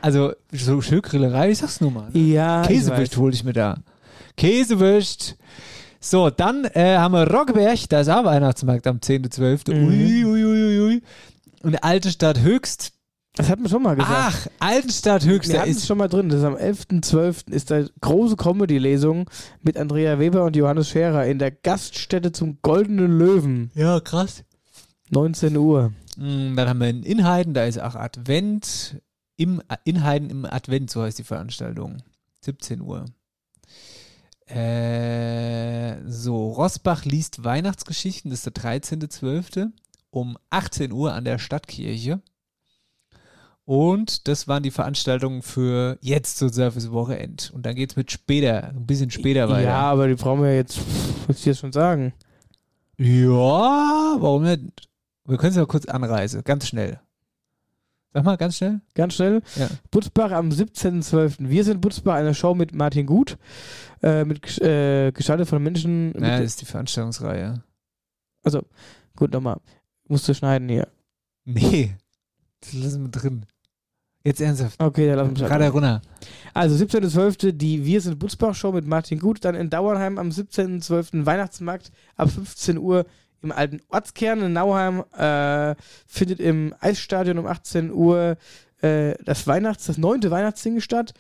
Also, 0.03 0.33
so 0.53 0.81
schön 0.83 1.03
Grillerei, 1.03 1.51
ich 1.51 1.59
sag's 1.59 1.81
nur 1.81 1.91
mal. 1.91 2.11
ne? 2.13 2.19
Ja, 2.21 2.63
Käsewürst 2.63 3.17
hole 3.17 3.33
ich 3.33 3.45
mir 3.45 3.53
da. 3.55 3.79
Käsewürst. 4.37 5.37
So, 6.01 6.31
dann 6.31 6.65
äh, 6.75 6.97
haben 6.99 7.13
wir 7.13 7.29
Rockberg, 7.31 7.89
da 7.89 8.01
ist 8.01 8.09
auch 8.09 8.25
Weihnachtsmarkt 8.25 8.87
am 8.87 8.99
10.12. 8.99 9.75
Mhm. 9.75 9.87
Ui, 9.89 10.25
ui, 10.25 10.45
ui, 10.45 10.81
ui. 10.81 11.03
Und 11.63 11.83
Altenstadt 11.83 12.41
Höchst. 12.41 12.93
Das 13.37 13.51
hat 13.51 13.61
man 13.61 13.69
schon 13.69 13.83
mal 13.83 13.95
gesagt. 13.95 14.13
Ach, 14.15 14.47
Altenstadt 14.61 15.27
Höchst, 15.27 15.49
Wir 15.51 15.57
da 15.57 15.61
hatten 15.61 15.71
es 15.71 15.79
ist 15.79 15.87
schon 15.87 15.99
mal 15.99 16.09
drin. 16.09 16.31
Das 16.31 16.39
ist 16.39 16.45
am 16.45 16.57
11.12. 16.57 17.51
ist 17.53 17.71
da 17.71 17.85
große 18.01 18.37
Comedy-Lesung 18.37 19.29
mit 19.61 19.77
Andrea 19.77 20.19
Weber 20.19 20.45
und 20.45 20.57
Johannes 20.57 20.89
Scherer 20.89 21.27
in 21.27 21.39
der 21.39 21.51
Gaststätte 21.51 22.33
zum 22.33 22.59
Goldenen 22.63 23.19
Löwen. 23.19 23.71
Ja, 23.75 24.01
krass. 24.01 24.43
19 25.11 25.55
Uhr. 25.57 25.93
Mm, 26.17 26.57
Dann 26.57 26.69
haben 26.69 26.81
wir 26.81 26.89
in 26.89 27.03
Inheiden, 27.03 27.53
da 27.53 27.65
ist 27.65 27.79
auch 27.79 27.95
Advent. 27.95 29.01
Im 29.37 29.63
Inheiden 29.85 30.31
im 30.31 30.47
Advent, 30.47 30.91
so 30.91 31.03
heißt 31.03 31.19
die 31.19 31.25
Veranstaltung. 31.25 31.99
17 32.41 32.81
Uhr. 32.81 33.05
Äh, 34.47 35.97
so, 36.09 36.53
Rosbach 36.53 37.05
liest 37.05 37.45
Weihnachtsgeschichten, 37.45 38.31
das 38.31 38.47
ist 38.47 38.57
der 38.57 38.79
13.12. 38.81 39.73
um 40.11 40.39
18 40.49 40.93
Uhr 40.93 41.13
an 41.13 41.25
der 41.27 41.39
Stadtkirche. 41.39 42.23
Und 43.67 44.29
das 44.29 44.47
waren 44.47 44.63
die 44.63 44.71
Veranstaltungen 44.71 45.43
für 45.43 45.99
jetzt 46.01 46.39
so 46.39 46.49
Service 46.49 46.93
Wochenend. 46.93 47.51
Und 47.53 47.67
dann 47.67 47.75
geht's 47.75 47.97
mit 47.97 48.13
später, 48.13 48.69
ein 48.69 48.87
bisschen 48.87 49.11
später 49.11 49.49
weiter. 49.49 49.69
Ja, 49.69 49.81
aber 49.81 50.07
die 50.07 50.15
brauchen 50.15 50.43
wir 50.43 50.55
jetzt, 50.55 50.79
muss 51.27 51.41
ich 51.41 51.47
jetzt 51.47 51.59
schon 51.59 51.73
sagen. 51.73 52.15
Ja, 52.97 54.17
warum 54.19 54.45
nicht? 54.45 54.89
Wir 55.25 55.37
können 55.37 55.51
es 55.51 55.57
ja 55.57 55.65
kurz 55.67 55.85
anreisen, 55.87 56.45
ganz 56.45 56.69
schnell. 56.69 57.01
Sag 58.15 58.25
mal, 58.25 58.37
ganz 58.37 58.57
schnell. 58.57 58.81
Ganz 58.95 59.15
schnell. 59.15 59.43
Ja. 59.57 59.69
Butzbach 59.91 60.31
am 60.31 60.51
17.12. 60.51 61.35
Wir 61.41 61.65
sind 61.65 61.81
Butzbach, 61.81 62.15
eine 62.15 62.35
Show 62.35 62.55
mit 62.55 62.73
Martin 62.73 63.05
Gut, 63.05 63.37
äh, 64.01 64.25
mit 64.25 64.59
äh, 64.63 65.11
gestaltet 65.11 65.49
von 65.49 65.61
Menschen. 65.61 66.15
Ja, 66.15 66.21
mit, 66.21 66.31
das 66.31 66.41
ist 66.43 66.61
die 66.61 66.67
Veranstaltungsreihe. 66.67 67.65
also, 68.45 68.63
gut, 69.17 69.33
nochmal. 69.33 69.61
Musst 70.07 70.29
du 70.29 70.35
schneiden 70.35 70.69
hier. 70.69 70.87
Nee, 71.45 71.97
das 72.61 72.73
lassen 72.75 73.03
wir 73.03 73.11
drin. 73.11 73.45
Jetzt 74.27 74.41
ernsthaft. 74.41 74.83
Okay, 74.83 75.07
dann 75.07 75.19
lass 75.19 75.29
uns 75.29 75.39
Gerade 75.39 75.69
runter. 75.69 76.03
Also 76.53 76.85
17.12. 76.85 77.53
die 77.53 77.85
Wir 77.85 78.01
sind 78.01 78.19
Butzbach 78.19 78.57
Show 78.57 78.73
mit 78.73 78.85
Martin 78.85 79.21
Gut, 79.21 79.45
dann 79.45 79.55
in 79.55 79.71
Dauernheim 79.71 80.19
am 80.19 80.31
17.12. 80.31 81.25
Weihnachtsmarkt 81.25 81.93
ab 82.17 82.29
15 82.31 82.77
Uhr 82.77 83.07
im 83.43 83.53
alten 83.53 83.81
Ortskern 83.89 84.43
in 84.43 84.53
Nauheim 84.53 85.05
äh, 85.17 85.77
findet 86.09 86.41
im 86.41 86.75
Eisstadion 86.81 87.39
um 87.39 87.47
18 87.47 87.93
Uhr 87.93 88.37
äh, 88.81 89.15
das 89.25 89.47
Weihnachts, 89.47 89.87
das 89.87 89.97
neunte 89.97 90.33
Weihnachtssingen 90.33 90.81
statt 90.81 91.15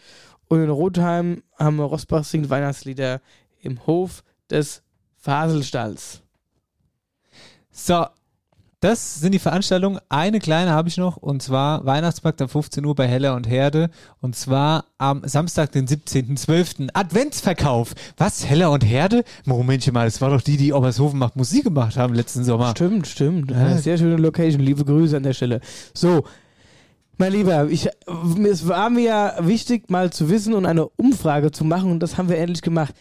und 0.48 0.64
in 0.64 0.70
Rotheim 0.70 1.44
haben 1.56 1.76
wir 1.76 1.84
Rosbach 1.84 2.24
singt 2.24 2.50
Weihnachtslieder 2.50 3.20
im 3.60 3.86
Hof 3.86 4.24
des 4.50 4.82
Faselstalls. 5.14 6.22
So, 7.70 8.06
das 8.86 9.16
sind 9.16 9.32
die 9.32 9.40
Veranstaltungen. 9.40 9.98
Eine 10.08 10.38
kleine 10.38 10.70
habe 10.70 10.88
ich 10.88 10.96
noch 10.96 11.16
und 11.16 11.42
zwar 11.42 11.84
Weihnachtsmarkt 11.84 12.40
am 12.40 12.48
15 12.48 12.84
Uhr 12.84 12.94
bei 12.94 13.08
Heller 13.08 13.34
und 13.34 13.48
Herde 13.48 13.90
und 14.20 14.36
zwar 14.36 14.84
am 14.96 15.22
Samstag, 15.24 15.72
den 15.72 15.88
17.12. 15.88 16.90
Adventsverkauf. 16.94 17.94
Was? 18.16 18.46
Heller 18.46 18.70
und 18.70 18.84
Herde? 18.84 19.24
Momentchen 19.44 19.92
mal, 19.92 20.04
das 20.04 20.20
war 20.20 20.30
doch 20.30 20.40
die, 20.40 20.56
die 20.56 20.72
Obershofen 20.72 21.18
macht 21.18 21.34
Musik 21.34 21.64
gemacht 21.64 21.96
haben 21.96 22.14
letzten 22.14 22.44
Sommer. 22.44 22.70
Stimmt, 22.70 23.08
stimmt. 23.08 23.50
Ja. 23.50 23.76
Sehr 23.76 23.98
schöne 23.98 24.18
Location. 24.18 24.60
Liebe 24.60 24.84
Grüße 24.84 25.16
an 25.16 25.24
der 25.24 25.32
Stelle. 25.32 25.60
So, 25.92 26.22
mein 27.18 27.32
Lieber, 27.32 27.68
ich, 27.70 27.88
es 28.48 28.68
war 28.68 28.90
mir 28.90 29.02
ja 29.02 29.34
wichtig, 29.40 29.90
mal 29.90 30.12
zu 30.12 30.28
wissen 30.28 30.52
und 30.54 30.66
eine 30.66 30.86
Umfrage 30.88 31.50
zu 31.50 31.64
machen 31.64 31.90
und 31.90 32.00
das 32.00 32.18
haben 32.18 32.28
wir 32.28 32.36
endlich 32.36 32.62
gemacht. 32.62 32.94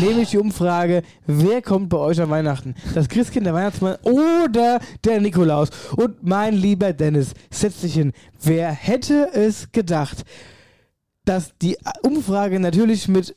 Nämlich 0.00 0.30
die 0.30 0.38
Umfrage, 0.38 1.02
wer 1.26 1.62
kommt 1.62 1.88
bei 1.88 1.98
euch 1.98 2.20
an 2.20 2.30
Weihnachten? 2.30 2.74
Das 2.94 3.08
Christkind, 3.08 3.46
der 3.46 3.54
Weihnachtsmann 3.54 3.96
oder 4.02 4.80
der 5.04 5.20
Nikolaus? 5.20 5.70
Und 5.96 6.22
mein 6.24 6.54
lieber 6.54 6.92
Dennis, 6.92 7.32
setz 7.50 7.80
dich 7.80 7.94
hin. 7.94 8.12
Wer 8.42 8.72
hätte 8.72 9.30
es 9.32 9.70
gedacht, 9.70 10.24
dass 11.24 11.56
die 11.58 11.76
Umfrage 12.02 12.58
natürlich 12.58 13.06
mit 13.06 13.36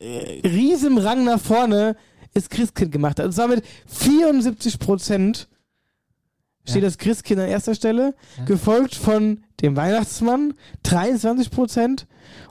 äh, 0.00 0.40
riesem 0.46 0.98
Rang 0.98 1.24
nach 1.24 1.40
vorne 1.40 1.96
ist 2.34 2.50
Christkind 2.50 2.92
gemacht 2.92 3.18
hat. 3.18 3.26
Und 3.26 3.32
zwar 3.32 3.48
mit 3.48 3.64
74 3.86 4.78
Prozent 4.78 5.48
steht 6.68 6.82
das 6.84 6.98
Christkind 6.98 7.40
an 7.40 7.48
erster 7.48 7.74
Stelle, 7.74 8.14
gefolgt 8.46 8.94
von 8.94 9.42
dem 9.60 9.76
Weihnachtsmann, 9.76 10.54
23 10.84 11.50
Prozent 11.50 12.06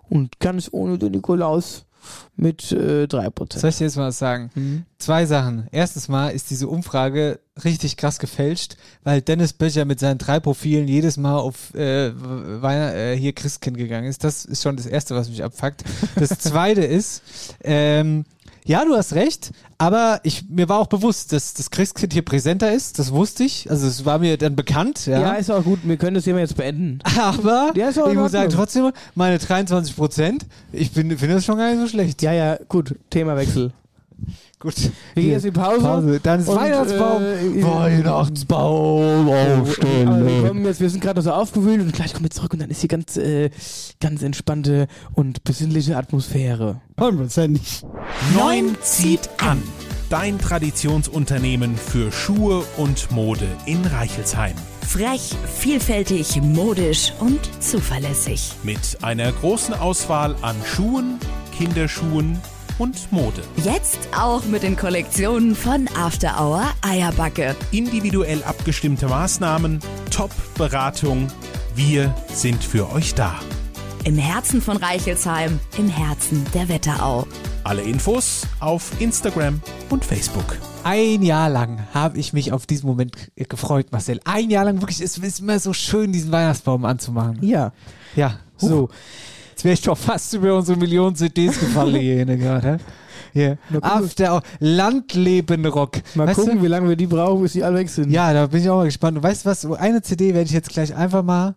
und 0.09 0.39
ganz 0.39 0.69
ohne 0.71 0.97
den 0.97 1.11
Nikolaus 1.11 1.85
mit 2.35 2.71
äh, 2.71 3.07
3 3.07 3.29
Prozent. 3.31 3.61
Soll 3.61 3.69
ich 3.71 3.77
dir 3.77 3.85
jetzt 3.85 3.97
mal 3.97 4.07
was 4.07 4.19
sagen? 4.19 4.49
Mhm. 4.55 4.85
Zwei 4.97 5.25
Sachen. 5.25 5.67
Erstens 5.71 6.07
mal 6.07 6.29
ist 6.29 6.49
diese 6.49 6.67
Umfrage 6.67 7.39
richtig 7.63 7.97
krass 7.97 8.19
gefälscht, 8.19 8.77
weil 9.03 9.21
Dennis 9.21 9.53
Böcher 9.53 9.85
mit 9.85 9.99
seinen 9.99 10.17
drei 10.17 10.39
Profilen 10.39 10.87
jedes 10.87 11.17
Mal 11.17 11.37
auf 11.37 11.73
äh, 11.73 12.07
äh, 12.07 13.17
hier 13.17 13.33
Christkind 13.33 13.77
gegangen 13.77 14.07
ist. 14.07 14.23
Das 14.23 14.45
ist 14.45 14.63
schon 14.63 14.77
das 14.77 14.85
Erste, 14.85 15.15
was 15.15 15.29
mich 15.29 15.43
abfuckt. 15.43 15.83
Das 16.15 16.29
Zweite 16.39 16.81
ist, 16.81 17.23
ähm, 17.63 18.25
ja, 18.67 18.83
du 18.83 18.95
hast 18.95 19.13
recht, 19.13 19.51
aber 19.77 20.19
ich, 20.23 20.49
mir 20.49 20.67
war 20.67 20.79
auch 20.79 20.87
bewusst, 20.87 21.31
dass 21.31 21.53
das 21.53 21.71
Christkind 21.71 22.11
hier 22.11 22.21
präsenter 22.21 22.71
ist. 22.71 22.99
Das 22.99 23.13
wusste 23.13 23.45
ich. 23.45 23.71
Also 23.71 23.87
es 23.87 24.03
war 24.03 24.19
mir 24.19 24.37
dann 24.37 24.55
bekannt. 24.55 25.05
Ja. 25.05 25.21
Ja. 25.21 25.33
ist 25.33 25.49
auch 25.49 25.63
gut. 25.63 25.79
Wir 25.83 25.95
können 25.95 26.15
das 26.15 26.25
Thema 26.25 26.39
jetzt 26.39 26.57
beenden. 26.57 26.99
aber 27.19 27.71
Ja, 27.75 27.89
ich 27.89 27.95
muss 27.95 28.33
sagen, 28.33 28.51
trotzdem, 28.51 28.91
meine 29.15 29.39
23 29.39 29.95
Prozent, 29.95 30.45
ich 30.73 30.91
finde 30.91 31.15
das 31.15 31.45
schon 31.45 31.57
gar 31.57 31.71
nicht 31.71 31.79
so 31.79 31.87
schlecht. 31.87 32.21
Ja, 32.21 32.33
ja, 32.33 32.57
gut. 32.67 32.95
Themawechsel. 33.09 33.71
Gut. 34.59 34.73
Wir 35.13 35.23
gehen 35.23 35.31
jetzt 35.33 35.45
in 35.45 35.53
die 35.53 35.59
Pause. 35.59 35.81
Pause. 35.81 36.19
Dann 36.21 36.39
ist 36.39 36.47
Und, 36.47 36.55
Weihnachtsbaum. 36.55 37.21
äh, 37.21 37.63
Weihnachtsbaum 37.63 39.29
aufstellen. 39.29 40.07
Aber 40.07 40.25
wir, 40.25 40.47
kommen 40.47 40.65
jetzt, 40.65 40.81
wir 40.81 40.89
sind 40.89 40.99
gerade 41.01 41.19
noch 41.19 41.23
so 41.25 41.31
aufgewühlt 41.31 41.79
und 41.81 41.93
gleich 41.93 42.11
kommen 42.13 42.25
wir 42.25 42.31
zurück 42.31 42.53
und 42.53 42.61
dann 42.63 42.71
ist 42.71 42.79
hier 42.79 42.87
ganz, 42.87 43.17
äh, 43.17 43.51
ganz 43.99 44.23
entspannte 44.23 44.87
und 45.13 45.43
besinnliche 45.43 45.95
Atmosphäre. 45.95 46.81
Hundertprozentig. 46.99 47.83
Neun 48.35 48.75
zieht 48.81 49.29
an. 49.37 49.61
Dein 50.09 50.39
Traditionsunternehmen 50.39 51.75
für 51.75 52.11
Schuhe 52.11 52.63
und 52.77 53.11
Mode 53.11 53.45
in 53.65 53.85
Reichelsheim. 53.85 54.55
Frech, 54.81 55.35
vielfältig, 55.53 56.41
modisch 56.41 57.13
und 57.19 57.39
zuverlässig. 57.59 58.53
Mit 58.63 58.97
einer 59.03 59.31
großen 59.33 59.73
Auswahl 59.75 60.35
an 60.41 60.55
Schuhen, 60.65 61.19
Kinderschuhen 61.55 62.39
und 62.77 63.11
Mode. 63.11 63.41
Jetzt 63.63 63.99
auch 64.17 64.45
mit 64.45 64.63
den 64.63 64.75
Kollektionen 64.75 65.55
von 65.55 65.87
After 65.95 66.39
Hour 66.39 66.63
Eierbacke. 66.81 67.55
Individuell 67.71 68.43
abgestimmte 68.43 69.07
Maßnahmen, 69.07 69.79
Top-Beratung. 70.11 71.27
Wir 71.75 72.13
sind 72.33 72.63
für 72.63 72.91
euch 72.91 73.13
da. 73.15 73.35
Im 74.03 74.17
Herzen 74.17 74.61
von 74.61 74.77
Reichelsheim, 74.77 75.59
im 75.77 75.89
Herzen 75.89 76.45
der 76.53 76.69
Wetterau. 76.69 77.27
Alle 77.63 77.81
Infos 77.81 78.43
auf 78.59 78.91
Instagram 79.01 79.61
und 79.89 80.05
Facebook. 80.05 80.57
Ein 80.83 81.21
Jahr 81.21 81.49
lang 81.49 81.85
habe 81.93 82.17
ich 82.17 82.31
mich 82.31 82.53
auf 82.53 82.65
diesen 82.65 82.87
Moment 82.87 83.13
gefreut, 83.35 83.87
Marcel. 83.91 84.21
Ein 84.23 84.49
Jahr 84.49 84.63
lang 84.63 84.79
wirklich, 84.81 85.01
es 85.01 85.17
ist 85.17 85.39
immer 85.41 85.59
so 85.59 85.73
schön, 85.73 86.13
diesen 86.13 86.31
Weihnachtsbaum 86.31 86.85
anzumachen. 86.85 87.39
Ja. 87.41 87.73
Ja, 88.15 88.39
So. 88.55 88.89
Jetzt 89.57 89.63
wäre 89.63 89.73
ich 89.73 89.81
doch 89.81 89.97
fast 89.97 90.35
über 90.35 90.55
unsere 90.55 90.77
Millionen 90.77 91.15
CDs 91.15 91.59
gefallen 91.59 91.95
hier 91.95 92.23
ne, 92.27 92.37
gerade. 92.37 92.77
Hier. 93.33 93.57
Mal 93.71 93.81
gucken. 93.81 94.05
After 94.05 94.41
Landlebenrock. 94.59 95.97
Mal 96.13 96.27
Weißt 96.27 96.39
gucken, 96.39 96.57
du? 96.57 96.63
wie 96.63 96.67
lange 96.67 96.89
wir 96.89 96.95
die 96.95 97.07
brauchen, 97.07 97.41
bis 97.41 97.53
die 97.53 97.63
alle 97.63 97.77
weg 97.79 97.89
sind. 97.89 98.11
Ja, 98.11 98.31
da 98.33 98.45
bin 98.45 98.61
ich 98.61 98.69
auch 98.69 98.77
mal 98.77 98.85
gespannt. 98.85 99.17
Und 99.17 99.23
weißt 99.23 99.45
du 99.45 99.49
was? 99.49 99.65
Eine 99.65 100.03
CD 100.03 100.35
werde 100.35 100.45
ich 100.45 100.51
jetzt 100.51 100.69
gleich 100.69 100.95
einfach 100.95 101.23
mal 101.23 101.55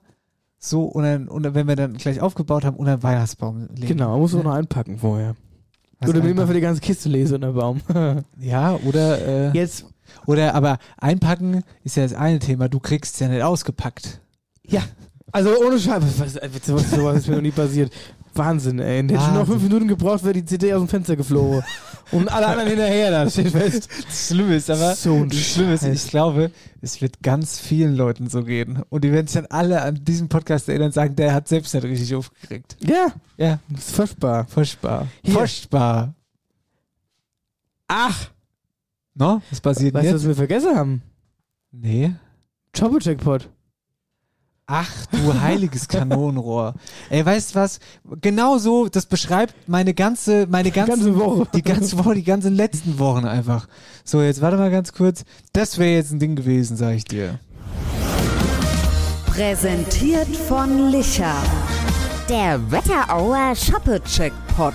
so 0.59 0.84
und 0.84 1.03
dann, 1.03 1.28
und 1.28 1.42
dann, 1.42 1.55
wenn 1.55 1.68
wir 1.68 1.76
dann 1.76 1.92
gleich 1.92 2.22
aufgebaut 2.22 2.64
haben, 2.64 2.78
unter 2.78 2.96
den 2.96 3.03
Weihnachtsbaum 3.03 3.68
legen. 3.74 3.88
Genau, 3.88 4.18
muss 4.18 4.32
man 4.32 4.44
noch 4.44 4.55
einpacken 4.55 4.96
vorher. 4.96 5.36
Was 5.98 6.09
Oder 6.09 6.20
wenn 6.20 6.24
ich 6.24 6.30
einpacken? 6.30 6.36
mal 6.36 6.46
für 6.46 6.55
die 6.55 6.61
ganze 6.62 6.80
Kiste 6.80 7.11
lese 7.11 7.34
unter 7.34 7.53
Baum. 7.53 7.82
Ja, 8.40 8.78
oder, 8.86 9.51
äh, 9.51 9.51
Jetzt, 9.51 9.84
oder, 10.24 10.55
aber 10.55 10.78
einpacken 10.96 11.64
ist 11.84 11.98
ja 11.98 12.05
das 12.05 12.14
eine 12.14 12.38
Thema. 12.38 12.70
Du 12.70 12.80
kriegst 12.80 13.12
es 13.12 13.20
ja 13.20 13.28
nicht 13.28 13.42
ausgepackt. 13.42 14.22
ja. 14.66 14.80
Also 15.33 15.51
ohne 15.64 15.78
Scheiße, 15.78 16.07
was, 16.18 16.35
was, 16.37 16.91
sowas, 16.91 17.16
ist 17.18 17.28
mir 17.28 17.37
noch 17.37 17.43
nie 17.43 17.51
passiert. 17.51 17.93
Wahnsinn, 18.35 18.78
ey. 18.78 19.03
Hätte 19.03 19.14
ich 19.14 19.20
noch 19.33 19.47
fünf 19.47 19.62
Minuten 19.62 19.89
gebraucht, 19.89 20.22
wäre 20.22 20.35
die 20.35 20.45
CD 20.45 20.72
aus 20.72 20.81
dem 20.81 20.89
Fenster 20.89 21.16
geflogen. 21.16 21.62
Und 22.12 22.28
alle 22.33 22.47
anderen 22.47 22.68
hinterher, 22.70 23.11
da 23.11 23.28
steht 23.31 23.51
fest. 23.51 23.89
Das 24.07 24.28
Schlimme 24.28 24.57
ist 24.57 24.70
aber, 24.70 24.95
So 24.95 25.14
ein 25.14 25.28
das 25.28 25.39
Schlimme 25.39 25.74
ist, 25.74 25.85
ich 25.85 26.07
glaube, 26.09 26.51
es 26.81 27.01
wird 27.03 27.22
ganz 27.22 27.59
vielen 27.59 27.95
Leuten 27.97 28.28
so 28.28 28.43
gehen. 28.45 28.83
Und 28.89 29.03
die 29.05 29.12
werden 29.12 29.26
sich 29.26 29.35
dann 29.35 29.47
alle 29.51 29.83
an 29.83 30.05
diesem 30.05 30.28
Podcast 30.28 30.68
erinnern 30.68 30.87
und 30.87 30.95
sagen, 30.95 31.16
der 31.16 31.35
hat 31.35 31.49
selbst 31.49 31.74
nicht 31.74 31.85
richtig 31.85 32.14
aufgekriegt. 32.14 32.76
Ja, 32.81 33.09
Ja, 33.37 33.59
das 33.68 33.89
ist 33.89 33.97
furchtbar. 33.97 34.47
furchtbar. 34.49 35.07
Hier. 35.22 35.35
Furchtbar. 35.35 36.14
Ach, 37.89 38.31
No? 39.14 39.43
Was 39.51 39.61
passiert 39.61 39.93
weißt 39.95 40.05
du, 40.07 40.11
denn 40.12 40.20
was 40.20 40.26
wir 40.26 40.35
vergessen 40.35 40.76
haben? 40.76 41.03
Nee. 41.72 42.12
Jobbo-Jackpot. 42.74 43.49
Ach 44.73 44.89
du 45.11 45.41
heiliges 45.41 45.89
Kanonenrohr. 45.89 46.75
Ey, 47.09 47.27
weißt 47.27 47.51
du 47.51 47.55
was? 47.57 47.81
Genau 48.21 48.59
so, 48.59 48.89
das 48.89 49.05
beschreibt 49.05 49.53
meine 49.68 49.95
ganze, 49.95 50.47
meine 50.49 50.71
ganze, 50.71 50.93
ganze 50.93 51.18
Woche. 51.18 51.49
Die 51.53 51.62
ganze 51.62 51.99
Woche, 51.99 52.14
die 52.14 52.23
ganzen 52.23 52.55
letzten 52.55 53.01
Wochen 53.01 53.25
einfach. 53.25 53.66
So, 54.05 54.23
jetzt 54.23 54.41
warte 54.41 54.57
mal 54.59 54.71
ganz 54.71 54.93
kurz. 54.93 55.25
Das 55.53 55.79
wäre 55.79 55.97
jetzt 55.97 56.12
ein 56.12 56.21
Ding 56.21 56.37
gewesen, 56.37 56.77
sag 56.77 56.95
ich 56.95 57.03
dir. 57.03 57.41
Präsentiert 59.27 60.29
von 60.29 60.93
Licher. 60.93 61.35
Der 62.29 62.71
Wetterauer 62.71 63.57
Shoppe-Checkpot. 63.57 64.75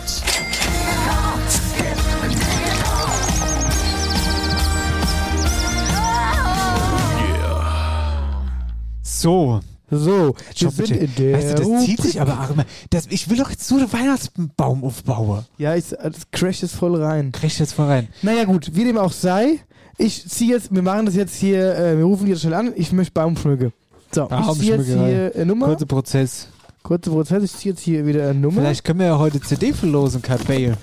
So. 9.01 9.61
So, 9.91 10.35
wir 10.57 10.71
sind 10.71 10.91
in 10.91 11.15
der 11.15 11.37
weißt 11.37 11.59
du, 11.59 11.63
das 11.73 11.85
zieht 11.85 11.99
Rubrik. 11.99 12.01
sich 12.01 12.21
aber 12.21 12.41
auch 12.41 12.49
immer. 12.49 12.65
Das, 12.89 13.05
ich 13.09 13.29
will 13.29 13.37
doch 13.37 13.49
jetzt 13.51 13.67
so 13.67 13.75
einen 13.77 13.91
Weihnachtsbaum 13.93 14.83
aufbauen. 14.83 15.45
Ja, 15.57 15.75
ich, 15.75 15.89
das 15.89 16.31
crasht 16.31 16.63
jetzt 16.63 16.75
voll 16.75 17.01
rein. 17.01 17.31
Krieg 17.31 17.57
jetzt 17.59 17.73
voll 17.73 17.85
rein. 17.85 18.07
Naja 18.21 18.45
gut, 18.45 18.71
wie 18.75 18.83
dem 18.83 18.97
auch 18.97 19.11
sei, 19.11 19.59
ich 19.97 20.27
ziehe 20.27 20.53
jetzt, 20.53 20.73
wir 20.73 20.81
machen 20.81 21.05
das 21.05 21.15
jetzt 21.15 21.35
hier, 21.35 21.75
äh, 21.77 21.97
wir 21.97 22.05
rufen 22.05 22.25
die 22.25 22.31
jetzt 22.31 22.41
schnell 22.41 22.55
an, 22.55 22.73
ich 22.75 22.91
möchte 22.91 23.13
Baum 23.13 23.37
schmücken. 23.37 23.71
So, 24.11 24.27
ich 24.29 24.59
ziehe 24.59 24.77
jetzt 24.77 24.87
hier 24.87 25.31
eine 25.35 25.45
Nummer, 25.45 25.67
Kurzer 25.67 25.85
Prozess. 25.85 26.47
kurzer 26.83 27.11
Prozess, 27.11 27.43
ich 27.43 27.53
ziehe 27.53 27.73
jetzt 27.73 27.81
hier 27.81 28.05
wieder 28.05 28.23
eine 28.29 28.39
Nummer. 28.39 28.61
Vielleicht 28.61 28.83
können 28.83 28.99
wir 28.99 29.07
ja 29.07 29.19
heute 29.19 29.39
CD 29.41 29.71
verlosen, 29.73 30.21
Kat 30.21 30.45
Bale. 30.47 30.77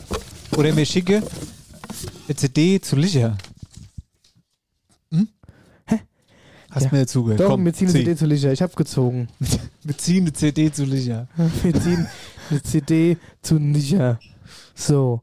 Oder 0.56 0.72
mir 0.74 0.86
schicke 0.86 1.22
eine 2.28 2.36
CD 2.36 2.80
zu 2.80 2.96
Licher. 2.96 3.36
Hm? 5.10 5.28
Hast 6.72 6.84
Ja. 6.84 6.88
mir 6.92 6.98
ja 7.00 7.06
zugehört. 7.06 7.40
Doch, 7.40 7.48
Komm, 7.50 7.64
wir 7.64 7.72
ziehen 7.74 7.88
eine. 7.88 7.98
CD 7.98 8.16
zu 8.16 8.24
Licher, 8.26 8.50
ich 8.52 8.62
habe 8.62 8.74
gezogen. 8.74 9.28
Wir 9.84 9.98
ziehen 9.98 10.22
eine 10.24 10.32
CD 10.32 10.70
zu 10.72 10.84
Licher. 10.84 11.28
wir 11.62 11.74
ziehen 11.80 12.06
eine 12.50 12.62
CD 12.62 13.16
zu 13.42 13.58
Licher. 13.58 14.18
So, 14.74 15.20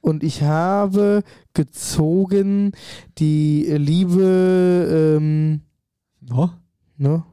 und 0.00 0.22
ich 0.24 0.42
habe 0.42 1.22
gezogen 1.54 2.72
die 3.18 3.62
liebe, 3.76 5.16
ähm, 5.18 5.60
Oh? 6.32 6.48
ne? 6.98 7.24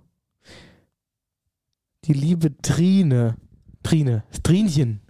Die 2.06 2.14
liebe 2.14 2.56
Trine. 2.62 3.36
Trine, 3.84 4.24
Trinchen. 4.44 5.02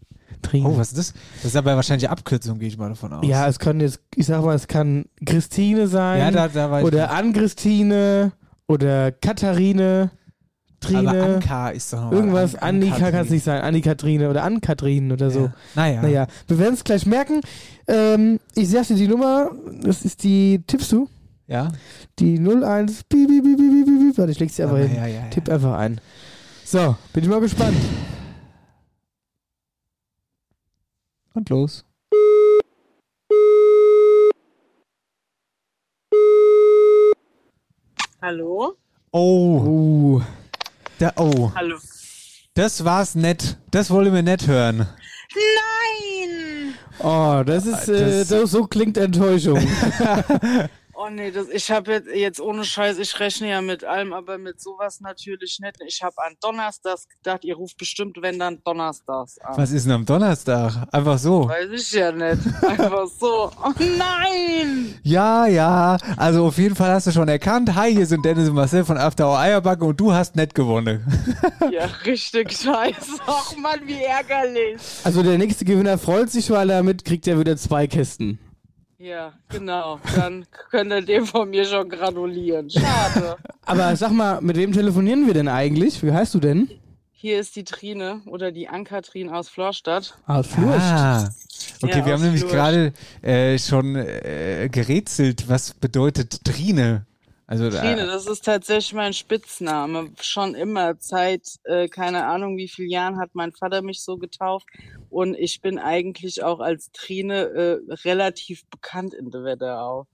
Trine. 0.41 0.69
oh, 0.69 0.77
was 0.77 0.93
ist 0.93 0.97
das? 0.97 1.13
Das 1.37 1.45
ist 1.45 1.55
aber 1.57 1.75
wahrscheinlich 1.75 2.07
eine 2.07 2.17
Abkürzung, 2.17 2.59
gehe 2.59 2.69
ich 2.69 2.77
mal 2.77 2.87
davon 2.89 3.11
aus. 3.11 3.25
Ja, 3.27 3.47
es 3.47 3.59
kann 3.59 3.81
jetzt, 3.81 3.99
ich 4.15 4.25
sag 4.25 4.43
mal, 4.43 4.55
es 4.55 4.67
kann 4.67 5.05
Christine 5.25 5.87
sein. 5.87 6.19
ja 6.19 6.31
da, 6.31 6.47
da 6.47 6.71
war 6.71 6.79
ich. 6.79 6.85
oder 6.85 7.11
Ann-Christine 7.11 8.31
oder 8.69 9.11
Katharine, 9.11 10.11
aber 10.81 11.11
Trine. 11.11 11.23
Anka 11.35 11.69
ist 11.71 11.91
doch 11.91 12.03
noch 12.03 12.11
Irgendwas, 12.13 12.55
An- 12.55 12.75
Annika 12.81 13.11
kann 13.11 13.25
es 13.25 13.29
nicht 13.31 13.43
sein, 13.43 13.61
Anni-Katrine 13.61 14.29
oder 14.29 14.43
Ann-Kathrin 14.45 15.11
oder 15.11 15.29
so. 15.29 15.39
Ja. 15.41 15.53
Naja. 15.75 16.01
Naja, 16.01 16.27
wir 16.47 16.57
werden 16.59 16.75
es 16.75 16.85
gleich 16.85 17.05
merken. 17.05 17.41
Ähm, 17.87 18.39
ich 18.55 18.69
sag 18.69 18.87
dir 18.87 18.95
die 18.95 19.07
Nummer, 19.09 19.51
das 19.81 20.05
ist 20.05 20.23
die, 20.23 20.63
tippst 20.65 20.91
du? 20.93 21.09
Ja. 21.47 21.69
Die 22.19 22.37
01, 22.39 23.03
bi, 23.05 23.25
bi, 23.25 23.41
bi, 23.41 23.55
bi, 23.57 23.83
bi. 23.83 24.17
Warte, 24.17 24.31
ich 24.31 24.39
leg 24.39 24.51
sie 24.51 24.63
einfach 24.63 24.77
Ja, 24.77 24.83
hin. 24.85 24.95
ja, 24.97 25.07
ja. 25.07 25.21
Tipp 25.31 25.49
einfach 25.49 25.77
ein. 25.77 25.99
So, 26.63 26.95
bin 27.11 27.23
ich 27.23 27.29
mal 27.29 27.41
gespannt. 27.41 27.75
Und 31.33 31.49
los. 31.49 31.83
Hallo? 38.21 38.75
Oh, 39.11 39.59
Uh, 39.65 40.21
da, 40.99 41.13
oh. 41.17 41.51
Hallo. 41.55 41.77
Das 42.53 42.83
war's 42.83 43.15
nett. 43.15 43.57
Das 43.71 43.89
wollen 43.89 44.13
wir 44.13 44.21
nicht 44.23 44.45
hören. 44.47 44.87
Nein! 45.33 46.73
oh, 46.99 47.43
das 47.45 47.65
ist, 47.65 47.87
äh, 47.87 48.19
Das- 48.19 48.27
so, 48.27 48.45
so 48.45 48.65
klingt 48.67 48.97
Enttäuschung. 48.97 49.59
Oh 51.01 51.07
nee, 51.09 51.31
das, 51.31 51.47
ich 51.47 51.71
habe 51.71 51.93
jetzt, 51.93 52.09
jetzt 52.13 52.41
ohne 52.41 52.65
Scheiß, 52.65 52.97
ich 52.97 53.17
rechne 53.21 53.49
ja 53.49 53.61
mit 53.61 53.85
allem, 53.85 54.11
aber 54.11 54.37
mit 54.37 54.59
sowas 54.59 54.99
natürlich 54.99 55.57
nicht. 55.61 55.77
Ich 55.87 56.03
habe 56.03 56.15
an 56.17 56.35
Donnerstags 56.41 57.07
gedacht, 57.07 57.45
ihr 57.45 57.55
ruft 57.55 57.77
bestimmt, 57.77 58.17
wenn 58.19 58.37
dann 58.37 58.61
Donnerstags 58.65 59.37
an. 59.39 59.55
Was 59.55 59.71
ist 59.71 59.85
denn 59.85 59.93
am 59.93 60.05
Donnerstag? 60.05 60.73
Einfach 60.91 61.17
so. 61.17 61.47
Weiß 61.47 61.69
ich 61.71 61.93
ja 61.93 62.11
nicht. 62.11 62.41
Einfach 62.63 63.07
so. 63.07 63.49
Oh 63.63 63.71
nein! 63.77 64.99
Ja, 65.03 65.47
ja. 65.47 65.95
Also 66.17 66.47
auf 66.47 66.57
jeden 66.57 66.75
Fall 66.75 66.91
hast 66.91 67.07
du 67.07 67.11
schon 67.11 67.29
erkannt. 67.29 67.73
Hi, 67.75 67.93
hier 67.93 68.05
sind 68.05 68.25
Dennis 68.25 68.49
und 68.49 68.55
Marcel 68.55 68.83
von 68.83 68.97
After 68.97 69.29
Hour 69.29 69.39
Eierbacke 69.39 69.85
und 69.85 69.97
du 69.97 70.11
hast 70.11 70.35
nett 70.35 70.53
gewonnen. 70.53 71.05
Ja, 71.71 71.85
richtig 72.05 72.51
scheiße. 72.51 73.19
Ach 73.27 73.55
Mann, 73.55 73.79
wie 73.85 74.03
ärgerlich. 74.03 74.81
Also 75.03 75.21
der 75.21 75.37
nächste 75.37 75.63
Gewinner 75.63 75.97
freut 75.97 76.29
sich, 76.31 76.49
weil 76.49 76.67
damit 76.67 77.05
kriegt 77.05 77.27
er 77.27 77.39
wieder 77.39 77.55
zwei 77.57 77.85
Kästen. 77.87 78.39
Ja, 78.99 79.31
genau. 79.47 79.97
Dann 80.13 80.45
könnt 80.69 80.91
ihr 80.91 81.01
dem 81.01 81.25
von 81.25 81.49
mir 81.49 81.63
schon 81.63 81.87
gratulieren. 81.87 82.69
Schade. 82.69 83.37
Aber 83.65 83.95
sag 83.95 84.11
mal, 84.11 84.41
mit 84.41 84.57
wem 84.57 84.73
telefonieren 84.73 85.25
wir 85.25 85.33
denn 85.33 85.47
eigentlich? 85.47 86.03
Wie 86.03 86.11
heißt 86.11 86.33
du 86.33 86.39
denn? 86.39 86.69
Hier 87.11 87.39
ist 87.39 87.55
die 87.55 87.63
Trine 87.63 88.21
oder 88.25 88.51
die 88.51 88.67
Ankatrin 88.67 89.29
aus 89.29 89.47
Florstadt. 89.47 90.17
Aus 90.27 90.47
Flurscht. 90.47 90.81
Ah. 90.81 91.29
Okay, 91.81 91.99
Ja, 91.99 92.05
wir 92.05 92.13
haben 92.13 92.23
nämlich 92.23 92.45
gerade 92.45 92.91
äh, 93.21 93.57
schon 93.57 93.95
äh, 93.95 94.67
gerätselt, 94.69 95.47
was 95.47 95.73
bedeutet 95.73 96.43
Trine. 96.43 97.05
Also 97.49 97.67
Trine, 97.71 98.03
äh, 98.03 98.05
das 98.05 98.27
ist 98.27 98.45
tatsächlich 98.45 98.93
mein 98.93 99.11
Spitzname. 99.11 100.11
Schon 100.21 100.53
immer. 100.53 100.93
Seit, 100.99 101.47
äh, 101.63 101.87
keine 101.87 102.27
Ahnung, 102.27 102.57
wie 102.57 102.67
vielen 102.67 102.91
Jahren 102.91 103.17
hat 103.17 103.31
mein 103.33 103.53
Vater 103.53 103.81
mich 103.81 104.03
so 104.03 104.17
getauft. 104.17 104.67
Und 105.09 105.33
ich 105.33 105.59
bin 105.59 105.79
eigentlich 105.79 106.43
auch 106.43 106.59
als 106.59 106.91
Trine 106.91 107.45
äh, 107.47 107.93
relativ 108.05 108.67
bekannt 108.67 109.15
in 109.15 109.31
der 109.31 109.43
Wetterau. 109.43 110.05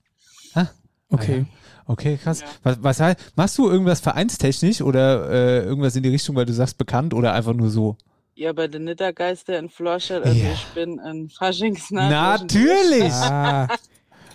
Okay. 1.10 1.44
okay, 1.86 2.16
krass. 2.16 2.40
Ja. 2.40 2.46
Was, 2.62 2.82
was 2.82 3.00
heißt, 3.00 3.32
machst 3.36 3.58
du 3.58 3.68
irgendwas 3.68 4.00
vereinstechnisch 4.00 4.80
oder 4.80 5.30
äh, 5.30 5.64
irgendwas 5.64 5.94
in 5.94 6.02
die 6.02 6.08
Richtung, 6.08 6.36
weil 6.36 6.46
du 6.46 6.54
sagst 6.54 6.78
bekannt 6.78 7.12
oder 7.12 7.34
einfach 7.34 7.52
nur 7.52 7.68
so? 7.68 7.98
Ja, 8.34 8.52
bei 8.54 8.66
den 8.66 8.84
Nittergeister 8.84 9.58
in 9.58 9.68
Florstadt, 9.68 10.24
also 10.24 10.38
Ja. 10.38 10.52
ich 10.52 10.64
bin 10.74 10.98
ein 11.00 11.28
Faschingsnarr. 11.28 12.08
Natürlich! 12.10 13.12
Ah. 13.12 13.68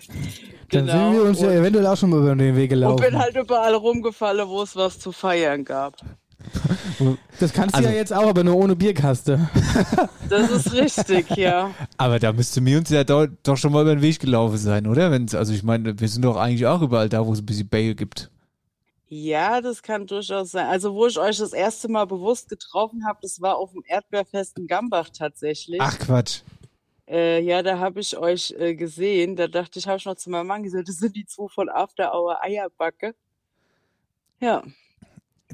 Dann 0.72 0.86
Genau. 0.86 1.12
sind 1.12 1.14
wir 1.22 1.24
uns 1.30 1.42
ja 1.42 1.48
Und- 1.50 1.54
eventuell 1.56 1.88
auch 1.88 1.98
schon 1.98 2.10
mal 2.12 2.20
über 2.20 2.36
den 2.36 2.56
Weg 2.56 2.64
Und 2.64 2.70
gelaufen. 2.70 3.04
bin 3.04 3.18
halt 3.20 3.36
überall 3.36 3.74
rumgefallen, 3.74 4.48
wo 4.48 4.62
es 4.62 4.76
was 4.76 5.00
zu 5.00 5.12
feiern 5.12 5.66
gab. 5.66 5.98
das 7.40 7.54
kannst 7.54 7.76
du 7.76 7.78
Also- 7.80 7.90
ja 7.90 7.96
jetzt 7.96 8.14
auch, 8.14 8.28
aber 8.28 8.44
nur 8.44 8.56
ohne 8.56 8.76
Bierkaste. 8.76 9.50
Das 10.30 10.50
ist 10.50 10.72
richtig, 10.72 11.30
ja. 11.36 11.72
Aber 11.98 12.18
da 12.18 12.32
müsste 12.32 12.62
mir 12.62 12.78
uns 12.78 12.90
ja 12.90 13.04
doch, 13.04 13.28
doch 13.44 13.58
schon 13.58 13.74
mal 13.74 13.82
über 13.82 13.94
den 13.94 14.02
Weg 14.02 14.18
gelaufen 14.20 14.56
sein, 14.58 14.88
oder? 14.88 15.12
Wenn's, 15.12 15.36
also 15.36 15.52
ich 15.52 15.62
meine, 15.62 16.00
wir 16.00 16.08
sind 16.08 16.22
doch 16.24 16.38
eigentlich 16.38 16.66
auch 16.66 16.82
überall 16.82 17.10
da, 17.10 17.26
wo 17.26 17.34
es 17.34 17.40
ein 17.40 17.46
bisschen 17.46 17.68
Bail 17.68 17.96
gibt. 17.96 18.32
Ja, 19.10 19.60
das 19.60 19.84
kann 19.84 20.08
durchaus 20.08 20.52
sein. 20.52 20.68
Also, 20.68 20.94
wo 20.94 21.06
ich 21.06 21.20
euch 21.20 21.38
das 21.38 21.52
erste 21.52 21.90
Mal 21.90 22.06
bewusst 22.08 22.48
getroffen 22.48 23.06
habe, 23.06 23.20
das 23.22 23.42
war 23.42 23.58
auf 23.58 23.74
dem 23.74 23.84
Erdbeerfest 23.86 24.58
in 24.58 24.68
Gambach 24.68 25.10
tatsächlich. 25.10 25.82
Ach 25.82 26.00
Quatsch. 26.00 26.44
Äh, 27.12 27.42
ja, 27.42 27.62
da 27.62 27.78
habe 27.78 28.00
ich 28.00 28.18
euch 28.18 28.56
äh, 28.58 28.74
gesehen. 28.76 29.36
Da 29.36 29.48
dachte 29.48 29.78
ich, 29.80 29.88
habe 29.88 29.98
ich 29.98 30.06
noch 30.06 30.16
zu 30.16 30.30
meinem 30.30 30.48
Mann 30.48 30.64
gesagt, 30.64 30.88
das 30.88 30.98
sind 30.98 31.16
die 31.16 31.26
zwei 31.26 31.48
von 31.50 31.70
After 31.70 32.14
Hour 32.14 32.42
Eierbacke. 32.42 33.14
Ja, 34.40 34.64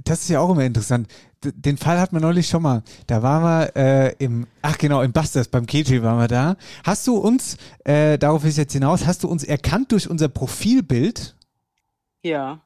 das 0.03 0.21
ist 0.21 0.29
ja 0.29 0.39
auch 0.39 0.49
immer 0.49 0.65
interessant. 0.65 1.07
D 1.43 1.51
den 1.53 1.77
Fall 1.77 1.99
hatten 1.99 2.15
wir 2.15 2.21
neulich 2.21 2.47
schon 2.47 2.61
mal. 2.63 2.83
Da 3.07 3.21
waren 3.21 3.43
wir 3.43 3.75
äh, 3.75 4.15
im, 4.19 4.47
ach 4.61 4.77
genau, 4.77 5.01
im 5.01 5.11
Busters, 5.11 5.47
beim 5.47 5.65
Ketri 5.65 6.01
waren 6.03 6.19
wir 6.19 6.27
da. 6.27 6.55
Hast 6.83 7.07
du 7.07 7.17
uns, 7.17 7.57
äh, 7.83 8.17
darauf 8.17 8.43
ist 8.45 8.57
jetzt 8.57 8.73
hinaus, 8.73 9.05
hast 9.05 9.23
du 9.23 9.27
uns 9.27 9.43
erkannt 9.43 9.91
durch 9.91 10.09
unser 10.09 10.29
Profilbild? 10.29 11.35
Ja. 12.23 12.61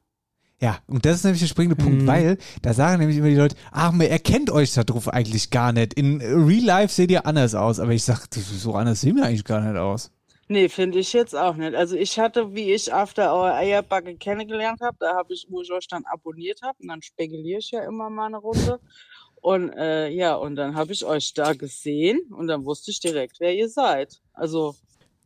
Ja, 0.61 0.77
und 0.87 1.05
das 1.05 1.15
ist 1.17 1.23
nämlich 1.23 1.41
der 1.41 1.47
springende 1.47 1.75
Punkt, 1.75 2.03
Mhm. 2.03 2.07
weil 2.07 2.37
da 2.61 2.73
sagen 2.73 2.99
nämlich 2.99 3.17
immer 3.17 3.29
die 3.29 3.35
Leute, 3.35 3.55
ach, 3.71 3.91
man 3.91 4.05
erkennt 4.07 4.51
euch 4.51 4.73
da 4.73 4.83
drauf 4.83 5.07
eigentlich 5.07 5.49
gar 5.49 5.73
nicht. 5.73 5.95
In 5.95 6.21
Real 6.21 6.63
Life 6.63 6.93
seht 6.93 7.09
ihr 7.09 7.25
anders 7.25 7.55
aus, 7.55 7.79
aber 7.79 7.91
ich 7.93 8.03
sag, 8.03 8.27
so 8.31 8.75
anders 8.75 9.01
sehen 9.01 9.15
wir 9.15 9.25
eigentlich 9.25 9.43
gar 9.43 9.59
nicht 9.61 9.77
aus. 9.79 10.11
Nee, 10.47 10.69
finde 10.69 10.99
ich 10.99 11.13
jetzt 11.13 11.35
auch 11.35 11.55
nicht. 11.55 11.73
Also 11.75 11.95
ich 11.95 12.19
hatte, 12.19 12.53
wie 12.53 12.73
ich 12.73 12.93
After 12.93 13.33
Our 13.33 13.53
Eierbacke 13.55 14.15
kennengelernt 14.17 14.81
habe, 14.81 14.97
da 14.99 15.15
habe 15.15 15.33
ich, 15.33 15.47
wo 15.49 15.61
ich 15.61 15.71
euch 15.71 15.87
dann 15.87 16.03
abonniert 16.05 16.61
habe, 16.61 16.77
und 16.81 16.89
dann 16.89 17.01
spekuliere 17.01 17.59
ich 17.59 17.71
ja 17.71 17.83
immer 17.83 18.09
mal 18.09 18.27
eine 18.27 18.37
Runde. 18.37 18.79
Und 19.35 19.71
äh, 19.73 20.09
ja, 20.09 20.35
und 20.35 20.57
dann 20.57 20.75
habe 20.75 20.91
ich 20.93 21.03
euch 21.05 21.33
da 21.33 21.53
gesehen 21.53 22.19
und 22.37 22.45
dann 22.47 22.65
wusste 22.65 22.91
ich 22.91 22.99
direkt, 22.99 23.39
wer 23.39 23.55
ihr 23.55 23.69
seid. 23.69 24.21
Also, 24.33 24.75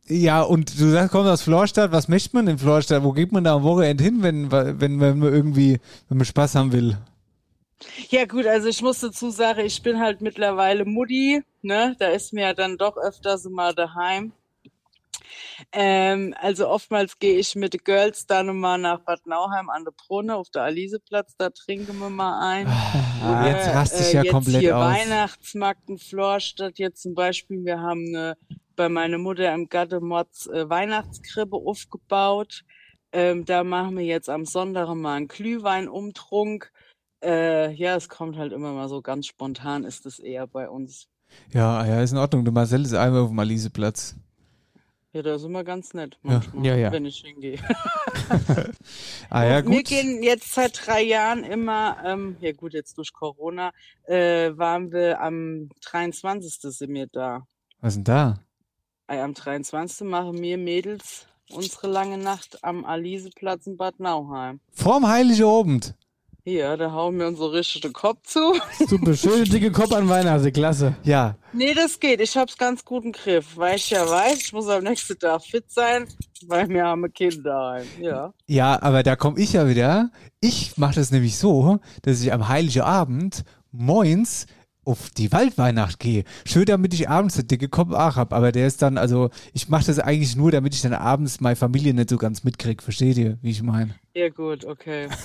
Ja, 0.08 0.42
und 0.42 0.78
du 0.78 0.90
sagst, 0.90 1.10
kommst 1.10 1.30
aus 1.30 1.42
Florstadt, 1.42 1.92
was 1.92 2.08
möchte 2.08 2.36
man 2.36 2.46
in 2.46 2.58
Florstadt? 2.58 3.02
Wo 3.02 3.12
geht 3.12 3.32
man 3.32 3.44
da 3.44 3.56
am 3.56 3.62
Wochenende 3.64 4.04
hin, 4.04 4.22
wenn, 4.22 4.50
wenn, 4.52 5.00
wenn 5.00 5.18
man 5.18 5.32
irgendwie, 5.32 5.78
wenn 6.08 6.18
man 6.18 6.24
Spaß 6.24 6.54
haben 6.54 6.72
will? 6.72 6.96
ja 8.08 8.24
gut, 8.24 8.46
also 8.46 8.68
ich 8.68 8.82
muss 8.82 9.00
dazu 9.00 9.30
sagen, 9.30 9.60
ich 9.60 9.82
bin 9.82 10.00
halt 10.00 10.20
mittlerweile 10.20 10.84
Mutti, 10.84 11.42
ne? 11.62 11.94
Da 11.98 12.08
ist 12.08 12.32
mir 12.32 12.42
ja 12.42 12.54
dann 12.54 12.76
doch 12.78 12.96
öfters 12.96 13.44
mal 13.44 13.74
daheim. 13.74 14.32
Ähm, 15.72 16.34
also 16.38 16.68
oftmals 16.68 17.18
gehe 17.18 17.38
ich 17.38 17.54
mit 17.54 17.74
den 17.74 17.80
Girls 17.82 18.26
dann 18.26 18.56
mal 18.58 18.78
nach 18.78 19.00
Bad 19.00 19.26
Nauheim 19.26 19.70
an 19.70 19.84
der 19.84 19.92
Brunne 19.92 20.36
auf 20.36 20.50
der 20.50 20.62
Aliseplatz, 20.62 21.34
da 21.36 21.50
trinken 21.50 21.98
wir 21.98 22.10
mal 22.10 22.40
ein. 22.40 22.66
Ah, 23.22 23.48
jetzt 23.48 23.68
raste 23.68 24.02
ich 24.02 24.08
äh, 24.10 24.16
ja 24.16 24.22
jetzt 24.22 24.32
komplett 24.32 24.60
hier 24.60 24.76
aus. 24.76 24.84
Weihnachtsmarkt 24.84 25.88
in 25.88 25.98
Florstadt 25.98 26.78
jetzt 26.78 27.02
zum 27.02 27.14
Beispiel. 27.14 27.64
Wir 27.64 27.80
haben 27.80 28.06
eine, 28.08 28.36
bei 28.76 28.88
meiner 28.88 29.18
Mutter 29.18 29.52
im 29.54 29.68
Gattemods 29.68 30.46
äh, 30.48 30.68
Weihnachtskrippe 30.68 31.56
aufgebaut. 31.56 32.64
Ähm, 33.12 33.44
da 33.44 33.64
machen 33.64 33.96
wir 33.96 34.04
jetzt 34.04 34.28
am 34.28 34.44
Sonntag 34.44 34.92
mal 34.94 35.14
einen 35.14 35.28
Glühweinumtrunk. 35.28 36.70
Äh, 37.24 37.72
ja, 37.72 37.96
es 37.96 38.08
kommt 38.08 38.36
halt 38.36 38.52
immer 38.52 38.72
mal 38.72 38.88
so 38.88 39.00
ganz 39.02 39.26
spontan, 39.26 39.84
ist 39.84 40.06
es 40.06 40.18
eher 40.18 40.46
bei 40.46 40.68
uns. 40.68 41.08
Ja, 41.52 41.84
ja, 41.86 42.02
ist 42.02 42.12
in 42.12 42.18
Ordnung. 42.18 42.44
Der 42.44 42.52
Marcel 42.52 42.82
ist 42.82 42.94
einmal 42.94 43.22
auf 43.22 43.30
dem 43.30 43.38
Aliseplatz. 43.38 44.14
Ja, 45.12 45.22
da 45.22 45.34
ist 45.36 45.44
immer 45.44 45.64
ganz 45.64 45.94
nett 45.94 46.18
Ja. 46.22 46.30
manchmal, 46.34 46.66
Ja, 46.66 46.76
ja. 46.76 46.92
wenn 46.92 47.06
ich 47.06 47.18
hingehe. 47.18 47.58
Ah 49.30 49.44
ja, 49.44 49.54
Wir 49.56 49.62
gut. 49.62 49.84
gehen 49.86 50.22
jetzt 50.22 50.52
seit 50.52 50.86
drei 50.86 51.02
Jahren 51.02 51.42
immer, 51.44 51.96
ähm, 52.04 52.36
ja 52.40 52.52
gut, 52.52 52.72
jetzt 52.74 52.98
durch 52.98 53.12
Corona, 53.12 53.72
äh, 54.04 54.50
waren 54.56 54.92
wir 54.92 55.20
am 55.20 55.68
23. 55.90 56.58
sind 56.72 56.92
wir 56.94 57.06
da. 57.06 57.46
Was 57.80 57.94
denn 57.94 58.04
da? 58.04 58.40
Ey, 59.08 59.20
am 59.20 59.34
23. 59.34 60.04
machen 60.08 60.42
wir 60.42 60.58
Mädels 60.58 61.26
unsere 61.52 61.86
lange 61.86 62.18
Nacht 62.18 62.64
am 62.64 62.84
Aliseplatz 62.84 63.68
in 63.68 63.76
Bad 63.76 64.00
Nauheim. 64.00 64.58
Vorm 64.72 65.06
Heiligen 65.06 65.44
Abend. 65.44 65.94
Hier, 66.42 66.76
da 66.76 66.90
hauen 66.90 67.16
wir 67.16 67.28
uns 67.28 67.38
so 67.38 67.46
richtig 67.46 67.82
den 67.82 67.92
Kopf 67.92 68.18
zu. 68.24 68.54
Super, 68.88 69.14
schöne 69.14 69.44
dicke 69.44 69.70
Kopf 69.70 69.92
an 69.92 70.08
Weihnachten, 70.08 70.52
klasse. 70.52 70.96
Ja. 71.04 71.36
Nee, 71.52 71.72
das 71.72 72.00
geht. 72.00 72.20
Ich 72.20 72.36
hab's 72.36 72.58
ganz 72.58 72.84
gut 72.84 73.04
im 73.04 73.12
Griff, 73.12 73.56
weil 73.56 73.76
ich 73.76 73.90
ja 73.90 74.10
weiß, 74.10 74.40
ich 74.40 74.52
muss 74.52 74.66
am 74.66 74.82
nächsten 74.82 75.16
Tag 75.16 75.40
fit 75.44 75.70
sein, 75.70 76.08
weil 76.44 76.68
wir 76.68 76.84
haben 76.84 77.12
Kinder 77.12 77.42
daheim. 77.42 77.86
Ja. 78.00 78.34
Ja, 78.48 78.82
aber 78.82 79.04
da 79.04 79.14
komme 79.14 79.38
ich 79.38 79.52
ja 79.52 79.68
wieder. 79.68 80.10
Ich 80.40 80.76
mache 80.78 80.96
das 80.96 81.12
nämlich 81.12 81.38
so, 81.38 81.78
dass 82.02 82.20
ich 82.22 82.32
am 82.32 82.48
Heiligen 82.48 82.82
Abend 82.82 83.44
moins 83.70 84.46
auf 84.86 85.10
die 85.10 85.32
Waldweihnacht 85.32 85.98
gehe. 85.98 86.24
Schön, 86.46 86.64
damit 86.64 86.94
ich 86.94 87.08
abends 87.08 87.34
den 87.34 87.48
dicke 87.48 87.68
Kopf 87.68 87.92
auch 87.92 88.16
hab. 88.16 88.32
Aber 88.32 88.52
der 88.52 88.66
ist 88.66 88.80
dann, 88.82 88.96
also 88.98 89.30
ich 89.52 89.68
mache 89.68 89.84
das 89.86 89.98
eigentlich 89.98 90.36
nur, 90.36 90.50
damit 90.52 90.74
ich 90.74 90.80
dann 90.82 90.94
abends 90.94 91.40
meine 91.40 91.56
Familie 91.56 91.92
nicht 91.92 92.08
so 92.08 92.16
ganz 92.16 92.44
mitkrieg. 92.44 92.82
Versteht 92.82 93.18
ihr, 93.18 93.36
wie 93.42 93.50
ich 93.50 93.62
meine? 93.62 93.94
Ja, 94.14 94.28
gut, 94.30 94.64
okay. 94.64 95.08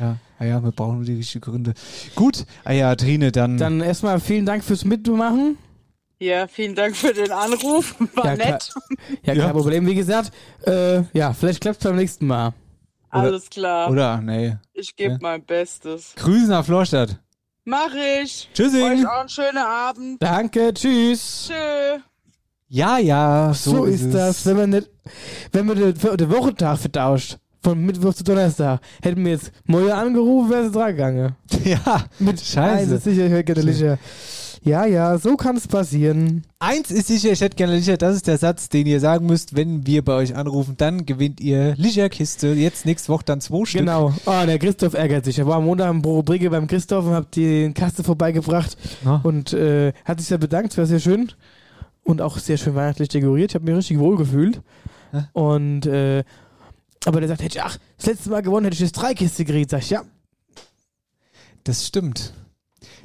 Ja, 0.00 0.16
ah 0.40 0.44
ja, 0.44 0.60
wir 0.64 0.72
brauchen 0.72 0.96
nur 0.96 1.04
die 1.04 1.14
richtigen 1.14 1.40
Gründe. 1.44 1.74
Gut, 2.16 2.46
ah 2.64 2.72
ja, 2.72 2.96
Trine, 2.96 3.30
dann, 3.30 3.58
Dann 3.58 3.80
erstmal 3.80 4.18
vielen 4.18 4.44
Dank 4.44 4.64
fürs 4.64 4.84
Mitmachen. 4.84 5.56
Ja, 6.18 6.48
vielen 6.48 6.74
Dank 6.74 6.96
für 6.96 7.12
den 7.12 7.30
Anruf. 7.30 7.94
War 8.16 8.26
Ja, 8.26 8.34
nett. 8.36 8.72
Ja, 9.24 9.34
Ja. 9.34 9.44
kein 9.44 9.52
Problem. 9.52 9.86
Wie 9.86 9.94
gesagt, 9.94 10.32
äh, 10.66 11.02
ja, 11.12 11.32
vielleicht 11.32 11.60
klappt 11.60 11.78
es 11.78 11.84
beim 11.84 11.94
nächsten 11.96 12.26
Mal. 12.26 12.54
Alles 13.10 13.48
klar. 13.48 13.88
oder, 13.88 14.20
nee. 14.20 14.56
Ich 14.72 14.96
gebe 14.96 15.12
Ja. 15.12 15.18
mein 15.20 15.44
Bestes. 15.44 16.12
Grüße 16.16 16.48
nach 16.48 16.64
Florstadt. 16.64 17.20
Mach 17.64 17.94
ich. 18.22 18.48
Tschüssing. 18.52 18.82
Euch 18.82 19.06
auch 19.06 19.20
einen 19.20 19.28
schönen 19.28 19.58
Abend. 19.58 20.22
Danke, 20.22 20.72
tschüss. 20.74 21.46
Tschö. 21.48 21.98
Ja, 22.68 22.98
ja, 22.98 23.52
so, 23.54 23.70
So, 23.70 23.84
ist 23.84 24.12
das, 24.12 24.40
es. 24.40 24.46
wenn 24.46 24.56
man 24.56 24.70
nicht, 24.70 24.90
wenn 25.52 25.66
man 25.66 25.78
den, 25.78 25.94
den 25.94 26.30
Wochentag 26.30 26.78
vertauscht. 26.78 27.38
Von 27.62 27.80
Mittwoch 27.86 28.12
zu 28.12 28.22
Donnerstag. 28.24 28.80
Hätten 29.02 29.24
wir 29.24 29.32
jetzt 29.32 29.50
Moja 29.64 29.94
angerufen, 29.98 30.50
wäre 30.50 30.64
es 30.66 30.72
dran 30.72 30.88
gegangen. 30.88 31.36
Ja, 31.64 32.04
Mit 32.18 32.38
Scheiße. 32.38 32.58
Nein, 32.76 32.90
das 32.90 33.06
ist 33.06 33.16
sicher 33.16 33.42
gerne 33.42 33.62
Licher. 33.62 33.98
Ja, 34.64 34.86
ja, 34.86 35.18
so 35.18 35.36
kann 35.36 35.56
es 35.58 35.68
passieren. 35.68 36.42
Eins 36.58 36.90
ist 36.90 37.08
sicher, 37.08 37.30
ich 37.32 37.42
hätte 37.42 37.54
gerne 37.54 37.76
Licher, 37.76 37.98
das 37.98 38.16
ist 38.16 38.26
der 38.26 38.38
Satz, 38.38 38.70
den 38.70 38.86
ihr 38.86 38.98
sagen 38.98 39.26
müsst, 39.26 39.54
wenn 39.54 39.86
wir 39.86 40.02
bei 40.02 40.14
euch 40.14 40.34
anrufen, 40.34 40.76
dann 40.78 41.04
gewinnt 41.04 41.38
ihr 41.42 41.74
Licherkiste. 41.76 42.48
Jetzt 42.48 42.86
nächste 42.86 43.12
Woche 43.12 43.24
dann 43.26 43.42
zwei 43.42 43.66
Stück. 43.66 43.80
Genau. 43.80 44.14
Oh, 44.24 44.46
der 44.46 44.58
Christoph 44.58 44.94
ärgert 44.94 45.26
sich. 45.26 45.38
Er 45.38 45.46
war 45.46 45.56
am 45.56 45.66
Montag 45.66 45.90
im 45.90 46.00
Büro 46.00 46.22
Brigge 46.22 46.48
beim 46.48 46.66
Christoph 46.66 47.04
und 47.04 47.12
hab 47.12 47.30
die 47.32 47.72
Kaste 47.74 48.02
vorbeigebracht 48.02 48.78
Na? 49.04 49.20
und 49.22 49.52
äh, 49.52 49.92
hat 50.06 50.18
sich 50.18 50.28
sehr 50.28 50.38
bedankt. 50.38 50.72
Es 50.72 50.78
war 50.78 50.86
sehr 50.86 51.00
schön 51.00 51.30
und 52.02 52.22
auch 52.22 52.38
sehr 52.38 52.56
schön 52.56 52.74
weihnachtlich 52.74 53.10
dekoriert. 53.10 53.50
Ich 53.50 53.54
habe 53.56 53.66
mich 53.66 53.76
richtig 53.76 53.98
wohl 53.98 54.16
gefühlt. 54.16 54.62
Ja. 55.12 55.28
Und 55.34 55.84
äh, 55.84 56.24
aber 57.04 57.20
der 57.20 57.28
sagt, 57.28 57.42
hätte 57.42 57.58
ich, 57.58 57.62
ach, 57.62 57.76
das 57.98 58.06
letzte 58.06 58.30
Mal 58.30 58.40
gewonnen, 58.40 58.64
hätte 58.64 58.74
ich 58.76 58.80
jetzt 58.80 58.92
drei 58.92 59.12
Kiste 59.12 59.44
gekriegt. 59.44 59.68
Sag 59.68 59.80
ich, 59.82 59.90
ja, 59.90 60.04
Das 61.64 61.86
stimmt. 61.86 62.32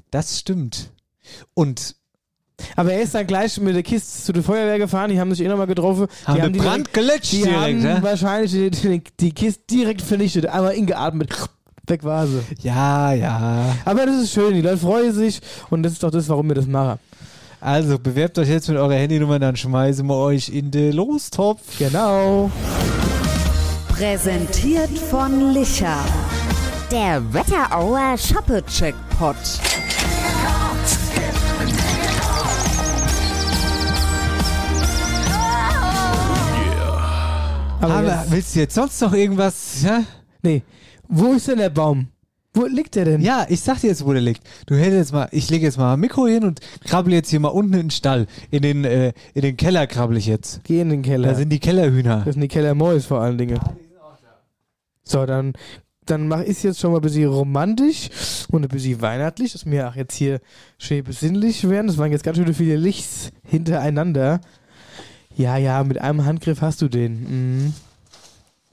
Das 0.10 0.40
stimmt. 0.40 0.92
Und 1.54 1.96
Aber 2.76 2.94
er 2.94 3.02
ist 3.02 3.16
dann 3.16 3.28
gleich 3.28 3.60
mit 3.60 3.76
der 3.76 3.84
Kiste 3.84 4.24
zu 4.24 4.34
der 4.34 4.44
Feuerwehr 4.44 4.78
gefahren, 4.78 5.10
die 5.12 5.20
haben 5.20 5.34
sich 5.34 5.46
eh 5.46 5.50
nochmal 5.50 5.68
getroffen. 5.68 6.08
haben 6.26 6.36
die 6.36 6.42
den 6.42 6.54
die 6.54 6.60
Brand 6.60 6.94
gelöscht 6.94 7.32
die 7.32 7.44
direkt, 7.44 7.58
haben 7.58 7.82
ne? 7.82 8.00
wahrscheinlich 8.02 8.52
die, 8.52 8.70
die, 8.70 9.04
die 9.20 9.32
Kiste 9.32 9.64
direkt 9.70 10.02
vernichtet, 10.02 10.46
einmal 10.46 10.74
ingeatmet, 10.74 11.30
weg 11.88 12.04
war 12.04 12.28
sie. 12.28 12.42
Ja, 12.62 13.14
ja. 13.14 13.76
Aber 13.86 14.06
das 14.06 14.24
ist 14.24 14.34
schön, 14.34 14.54
die 14.54 14.62
Leute 14.62 14.78
freuen 14.78 15.14
sich 15.14 15.40
und 15.70 15.84
das 15.84 15.94
ist 15.94 16.04
doch 16.04 16.12
das, 16.12 16.28
warum 16.30 16.48
wir 16.48 16.56
das 16.56 16.68
machen. 16.68 17.00
Also 17.62 18.00
bewerbt 18.00 18.38
euch 18.40 18.48
jetzt 18.48 18.70
mit 18.70 18.78
eurer 18.78 18.94
Handynummer, 18.94 19.38
dann 19.38 19.56
schmeißen 19.56 20.06
wir 20.08 20.16
euch 20.16 20.50
in 20.50 20.72
den 20.72 20.94
Lostopf. 20.94 21.78
Genau. 21.78 22.50
Präsentiert 23.90 24.98
von 24.98 25.54
Licher. 25.54 25.98
Der 26.90 27.22
Wetterauer 27.34 28.18
Shoppe-Checkpot. 28.18 29.36
Aber, 37.82 37.94
Aber 37.94 38.26
willst 38.30 38.56
du 38.56 38.60
jetzt 38.60 38.76
sonst 38.76 39.02
noch 39.02 39.14
irgendwas? 39.14 39.84
Ja? 39.84 40.04
nee, 40.42 40.64
wo 41.08 41.34
ist 41.34 41.48
denn 41.48 41.58
der 41.58 41.70
Baum? 41.70 42.08
Wo 42.54 42.66
liegt 42.66 42.96
der 42.96 43.06
denn? 43.06 43.22
Ja, 43.22 43.46
ich 43.48 43.62
sag 43.62 43.80
dir 43.80 43.88
jetzt, 43.88 44.06
wo 44.06 44.12
der 44.12 44.22
liegt. 44.22 44.42
Du 44.66 44.76
hättest 44.76 44.98
jetzt 44.98 45.14
mal, 45.14 45.30
ich 45.32 45.50
lege 45.50 45.66
jetzt 45.66 45.78
mal 45.78 45.94
ein 45.94 46.00
Mikro 46.00 46.28
hin 46.28 46.44
und 46.44 46.60
krabbel 46.84 47.14
jetzt 47.14 47.30
hier 47.30 47.40
mal 47.40 47.50
unten 47.50 47.74
in 47.74 47.80
den 47.82 47.92
Stall. 47.92 48.26
In 48.50 48.64
den, 48.64 48.86
äh, 48.86 49.14
in 49.34 49.44
den 49.44 49.56
Keller 49.56 49.86
krabbel 49.88 50.18
ich 50.18 50.26
jetzt. 50.26 50.62
Geh 50.64 50.82
in 50.82 50.90
den 50.90 51.04
Keller. 51.04 51.30
Da 51.30 51.36
sind 51.36 51.50
die 51.50 51.60
Kellerhühner. 51.60 52.24
das 52.26 52.34
sind 52.34 52.42
die 52.42 52.48
Kellermäus 52.48 53.06
vor 53.06 53.22
allen 53.22 53.38
Dingen. 53.38 53.60
So, 55.04 55.26
dann, 55.26 55.54
dann 56.06 56.28
mach 56.28 56.42
ich 56.42 56.62
jetzt 56.64 56.80
schon 56.80 56.92
mal 56.92 56.98
ein 56.98 57.04
bisschen 57.04 57.30
romantisch 57.30 58.10
und 58.50 58.64
ein 58.64 58.70
bisschen 58.70 59.00
weihnachtlich, 59.00 59.54
dass 59.54 59.66
wir 59.66 59.88
auch 59.88 59.96
jetzt 59.96 60.16
hier 60.16 60.40
schön 60.80 61.04
besinnlich 61.04 61.70
werden. 61.70 61.88
Das 61.88 61.98
waren 61.98 62.12
jetzt 62.12 62.24
ganz 62.24 62.38
schön 62.38 62.54
viele 62.54 62.76
Lichts 62.78 63.32
hintereinander. 63.44 64.42
Ja, 65.40 65.56
ja, 65.56 65.82
mit 65.86 66.02
einem 66.02 66.26
Handgriff 66.26 66.62
hast 66.62 66.82
du 66.82 66.90
den. 66.90 67.64
Mhm. 67.64 67.74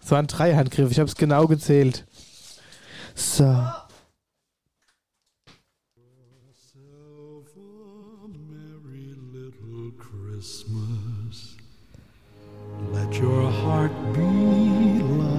Es 0.02 0.10
waren 0.10 0.26
drei 0.26 0.56
Handgriffe, 0.56 0.90
ich 0.90 0.98
habe 0.98 1.08
es 1.08 1.14
genau 1.14 1.46
gezählt. 1.46 2.04
So. 3.14 3.44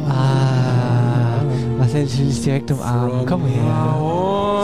Ah, 0.07 1.41
Marcel, 1.77 2.05
ich 2.05 2.19
will 2.19 2.27
dich 2.27 2.41
direkt 2.41 2.71
umarmen. 2.71 3.25
Komm 3.25 3.45
her. 3.47 3.95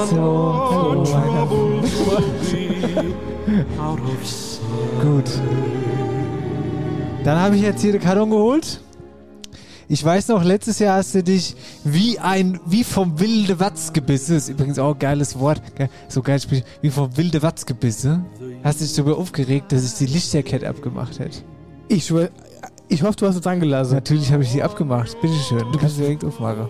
So, 0.09 1.03
so. 1.03 1.83
Gut. 5.01 5.29
Dann 7.23 7.39
habe 7.39 7.55
ich 7.55 7.61
jetzt 7.61 7.81
hier 7.81 7.93
den 7.93 8.01
Karton 8.01 8.29
geholt. 8.29 8.81
Ich 9.87 10.03
weiß 10.03 10.29
noch, 10.29 10.43
letztes 10.43 10.79
Jahr 10.79 10.97
hast 10.97 11.13
du 11.15 11.23
dich 11.23 11.55
wie 11.83 12.19
ein, 12.19 12.59
wie 12.65 12.83
vom 12.83 13.19
wilde 13.19 13.59
Watz 13.59 13.93
gebissen, 13.93 14.35
ist 14.37 14.49
übrigens 14.49 14.79
auch 14.79 14.93
ein 14.93 14.99
geiles 14.99 15.37
Wort, 15.39 15.61
so 16.07 16.21
geil 16.21 16.39
spricht, 16.39 16.65
wie 16.81 16.89
vom 16.89 17.15
wilde 17.15 17.41
Watz 17.41 17.65
gebissen, 17.65 18.25
hast 18.63 18.81
dich 18.81 18.93
darüber 18.93 19.17
aufgeregt, 19.17 19.71
dass 19.71 19.85
ich 19.85 19.93
die 19.93 20.11
Lichterkette 20.11 20.67
abgemacht 20.67 21.19
hätte. 21.19 21.39
Ich, 21.89 22.11
ich 22.89 23.03
hoffe, 23.03 23.15
du 23.17 23.27
hast 23.27 23.35
es 23.35 23.45
angelassen. 23.45 23.95
Natürlich 23.95 24.31
habe 24.31 24.43
ich 24.43 24.51
die 24.51 24.63
abgemacht, 24.63 25.19
bitteschön, 25.21 25.71
du 25.71 25.77
kannst 25.77 25.97
direkt 25.97 26.23
aufmachen. 26.25 26.67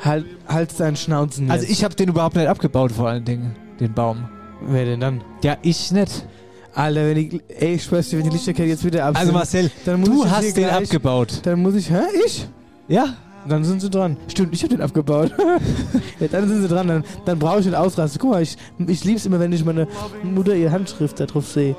Halt, 0.00 0.24
halt 0.48 0.80
deinen 0.80 0.96
Schnauzen 0.96 1.50
Also 1.50 1.64
jetzt. 1.64 1.72
ich 1.72 1.84
habe 1.84 1.94
den 1.94 2.08
überhaupt 2.08 2.36
nicht 2.36 2.48
abgebaut, 2.48 2.92
vor 2.92 3.08
allen 3.08 3.24
Dingen, 3.24 3.54
den 3.80 3.92
Baum. 3.92 4.28
Wer 4.66 4.84
denn 4.84 5.00
dann? 5.00 5.22
Ja, 5.44 5.58
ich 5.62 5.90
nicht. 5.92 6.26
Alter, 6.74 7.06
wenn 7.06 7.16
ich, 7.18 7.40
ey, 7.48 7.74
ich 7.74 7.84
schwör's 7.84 8.08
dir, 8.08 8.18
wenn 8.18 8.24
die 8.24 8.30
Lichterkette 8.30 8.68
jetzt 8.68 8.84
wieder 8.84 9.04
ab 9.04 9.16
Also 9.18 9.32
Marcel, 9.32 9.70
dann 9.84 10.00
muss 10.00 10.08
du 10.08 10.30
hast 10.30 10.44
den 10.44 10.54
gleich- 10.54 10.72
abgebaut. 10.72 11.40
Dann 11.42 11.60
muss 11.60 11.74
ich, 11.74 11.90
hä, 11.90 12.00
ich? 12.26 12.46
Ja? 12.88 13.14
Dann 13.48 13.64
sind 13.64 13.80
sie 13.82 13.90
dran. 13.90 14.16
Stimmt, 14.28 14.54
ich 14.54 14.62
habe 14.62 14.74
den 14.76 14.82
abgebaut. 14.82 15.32
ja, 16.20 16.28
dann 16.28 16.48
sind 16.48 16.62
sie 16.62 16.68
dran, 16.68 16.86
dann, 16.86 17.04
dann 17.24 17.38
brauche 17.38 17.58
ich 17.58 17.64
den 17.64 17.74
Ausraster. 17.74 18.18
Guck 18.20 18.30
mal, 18.30 18.42
ich, 18.42 18.56
ich 18.86 19.04
lieb's 19.04 19.26
immer, 19.26 19.40
wenn 19.40 19.52
ich 19.52 19.64
meine 19.64 19.88
Mutter 20.22 20.54
ihre 20.54 20.70
Handschrift 20.70 21.18
da 21.20 21.26
drauf 21.26 21.46
sehe. 21.48 21.74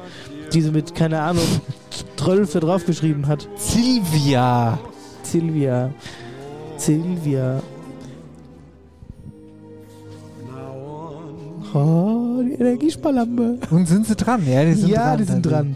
Die 0.53 0.61
sie 0.61 0.71
mit, 0.71 0.93
keine 0.93 1.21
Ahnung, 1.21 1.43
12 2.17 2.51
da 2.53 2.59
drauf 2.59 2.85
geschrieben 2.85 3.27
hat. 3.27 3.47
Silvia. 3.55 4.77
Silvia. 5.23 5.89
Silvia. 6.77 7.61
Oh, 11.73 12.41
die 12.43 12.53
Energiesparlampe. 12.53 13.57
Und 13.71 13.87
sind 13.87 14.05
sie 14.05 14.15
dran? 14.15 14.45
Ja, 14.47 14.63
die 14.63 14.73
sind 14.73 14.89
ja, 14.89 15.09
dran. 15.09 15.17
die 15.17 15.23
sind 15.23 15.41
dran. 15.45 15.75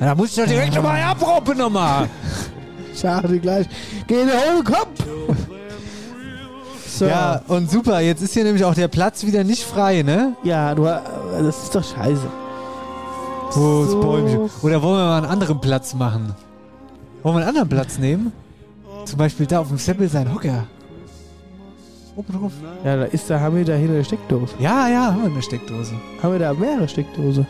Ja, 0.00 0.06
Da 0.06 0.14
muss 0.14 0.30
ich 0.30 0.36
doch 0.36 0.46
direkt 0.46 0.74
schon 0.74 0.82
mal 0.82 1.00
abroppen 1.02 1.58
nochmal. 1.58 2.08
Schade 2.96 3.38
gleich. 3.38 3.66
Geh 4.06 4.20
in 4.22 4.26
den 4.26 4.36
hohen 4.36 4.64
Kopf. 4.64 4.88
So. 6.88 7.06
Ja, 7.06 7.42
und 7.46 7.70
super, 7.70 8.00
jetzt 8.00 8.22
ist 8.22 8.34
hier 8.34 8.42
nämlich 8.42 8.64
auch 8.64 8.74
der 8.74 8.88
Platz 8.88 9.24
wieder 9.24 9.44
nicht 9.44 9.62
frei, 9.62 10.02
ne? 10.02 10.34
Ja, 10.42 10.74
du, 10.74 10.84
äh, 10.84 10.98
das 11.40 11.62
ist 11.62 11.74
doch 11.74 11.84
scheiße. 11.84 12.26
Wo 13.52 13.84
ist 13.84 13.90
So. 13.92 14.00
Bäumchen? 14.00 14.50
Oder 14.62 14.82
wollen 14.82 14.96
wir 14.98 15.04
mal 15.04 15.18
einen 15.18 15.26
anderen 15.26 15.60
Platz 15.60 15.94
machen? 15.94 16.34
Wollen 17.22 17.36
wir 17.36 17.40
einen 17.40 17.48
anderen 17.50 17.68
Platz 17.68 17.98
nehmen? 17.98 18.32
Zum 19.04 19.16
Beispiel 19.16 19.46
da 19.46 19.60
auf 19.60 19.68
dem 19.68 19.78
Seppel 19.78 20.08
sein 20.08 20.32
Hocker. 20.34 20.66
Oben 22.18 22.32
drauf. 22.32 22.52
Ja, 22.84 22.96
da 22.96 23.04
ist 23.04 23.30
da, 23.30 23.38
haben 23.38 23.56
wir 23.56 23.64
da 23.64 23.74
hinter 23.74 23.94
eine 23.94 24.04
Steckdose. 24.04 24.52
Ja, 24.58 24.88
ja, 24.88 25.12
haben 25.12 25.22
wir 25.22 25.30
eine 25.30 25.40
Steckdose. 25.42 25.92
Haben 26.20 26.32
wir 26.32 26.40
da 26.40 26.52
mehrere 26.52 26.88
Steckdose? 26.88 27.46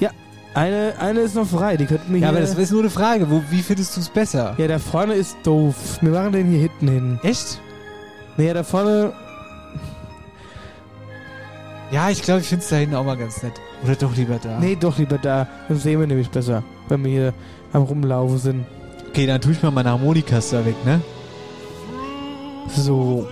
Ja, 0.00 0.10
eine, 0.54 0.94
eine 0.98 1.20
ist 1.20 1.36
noch 1.36 1.46
frei, 1.46 1.76
die 1.76 1.86
könnten 1.86 2.12
wir 2.12 2.18
Ja, 2.18 2.30
hier... 2.30 2.36
aber 2.36 2.40
das 2.40 2.56
ist 2.58 2.72
nur 2.72 2.80
eine 2.80 2.90
Frage. 2.90 3.30
Wo, 3.30 3.40
wie 3.50 3.62
findest 3.62 3.96
du 3.96 4.00
es 4.00 4.08
besser? 4.08 4.54
ja, 4.58 4.66
da 4.66 4.80
vorne 4.80 5.14
ist 5.14 5.36
doof. 5.44 5.98
Wir 6.00 6.10
machen 6.10 6.32
den 6.32 6.48
hier 6.48 6.58
hinten 6.62 6.88
hin. 6.88 7.20
Echt? 7.22 7.60
Naja, 8.36 8.54
da 8.54 8.64
vorne... 8.64 9.12
Ja, 11.92 12.10
ich 12.10 12.22
glaube, 12.22 12.40
ich 12.40 12.48
finde 12.48 12.64
es 12.64 12.70
da 12.70 12.76
hinten 12.76 12.96
auch 12.96 13.04
mal 13.04 13.16
ganz 13.16 13.40
nett. 13.40 13.52
Oder 13.84 13.94
doch 13.94 14.16
lieber 14.16 14.40
da. 14.42 14.58
Nee, 14.58 14.76
doch 14.80 14.98
lieber 14.98 15.18
da. 15.18 15.46
Dann 15.68 15.78
sehen 15.78 16.00
wir 16.00 16.08
nämlich 16.08 16.30
besser, 16.30 16.64
wenn 16.88 17.04
wir 17.04 17.10
hier 17.10 17.34
am 17.72 17.82
Rumlaufen 17.82 18.38
sind. 18.38 18.66
Okay, 19.10 19.26
dann 19.26 19.40
tue 19.40 19.52
ich 19.52 19.62
mal 19.62 19.70
meine 19.70 19.90
Harmonikas 19.90 20.50
da 20.50 20.64
weg, 20.66 20.74
ne? 20.84 21.00
So. 22.76 23.28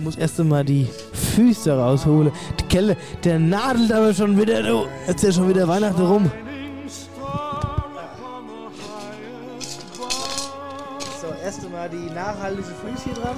Muss 0.00 0.16
erst 0.16 0.40
einmal 0.40 0.64
die 0.64 0.88
Füße 1.12 1.72
rausholen. 1.76 2.32
Die 2.58 2.64
Kelle, 2.64 2.96
der 3.24 3.38
nadelt 3.38 3.92
aber 3.92 4.12
schon 4.14 4.36
wieder, 4.40 4.62
du. 4.62 4.86
Jetzt 5.06 5.22
ist 5.22 5.36
ja 5.36 5.42
schon 5.42 5.48
wieder 5.48 5.66
Weihnachten 5.68 6.02
rum. 6.02 6.30
So, 11.20 11.26
erst 11.44 11.64
einmal 11.64 11.88
die 11.88 12.12
nachhaltige 12.14 12.62
Füße 12.62 13.04
hier 13.04 13.14
dran. 13.14 13.36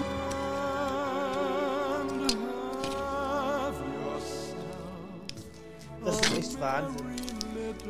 Das 6.04 6.20
ist 6.20 6.38
echt 6.38 6.60
Wahnsinn. 6.60 7.06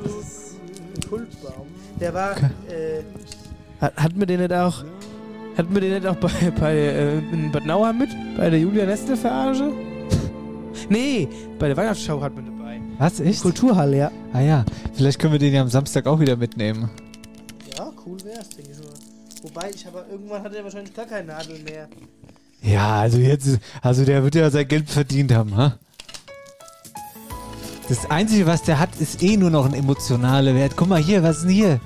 Das 0.03 0.12
ist 0.12 0.57
ein 0.95 1.09
Kultbaum. 1.09 1.66
Der 1.99 2.12
war. 2.12 2.37
Äh, 2.68 3.03
hat, 3.81 3.97
hat 3.97 4.16
mir 4.16 4.27
den 4.27 4.41
nicht 4.41 4.53
auch. 4.53 4.85
Hat 5.57 5.70
mir 5.70 5.80
den 5.80 5.94
nicht 5.94 6.07
auch 6.07 6.16
bei, 6.16 6.30
bei 6.61 6.74
äh, 6.74 7.18
in 7.18 7.53
Bad 7.53 7.66
Nauheim 7.66 7.98
mit? 7.98 8.11
Bei 8.36 8.48
der 8.48 8.59
Julia 8.59 8.86
Nestle 8.86 9.16
Verarsche? 9.16 9.72
nee, 10.88 11.28
bei 11.59 11.68
der 11.68 11.76
Weihnachtsschau 11.76 12.20
hat 12.20 12.34
man 12.34 12.46
dabei. 12.46 12.80
Was, 12.98 13.20
echt? 13.20 13.42
Kulturhalle, 13.42 13.96
ja. 13.96 14.11
Ah 14.32 14.40
ja, 14.40 14.64
vielleicht 14.94 15.18
können 15.18 15.32
wir 15.32 15.38
den 15.38 15.53
ja 15.53 15.62
am 15.62 15.68
Samstag 15.68 16.07
auch 16.07 16.20
wieder 16.20 16.36
mitnehmen. 16.36 16.90
Ja, 17.76 17.90
cool 18.07 18.16
wär's, 18.24 18.48
denke 18.50 18.72
ich 18.72 18.78
mal. 18.78 18.92
Wobei, 19.42 19.70
ich 19.74 19.84
habe 19.84 20.05
irgendwann 20.11 20.42
hat 20.42 20.55
er 20.55 20.64
wahrscheinlich 20.64 20.94
gar 20.94 21.07
keine 21.07 21.26
Nadel 21.26 21.59
mehr. 21.61 21.88
Ja, 22.62 23.00
also 23.00 23.18
jetzt, 23.18 23.59
also 23.82 24.05
der 24.05 24.22
wird 24.22 24.36
ja 24.36 24.48
sein 24.50 24.68
Geld 24.68 24.88
verdient 24.88 25.34
haben, 25.34 25.57
ha? 25.57 25.78
Das 27.88 28.11
Einzige, 28.11 28.46
was 28.46 28.62
der 28.62 28.78
hat, 28.78 28.90
ist 29.00 29.22
eh 29.22 29.36
nur 29.36 29.50
noch 29.50 29.66
ein 29.66 29.74
emotionaler 29.74 30.55
Wert. 30.55 30.74
Guck 30.76 30.88
mal 30.88 31.03
hier, 31.03 31.22
was 31.22 31.38
ist 31.38 31.42
denn 31.42 31.50
hier? 31.50 31.80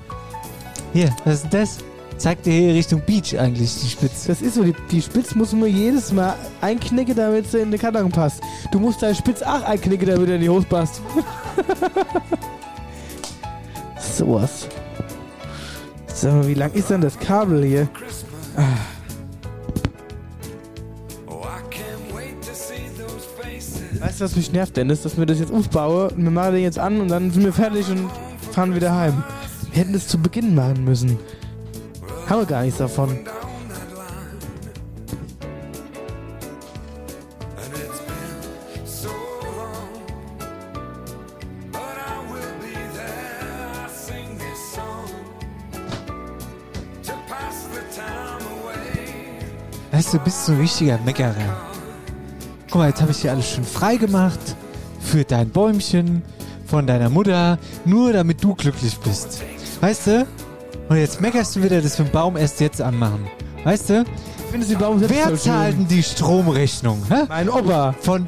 Hier, 0.93 1.13
was 1.25 1.35
ist 1.35 1.43
denn 1.43 1.61
das? 1.61 1.77
Zeigt 2.17 2.47
dir 2.47 2.53
hier 2.53 2.73
Richtung 2.73 3.01
Beach 3.01 3.37
eigentlich 3.37 3.79
die 3.79 3.89
Spitze. 3.89 4.29
Das 4.29 4.41
ist 4.41 4.55
so, 4.55 4.63
die, 4.63 4.73
die 4.89 5.01
Spitz 5.01 5.35
muss 5.35 5.53
man 5.53 5.69
jedes 5.69 6.11
Mal 6.11 6.35
einknicken, 6.61 7.15
damit 7.15 7.49
sie 7.49 7.59
in 7.59 7.69
den 7.69 7.79
Karton 7.79 8.11
passt. 8.11 8.41
Du 8.71 8.79
musst 8.79 9.03
deine 9.03 9.13
Spitz 9.13 9.43
auch 9.43 9.61
einknicken, 9.61 10.07
damit 10.07 10.27
er 10.29 10.35
in 10.35 10.41
die 10.41 10.49
Hose 10.49 10.65
passt. 10.65 11.01
Sowas. 14.17 14.67
Sag 16.07 16.33
mal, 16.33 16.47
wie 16.47 16.55
lang 16.55 16.71
ist 16.73 16.89
denn 16.89 17.01
das 17.01 17.19
Kabel 17.19 17.63
hier? 17.63 17.87
Weißt 23.99 24.21
du, 24.21 24.25
was 24.25 24.35
mich 24.35 24.51
nervt, 24.51 24.75
Dennis? 24.75 25.03
Dass 25.03 25.17
wir 25.17 25.27
das 25.27 25.39
jetzt 25.39 25.51
aufbauen 25.51 26.09
und 26.09 26.23
wir 26.23 26.31
machen 26.31 26.53
den 26.53 26.63
jetzt 26.63 26.79
an 26.79 26.99
und 26.99 27.09
dann 27.09 27.29
sind 27.29 27.43
wir 27.43 27.53
fertig 27.53 27.87
und 27.89 28.09
fahren 28.51 28.73
wieder 28.73 28.95
heim. 28.95 29.23
Wir 29.71 29.81
hätten 29.81 29.93
das 29.93 30.07
zu 30.07 30.17
Beginn 30.17 30.55
machen 30.55 30.83
müssen. 30.83 31.19
Haben 32.29 32.41
wir 32.41 32.45
gar 32.45 32.63
nichts 32.63 32.79
davon. 32.79 33.17
Weißt 49.89 50.13
du, 50.13 50.19
bist 50.19 50.45
so 50.45 50.51
ein 50.51 50.59
richtiger 50.59 50.99
Meckerer. 50.99 51.33
Guck 52.69 52.75
mal, 52.75 52.89
jetzt 52.89 53.01
habe 53.01 53.11
ich 53.11 53.21
hier 53.21 53.31
alles 53.31 53.49
schön 53.49 53.63
frei 53.63 53.95
gemacht. 53.95 54.39
Für 54.99 55.23
dein 55.23 55.49
Bäumchen, 55.49 56.21
von 56.65 56.85
deiner 56.85 57.09
Mutter, 57.09 57.57
nur 57.85 58.11
damit 58.11 58.43
du 58.43 58.53
glücklich 58.53 58.99
bist. 58.99 59.41
Weißt 59.79 60.07
du? 60.07 60.27
Und 60.89 60.97
jetzt 60.97 61.19
meckerst 61.19 61.55
du 61.55 61.63
wieder, 61.63 61.81
dass 61.81 61.97
wir 61.97 62.05
den 62.05 62.11
Baum 62.11 62.37
erst 62.37 62.59
jetzt 62.61 62.81
anmachen. 62.81 63.27
Weißt 63.63 63.89
du? 63.89 64.05
Findest 64.51 64.71
du 64.71 64.77
Baum 64.77 65.01
Wer 65.01 65.29
so 65.29 65.35
zahlt 65.35 65.77
denn 65.77 65.87
die 65.87 66.01
Stromrechnung? 66.01 67.01
Hä? 67.09 67.23
Mein 67.27 67.49
Opa. 67.49 67.93
Von. 67.99 68.27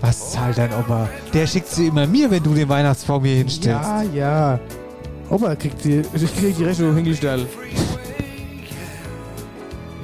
Was 0.00 0.32
zahlt 0.32 0.58
dein 0.58 0.72
Opa? 0.72 1.08
Der 1.32 1.46
schickt 1.46 1.68
sie 1.68 1.86
immer 1.86 2.06
mir, 2.06 2.30
wenn 2.30 2.42
du 2.42 2.54
den 2.54 2.68
Weihnachtsbaum 2.68 3.24
hier 3.24 3.36
hinstellst. 3.36 3.88
Ja, 3.88 4.02
ja. 4.02 4.60
Opa 5.30 5.54
kriegt 5.54 5.84
die, 5.84 6.02
kriegt 6.02 6.58
die 6.58 6.64
Rechnung 6.64 6.94
hingestellt. 6.94 7.46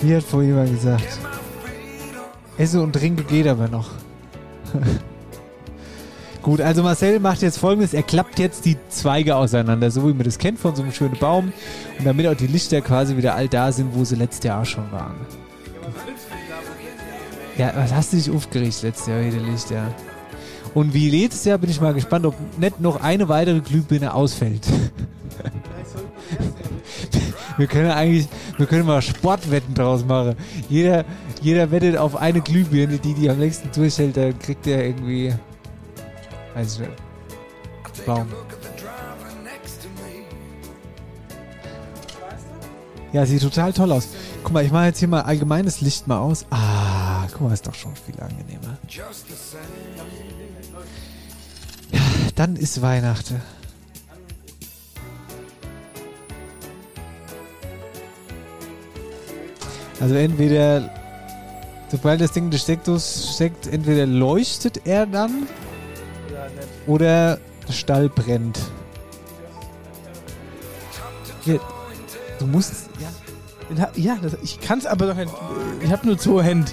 Wie 0.01 0.15
hat 0.15 0.23
vorhin 0.23 0.51
jemand 0.51 0.71
gesagt? 0.71 1.19
Esse 2.57 2.81
und 2.81 2.93
trinke 2.93 3.25
geht 3.25 3.47
aber 3.47 3.69
noch. 3.69 3.91
Gut, 6.43 6.61
also 6.61 6.83
Marcel 6.83 7.21
macht 7.21 7.41
jetzt 7.43 7.59
folgendes, 7.59 7.95
er 7.95 8.03
klappt 8.03 8.41
jetzt 8.41 8.65
die 8.65 8.77
Zweige 8.89 9.37
auseinander, 9.37 9.93
so 9.93 10.09
wie 10.09 10.13
man 10.13 10.25
das 10.25 10.39
kennt 10.39 10.59
von 10.59 10.75
so 10.75 10.83
einem 10.83 10.93
schönen 10.93 11.17
Baum 11.17 11.53
und 11.99 12.05
damit 12.05 12.27
auch 12.27 12.35
die 12.35 12.49
Lichter 12.49 12.81
quasi 12.81 13.17
wieder 13.17 13.37
all 13.37 13.47
da 13.49 13.71
sind, 13.71 13.95
wo 13.95 14.05
sie 14.05 14.17
letztes 14.17 14.45
Jahr 14.45 14.65
schon 14.65 14.91
waren. 14.91 15.15
Ja, 17.57 17.73
was 17.77 17.95
hast 17.95 18.13
du 18.13 18.17
dich 18.17 18.31
aufgeregt 18.31 18.83
letztes 18.83 19.07
Jahr, 19.07 19.25
wieder 19.25 19.39
Lichter? 19.39 19.95
Und 20.75 20.95
wie 20.95 21.11
letztes 21.11 21.45
Jahr 21.45 21.59
bin 21.59 21.71
ich 21.71 21.81
mal 21.81 21.95
gespannt, 21.95 22.27
ob 22.27 22.35
nicht 22.59 22.81
noch 22.81 23.01
eine 23.01 23.29
weitere 23.29 23.61
Glühbirne 23.61 24.13
ausfällt. 24.13 24.67
Wir 27.59 27.67
können 27.67 27.91
eigentlich, 27.91 28.29
wir 28.57 28.65
können 28.65 28.87
mal 28.87 29.03
Sportwetten 29.03 29.75
draus 29.75 30.07
machen. 30.07 30.37
Jeder, 30.71 31.05
jeder 31.43 31.71
wettet 31.71 31.99
auf 31.99 32.17
eine 32.17 32.41
Glühbirne, 32.41 32.97
die 32.97 33.13
die 33.13 33.29
am 33.29 33.39
längsten 33.39 33.71
durchhält, 33.75 34.17
dann 34.17 34.39
kriegt 34.39 34.67
er 34.67 34.87
irgendwie, 34.87 35.35
also, 36.55 36.85
Baum. 38.07 38.29
Ja, 43.13 43.27
sieht 43.27 43.43
total 43.43 43.73
toll 43.73 43.93
aus. 43.93 44.09
Guck 44.43 44.53
mal, 44.53 44.65
ich 44.65 44.73
mache 44.73 44.87
jetzt 44.87 44.99
hier 44.99 45.09
mal 45.09 45.21
allgemeines 45.23 45.83
Licht 45.83 46.09
mal 46.09 46.19
aus. 46.19 46.47
Ah, 46.51 47.27
guck 47.31 47.43
mal, 47.43 47.53
ist 47.53 47.67
doch 47.67 47.75
schon 47.75 47.95
viel 47.95 48.19
angenehmer. 48.21 48.79
Ja, 51.91 52.01
dann 52.35 52.57
ist 52.57 52.81
Weihnachten. 52.81 53.41
Also 60.01 60.15
entweder, 60.15 60.91
sobald 61.91 62.21
das 62.21 62.33
Ding 62.33 62.47
in 62.47 62.51
die 62.51 62.59
Steckdose 62.59 63.35
steckt, 63.35 63.67
entweder 63.67 64.07
leuchtet 64.07 64.87
er 64.87 65.07
dann 65.07 65.47
oder 66.87 67.39
der 67.67 67.73
Stall 67.73 68.09
brennt. 68.09 68.59
Hier, 71.45 71.61
du 72.39 72.47
musst. 72.47 72.89
Ja, 73.77 73.91
ja 73.95 74.19
das, 74.21 74.37
ich 74.43 74.61
kann 74.61 74.79
es 74.79 74.87
aber 74.87 75.07
doch 75.07 75.17
nicht. 75.17 75.33
Ich 75.83 75.91
habe 75.91 76.07
nur 76.07 76.19
zwei 76.19 76.43
Hände. 76.43 76.71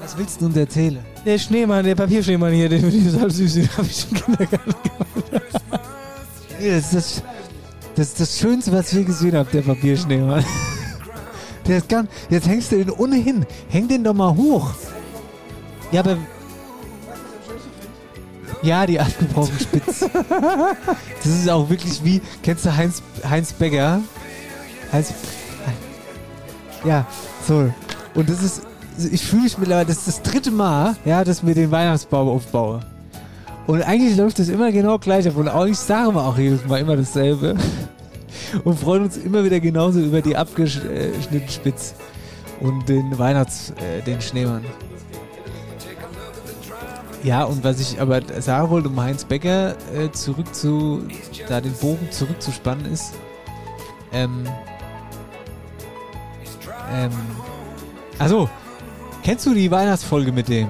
Was 0.00 0.16
willst 0.16 0.40
du 0.40 0.46
uns 0.46 0.56
erzählen? 0.56 1.04
Der 1.26 1.38
Schneemann, 1.38 1.84
der 1.84 1.94
Papierschneemann 1.94 2.52
hier, 2.52 2.68
den 2.68 2.80
finde 2.80 2.96
ich 2.96 3.12
total 3.12 3.30
süß, 3.30 3.54
den 3.54 3.68
habe 3.76 3.86
ich 3.86 4.06
im 4.10 4.16
Kindergarten 4.16 4.74
Nee, 6.60 6.70
Das 6.70 6.84
ist 6.84 6.94
das, 6.94 7.22
das 7.94 8.06
ist 8.08 8.20
das 8.20 8.38
Schönste, 8.38 8.72
was 8.72 8.92
ich 8.92 8.98
je 8.98 9.04
gesehen 9.04 9.36
habe, 9.36 9.50
der 9.52 9.62
Papierschneemann. 9.62 10.44
Der 11.66 11.78
ist 11.78 11.88
ganz, 11.88 12.08
jetzt 12.30 12.48
hängst 12.48 12.72
du 12.72 12.78
den 12.78 12.90
ohnehin. 12.90 13.44
Häng 13.68 13.86
den 13.86 14.02
doch 14.02 14.14
mal 14.14 14.34
hoch. 14.34 14.70
Ja, 15.92 16.00
aber. 16.00 16.16
Ja, 18.62 18.86
die 18.86 18.98
abgebrochen 18.98 19.58
spitz. 19.58 20.04
Das 21.22 21.26
ist 21.26 21.48
auch 21.48 21.68
wirklich 21.68 22.02
wie, 22.04 22.20
kennst 22.42 22.64
du 22.64 22.76
Heinz, 22.76 23.02
Heinz 23.28 23.52
Becker? 23.52 24.00
Heinz. 24.92 25.12
Ja, 26.84 27.06
so. 27.46 27.72
Und 28.14 28.28
das 28.28 28.42
ist, 28.42 28.62
ich 29.12 29.24
fühle 29.24 29.42
mich 29.42 29.58
mittlerweile, 29.58 29.86
das 29.86 29.98
ist 29.98 30.08
das 30.08 30.22
dritte 30.22 30.50
Mal, 30.50 30.96
ja, 31.04 31.24
dass 31.24 31.42
mir 31.42 31.54
den 31.54 31.70
Weihnachtsbaum 31.70 32.28
aufbaue. 32.28 32.80
Und 33.66 33.82
eigentlich 33.82 34.16
läuft 34.16 34.38
das 34.38 34.48
immer 34.48 34.72
genau 34.72 34.98
gleich 34.98 35.28
ab. 35.28 35.36
Und 35.36 35.48
auch 35.48 35.66
ich 35.66 35.78
sage 35.78 36.10
mal 36.10 36.26
auch 36.26 36.38
jedes 36.38 36.64
Mal 36.66 36.80
immer 36.80 36.96
dasselbe. 36.96 37.54
Und 38.64 38.78
freuen 38.78 39.04
uns 39.04 39.16
immer 39.18 39.44
wieder 39.44 39.60
genauso 39.60 40.00
über 40.00 40.22
die 40.22 40.36
abgeschnittenen 40.36 41.48
Spitz 41.48 41.94
und 42.60 42.88
den 42.88 43.18
Weihnachts-, 43.18 43.72
äh, 43.76 44.02
den 44.02 44.20
Schneemann. 44.22 44.64
Ja, 47.22 47.44
und 47.44 47.64
was 47.64 47.80
ich 47.80 48.00
aber 48.00 48.20
sagen 48.40 48.70
wollte, 48.70 48.88
um 48.88 49.00
Heinz 49.00 49.24
Becker 49.24 49.76
äh, 49.94 50.10
zurück 50.12 50.54
zu, 50.54 51.02
da 51.48 51.60
den 51.60 51.72
Bogen 51.74 52.10
zurückzuspannen 52.10 52.86
ist, 52.92 53.14
ähm, 54.12 54.46
ähm, 56.90 57.10
also, 58.18 58.48
kennst 59.22 59.46
du 59.46 59.54
die 59.54 59.70
Weihnachtsfolge 59.70 60.32
mit 60.32 60.48
dem? 60.48 60.68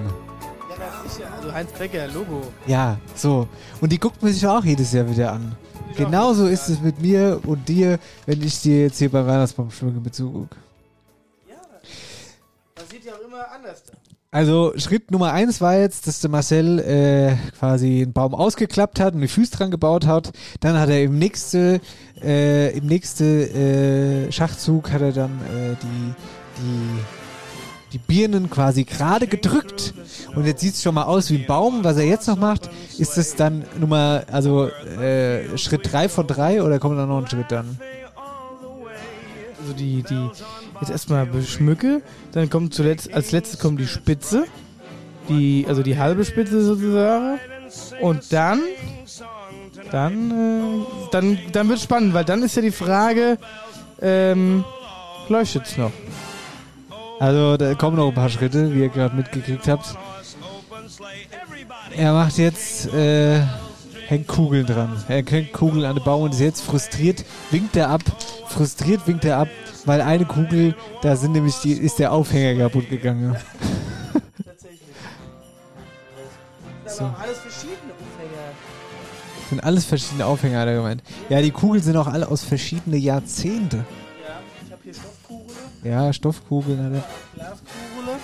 Also 1.36 1.52
Heinz 1.52 1.70
Becker, 1.72 2.08
Logo. 2.08 2.42
Ja, 2.66 2.98
so. 3.14 3.46
Und 3.80 3.92
die 3.92 3.98
guckt 3.98 4.22
man 4.22 4.32
sich 4.32 4.46
auch 4.46 4.64
jedes 4.64 4.92
Jahr 4.92 5.08
wieder 5.08 5.32
an. 5.32 5.56
Genauso 5.96 6.46
ist 6.46 6.68
es 6.68 6.80
mit 6.80 7.00
mir 7.00 7.40
und 7.44 7.68
dir, 7.68 7.98
wenn 8.26 8.42
ich 8.42 8.60
dir 8.60 8.82
jetzt 8.82 8.98
hier 8.98 9.10
beim 9.10 9.26
Weihnachtsbaum 9.26 9.70
schwinge 9.70 10.00
mit 10.00 10.14
zuguck. 10.14 10.50
Passiert 12.74 13.04
ja 13.04 13.14
auch 13.14 13.26
immer 13.26 13.50
anders 13.50 13.82
da. 13.84 13.92
Also 14.30 14.74
Schritt 14.76 15.10
Nummer 15.10 15.32
eins 15.32 15.62
war 15.62 15.78
jetzt, 15.78 16.06
dass 16.06 16.20
der 16.20 16.28
Marcel 16.28 16.78
äh, 16.80 17.36
quasi 17.58 18.02
einen 18.02 18.12
Baum 18.12 18.34
ausgeklappt 18.34 19.00
hat 19.00 19.14
und 19.14 19.22
die 19.22 19.28
Füße 19.28 19.52
dran 19.52 19.70
gebaut 19.70 20.06
hat. 20.06 20.32
Dann 20.60 20.78
hat 20.78 20.90
er 20.90 21.02
im 21.02 21.18
nächste, 21.18 21.80
äh, 22.22 22.76
im 22.76 22.86
nächste 22.86 23.24
äh, 23.24 24.30
Schachzug 24.30 24.92
hat 24.92 25.00
er 25.00 25.12
dann 25.12 25.30
äh, 25.30 25.76
die, 25.82 26.14
die, 26.60 27.94
die 27.94 27.98
Birnen 27.98 28.50
quasi 28.50 28.84
gerade 28.84 29.28
gedrückt. 29.28 29.94
Und 30.34 30.44
jetzt 30.44 30.60
sieht 30.60 30.74
es 30.74 30.82
schon 30.82 30.94
mal 30.94 31.04
aus 31.04 31.30
wie 31.30 31.38
ein 31.38 31.46
Baum. 31.46 31.82
Was 31.82 31.96
er 31.96 32.04
jetzt 32.04 32.28
noch 32.28 32.36
macht, 32.36 32.68
ist 32.98 33.16
es 33.16 33.34
dann 33.34 33.64
Nummer, 33.80 34.24
also 34.30 34.66
äh, 34.66 35.56
Schritt 35.56 35.90
drei 35.90 36.10
von 36.10 36.26
drei 36.26 36.62
oder 36.62 36.78
kommt 36.78 36.98
da 36.98 37.06
noch 37.06 37.22
ein 37.22 37.28
Schritt 37.28 37.50
dann? 37.50 37.80
Also 39.58 39.72
die, 39.72 40.02
die 40.02 40.30
jetzt 40.80 40.90
erstmal 40.90 41.26
beschmücke, 41.26 42.02
dann 42.32 42.50
kommt 42.50 42.74
zuletzt, 42.74 43.12
als 43.12 43.32
letztes 43.32 43.58
kommt 43.58 43.80
die 43.80 43.86
Spitze, 43.86 44.44
die, 45.28 45.66
also 45.68 45.82
die 45.82 45.98
halbe 45.98 46.24
Spitze 46.24 46.62
sozusagen. 46.62 47.38
Und 48.00 48.32
dann, 48.32 48.60
dann, 49.90 50.30
äh, 50.30 50.86
dann, 51.12 51.38
dann 51.52 51.68
wird 51.68 51.80
spannend, 51.80 52.14
weil 52.14 52.24
dann 52.24 52.42
ist 52.42 52.56
ja 52.56 52.62
die 52.62 52.70
Frage, 52.70 53.38
ähm, 54.00 54.64
leuchtet's 55.28 55.76
noch? 55.76 55.92
Also 57.20 57.56
da 57.56 57.74
kommen 57.74 57.96
noch 57.96 58.08
ein 58.08 58.14
paar 58.14 58.30
Schritte, 58.30 58.74
wie 58.74 58.80
ihr 58.80 58.88
gerade 58.88 59.16
mitgekriegt 59.16 59.66
habt. 59.68 59.96
Er 61.96 62.12
macht 62.12 62.38
jetzt, 62.38 62.92
äh, 62.94 63.42
hängt 64.06 64.28
Kugeln 64.28 64.66
dran. 64.66 65.04
Er 65.08 65.24
hängt 65.24 65.52
Kugeln 65.52 65.84
an 65.84 65.96
den 65.96 66.04
Baum 66.04 66.22
und 66.22 66.32
ist 66.32 66.40
jetzt 66.40 66.62
frustriert, 66.62 67.24
winkt 67.50 67.76
er 67.76 67.90
ab. 67.90 68.02
Frustriert 68.46 69.06
winkt 69.06 69.24
er 69.24 69.38
ab, 69.38 69.48
weil 69.88 70.02
eine 70.02 70.24
Kugel, 70.26 70.76
da 71.02 71.16
sind 71.16 71.32
nämlich 71.32 71.56
die, 71.62 71.72
ist 71.72 71.98
der 71.98 72.12
Aufhänger 72.12 72.62
kaputt 72.62 72.88
gegangen. 72.90 73.34
So. 76.86 77.04
alles 77.04 77.38
verschiedene 77.38 77.92
Umfänger. 77.92 78.48
Sind 79.50 79.62
alles 79.62 79.84
verschiedene 79.84 80.26
Aufhänger, 80.26 80.60
hat 80.60 80.68
er 80.68 80.76
gemeint. 80.76 81.02
Ja, 81.28 81.40
die 81.42 81.50
Kugeln 81.50 81.82
sind 81.82 81.96
auch 81.96 82.06
alle 82.08 82.26
aus 82.28 82.42
verschiedenen 82.42 83.00
Jahrzehnte. 83.00 83.76
Ja, 83.76 84.40
ich 84.64 84.72
habe 84.72 84.82
hier 84.82 84.94
Stoffkugel, 84.94 85.54
Ja, 85.84 86.12
Stoffkugeln 86.12 86.82
hat 86.82 86.92
er. 86.94 87.04
Glaskugel. 87.34 88.14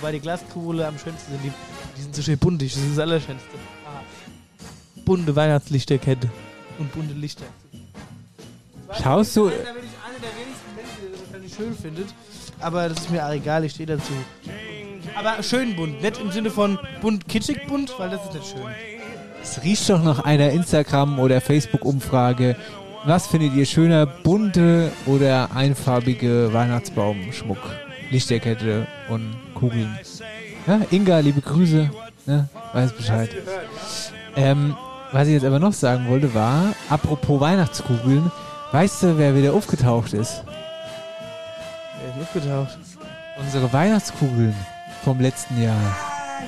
Wobei 0.00 0.12
die 0.12 0.20
Glaskugel 0.20 0.82
am 0.84 0.98
schönsten 0.98 1.30
sind. 1.32 1.44
Die, 1.44 1.52
die 1.96 2.02
sind 2.02 2.14
so 2.16 2.22
schön 2.22 2.38
buntig, 2.38 2.72
das 2.74 2.82
ist 2.82 2.92
das 2.92 2.98
Allerschönste. 2.98 3.46
Ah. 3.86 4.00
Bunte 5.04 5.36
Weihnachtslichterkette. 5.36 6.28
Und 6.78 6.92
bunte 6.92 7.14
Lichter. 7.14 7.44
Schaust 9.02 9.36
du- 9.36 9.46
einer 9.48 9.54
schön 11.58 11.74
findet. 11.74 12.06
Aber 12.60 12.88
das 12.88 13.00
ist 13.00 13.10
mir 13.10 13.24
auch 13.26 13.32
egal, 13.32 13.64
ich 13.64 13.72
stehe 13.72 13.86
dazu. 13.86 14.12
Aber 15.16 15.42
schön 15.42 15.76
bunt, 15.76 16.00
nicht 16.00 16.20
im 16.20 16.30
Sinne 16.30 16.50
von 16.50 16.78
bunt, 17.00 17.28
kitschig 17.28 17.66
bunt, 17.66 17.92
weil 17.98 18.10
das 18.10 18.24
ist 18.24 18.34
nicht 18.34 18.46
schön. 18.46 18.66
Es 19.42 19.62
riecht 19.62 19.88
doch 19.88 20.02
nach 20.02 20.20
einer 20.20 20.50
Instagram- 20.50 21.18
oder 21.18 21.40
Facebook-Umfrage. 21.40 22.56
Was 23.04 23.26
findet 23.26 23.54
ihr 23.54 23.66
schöner, 23.66 24.06
bunte 24.06 24.92
oder 25.06 25.50
einfarbige 25.54 26.52
Weihnachtsbaumschmuck? 26.52 27.58
Lichterkette 28.10 28.86
und 29.08 29.36
Kugeln. 29.54 29.96
Ja, 30.66 30.80
Inga, 30.90 31.20
liebe 31.20 31.40
Grüße. 31.40 31.90
Ne? 32.26 32.48
Weiß 32.72 32.92
Bescheid. 32.92 33.30
Ähm, 34.36 34.76
was 35.12 35.28
ich 35.28 35.34
jetzt 35.34 35.44
aber 35.44 35.58
noch 35.58 35.72
sagen 35.72 36.08
wollte, 36.08 36.34
war, 36.34 36.74
apropos 36.90 37.40
Weihnachtskugeln, 37.40 38.30
weißt 38.72 39.02
du, 39.02 39.18
wer 39.18 39.34
wieder 39.34 39.54
aufgetaucht 39.54 40.12
ist? 40.12 40.42
Aufgetaucht? 42.20 42.78
Unsere 43.38 43.72
Weihnachtskugeln 43.72 44.54
vom 45.04 45.20
letzten 45.20 45.62
Jahr. 45.62 45.96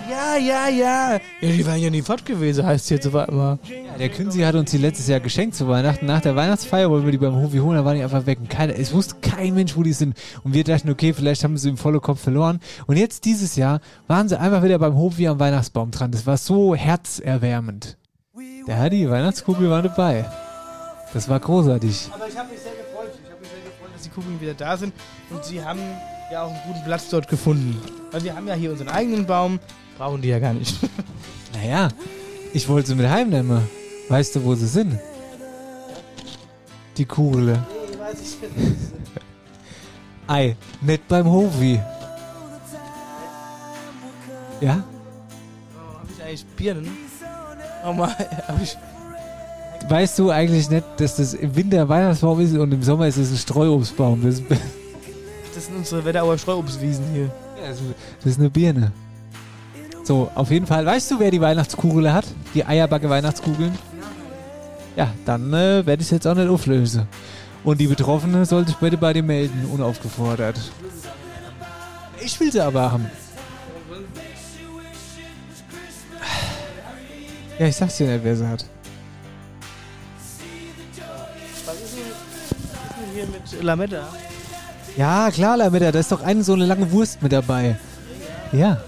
Ja, 0.09 0.37
ja, 0.37 0.69
ja. 0.69 1.19
Ja, 1.41 1.49
die 1.49 1.67
waren 1.67 1.81
ja 1.81 1.91
nie 1.91 2.03
fort 2.03 2.25
gewesen, 2.25 2.65
heißt 2.65 2.91
jetzt 2.91 3.07
auf 3.07 3.15
einmal. 3.15 3.59
Ja, 3.69 3.97
der 3.99 4.09
Künzi 4.09 4.41
hat 4.41 4.55
uns 4.55 4.71
die 4.71 4.79
letztes 4.79 5.09
Jahr 5.09 5.21
geschenkt 5.21 5.55
zu 5.55 5.69
Weihnachten. 5.69 6.07
Nach 6.07 6.21
der 6.21 6.37
Weihnachtsfeier 6.37 6.91
wollten 6.91 7.07
wir 7.07 7.13
die 7.13 7.19
beim 7.19 7.35
Hofi 7.35 7.59
holen, 7.59 7.77
da 7.77 7.85
waren 7.85 7.97
die 7.97 8.03
einfach 8.03 8.27
weg. 8.27 8.39
Und 8.41 8.51
keiner, 8.51 8.77
es 8.79 8.93
wusste 8.93 9.17
kein 9.21 9.55
Mensch, 9.55 9.77
wo 9.77 9.83
die 9.83 9.93
sind. 9.93 10.17
Und 10.43 10.55
wir 10.55 10.65
dachten, 10.65 10.91
okay, 10.91 11.13
vielleicht 11.13 11.45
haben 11.45 11.57
sie 11.57 11.69
im 11.69 11.77
vollen 11.77 12.01
Kopf 12.01 12.21
verloren. 12.21 12.61
Und 12.87 12.97
jetzt 12.97 13.25
dieses 13.25 13.57
Jahr 13.57 13.81
waren 14.07 14.29
sie 14.29 14.39
einfach 14.39 14.63
wieder 14.63 14.79
beim 14.79 14.97
Hofi 14.97 15.27
am 15.29 15.41
Weihnachtsbaum 15.41 15.91
dran. 15.91 16.11
Das 16.11 16.27
war 16.27 16.37
so 16.37 16.75
herzerwärmend. 16.75 17.97
Der 18.67 18.79
hat 18.79 18.93
die 18.93 19.09
Weihnachtskugel 19.09 19.71
war 19.71 19.83
dabei. 19.83 20.25
Das 21.13 21.29
war 21.29 21.41
großartig. 21.41 22.11
Aber 22.13 22.29
ich 22.29 22.39
habe 22.39 22.51
mich 22.51 22.61
sehr 22.61 22.80
die 24.11 24.15
Kugeln 24.15 24.41
wieder 24.41 24.55
da 24.55 24.77
sind. 24.77 24.93
Und 25.31 25.45
sie 25.45 25.63
haben 25.63 25.81
ja 26.33 26.43
auch 26.43 26.51
einen 26.51 26.63
guten 26.67 26.85
Platz 26.85 27.09
dort 27.09 27.29
gefunden. 27.29 27.81
Weil 28.11 28.25
wir 28.25 28.35
haben 28.35 28.47
ja 28.49 28.55
hier 28.55 28.71
unseren 28.71 28.89
eigenen 28.89 29.27
Baum. 29.27 29.61
Brauchen 29.99 30.23
die 30.23 30.29
ja 30.29 30.39
gar 30.39 30.53
nicht. 30.55 30.77
Naja, 31.53 31.89
ich 32.55 32.69
wollte 32.69 32.89
sie 32.89 32.95
mit 32.95 33.09
heimnehmen. 33.09 33.69
Weißt 34.09 34.37
du, 34.37 34.45
wo 34.45 34.55
sie 34.55 34.69
sind? 34.69 34.99
Die 36.97 37.05
Kugel. 37.05 37.59
Ei, 40.29 40.57
nicht 40.81 41.07
beim 41.09 41.27
Hofi. 41.29 41.81
Ja? 44.61 44.75
Habe 44.75 46.09
ich 46.17 46.23
eigentlich 46.23 46.47
Birnen? 46.47 46.97
Oh 47.85 47.93
mal, 47.93 48.09
habe 48.49 48.63
ich. 48.63 48.79
Weißt 49.91 50.21
du 50.21 50.31
eigentlich 50.31 50.71
nicht, 50.71 50.85
dass 50.99 51.17
das 51.17 51.35
im 51.35 51.57
Winter 51.57 51.81
ein 51.81 51.89
Weihnachtsbaum 51.89 52.39
ist 52.39 52.57
und 52.57 52.73
im 52.73 52.81
Sommer 52.81 53.09
ist 53.09 53.17
es 53.17 53.33
ein 53.33 53.37
Streuobstbaum? 53.37 54.23
Das, 54.23 54.41
Das 55.53 55.67
sind 55.67 55.79
unsere 55.79 56.05
Wetterauer 56.05 56.39
Streuobstwiesen 56.39 57.05
hier. 57.13 57.29
das 58.23 58.33
ist 58.33 58.39
eine 58.39 58.51
Birne. 58.51 58.93
So, 60.05 60.31
auf 60.37 60.49
jeden 60.53 60.65
Fall. 60.65 60.87
Weißt 60.87 61.11
du, 61.11 61.19
wer 61.19 61.33
die 61.33 61.41
Weihnachtskugel 61.41 62.13
hat? 62.13 62.25
Die 62.55 62.65
Eierbacke 62.65 63.11
Weihnachtskugeln? 63.11 63.77
Ja, 64.95 65.13
dann 65.27 65.53
äh, 65.53 65.85
werde 65.85 66.03
ich 66.03 66.07
es 66.07 66.11
jetzt 66.11 66.27
auch 66.29 66.37
nicht 66.37 66.49
auflösen. 66.49 67.09
Und 67.65 67.81
die 67.81 67.89
Betroffene 67.89 68.47
sollte 68.47 68.71
ich 68.71 68.77
bitte 68.77 68.97
bei 68.97 69.13
dir 69.13 69.25
melden, 69.25 69.69
unaufgefordert. 69.73 70.59
Ich 72.25 72.39
will 72.39 72.53
sie 72.53 72.61
aber 72.61 72.93
haben. 72.93 73.11
Ja, 77.59 77.67
ich 77.67 77.75
sag's 77.75 77.97
dir 77.97 78.07
nicht, 78.07 78.23
wer 78.23 78.37
sie 78.37 78.47
hat. 78.47 78.65
Hier 83.21 83.29
mit 83.29 83.63
Lametta? 83.63 84.09
Ja, 84.97 85.31
klar, 85.31 85.57
Lametta, 85.57 85.93
da 85.93 85.99
ist 85.99 86.13
doch 86.13 86.23
eine 86.23 86.43
so 86.43 86.55
eine 86.55 86.67
lange 86.67 86.91
Wurst 86.93 87.23
mit 87.23 87.33
dabei. 87.33 87.77
Ja. 88.53 88.81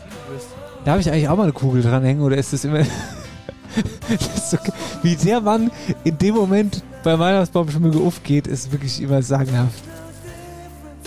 Da 0.85 0.93
habe 0.93 1.01
ich 1.01 1.11
eigentlich 1.11 1.29
auch 1.29 1.37
mal 1.37 1.45
eine 1.45 1.53
Kugel 1.53 1.83
dranhängen 1.83 2.23
oder 2.23 2.37
ist 2.37 2.53
das 2.53 2.65
immer. 2.65 2.81
das 4.09 4.51
so, 4.51 4.59
wie 5.03 5.17
der 5.17 5.41
Mann 5.41 5.71
in 6.05 6.19
dem 6.19 6.35
Moment 6.35 6.83
beim 7.05 7.21
Weihnachtsbaumschmücke 7.21 7.99
aufgeht, 7.99 8.47
ist 8.47 8.73
wirklich 8.73 9.01
immer 9.01 9.23
sagenhaft. 9.23 9.92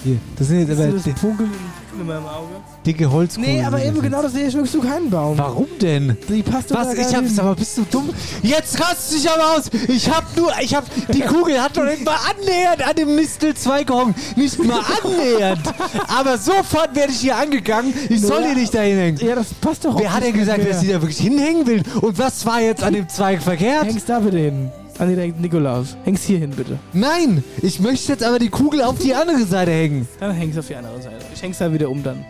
Hier, 0.06 0.19
das 0.38 0.48
sind 0.49 0.60
jetzt 0.68 0.80
aber 0.80 0.91
das 0.91 1.19
Funkeln 1.19 1.52
in 1.99 2.06
meinem 2.06 2.26
Auge. 2.27 2.49
dicke 2.86 3.10
Holzkugeln. 3.11 3.56
Nee, 3.56 3.64
aber 3.64 3.84
eben 3.84 3.99
genau 4.03 4.22
das 4.22 4.34
sehe 4.34 4.45
ich 4.45 4.53
schmückst 4.53 4.76
du 4.76 4.82
keinen 4.82 5.10
Baum. 5.10 5.36
Warum 5.36 5.65
denn? 5.82 6.15
Die 6.30 6.44
passt 6.44 6.69
doch 6.69 6.76
Was? 6.76 6.94
Ich 6.94 7.15
hab's 7.15 7.40
aber, 7.40 7.56
bist 7.56 7.76
du 7.77 7.86
dumm? 7.90 8.10
Jetzt 8.44 8.80
rast 8.80 9.14
dich 9.14 9.27
aber 9.27 9.56
aus! 9.57 9.64
Ich 9.88 10.07
hab 10.07 10.23
nur, 10.38 10.52
ich 10.61 10.76
hab, 10.76 10.86
die 11.11 11.22
Kugel 11.22 11.60
hat 11.60 11.76
doch 11.76 11.86
nicht 11.86 12.06
mal 12.06 12.18
annähernd 12.30 12.88
an 12.88 12.95
dem 12.95 13.15
Nistelzweig 13.15 13.88
gehongen. 13.88 14.14
Nicht 14.36 14.64
mal 14.64 14.82
annähernd! 15.03 15.61
Aber 16.07 16.38
sofort 16.38 16.94
werde 16.95 17.11
ich 17.11 17.22
hier 17.22 17.38
angegangen. 17.38 17.91
Ich 18.10 18.22
soll 18.22 18.44
hier 18.44 18.56
nicht 18.56 18.76
dahin 18.76 18.98
hängen. 18.98 19.18
Ja, 19.26 19.34
das 19.34 19.48
passt 19.56 19.86
doch 19.86 19.98
Wer 19.99 20.14
hat 20.14 20.23
denn 20.23 20.34
gesagt, 20.34 20.60
nicht 20.60 20.69
dass 20.69 20.82
sie 20.82 20.88
mehr. 20.88 20.98
da 20.98 21.02
wirklich 21.02 21.19
hinhängen 21.19 21.65
will? 21.65 21.82
Und 22.02 22.19
was 22.19 22.45
war 22.45 22.61
jetzt 22.61 22.84
an 22.84 22.94
dem 22.94 23.10
Zweig 23.10 23.41
verkehrt? 23.41 23.86
Hängst 23.86 24.07
da 24.07 24.19
bitte 24.19 24.38
hin. 24.38 24.69
An 24.98 25.10
den 25.10 25.20
hängt 25.20 25.42
Nikolaus. 25.42 25.98
Hängst 26.06 26.24
hier 26.24 26.40
hin, 26.40 26.52
bitte. 26.52 26.80
Nein! 26.94 27.44
Ich 27.62 27.80
möchte 27.82 28.14
jetzt 28.14 28.24
aber 28.24 28.40
die 28.40 28.50
Kugel 28.50 28.82
auf 28.82 28.98
die 28.98 29.14
andere 29.14 29.46
Seite 29.46 29.72
hängen. 29.72 30.08
Dann 30.22 30.32
hängst 30.32 30.56
du 30.56 30.60
auf 30.62 30.68
die 30.68 30.76
andere 30.76 31.02
Seite. 31.02 31.26
Ich 31.34 31.42
häng's 31.42 31.58
da 31.58 31.72
wieder 31.74 31.90
um 31.90 32.02
dann. 32.02 32.24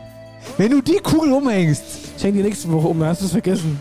Wenn 0.58 0.72
du 0.72 0.82
die 0.82 0.98
Kugel 0.98 1.32
umhängst, 1.34 1.84
Ich 2.18 2.24
häng 2.24 2.34
die 2.34 2.42
nächste 2.42 2.72
Woche 2.72 2.88
um, 2.88 3.00
dann 3.00 3.10
hast 3.10 3.22
du 3.22 3.26
es 3.26 3.32
vergessen. 3.32 3.80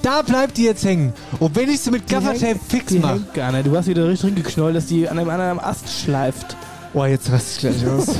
da 0.00 0.22
bleibt 0.22 0.56
die 0.56 0.64
jetzt 0.64 0.84
hängen. 0.84 1.12
Und 1.38 1.54
wenn 1.54 1.68
ich 1.68 1.80
sie 1.80 1.90
mit 1.90 2.06
Gaffertape 2.08 2.58
fix 2.68 2.92
mache. 2.94 3.20
gar 3.34 3.52
nicht. 3.52 3.66
Du 3.66 3.76
hast 3.76 3.86
wieder 3.86 4.08
richtig 4.08 4.34
geknollt, 4.36 4.74
dass 4.76 4.86
die 4.86 5.08
an 5.08 5.18
einem 5.18 5.28
anderen 5.30 5.60
Ast 5.60 5.88
schleift. 5.88 6.56
Oh, 6.94 7.04
jetzt 7.04 7.30
raste 7.30 7.68
ich 7.68 7.76
gleich 7.78 7.90
aus. 7.92 8.06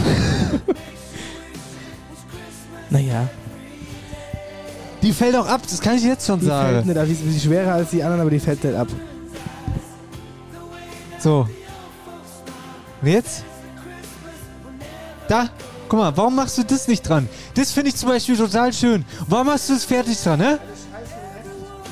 Naja. 2.90 3.26
Die 5.02 5.12
fällt 5.12 5.34
auch 5.36 5.46
ab, 5.48 5.62
das 5.68 5.80
kann 5.80 5.96
ich 5.96 6.04
jetzt 6.04 6.26
schon 6.26 6.38
Die 6.38 6.46
fällt 6.46 6.58
sagen. 6.58 6.86
nicht 6.88 6.96
ab. 6.98 7.04
Die 7.06 7.12
ist 7.12 7.20
ein 7.22 7.26
bisschen 7.26 7.40
schwerer 7.50 7.72
als 7.74 7.90
die 7.90 8.02
anderen, 8.02 8.20
aber 8.20 8.30
die 8.30 8.38
fällt 8.40 8.62
nicht 8.62 8.76
ab. 8.76 8.88
So. 11.18 11.46
Und 13.00 13.08
jetzt? 13.08 13.44
Da. 15.28 15.48
Guck 15.88 15.98
mal, 15.98 16.16
warum 16.16 16.36
machst 16.36 16.56
du 16.56 16.62
das 16.64 16.88
nicht 16.88 17.06
dran? 17.06 17.28
Das 17.54 17.72
finde 17.72 17.90
ich 17.90 17.96
zum 17.96 18.08
Beispiel 18.08 18.36
total 18.36 18.72
schön. 18.72 19.04
Warum 19.28 19.48
machst 19.48 19.68
du 19.68 19.74
das 19.74 19.84
fertig 19.84 20.18
dran, 20.22 20.38
ne? 20.38 20.58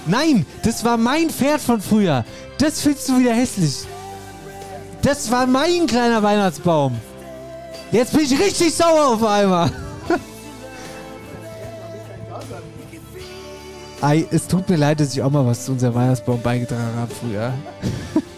Nein, 0.07 0.47
das 0.63 0.83
war 0.85 0.97
mein 0.97 1.29
Pferd 1.29 1.61
von 1.61 1.81
früher. 1.81 2.25
Das 2.59 2.81
findest 2.81 3.09
du 3.09 3.19
wieder 3.19 3.35
hässlich. 3.35 3.85
Das 5.03 5.31
war 5.31 5.47
mein 5.47 5.87
kleiner 5.87 6.23
Weihnachtsbaum. 6.23 6.99
Jetzt 7.93 8.13
bin 8.13 8.23
ich 8.23 8.39
richtig 8.39 8.75
sauer 8.75 9.09
auf 9.09 9.25
einmal. 9.25 9.71
Ei, 14.03 14.27
es 14.31 14.47
tut 14.47 14.69
mir 14.69 14.77
leid, 14.77 15.01
dass 15.01 15.13
ich 15.13 15.23
auch 15.23 15.31
mal 15.31 15.45
was 15.45 15.67
zu 15.67 15.73
unserem 15.73 15.95
Weihnachtsbaum 15.95 16.41
beigetragen 16.41 16.97
habe 16.97 17.13
früher. 17.15 17.53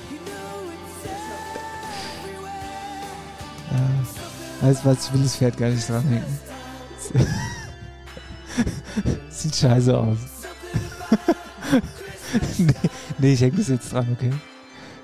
Alles, 4.62 4.84
was 4.84 5.06
ich 5.06 5.12
will, 5.12 5.22
das 5.22 5.36
Pferd 5.36 5.56
gar 5.56 5.70
nicht 5.70 5.88
dranhängen. 5.88 6.38
Sieht 9.30 9.56
scheiße 9.56 9.98
aus. 9.98 10.18
nee, 12.58 12.72
nee, 13.18 13.32
ich 13.32 13.40
häng 13.40 13.56
das 13.56 13.66
jetzt 13.68 13.92
dran, 13.92 14.06
okay? 14.16 14.30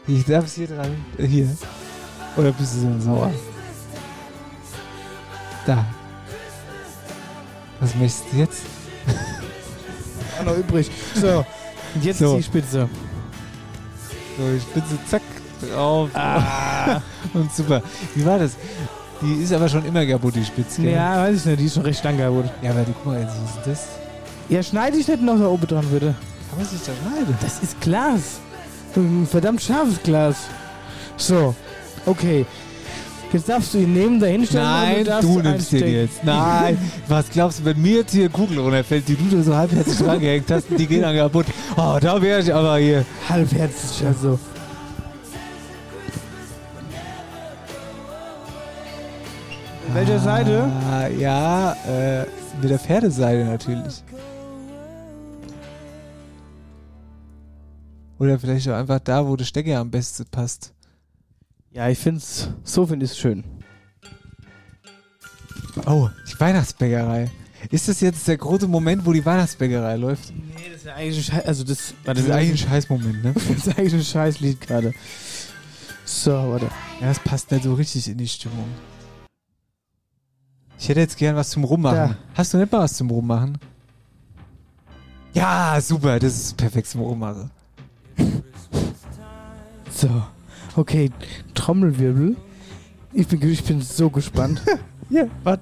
Ich 0.07 0.25
darf 0.25 0.45
es 0.45 0.55
hier 0.55 0.69
dran. 0.69 0.95
Äh, 1.19 1.27
Hier. 1.27 1.49
Oder 2.37 2.53
bist 2.53 2.77
du 2.77 2.81
so 2.81 3.01
sauer? 3.01 3.33
Da. 5.67 5.85
Was 7.81 7.97
möchtest 7.97 8.33
du 8.33 8.37
jetzt? 8.37 8.63
Auch 10.41 10.45
noch 10.45 10.57
übrig. 10.57 10.91
So. 11.15 11.45
Und 11.95 12.05
jetzt 12.05 12.19
So. 12.19 12.33
ist 12.33 12.39
die 12.39 12.43
Spitze. 12.45 12.89
So, 14.37 14.45
die 14.55 14.61
Spitze, 14.61 14.99
zack, 15.09 15.23
drauf. 15.73 16.11
Ah. 16.15 17.01
Und 17.35 17.53
super. 17.53 17.83
Wie 18.15 18.25
war 18.25 18.39
das? 18.39 18.53
Die 19.21 19.43
ist 19.43 19.53
aber 19.53 19.69
schon 19.69 19.85
immer 19.85 20.07
kaputt, 20.07 20.37
die 20.37 20.45
Spitze. 20.45 20.83
gell? 20.83 20.93
Ja, 20.93 21.17
weiß 21.23 21.39
ich 21.39 21.45
nicht. 21.47 21.61
Die 21.61 21.65
ist 21.67 21.75
schon 21.75 21.83
recht 21.83 22.05
lang 22.05 22.19
kaputt. 22.19 22.45
Ja, 22.63 22.71
aber 22.71 22.85
guck 22.85 23.07
mal, 23.07 23.21
jetzt, 23.21 23.33
was 23.43 23.57
ist 23.57 23.67
das? 23.67 23.89
Ja, 24.49 24.63
schneide 24.63 24.97
ich 24.97 25.09
nicht 25.09 25.23
noch 25.23 25.39
da 25.39 25.47
oben 25.49 25.67
dran, 25.67 25.87
bitte. 25.91 26.15
Kann 26.51 26.59
man 26.59 26.67
sich 26.67 26.81
da 26.81 26.93
schneiden? 27.03 27.37
Das 27.43 27.59
ist 27.63 27.81
Glas. 27.81 28.41
Ein 28.97 29.27
verdammt 29.31 29.61
scharfes 29.61 30.03
Glas. 30.03 30.37
So. 31.17 31.55
Okay. 32.07 32.47
Jetzt 33.31 33.47
darfst 33.49 33.75
du 33.75 33.79
ihn 33.79 33.93
nehmen, 33.93 34.19
da 34.19 34.27
hinstellen 34.27 34.67
und 34.67 34.73
Nein, 34.73 35.05
darfst 35.05 35.25
du 35.25 35.29
nimmst 35.29 35.45
den 35.45 35.53
einstecken. 35.83 35.95
jetzt. 35.95 36.25
Nein. 36.25 36.79
Was 37.09 37.29
glaubst 37.31 37.61
du, 37.61 37.65
wenn 37.67 37.83
mir 37.83 37.97
jetzt 37.99 38.13
hier 38.13 38.23
eine 38.23 38.31
Kugel 38.31 38.59
runterfällt, 38.59 39.07
die 39.07 39.17
du 39.17 39.37
da 39.37 39.43
so 39.43 39.55
halbherzig 39.55 39.99
dran 39.99 40.19
gehängt 40.21 40.51
hast, 40.51 40.67
die 40.71 40.87
gehen 40.87 41.03
dann 41.03 41.15
kaputt. 41.15 41.47
Oh, 41.77 41.99
da 42.01 42.23
wäre 42.23 42.41
ich 42.41 42.53
aber 42.55 42.79
hier. 42.79 43.05
Halbherzig, 43.29 44.07
also. 44.07 44.39
Mit 49.87 49.95
welcher 49.95 50.19
Seite? 50.21 50.71
Ah, 50.91 51.07
ja, 51.09 51.73
äh, 51.87 52.25
mit 52.61 52.71
der 52.71 52.79
Pferdeseite 52.79 53.45
natürlich. 53.45 54.03
Oder 58.19 58.39
vielleicht 58.39 58.69
auch 58.69 58.75
einfach 58.75 58.99
da, 59.01 59.27
wo 59.27 59.37
der 59.37 59.45
Stecker 59.45 59.79
am 59.79 59.91
besten 59.91 60.25
passt. 60.31 60.73
Ja, 61.73 61.89
ich 61.89 61.99
find's, 61.99 62.49
so 62.65 62.87
finde 62.87 63.05
ich 63.05 63.13
es 63.13 63.19
schön. 63.19 63.45
Oh, 65.87 66.09
die 66.31 66.41
Weihnachtsbäckerei. 66.41 67.31
Ist 67.71 67.89
das 67.89 68.01
jetzt 68.01 68.27
der 68.29 68.37
große 68.37 68.69
Moment, 68.69 69.05
wo 69.05 69.13
die 69.13 69.25
Weihnachtsbäckerei 69.25 69.97
läuft? 69.97 70.33
Nee, 70.35 70.71
das 70.71 70.79
ist 70.79 70.87
ja 70.87 70.95
eigentlich 70.95 71.19
ein 71.19 71.23
Scheiß, 71.35 71.45
also 71.47 71.65
das, 71.65 71.95
Das 72.05 72.19
ist 72.19 72.31
eigentlich 72.31 72.63
ein 72.63 72.69
Scheißmoment, 72.69 73.25
ne? 73.25 73.33
das 73.35 73.45
ist 73.67 73.69
eigentlich 73.79 73.95
ein 73.95 74.05
Scheißlied 74.05 74.61
gerade. 74.61 74.95
So, 76.05 76.33
warte. 76.33 76.71
Ja, 77.01 77.09
das 77.09 77.19
passt 77.19 77.51
nicht 77.51 77.65
so 77.65 77.75
richtig 77.75 78.09
in 78.09 78.17
die 78.17 78.29
Stimmung. 78.29 78.67
Ich 80.79 80.89
hätte 80.89 81.01
jetzt 81.01 81.19
gern 81.19 81.37
was 81.37 81.51
zum 81.51 81.65
Rummachen. 81.65 81.97
Da. 81.97 82.17
Hast 82.35 82.55
du 82.55 82.59
nicht 82.59 82.73
mal 82.73 82.81
was 82.81 82.95
zum 82.95 83.11
Rummachen? 83.11 83.59
Ja, 85.35 85.79
super, 85.81 86.19
das 86.19 86.35
ist 86.39 86.57
perfekt 86.57 86.87
zum 86.87 87.03
Rummachen. 87.03 87.51
So. 89.91 90.23
Okay, 90.79 91.11
Trommelwirbel. 91.55 92.37
Ich 93.13 93.27
bin, 93.27 93.43
ich 93.51 93.65
bin 93.65 93.83
so 93.83 94.09
gespannt. 94.09 94.63
Ja, 95.11 95.25
was? 95.43 95.61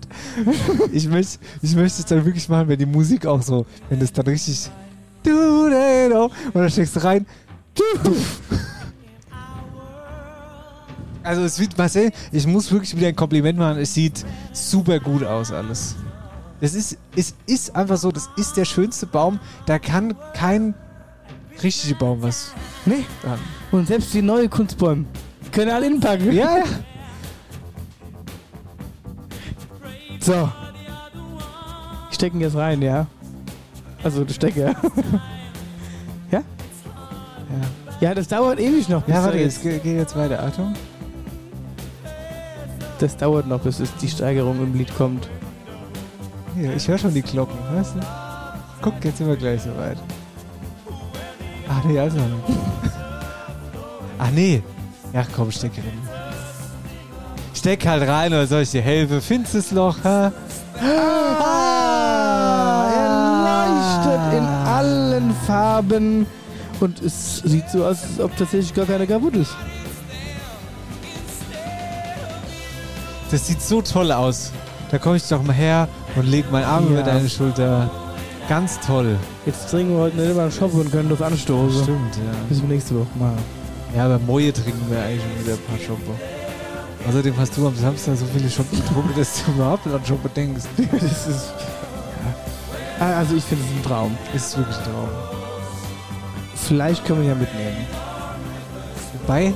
ich 0.91 1.07
möchte 1.07 1.39
ich 1.63 1.77
möchte 1.77 2.01
es 2.01 2.05
dann 2.07 2.25
wirklich 2.25 2.49
machen, 2.49 2.67
wenn 2.67 2.81
die 2.81 2.85
Musik 2.85 3.27
auch 3.27 3.41
so, 3.41 3.65
wenn 3.89 4.01
das 4.01 4.13
dann 4.13 4.27
richtig. 4.27 4.69
Du, 5.23 5.31
du, 5.31 5.71
du, 5.71 6.25
und 6.25 6.33
dann 6.53 6.69
steckst 6.69 6.97
du 6.97 7.05
rein. 7.05 7.25
Also 11.23 11.43
es 11.43 11.55
sieht, 11.55 11.79
Marcel, 11.79 12.11
ich 12.33 12.45
muss 12.45 12.73
wirklich 12.73 12.97
wieder 12.97 13.07
ein 13.07 13.15
Kompliment 13.15 13.57
machen. 13.57 13.79
Es 13.79 13.95
sieht 13.95 14.27
super 14.53 14.99
gut 14.99 15.23
aus 15.23 15.53
alles. 15.53 15.95
Es 16.61 16.75
ist, 16.75 16.99
es 17.15 17.37
ist 17.47 17.77
einfach 17.77 17.99
so, 17.99 18.11
das 18.11 18.29
ist 18.37 18.57
der 18.57 18.65
schönste 18.65 19.07
Baum. 19.07 19.39
Da 19.65 19.79
kann 19.79 20.17
kein 20.35 20.75
richtiger 21.63 21.95
Baum 21.95 22.21
was 22.21 22.51
nee. 22.85 23.05
dran. 23.23 23.39
Und 23.73 23.87
selbst 23.89 24.13
die 24.15 24.23
neue 24.23 24.49
Kunstbäume 24.49 25.05
können 25.53 25.71
alle 25.71 25.87
hinpacken. 25.87 26.33
Ja, 26.33 26.59
ja. 26.59 26.65
So. 30.21 30.49
Ich 32.11 32.15
stecke 32.17 32.37
ihn 32.37 32.41
jetzt 32.41 32.57
rein, 32.57 32.81
ja? 32.83 33.07
Also, 34.03 34.25
du 34.25 34.33
Stecker. 34.33 34.69
ja? 36.31 36.41
Ja, 36.41 36.43
Ja, 38.01 38.15
das 38.15 38.29
dauert 38.29 38.59
ewig 38.61 38.89
noch. 38.89 39.03
bis 39.03 39.15
ja 39.15 39.23
warte, 39.25 39.39
jetzt- 39.39 39.63
geht 39.63 39.85
jetzt 39.85 40.17
weiter. 40.17 40.43
Achtung. 40.43 40.75
Das 42.99 43.17
dauert 43.17 43.47
noch, 43.47 43.61
bis 43.61 43.79
es 43.81 43.95
die 43.97 44.09
Steigerung 44.09 44.59
im 44.63 44.75
Lied 44.75 44.95
kommt. 44.97 45.29
Hier, 46.57 46.75
ich 46.75 46.89
höre 46.89 46.97
schon 46.97 47.13
die 47.13 47.21
Glocken, 47.23 47.59
weißt 47.75 47.97
du? 47.97 48.01
Guck, 48.81 49.05
jetzt 49.05 49.19
sind 49.19 49.27
wir 49.29 49.37
gleich 49.37 49.61
soweit. 49.63 49.99
Ach 51.69 51.85
nee, 51.85 51.99
also. 51.99 52.19
Ach 54.19 54.31
nee. 54.31 54.63
Ja, 55.13 55.25
komm, 55.35 55.51
steck 55.51 55.73
rein. 55.79 55.99
Steck 57.55 57.87
halt 57.87 58.09
rein, 58.09 58.33
oder 58.33 58.47
soll 58.47 58.63
ich 58.63 58.71
dir 58.71 58.83
helfen? 58.83 59.21
Findest 59.21 59.55
du 59.55 59.59
das 59.59 59.71
Loch, 59.73 59.97
ha? 60.05 60.33
Ah, 60.81 60.85
er 62.93 64.05
leuchtet 64.05 64.39
in 64.39 64.45
allen 64.45 65.35
Farben. 65.47 66.27
Und 66.81 67.01
es 67.03 67.39
sieht 67.39 67.69
so 67.71 67.85
aus, 67.87 68.03
als 68.03 68.21
ob 68.21 68.37
tatsächlich 68.37 68.75
gar 68.75 68.85
keine 68.85 69.07
kaputt 69.07 69.35
ist. 69.37 69.55
Das 73.31 73.47
sieht 73.47 73.63
so 73.63 73.81
toll 73.83 74.13
aus. 74.13 74.53
Da 74.91 74.99
komme 74.99 75.17
ich 75.17 75.27
doch 75.29 75.43
mal 75.43 75.53
her 75.55 75.89
und 76.15 76.27
leg 76.27 76.51
meinen 76.53 76.65
Arm 76.67 76.85
Ja. 76.87 76.91
über 76.93 77.03
deine 77.03 77.29
Schulter. 77.29 77.91
Ganz 78.49 78.79
toll. 78.81 79.17
Jetzt 79.47 79.69
trinken 79.71 79.95
wir 79.95 80.01
heute 80.03 80.17
nicht 80.17 80.31
immer 80.31 80.43
einen 80.43 80.53
Shop 80.53 80.73
und 80.75 80.93
können 80.93 81.09
das 81.09 81.21
anstoßen. 81.23 81.83
Stimmt, 81.83 82.17
ja. 82.17 82.23
Bis 82.49 82.63
nächste 82.63 82.95
Woche 82.95 83.09
machen. 83.19 83.39
Ja, 83.95 84.05
aber 84.07 84.19
Moje 84.19 84.53
trinken 84.53 84.85
wir 84.91 85.03
eigentlich 85.03 85.23
schon 85.23 85.45
wieder 85.45 85.55
ein 85.55 85.63
paar 85.69 85.79
Schoppe. 85.79 86.11
Außerdem 87.09 87.35
hast 87.39 87.57
du 87.57 87.67
am 87.67 87.77
Samstag 87.77 88.17
so 88.17 88.25
viele 88.37 88.51
Schotten 88.51 88.79
getrunken, 88.81 89.13
dass 89.17 89.45
du 89.45 89.53
überhaupt 89.53 89.87
dann 89.87 90.05
schon 90.05 90.21
bedenkst. 90.23 90.67
das 90.93 91.03
ist. 91.27 91.53
Ja. 92.99 93.07
Ah, 93.07 93.19
Also 93.19 93.37
ich 93.37 93.45
finde 93.45 93.65
es 93.65 93.71
ein 93.79 93.83
Traum. 93.89 94.17
Ist 94.35 94.57
wirklich 94.57 94.77
ein 94.77 94.85
Traum. 94.85 95.09
Vielleicht 96.57 97.05
können 97.05 97.21
wir 97.23 97.29
ja 97.29 97.35
mitnehmen. 97.35 97.87
Wobei, 99.21 99.55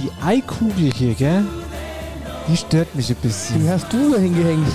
die 0.00 0.10
Eikugel 0.24 0.90
hier, 0.94 1.14
gell? 1.14 1.44
Die 2.48 2.56
stört 2.56 2.94
mich 2.94 3.10
ein 3.10 3.16
bisschen. 3.16 3.62
Die 3.62 3.68
hast 3.68 3.92
du 3.92 4.12
da 4.12 4.18
hingehängt. 4.18 4.66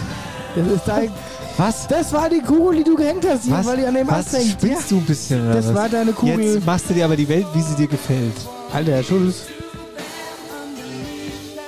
Das 0.55 0.67
ist 0.67 0.87
dein. 0.87 1.11
Was? 1.57 1.87
Das 1.87 2.13
war 2.13 2.29
die 2.29 2.39
Kugel, 2.41 2.77
die 2.77 2.83
du 2.83 2.95
gehängt 2.95 3.25
hast, 3.27 3.43
hier, 3.45 3.53
Was? 3.53 3.65
weil 3.65 3.77
die 3.77 3.85
an 3.85 3.95
dem 3.95 4.07
Was? 4.07 4.27
Ast 4.27 4.37
hängt. 4.37 4.51
Spinnst 4.51 4.91
du 4.91 4.97
ein 4.97 5.05
bisschen, 5.05 5.43
oder 5.43 5.55
Das 5.55 5.67
was? 5.69 5.73
war 5.73 5.89
deine 5.89 6.13
Kugel. 6.13 6.39
Jetzt 6.53 6.65
machst 6.65 6.87
du 6.89 6.93
dir 6.93 7.05
aber 7.05 7.15
die 7.15 7.27
Welt, 7.27 7.47
wie 7.55 7.61
sie 7.61 7.75
dir 7.75 7.87
gefällt. 7.87 8.35
Alter, 8.77 9.01
Schulz. 9.01 9.45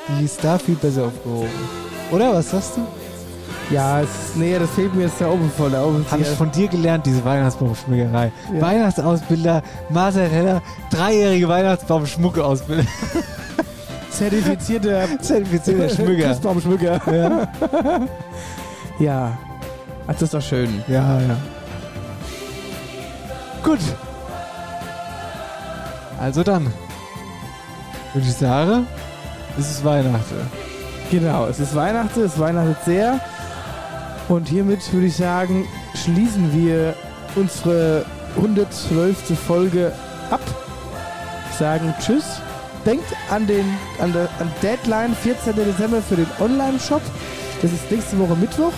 Die 0.09 0.25
ist 0.25 0.43
da 0.43 0.59
viel 0.59 0.75
besser 0.75 1.05
aufgehoben. 1.05 1.49
Oder? 2.11 2.35
Was 2.35 2.51
sagst 2.51 2.77
du? 2.77 2.85
Ja, 3.73 4.01
es 4.01 4.35
nee, 4.35 4.59
das 4.59 4.69
fehlt 4.69 4.93
mir 4.93 5.05
jetzt 5.05 5.19
da 5.19 5.27
oben 5.27 5.49
voll. 5.49 5.71
Da 5.71 5.83
oben 5.85 6.01
ist 6.03 6.11
Habe 6.11 6.21
ich 6.21 6.27
von 6.27 6.51
dir 6.51 6.67
gelernt, 6.67 7.07
diese 7.07 7.25
Weihnachtsbaumschmückerei. 7.25 8.31
Ja. 8.53 8.61
Weihnachtsausbilder, 8.61 9.63
Marcel 9.89 10.29
Heller, 10.29 10.61
dreijährige 10.91 11.47
Weihnachtsbaumschmucke-Ausbilder. 11.47 12.85
Zertifizierter 14.11 15.07
Zertifizierter 15.19 15.89
Schmücker. 15.89 16.27
Christbaumschmücker. 16.27 17.01
Ja. 17.11 17.47
ja. 18.99 19.37
Das 20.05 20.21
ist 20.21 20.33
doch 20.35 20.43
schön. 20.43 20.83
Ja, 20.87 21.19
ja. 21.21 21.37
Gut. 23.63 23.79
Also 26.19 26.43
dann. 26.43 26.71
Würde 28.13 28.27
ich 28.27 28.33
sagen, 28.33 28.87
es 29.57 29.69
ist 29.69 29.83
Weihnachten. 29.83 30.35
Genau, 31.11 31.47
es 31.47 31.59
ist 31.59 31.75
Weihnachten, 31.75 32.21
es 32.21 32.39
weihnachtet 32.39 32.77
sehr. 32.85 33.19
Und 34.27 34.47
hiermit 34.47 34.91
würde 34.93 35.07
ich 35.07 35.15
sagen, 35.15 35.67
schließen 35.95 36.53
wir 36.53 36.95
unsere 37.35 38.05
112. 38.35 39.37
Folge 39.39 39.91
ab. 40.29 40.41
Sagen 41.57 41.93
Tschüss. 41.99 42.25
Denkt 42.85 43.05
an 43.29 43.45
den 43.45 43.65
an 43.99 44.13
der 44.13 44.29
an 44.39 44.51
Deadline 44.61 45.15
14. 45.15 45.55
Dezember 45.55 46.01
für 46.01 46.15
den 46.15 46.27
Online-Shop. 46.39 47.01
Das 47.61 47.71
ist 47.71 47.91
nächste 47.91 48.17
Woche 48.19 48.35
Mittwoch. 48.35 48.73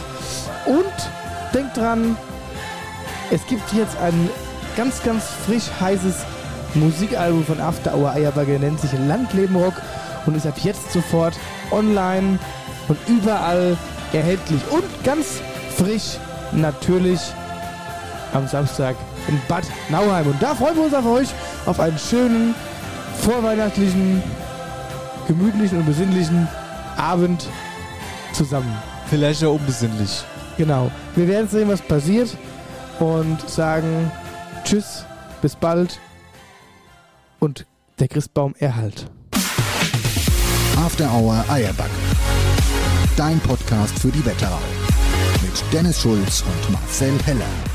Und 0.65 1.53
denkt 1.53 1.77
dran, 1.77 2.17
es 3.29 3.45
gibt 3.47 3.71
jetzt 3.73 3.97
ein 3.97 4.29
ganz, 4.75 5.03
ganz 5.03 5.23
frisch 5.45 5.69
heißes 5.79 6.15
Musikalbum 6.75 7.45
von 7.45 7.59
After 7.59 7.95
Hour 7.95 8.11
Eierbagger, 8.11 8.59
nennt 8.59 8.79
sich 8.79 8.91
Landleben 8.93 9.55
Rock 9.55 9.73
und 10.25 10.35
ist 10.35 10.47
ab 10.47 10.55
jetzt 10.63 10.91
sofort 10.91 11.37
online 11.71 12.39
und 12.87 12.97
überall 13.07 13.77
erhältlich. 14.13 14.61
Und 14.69 14.83
ganz 15.03 15.41
frisch 15.77 16.17
natürlich 16.51 17.19
am 18.33 18.47
Samstag 18.47 18.95
in 19.27 19.39
Bad 19.47 19.63
Nauheim. 19.89 20.27
Und 20.27 20.41
da 20.41 20.55
freuen 20.55 20.75
wir 20.75 20.83
uns 20.83 20.93
auf 20.93 21.05
euch 21.05 21.29
auf 21.65 21.79
einen 21.79 21.97
schönen, 21.97 22.55
vorweihnachtlichen, 23.21 24.23
gemütlichen 25.27 25.79
und 25.79 25.85
besinnlichen 25.85 26.47
Abend 26.97 27.47
zusammen. 28.33 28.73
Vielleicht 29.09 29.43
auch 29.43 29.55
unbesinnlich. 29.55 30.23
Genau. 30.57 30.89
Wir 31.15 31.27
werden 31.27 31.49
sehen, 31.49 31.69
was 31.69 31.81
passiert 31.81 32.37
und 32.99 33.49
sagen 33.49 34.11
Tschüss, 34.63 35.05
bis 35.41 35.55
bald 35.55 35.99
und 37.41 37.65
der 37.99 38.07
Christbaum 38.07 38.55
erhalt. 38.59 39.07
After 40.77 41.11
Hour 41.11 41.43
Eierbacke. 41.49 41.91
Dein 43.17 43.39
Podcast 43.41 43.97
für 43.99 44.09
die 44.09 44.25
Wetterau. 44.25 44.61
Mit 45.41 45.73
Dennis 45.73 46.01
Schulz 46.01 46.43
und 46.43 46.71
Marcel 46.71 47.13
Heller. 47.25 47.70